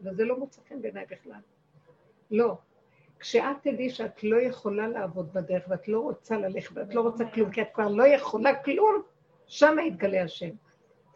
וזה 0.00 0.24
לא 0.24 0.38
מוצא 0.38 0.60
חן 0.68 0.82
בעיניי 0.82 1.04
בכלל. 1.10 1.40
לא. 2.30 2.56
כשאת 3.18 3.56
תדעי 3.62 3.90
שאת 3.90 4.24
לא 4.24 4.36
יכולה 4.36 4.88
לעבוד 4.88 5.32
בדרך 5.32 5.62
ואת 5.68 5.88
לא 5.88 6.00
רוצה 6.00 6.36
ללכת 6.38 6.76
ואת 6.76 6.94
לא 6.94 7.00
רוצה 7.00 7.24
כלום, 7.24 7.50
כי 7.50 7.62
את 7.62 7.68
כבר 7.74 7.88
לא 7.88 8.06
יכולה 8.06 8.62
כלום, 8.62 9.02
שם 9.46 9.76
יתגלה 9.86 10.22
השם. 10.22 10.50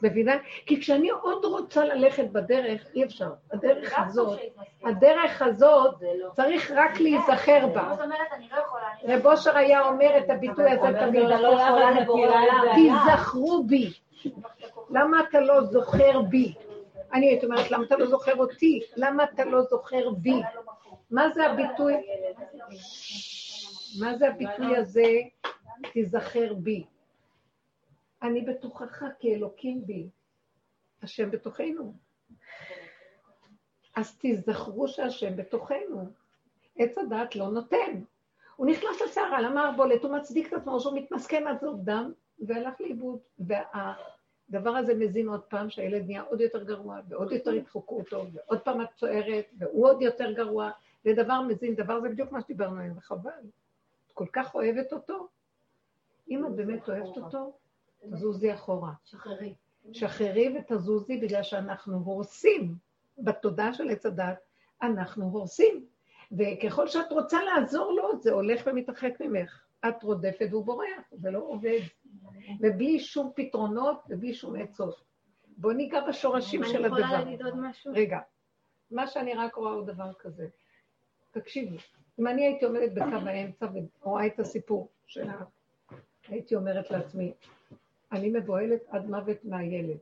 מבינה? 0.02 0.32
כי 0.66 0.80
כשאני 0.80 1.10
עוד 1.10 1.44
רוצה 1.44 1.84
ללכת 1.84 2.24
בדרך, 2.24 2.86
אי 2.94 3.04
אפשר. 3.04 3.30
הדרך 3.52 3.98
הזאת, 3.98 4.38
הדרך 4.84 5.42
הזאת, 5.42 5.94
צריך 6.32 6.72
רק 6.76 7.00
להיזכר 7.00 7.66
בה. 7.74 7.94
אומרת, 8.02 8.32
אני 8.32 8.48
לא. 8.52 9.14
רב 9.14 9.26
אושר 9.26 9.56
היה 9.56 9.88
אומר 9.88 10.18
את 10.18 10.30
הביטוי 10.30 10.70
הזה 10.70 10.98
תמיד, 11.00 11.28
תיזכרו 12.74 13.64
בי. 13.64 13.92
למה 14.90 15.20
אתה 15.20 15.40
לא 15.40 15.64
זוכר 15.64 16.20
בי? 16.20 16.54
אני 17.12 17.28
הייתי 17.28 17.46
אומרת, 17.46 17.70
למה 17.70 17.84
אתה 17.84 17.96
לא 17.96 18.06
זוכר 18.06 18.36
אותי? 18.36 18.80
למה 18.96 19.24
אתה 19.24 19.44
לא 19.44 19.62
זוכר 19.62 20.10
בי? 20.10 20.42
מה 21.10 21.30
זה 21.30 21.46
הביטוי? 21.46 21.94
מה 24.00 24.16
זה 24.16 24.28
הביטוי 24.28 24.76
הזה, 24.76 25.06
תיזכר 25.92 26.54
בי? 26.54 26.84
אני 28.22 28.40
בתוכך 28.40 29.02
כי 29.18 29.34
אלוקים 29.34 29.86
בי. 29.86 30.08
השם 31.02 31.30
בתוכנו. 31.30 31.92
אז 33.96 34.16
תיזכרו 34.18 34.88
שהשם 34.88 35.36
בתוכנו. 35.36 36.10
עץ 36.76 36.98
הדעת 36.98 37.36
לא 37.36 37.48
נותן. 37.48 38.02
הוא 38.56 38.66
נכנס 38.66 39.02
לסערה, 39.04 39.40
למה 39.40 39.68
הרבולת? 39.68 40.02
הוא 40.04 40.16
מצדיק 40.16 40.48
את 40.48 40.52
עצמו 40.52 40.80
שהוא 40.80 40.96
מתמסכן 40.98 41.46
עד 41.46 41.60
זוב 41.60 41.80
דם, 41.84 42.12
והלך 42.38 42.80
לאיבוד. 42.80 43.18
והדבר 43.38 44.70
הזה 44.70 44.94
מזין 44.94 45.28
עוד 45.28 45.42
פעם 45.42 45.70
שהילד 45.70 46.06
נהיה 46.06 46.22
עוד 46.22 46.40
יותר 46.40 46.64
גרוע, 46.64 47.00
ועוד 47.08 47.32
יותר 47.32 47.54
ידחקו 47.54 47.98
אותו, 47.98 48.26
ועוד 48.32 48.60
פעם 48.60 48.82
את 48.82 48.88
צוערת, 48.96 49.44
והוא 49.58 49.86
עוד 49.86 50.02
יותר 50.02 50.32
גרוע, 50.32 50.70
ודבר 51.04 51.40
מזין, 51.40 51.74
דבר 51.74 52.00
זה 52.00 52.08
בדיוק 52.08 52.32
מה 52.32 52.40
שדיברנו 52.40 52.80
היום, 52.80 52.98
וחבל. 52.98 53.30
את 54.06 54.12
כל 54.12 54.26
כך 54.32 54.54
אוהבת 54.54 54.92
אותו? 54.92 55.28
אם 56.30 56.46
את 56.46 56.52
באמת 56.52 56.88
אוהבת 56.88 57.16
אותו, 57.16 57.52
תזוזי 58.12 58.54
אחורה. 58.54 58.92
שחררי. 59.04 59.54
שחררי 59.92 60.56
ותזוזי 60.58 61.16
בגלל 61.16 61.42
שאנחנו 61.42 61.96
הורסים. 61.96 62.74
בתודעה 63.18 63.74
של 63.74 63.90
עץ 63.90 64.06
הדת, 64.06 64.38
אנחנו 64.82 65.24
הורסים. 65.24 65.86
וככל 66.32 66.88
שאת 66.88 67.12
רוצה 67.12 67.38
לעזור 67.42 67.92
לו, 67.92 68.20
זה 68.20 68.32
הולך 68.32 68.62
ומתרחק 68.66 69.12
ממך. 69.20 69.64
את 69.88 70.02
רודפת 70.02 70.46
והוא 70.50 70.64
בורח, 70.64 71.02
זה 71.12 71.30
לא 71.30 71.38
עובד. 71.38 71.80
ובלי 72.60 73.00
שום 73.00 73.32
פתרונות 73.36 74.00
ובלי 74.08 74.34
שום 74.34 74.56
עצות. 74.56 75.04
בואו 75.56 75.72
ניגע 75.72 76.00
בשורשים 76.08 76.62
אני 76.62 76.72
של 76.72 76.84
יכולה 76.84 77.06
הדבר. 77.06 77.18
להגיד 77.24 77.42
עוד 77.42 77.54
משהו? 77.56 77.92
רגע, 77.94 78.18
מה 78.90 79.06
שאני 79.06 79.34
רק 79.34 79.54
רואה 79.54 79.72
הוא 79.72 79.86
דבר 79.86 80.12
כזה. 80.12 80.48
תקשיבי, 81.30 81.76
אם 82.20 82.26
אני 82.26 82.46
הייתי 82.46 82.64
עומדת 82.64 82.92
בקו 82.92 83.28
האמצע 83.28 83.66
ורואה 84.02 84.26
את 84.26 84.40
הסיפור 84.40 84.88
שלה, 85.06 85.40
הייתי 86.28 86.56
אומרת 86.56 86.90
לעצמי, 86.90 87.32
אני 88.12 88.30
מבוהלת 88.30 88.80
עד 88.88 89.06
מוות 89.06 89.44
מהילד. 89.44 89.96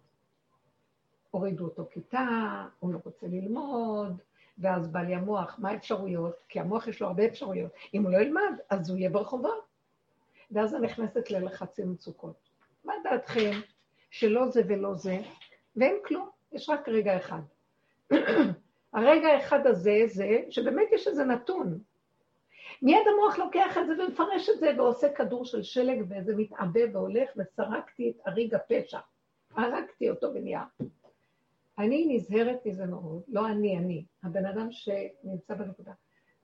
הורידו 1.30 1.64
אותו 1.64 1.86
כיתה, 1.90 2.66
הוא 2.78 2.92
לא 2.92 2.98
רוצה 3.04 3.26
ללמוד, 3.26 4.20
ואז 4.58 4.88
בא 4.88 5.00
לי 5.00 5.14
המוח, 5.14 5.56
מה 5.58 5.70
האפשרויות? 5.70 6.34
כי 6.48 6.60
המוח 6.60 6.88
יש 6.88 7.00
לו 7.00 7.06
הרבה 7.06 7.26
אפשרויות. 7.26 7.72
אם 7.94 8.02
הוא 8.02 8.12
לא 8.12 8.18
ילמד, 8.18 8.58
אז 8.70 8.90
הוא 8.90 8.98
יהיה 8.98 9.10
ברחובות. 9.10 9.66
ואז 10.50 10.74
אני 10.74 10.86
נכנסת 10.86 11.30
ללחצים 11.30 11.88
ומצוקות. 11.88 12.36
מה 12.84 12.92
דעתכם 13.04 13.50
שלא 14.10 14.48
זה 14.48 14.62
ולא 14.68 14.94
זה, 14.94 15.18
ואין 15.76 15.96
כלום, 16.06 16.28
יש 16.52 16.68
רק 16.68 16.88
רגע 16.88 17.16
אחד. 17.16 17.40
הרגע 18.92 19.28
האחד 19.28 19.66
הזה 19.66 20.00
זה 20.06 20.40
שבאמת 20.50 20.86
יש 20.92 21.08
איזה 21.08 21.24
נתון. 21.24 21.78
מיד 22.82 23.06
המוח 23.12 23.38
לוקח 23.38 23.78
את 23.78 23.86
זה 23.86 24.04
ומפרש 24.04 24.48
את 24.48 24.60
זה 24.60 24.72
ועושה 24.76 25.12
כדור 25.12 25.44
של 25.44 25.62
שלג 25.62 26.04
ואיזה 26.08 26.36
מתעבה 26.36 26.80
והולך 26.92 27.30
וסרקתי 27.36 28.10
את 28.10 28.28
אריג 28.28 28.54
הפשע. 28.54 28.98
הרגתי 29.56 30.10
אותו 30.10 30.34
ונהיה. 30.34 30.64
אני 31.78 32.06
נזהרת 32.16 32.66
מזה 32.66 32.86
מאוד, 32.86 33.22
לא 33.28 33.46
אני, 33.46 33.78
אני, 33.78 34.04
הבן 34.22 34.46
אדם 34.46 34.68
שנמצא 34.70 35.54
בנקודה, 35.54 35.92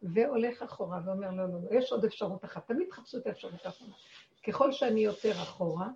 והולך 0.03 0.63
אחורה 0.63 1.01
ואומר, 1.07 1.31
לא, 1.31 1.49
לא, 1.49 1.55
לא, 1.71 1.77
יש 1.77 1.93
עוד 1.93 2.05
אפשרות 2.05 2.45
אחת, 2.45 2.67
תמיד 2.67 2.89
תחפשו 2.89 3.19
את 3.19 3.27
האפשרות 3.27 3.67
האחרונה. 3.67 3.95
ככל 4.47 4.73
שאני 4.73 5.01
יותר 5.01 5.33
אחורה, 5.33 5.89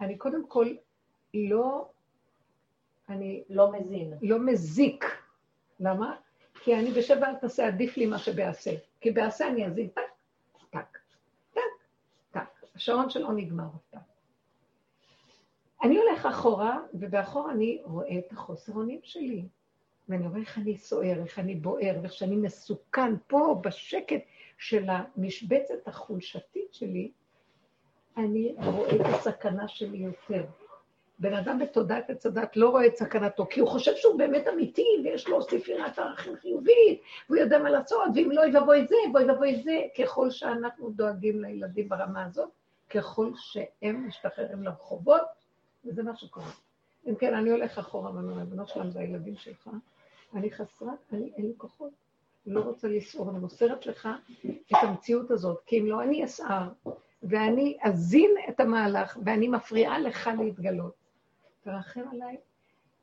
אני 0.00 0.18
קודם 0.18 0.46
כל 0.46 0.74
לא, 1.34 1.88
אני 3.08 3.44
לא 3.50 3.72
מזין. 3.72 4.12
לא 4.22 4.38
מזיק. 4.38 5.04
למה? 5.80 6.16
כי 6.54 6.74
אני 6.74 6.90
בשב 6.90 7.16
ואל 7.20 7.34
תעשה, 7.34 7.66
עדיף 7.66 7.96
לי 7.96 8.06
מה 8.06 8.18
שבעשה. 8.18 8.70
כי 9.00 9.10
בעשה 9.10 9.48
אני 9.48 9.66
אזיק 9.66 9.92
טק, 9.94 10.02
טק, 10.70 10.98
טק, 11.54 11.60
טק. 12.30 12.64
השעון 12.74 13.10
שלו 13.10 13.32
נגמר 13.32 13.66
אף 13.66 13.82
פעם. 13.90 14.02
אני 15.82 15.98
הולך 15.98 16.26
אחורה, 16.26 16.78
ובאחורה 16.94 17.52
אני 17.52 17.80
רואה 17.84 18.18
את 18.18 18.32
החוסר 18.32 18.72
אונים 18.72 19.00
שלי. 19.02 19.44
ואני 20.08 20.28
רואה 20.28 20.40
איך 20.40 20.58
אני 20.58 20.78
סוער, 20.78 21.22
איך 21.22 21.38
אני 21.38 21.54
בוער, 21.54 21.98
ואיך 22.02 22.12
שאני 22.12 22.36
מסוכן 22.36 23.12
פה, 23.26 23.60
בשקט 23.64 24.22
של 24.58 24.86
המשבצת 24.88 25.88
החולשתית 25.88 26.74
שלי, 26.74 27.10
אני 28.16 28.54
רואה 28.64 28.96
את 28.96 29.00
הסכנה 29.14 29.68
שלי 29.68 29.98
יותר. 29.98 30.44
בן 31.18 31.34
אדם 31.34 31.58
בתודעת 31.58 32.10
עץ 32.10 32.26
הדת 32.26 32.56
לא 32.56 32.68
רואה 32.68 32.86
את 32.86 32.96
סכנתו, 32.96 33.46
כי 33.46 33.60
הוא 33.60 33.68
חושב 33.68 33.96
שהוא 33.96 34.18
באמת 34.18 34.48
אמיתי, 34.48 34.86
ויש 35.04 35.28
לו 35.28 35.42
ספירת 35.42 35.98
ערכים 35.98 36.36
חיובית, 36.36 37.00
והוא 37.28 37.38
יודע 37.38 37.58
מה 37.58 37.70
לעשות, 37.70 38.02
ואם 38.14 38.30
לא, 38.30 38.42
אוי 38.42 38.56
ואבוי 38.56 38.86
זה, 38.86 38.96
ואוי 39.14 39.24
ואבוי 39.24 39.62
זה. 39.62 39.80
ככל 39.98 40.30
שאנחנו 40.30 40.90
דואגים 40.90 41.40
לילדים 41.42 41.88
ברמה 41.88 42.24
הזאת, 42.24 42.50
ככל 42.90 43.30
שהם 43.36 44.08
משתחררים 44.08 44.62
לרחובות, 44.62 45.22
וזה 45.84 46.02
מה 46.02 46.16
שקורה. 46.16 46.50
אם 47.06 47.14
כן, 47.14 47.34
אני 47.34 47.50
הולך 47.50 47.78
אחורה 47.78 48.14
ואני 48.14 48.28
אומר, 48.28 48.44
בנו 48.44 48.66
שלם 48.66 48.90
זה 48.90 49.00
הילדים 49.00 49.36
שלך, 49.36 49.70
אני 50.34 50.50
חסרת, 50.50 50.98
אני 51.12 51.30
אין 51.36 51.46
לי 51.46 51.52
כוחות, 51.56 51.90
לא 52.46 52.60
רוצה 52.60 52.88
לסעור, 52.88 53.30
אני 53.30 53.38
מוסרת 53.38 53.86
לך 53.86 54.08
את 54.46 54.76
המציאות 54.82 55.30
הזאת, 55.30 55.60
כי 55.66 55.80
אם 55.80 55.86
לא, 55.86 56.02
אני 56.02 56.24
אסער, 56.24 56.68
ואני 57.22 57.78
אזין 57.82 58.30
את 58.48 58.60
המהלך, 58.60 59.18
ואני 59.24 59.48
מפריעה 59.48 59.98
לך 59.98 60.30
להתגלות. 60.38 61.05
תרחם 61.66 62.04
עליי, 62.12 62.36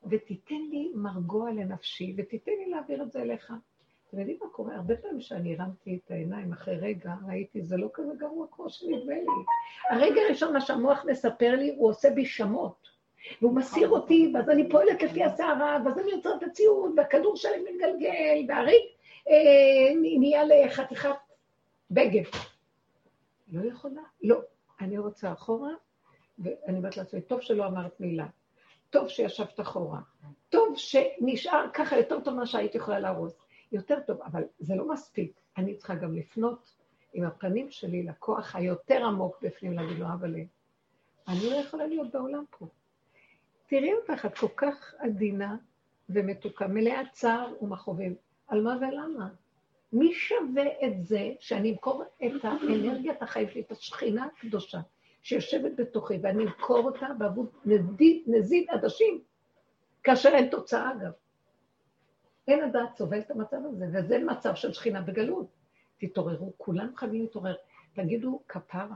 ותיתן 0.09 0.61
לי 0.69 0.91
מרגוע 0.95 1.51
לנפשי, 1.51 2.13
ותיתן 2.17 2.51
לי 2.51 2.69
להעביר 2.69 3.03
את 3.03 3.11
זה 3.11 3.21
אליך. 3.21 3.53
אתם 4.07 4.19
יודעים 4.19 4.37
מה 4.43 4.49
קורה? 4.49 4.75
הרבה 4.75 4.97
פעמים 4.97 5.21
שאני 5.21 5.55
הרמתי 5.55 5.99
את 6.05 6.11
העיניים 6.11 6.51
אחרי 6.53 6.75
רגע, 6.75 7.13
ראיתי, 7.27 7.61
זה 7.61 7.77
לא 7.77 7.89
כזה 7.93 8.11
גרוע 8.17 8.47
כמו 8.51 8.69
שנדמה 8.69 9.13
לי. 9.13 9.25
הרגע 9.89 10.21
הראשון, 10.21 10.53
מה 10.53 10.61
שהמוח 10.61 11.05
מספר 11.05 11.55
לי, 11.55 11.75
הוא 11.77 11.89
עושה 11.89 12.09
בי 12.09 12.25
שמות. 12.25 12.89
והוא 13.41 13.55
מסיר 13.55 13.89
אותי, 13.89 14.31
ואז 14.33 14.49
אני 14.49 14.69
פועלת 14.69 15.01
לפי 15.01 15.23
הסערה, 15.23 15.77
ואז 15.85 15.99
אני 15.99 16.11
יוצרת 16.11 16.43
הציוד, 16.43 16.91
והכדור 16.97 17.35
שלי 17.35 17.59
מתגלגל, 17.59 18.45
והריק 18.47 18.83
אה, 19.29 19.95
נהיה 20.19 20.43
לחתיכת 20.43 21.09
בגד. 21.91 22.23
לא 23.51 23.67
יכולה, 23.67 24.01
לא. 24.23 24.39
אני 24.81 24.97
רוצה 24.97 25.31
אחורה, 25.31 25.71
ואני 26.39 26.77
אומרת 26.77 26.97
לעצמי, 26.97 27.21
טוב 27.21 27.41
שלא 27.41 27.67
אמרת 27.67 27.99
מילה. 27.99 28.27
טוב 28.93 29.07
שישבת 29.09 29.59
אחורה. 29.59 29.99
טוב 30.49 30.73
שנשאר 30.77 31.65
ככה 31.73 31.97
יותר 31.97 32.19
טוב 32.19 32.33
ממה 32.33 32.45
שהייתי 32.45 32.77
יכולה 32.77 32.99
להרוס. 32.99 33.33
יותר 33.71 33.99
טוב, 34.07 34.21
אבל 34.21 34.43
זה 34.59 34.75
לא 34.75 34.87
מספיק. 34.87 35.39
אני 35.57 35.75
צריכה 35.75 35.95
גם 35.95 36.15
לפנות 36.15 36.75
עם 37.13 37.23
הפנים 37.23 37.71
שלי 37.71 38.03
לכוח 38.03 38.55
היותר 38.55 39.05
עמוק 39.05 39.41
בפנים, 39.41 39.73
להגיד 39.73 39.97
לו, 39.99 40.05
אבל 40.05 40.35
אני 41.27 41.49
לא 41.49 41.55
יכולה 41.55 41.87
להיות 41.87 42.11
בעולם 42.11 42.43
פה. 42.49 42.65
תראי 43.67 43.93
אותך, 43.93 44.25
את 44.25 44.37
כל 44.37 44.47
כך 44.55 44.93
עדינה 44.97 45.55
ומתוקה, 46.09 46.67
מלאה 46.67 47.01
צער 47.11 47.53
ומכאובים. 47.61 48.15
על 48.47 48.61
מה 48.61 48.77
ולמה? 48.77 49.29
מי 49.93 50.13
שווה 50.13 50.65
את 50.85 51.05
זה 51.05 51.31
שאני 51.39 51.71
אמכור 51.71 52.03
את 52.25 52.45
האנרגיית 52.45 53.21
החיים 53.21 53.49
שלי, 53.49 53.61
את 53.61 53.71
השכינה 53.71 54.27
הקדושה 54.37 54.79
שיושבת 55.23 55.71
בתוכי, 55.77 56.17
ואני 56.21 56.43
אמכור 56.43 56.85
אותה 56.85 57.07
בעבור 57.17 57.45
נזיד, 57.65 58.23
נזיד 58.27 58.69
עדשים, 58.69 59.21
כאשר 60.03 60.29
אין 60.29 60.49
תוצאה 60.49 60.91
אגב. 60.91 61.11
אין 62.47 62.63
הדעת 62.63 62.95
סובל 62.95 63.19
את 63.19 63.31
המצב 63.31 63.57
הזה, 63.65 63.85
וזה 63.93 64.19
מצב 64.19 64.55
של 64.55 64.73
שכינה 64.73 65.01
בגלות. 65.01 65.47
תתעוררו, 65.97 66.53
כולם 66.57 66.95
חייבים 66.95 67.21
להתעורר. 67.21 67.55
תגידו 67.93 68.39
כפרה. 68.47 68.95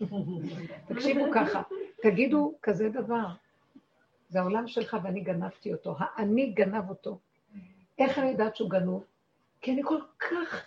תקשיבו 0.88 1.24
ככה, 1.34 1.62
תגידו 2.02 2.54
כזה 2.62 2.88
דבר. 2.88 3.26
זה 4.28 4.40
העולם 4.40 4.68
שלך 4.68 4.96
ואני 5.02 5.20
גנבתי 5.20 5.72
אותו. 5.72 5.94
האני 5.98 6.50
גנב 6.50 6.88
אותו. 6.88 7.18
איך 7.98 8.18
אני 8.18 8.30
יודעת 8.30 8.56
שהוא 8.56 8.70
גנוב? 8.70 9.04
כי 9.60 9.72
אני 9.72 9.82
כל 9.84 10.00
כך, 10.18 10.66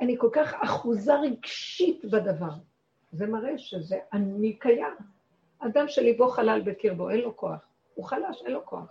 אני 0.00 0.16
כל 0.18 0.30
כך 0.32 0.54
אחוזה 0.54 1.14
רגשית 1.14 2.04
בדבר. 2.04 2.52
זה 3.12 3.26
מראה 3.26 3.58
שזה 3.58 3.98
אני 4.12 4.52
קיים. 4.52 4.96
אדם 5.58 5.88
שליבו 5.88 6.28
חלל 6.28 6.60
בקרבו, 6.64 7.10
אין 7.10 7.20
לו 7.20 7.36
כוח. 7.36 7.60
הוא 7.94 8.04
חלש, 8.04 8.42
אין 8.42 8.52
לו 8.52 8.66
כוח. 8.66 8.90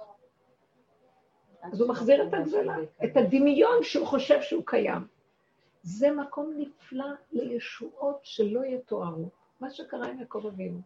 אז 1.62 1.82
הוא 1.82 1.90
מחזיר 1.90 2.28
את 2.28 2.34
הגזלה, 2.34 2.76
את 3.04 3.18
הדמיון 3.18 3.84
שהוא 3.84 4.08
חושב 4.08 4.42
שהוא 4.42 4.64
קיים. 4.66 5.08
זה 5.84 6.12
מקום 6.12 6.54
נפלא 6.58 7.06
לישועות 7.32 8.20
שלא 8.24 8.66
יתוארו. 8.66 9.30
מה 9.60 9.70
שקרה 9.70 10.08
עם 10.08 10.20
יעקב 10.20 10.46
אבינו. 10.48 10.82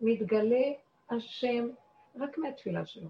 מתגלה 0.00 0.72
השם 1.10 1.68
רק 2.20 2.38
מהתפילה 2.38 2.86
שלו. 2.86 3.08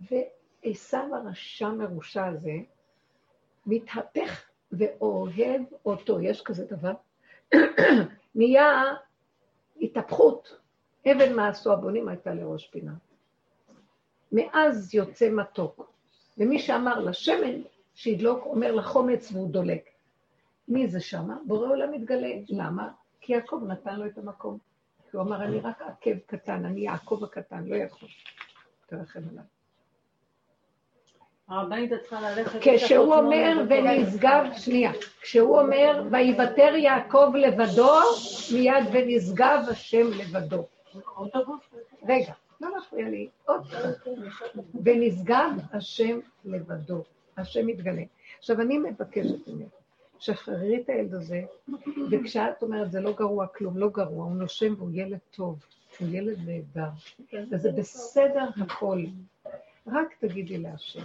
ועשו 0.00 0.96
הרשע 0.96 1.68
מרושע 1.68 2.26
הזה 2.26 2.52
מתהפך 3.66 4.48
ואוהב 4.72 5.62
אותו, 5.84 6.20
יש 6.20 6.42
כזה 6.42 6.64
דבר, 6.64 6.92
נהיה 8.34 8.82
התהפכות. 9.80 10.56
אבן 11.06 11.32
מעשו 11.32 11.72
הבונים 11.72 12.08
הייתה 12.08 12.34
לראש 12.34 12.66
פינה. 12.66 12.92
מאז 14.32 14.94
יוצא 14.94 15.30
מתוק. 15.30 15.92
ומי 16.38 16.58
שאמר 16.58 17.00
לשמן 17.00 17.62
שידלוק, 17.94 18.44
אומר 18.46 18.72
לחומץ 18.72 19.32
והוא 19.32 19.50
דולק. 19.50 19.90
מי 20.68 20.88
זה 20.88 21.00
שמה? 21.00 21.36
בורא 21.46 21.68
עולם 21.68 21.92
מתגלה. 21.92 22.32
למה? 22.48 22.92
כי 23.20 23.32
יעקב 23.32 23.62
נתן 23.68 23.98
לו 23.98 24.06
את 24.06 24.18
המקום. 24.18 24.58
כי 25.10 25.16
הוא 25.16 25.22
אמר, 25.22 25.44
אני 25.44 25.60
רק 25.60 25.82
עקב 25.82 26.18
קטן, 26.26 26.64
אני 26.64 26.80
יעקב 26.80 27.24
הקטן, 27.24 27.64
לא 27.64 27.76
יכול. 27.76 28.08
תרחם 28.86 29.20
עליו. 29.30 29.42
הרבנית 31.50 31.92
צריכה 32.00 32.20
ללכת... 32.20 32.58
כשהוא 32.62 33.14
אומר 33.14 33.62
ונשגב, 33.68 34.44
שנייה, 34.56 34.92
כשהוא 35.20 35.60
אומר 35.60 36.02
ויוותר 36.10 36.74
יעקב 36.76 37.32
לבדו, 37.34 37.94
מיד 38.54 38.84
ונשגב 38.92 39.58
השם 39.70 40.06
לבדו. 40.18 40.66
רגע, 42.08 42.32
לא 42.60 42.68
מפריע 42.78 43.08
לי, 43.08 43.28
עוד. 43.44 43.62
ונשגב 44.84 45.50
השם 45.72 46.18
לבדו, 46.44 47.02
השם 47.36 47.66
מתגלה. 47.66 48.02
עכשיו, 48.38 48.60
אני 48.60 48.78
מבקשת 48.78 49.48
ממך, 49.48 49.68
שחררי 50.18 50.80
את 50.80 50.88
הילד 50.88 51.14
הזה, 51.14 51.42
וכשאת 52.10 52.62
אומרת, 52.62 52.92
זה 52.92 53.00
לא 53.00 53.12
גרוע 53.12 53.46
כלום, 53.46 53.78
לא 53.78 53.88
גרוע, 53.88 54.24
הוא 54.24 54.36
נושם 54.36 54.74
והוא 54.78 54.90
ילד 54.92 55.18
טוב, 55.30 55.64
הוא 56.00 56.08
ילד 56.12 56.38
נהדר, 56.46 56.90
וזה 57.50 57.72
בסדר 57.72 58.48
הכל. 58.62 59.04
רק 59.86 60.14
תגידי 60.20 60.58
להשם. 60.58 61.02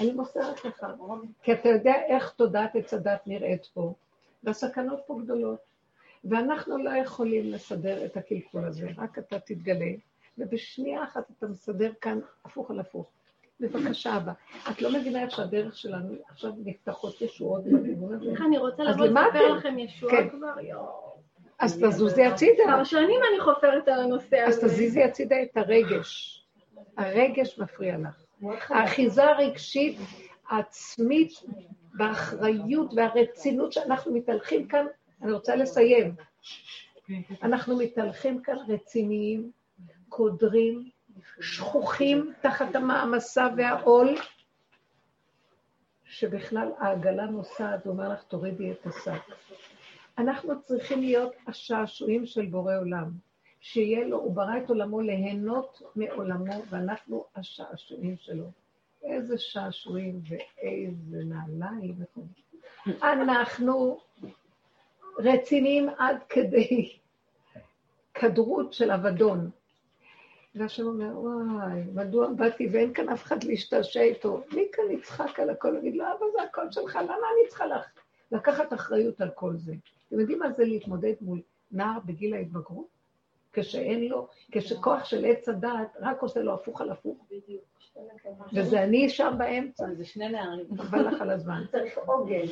אני 0.00 0.12
מוסרת 0.12 0.64
לך, 0.64 0.86
כי 1.42 1.52
אתה 1.52 1.68
יודע 1.68 1.94
איך 2.06 2.30
תודעת 2.30 2.76
עץ 2.76 2.94
הדת 2.94 3.26
נראית 3.26 3.66
פה, 3.66 3.94
והסכנות 4.44 5.00
פה 5.06 5.18
גדולות, 5.24 5.58
ואנחנו 6.24 6.78
לא 6.78 6.90
יכולים 6.90 7.52
לסדר 7.52 8.04
את 8.04 8.16
הקלקול 8.16 8.64
הזה, 8.64 8.88
רק 8.96 9.18
אתה 9.18 9.38
תתגלה, 9.38 9.92
ובשנייה 10.38 11.04
אחת 11.04 11.30
אתה 11.38 11.46
מסדר 11.46 11.92
כאן 12.00 12.18
הפוך 12.44 12.70
על 12.70 12.80
הפוך. 12.80 13.06
בבקשה, 13.60 14.16
אבא. 14.16 14.32
את 14.70 14.82
לא 14.82 14.92
מבינה 14.92 15.22
איך 15.22 15.30
שהדרך 15.30 15.76
שלנו 15.76 16.14
עכשיו 16.28 16.52
נפתחות 16.64 17.20
ישועות 17.20 17.64
בכיוון 17.64 18.14
הזה? 18.14 18.24
סליחה, 18.24 18.44
אני 18.44 18.58
רוצה 18.58 18.82
אז 18.82 18.94
לבוא 18.94 19.06
למה 19.06 19.28
לספר? 19.28 19.52
לכם 19.52 19.78
ישועה 19.78 20.16
כן. 20.16 20.28
כבר, 20.28 20.60
יואו. 20.60 21.10
אז 21.58 21.82
תזוזי 21.82 22.24
הצידה. 22.24 22.62
כמה 22.64 22.84
שנים 22.84 23.20
אני 23.30 23.40
חופרת 23.40 23.88
על 23.88 24.00
הנושא 24.00 24.36
אז 24.36 24.56
הזה. 24.58 24.66
תזיזי 24.66 25.02
הצידה 25.02 25.42
את 25.42 25.56
הרגש. 25.56 26.42
הרגש 26.96 27.58
מפריע 27.58 27.98
לך. 27.98 28.24
האחיזה 28.42 29.24
הרגשית 29.24 29.98
העצמית 30.48 31.32
באחריות 31.94 32.90
והרצינות 32.96 33.72
שאנחנו 33.72 34.14
מתהלכים 34.14 34.68
כאן, 34.68 34.86
אני 35.22 35.32
רוצה 35.32 35.56
לסיים. 35.56 36.14
אנחנו 37.42 37.78
מתהלכים 37.78 38.42
כאן 38.42 38.56
רציניים, 38.68 39.50
קודרים, 40.08 40.90
שכוחים 41.40 42.32
תחת 42.40 42.74
המעמסה 42.74 43.48
והעול, 43.56 44.16
שבכלל 46.04 46.68
העגלה 46.78 47.26
נוסעת 47.26 47.86
ואומר 47.86 48.08
לך, 48.08 48.22
תורידי 48.22 48.72
את 48.72 48.86
השק. 48.86 49.34
אנחנו 50.18 50.62
צריכים 50.62 51.00
להיות 51.00 51.32
השעשועים 51.46 52.26
של 52.26 52.46
בורא 52.46 52.76
עולם, 52.76 53.10
שיהיה 53.60 54.06
לו, 54.06 54.18
הוא 54.18 54.34
ברא 54.34 54.58
את 54.64 54.68
עולמו 54.68 55.00
ליהנות 55.00 55.82
מעולמו, 55.96 56.54
ואנחנו 56.70 57.24
השעשועים 57.36 58.16
שלו. 58.16 58.44
איזה 59.02 59.38
שעשועים 59.38 60.20
ואיזה 60.28 61.24
נעליים. 61.24 61.94
אנחנו 62.86 64.00
רציניים 65.18 65.88
עד 65.98 66.16
כדי 66.28 66.98
כדרות 68.14 68.72
של 68.72 68.90
אבדון. 68.90 69.50
והשם 70.54 70.86
אומר, 70.86 71.18
וואי, 71.18 71.82
מדוע 71.94 72.28
באתי 72.28 72.68
ואין 72.72 72.94
כאן 72.94 73.08
אף 73.08 73.22
אחד 73.22 73.44
להשתעשע 73.44 74.00
איתו? 74.00 74.42
מי 74.54 74.68
כאן 74.72 74.84
יצחק 74.90 75.40
על 75.40 75.50
הכל? 75.50 75.76
יגיד 75.78 75.94
לו, 75.94 76.04
אבא, 76.04 76.26
זה 76.32 76.42
הכל 76.42 76.70
שלך, 76.70 76.96
למה 76.96 77.12
אני 77.12 77.48
צריכה 77.48 77.66
לך? 77.66 77.84
לקחת 78.32 78.72
אחריות 78.72 79.20
על 79.20 79.30
כל 79.34 79.56
זה. 79.56 79.72
אתם 80.08 80.20
יודעים 80.20 80.38
מה 80.38 80.52
זה 80.52 80.64
להתמודד 80.64 81.14
מול 81.20 81.40
נער 81.72 81.98
בגיל 82.04 82.34
ההתבגרות? 82.34 82.99
כשאין 83.52 84.08
לו, 84.08 84.28
כשכוח 84.52 85.04
של 85.04 85.24
עץ 85.24 85.48
הדעת 85.48 85.96
רק 86.00 86.22
עושה 86.22 86.40
לו 86.40 86.54
הפוך 86.54 86.80
על 86.80 86.90
הפוך. 86.90 87.26
וזה 88.54 88.82
אני 88.82 89.08
שם 89.08 89.34
באמצע, 89.38 89.84
זה 89.94 90.04
שני 90.04 90.28
נערים. 90.28 90.66
חבל 90.78 91.08
לך 91.08 91.20
על 91.20 91.30
הזמן. 91.30 91.64
צריך 91.72 91.98
עוגן. 92.06 92.46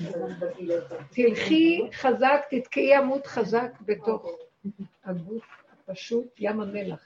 תלכי 1.10 1.88
חזק, 1.92 2.40
תתקעי 2.50 2.94
עמוד 2.94 3.26
חזק 3.26 3.72
בתוך 3.80 4.26
הגוף 5.04 5.44
הפשוט, 5.88 6.26
ים 6.38 6.60
המלח. 6.60 7.00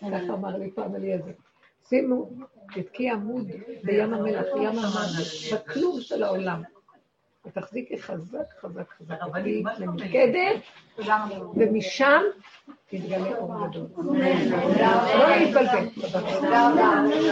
ככה 0.00 0.32
אמר 0.32 0.56
לי 0.56 0.70
פעם 0.70 0.94
אליעזר. 0.94 1.30
שימו, 1.88 2.30
תתקעי 2.74 3.10
עמוד 3.10 3.46
בים 3.84 4.14
המלח, 4.14 4.46
ים 4.56 4.78
המים, 4.78 5.24
בכלום 5.54 6.00
של 6.00 6.22
העולם. 6.22 6.62
ותחזיקי 7.48 8.02
חזק, 8.02 8.38
חזק, 8.60 8.82
חזק. 8.98 9.14
תהיי? 9.32 9.62
ממוקדת, 9.80 10.60
ומשם 11.56 12.22
תתגלה 12.90 13.36
אור 13.38 13.68
גדול. 13.68 13.86
לא 15.18 15.36
להתבלבל. 15.36 15.88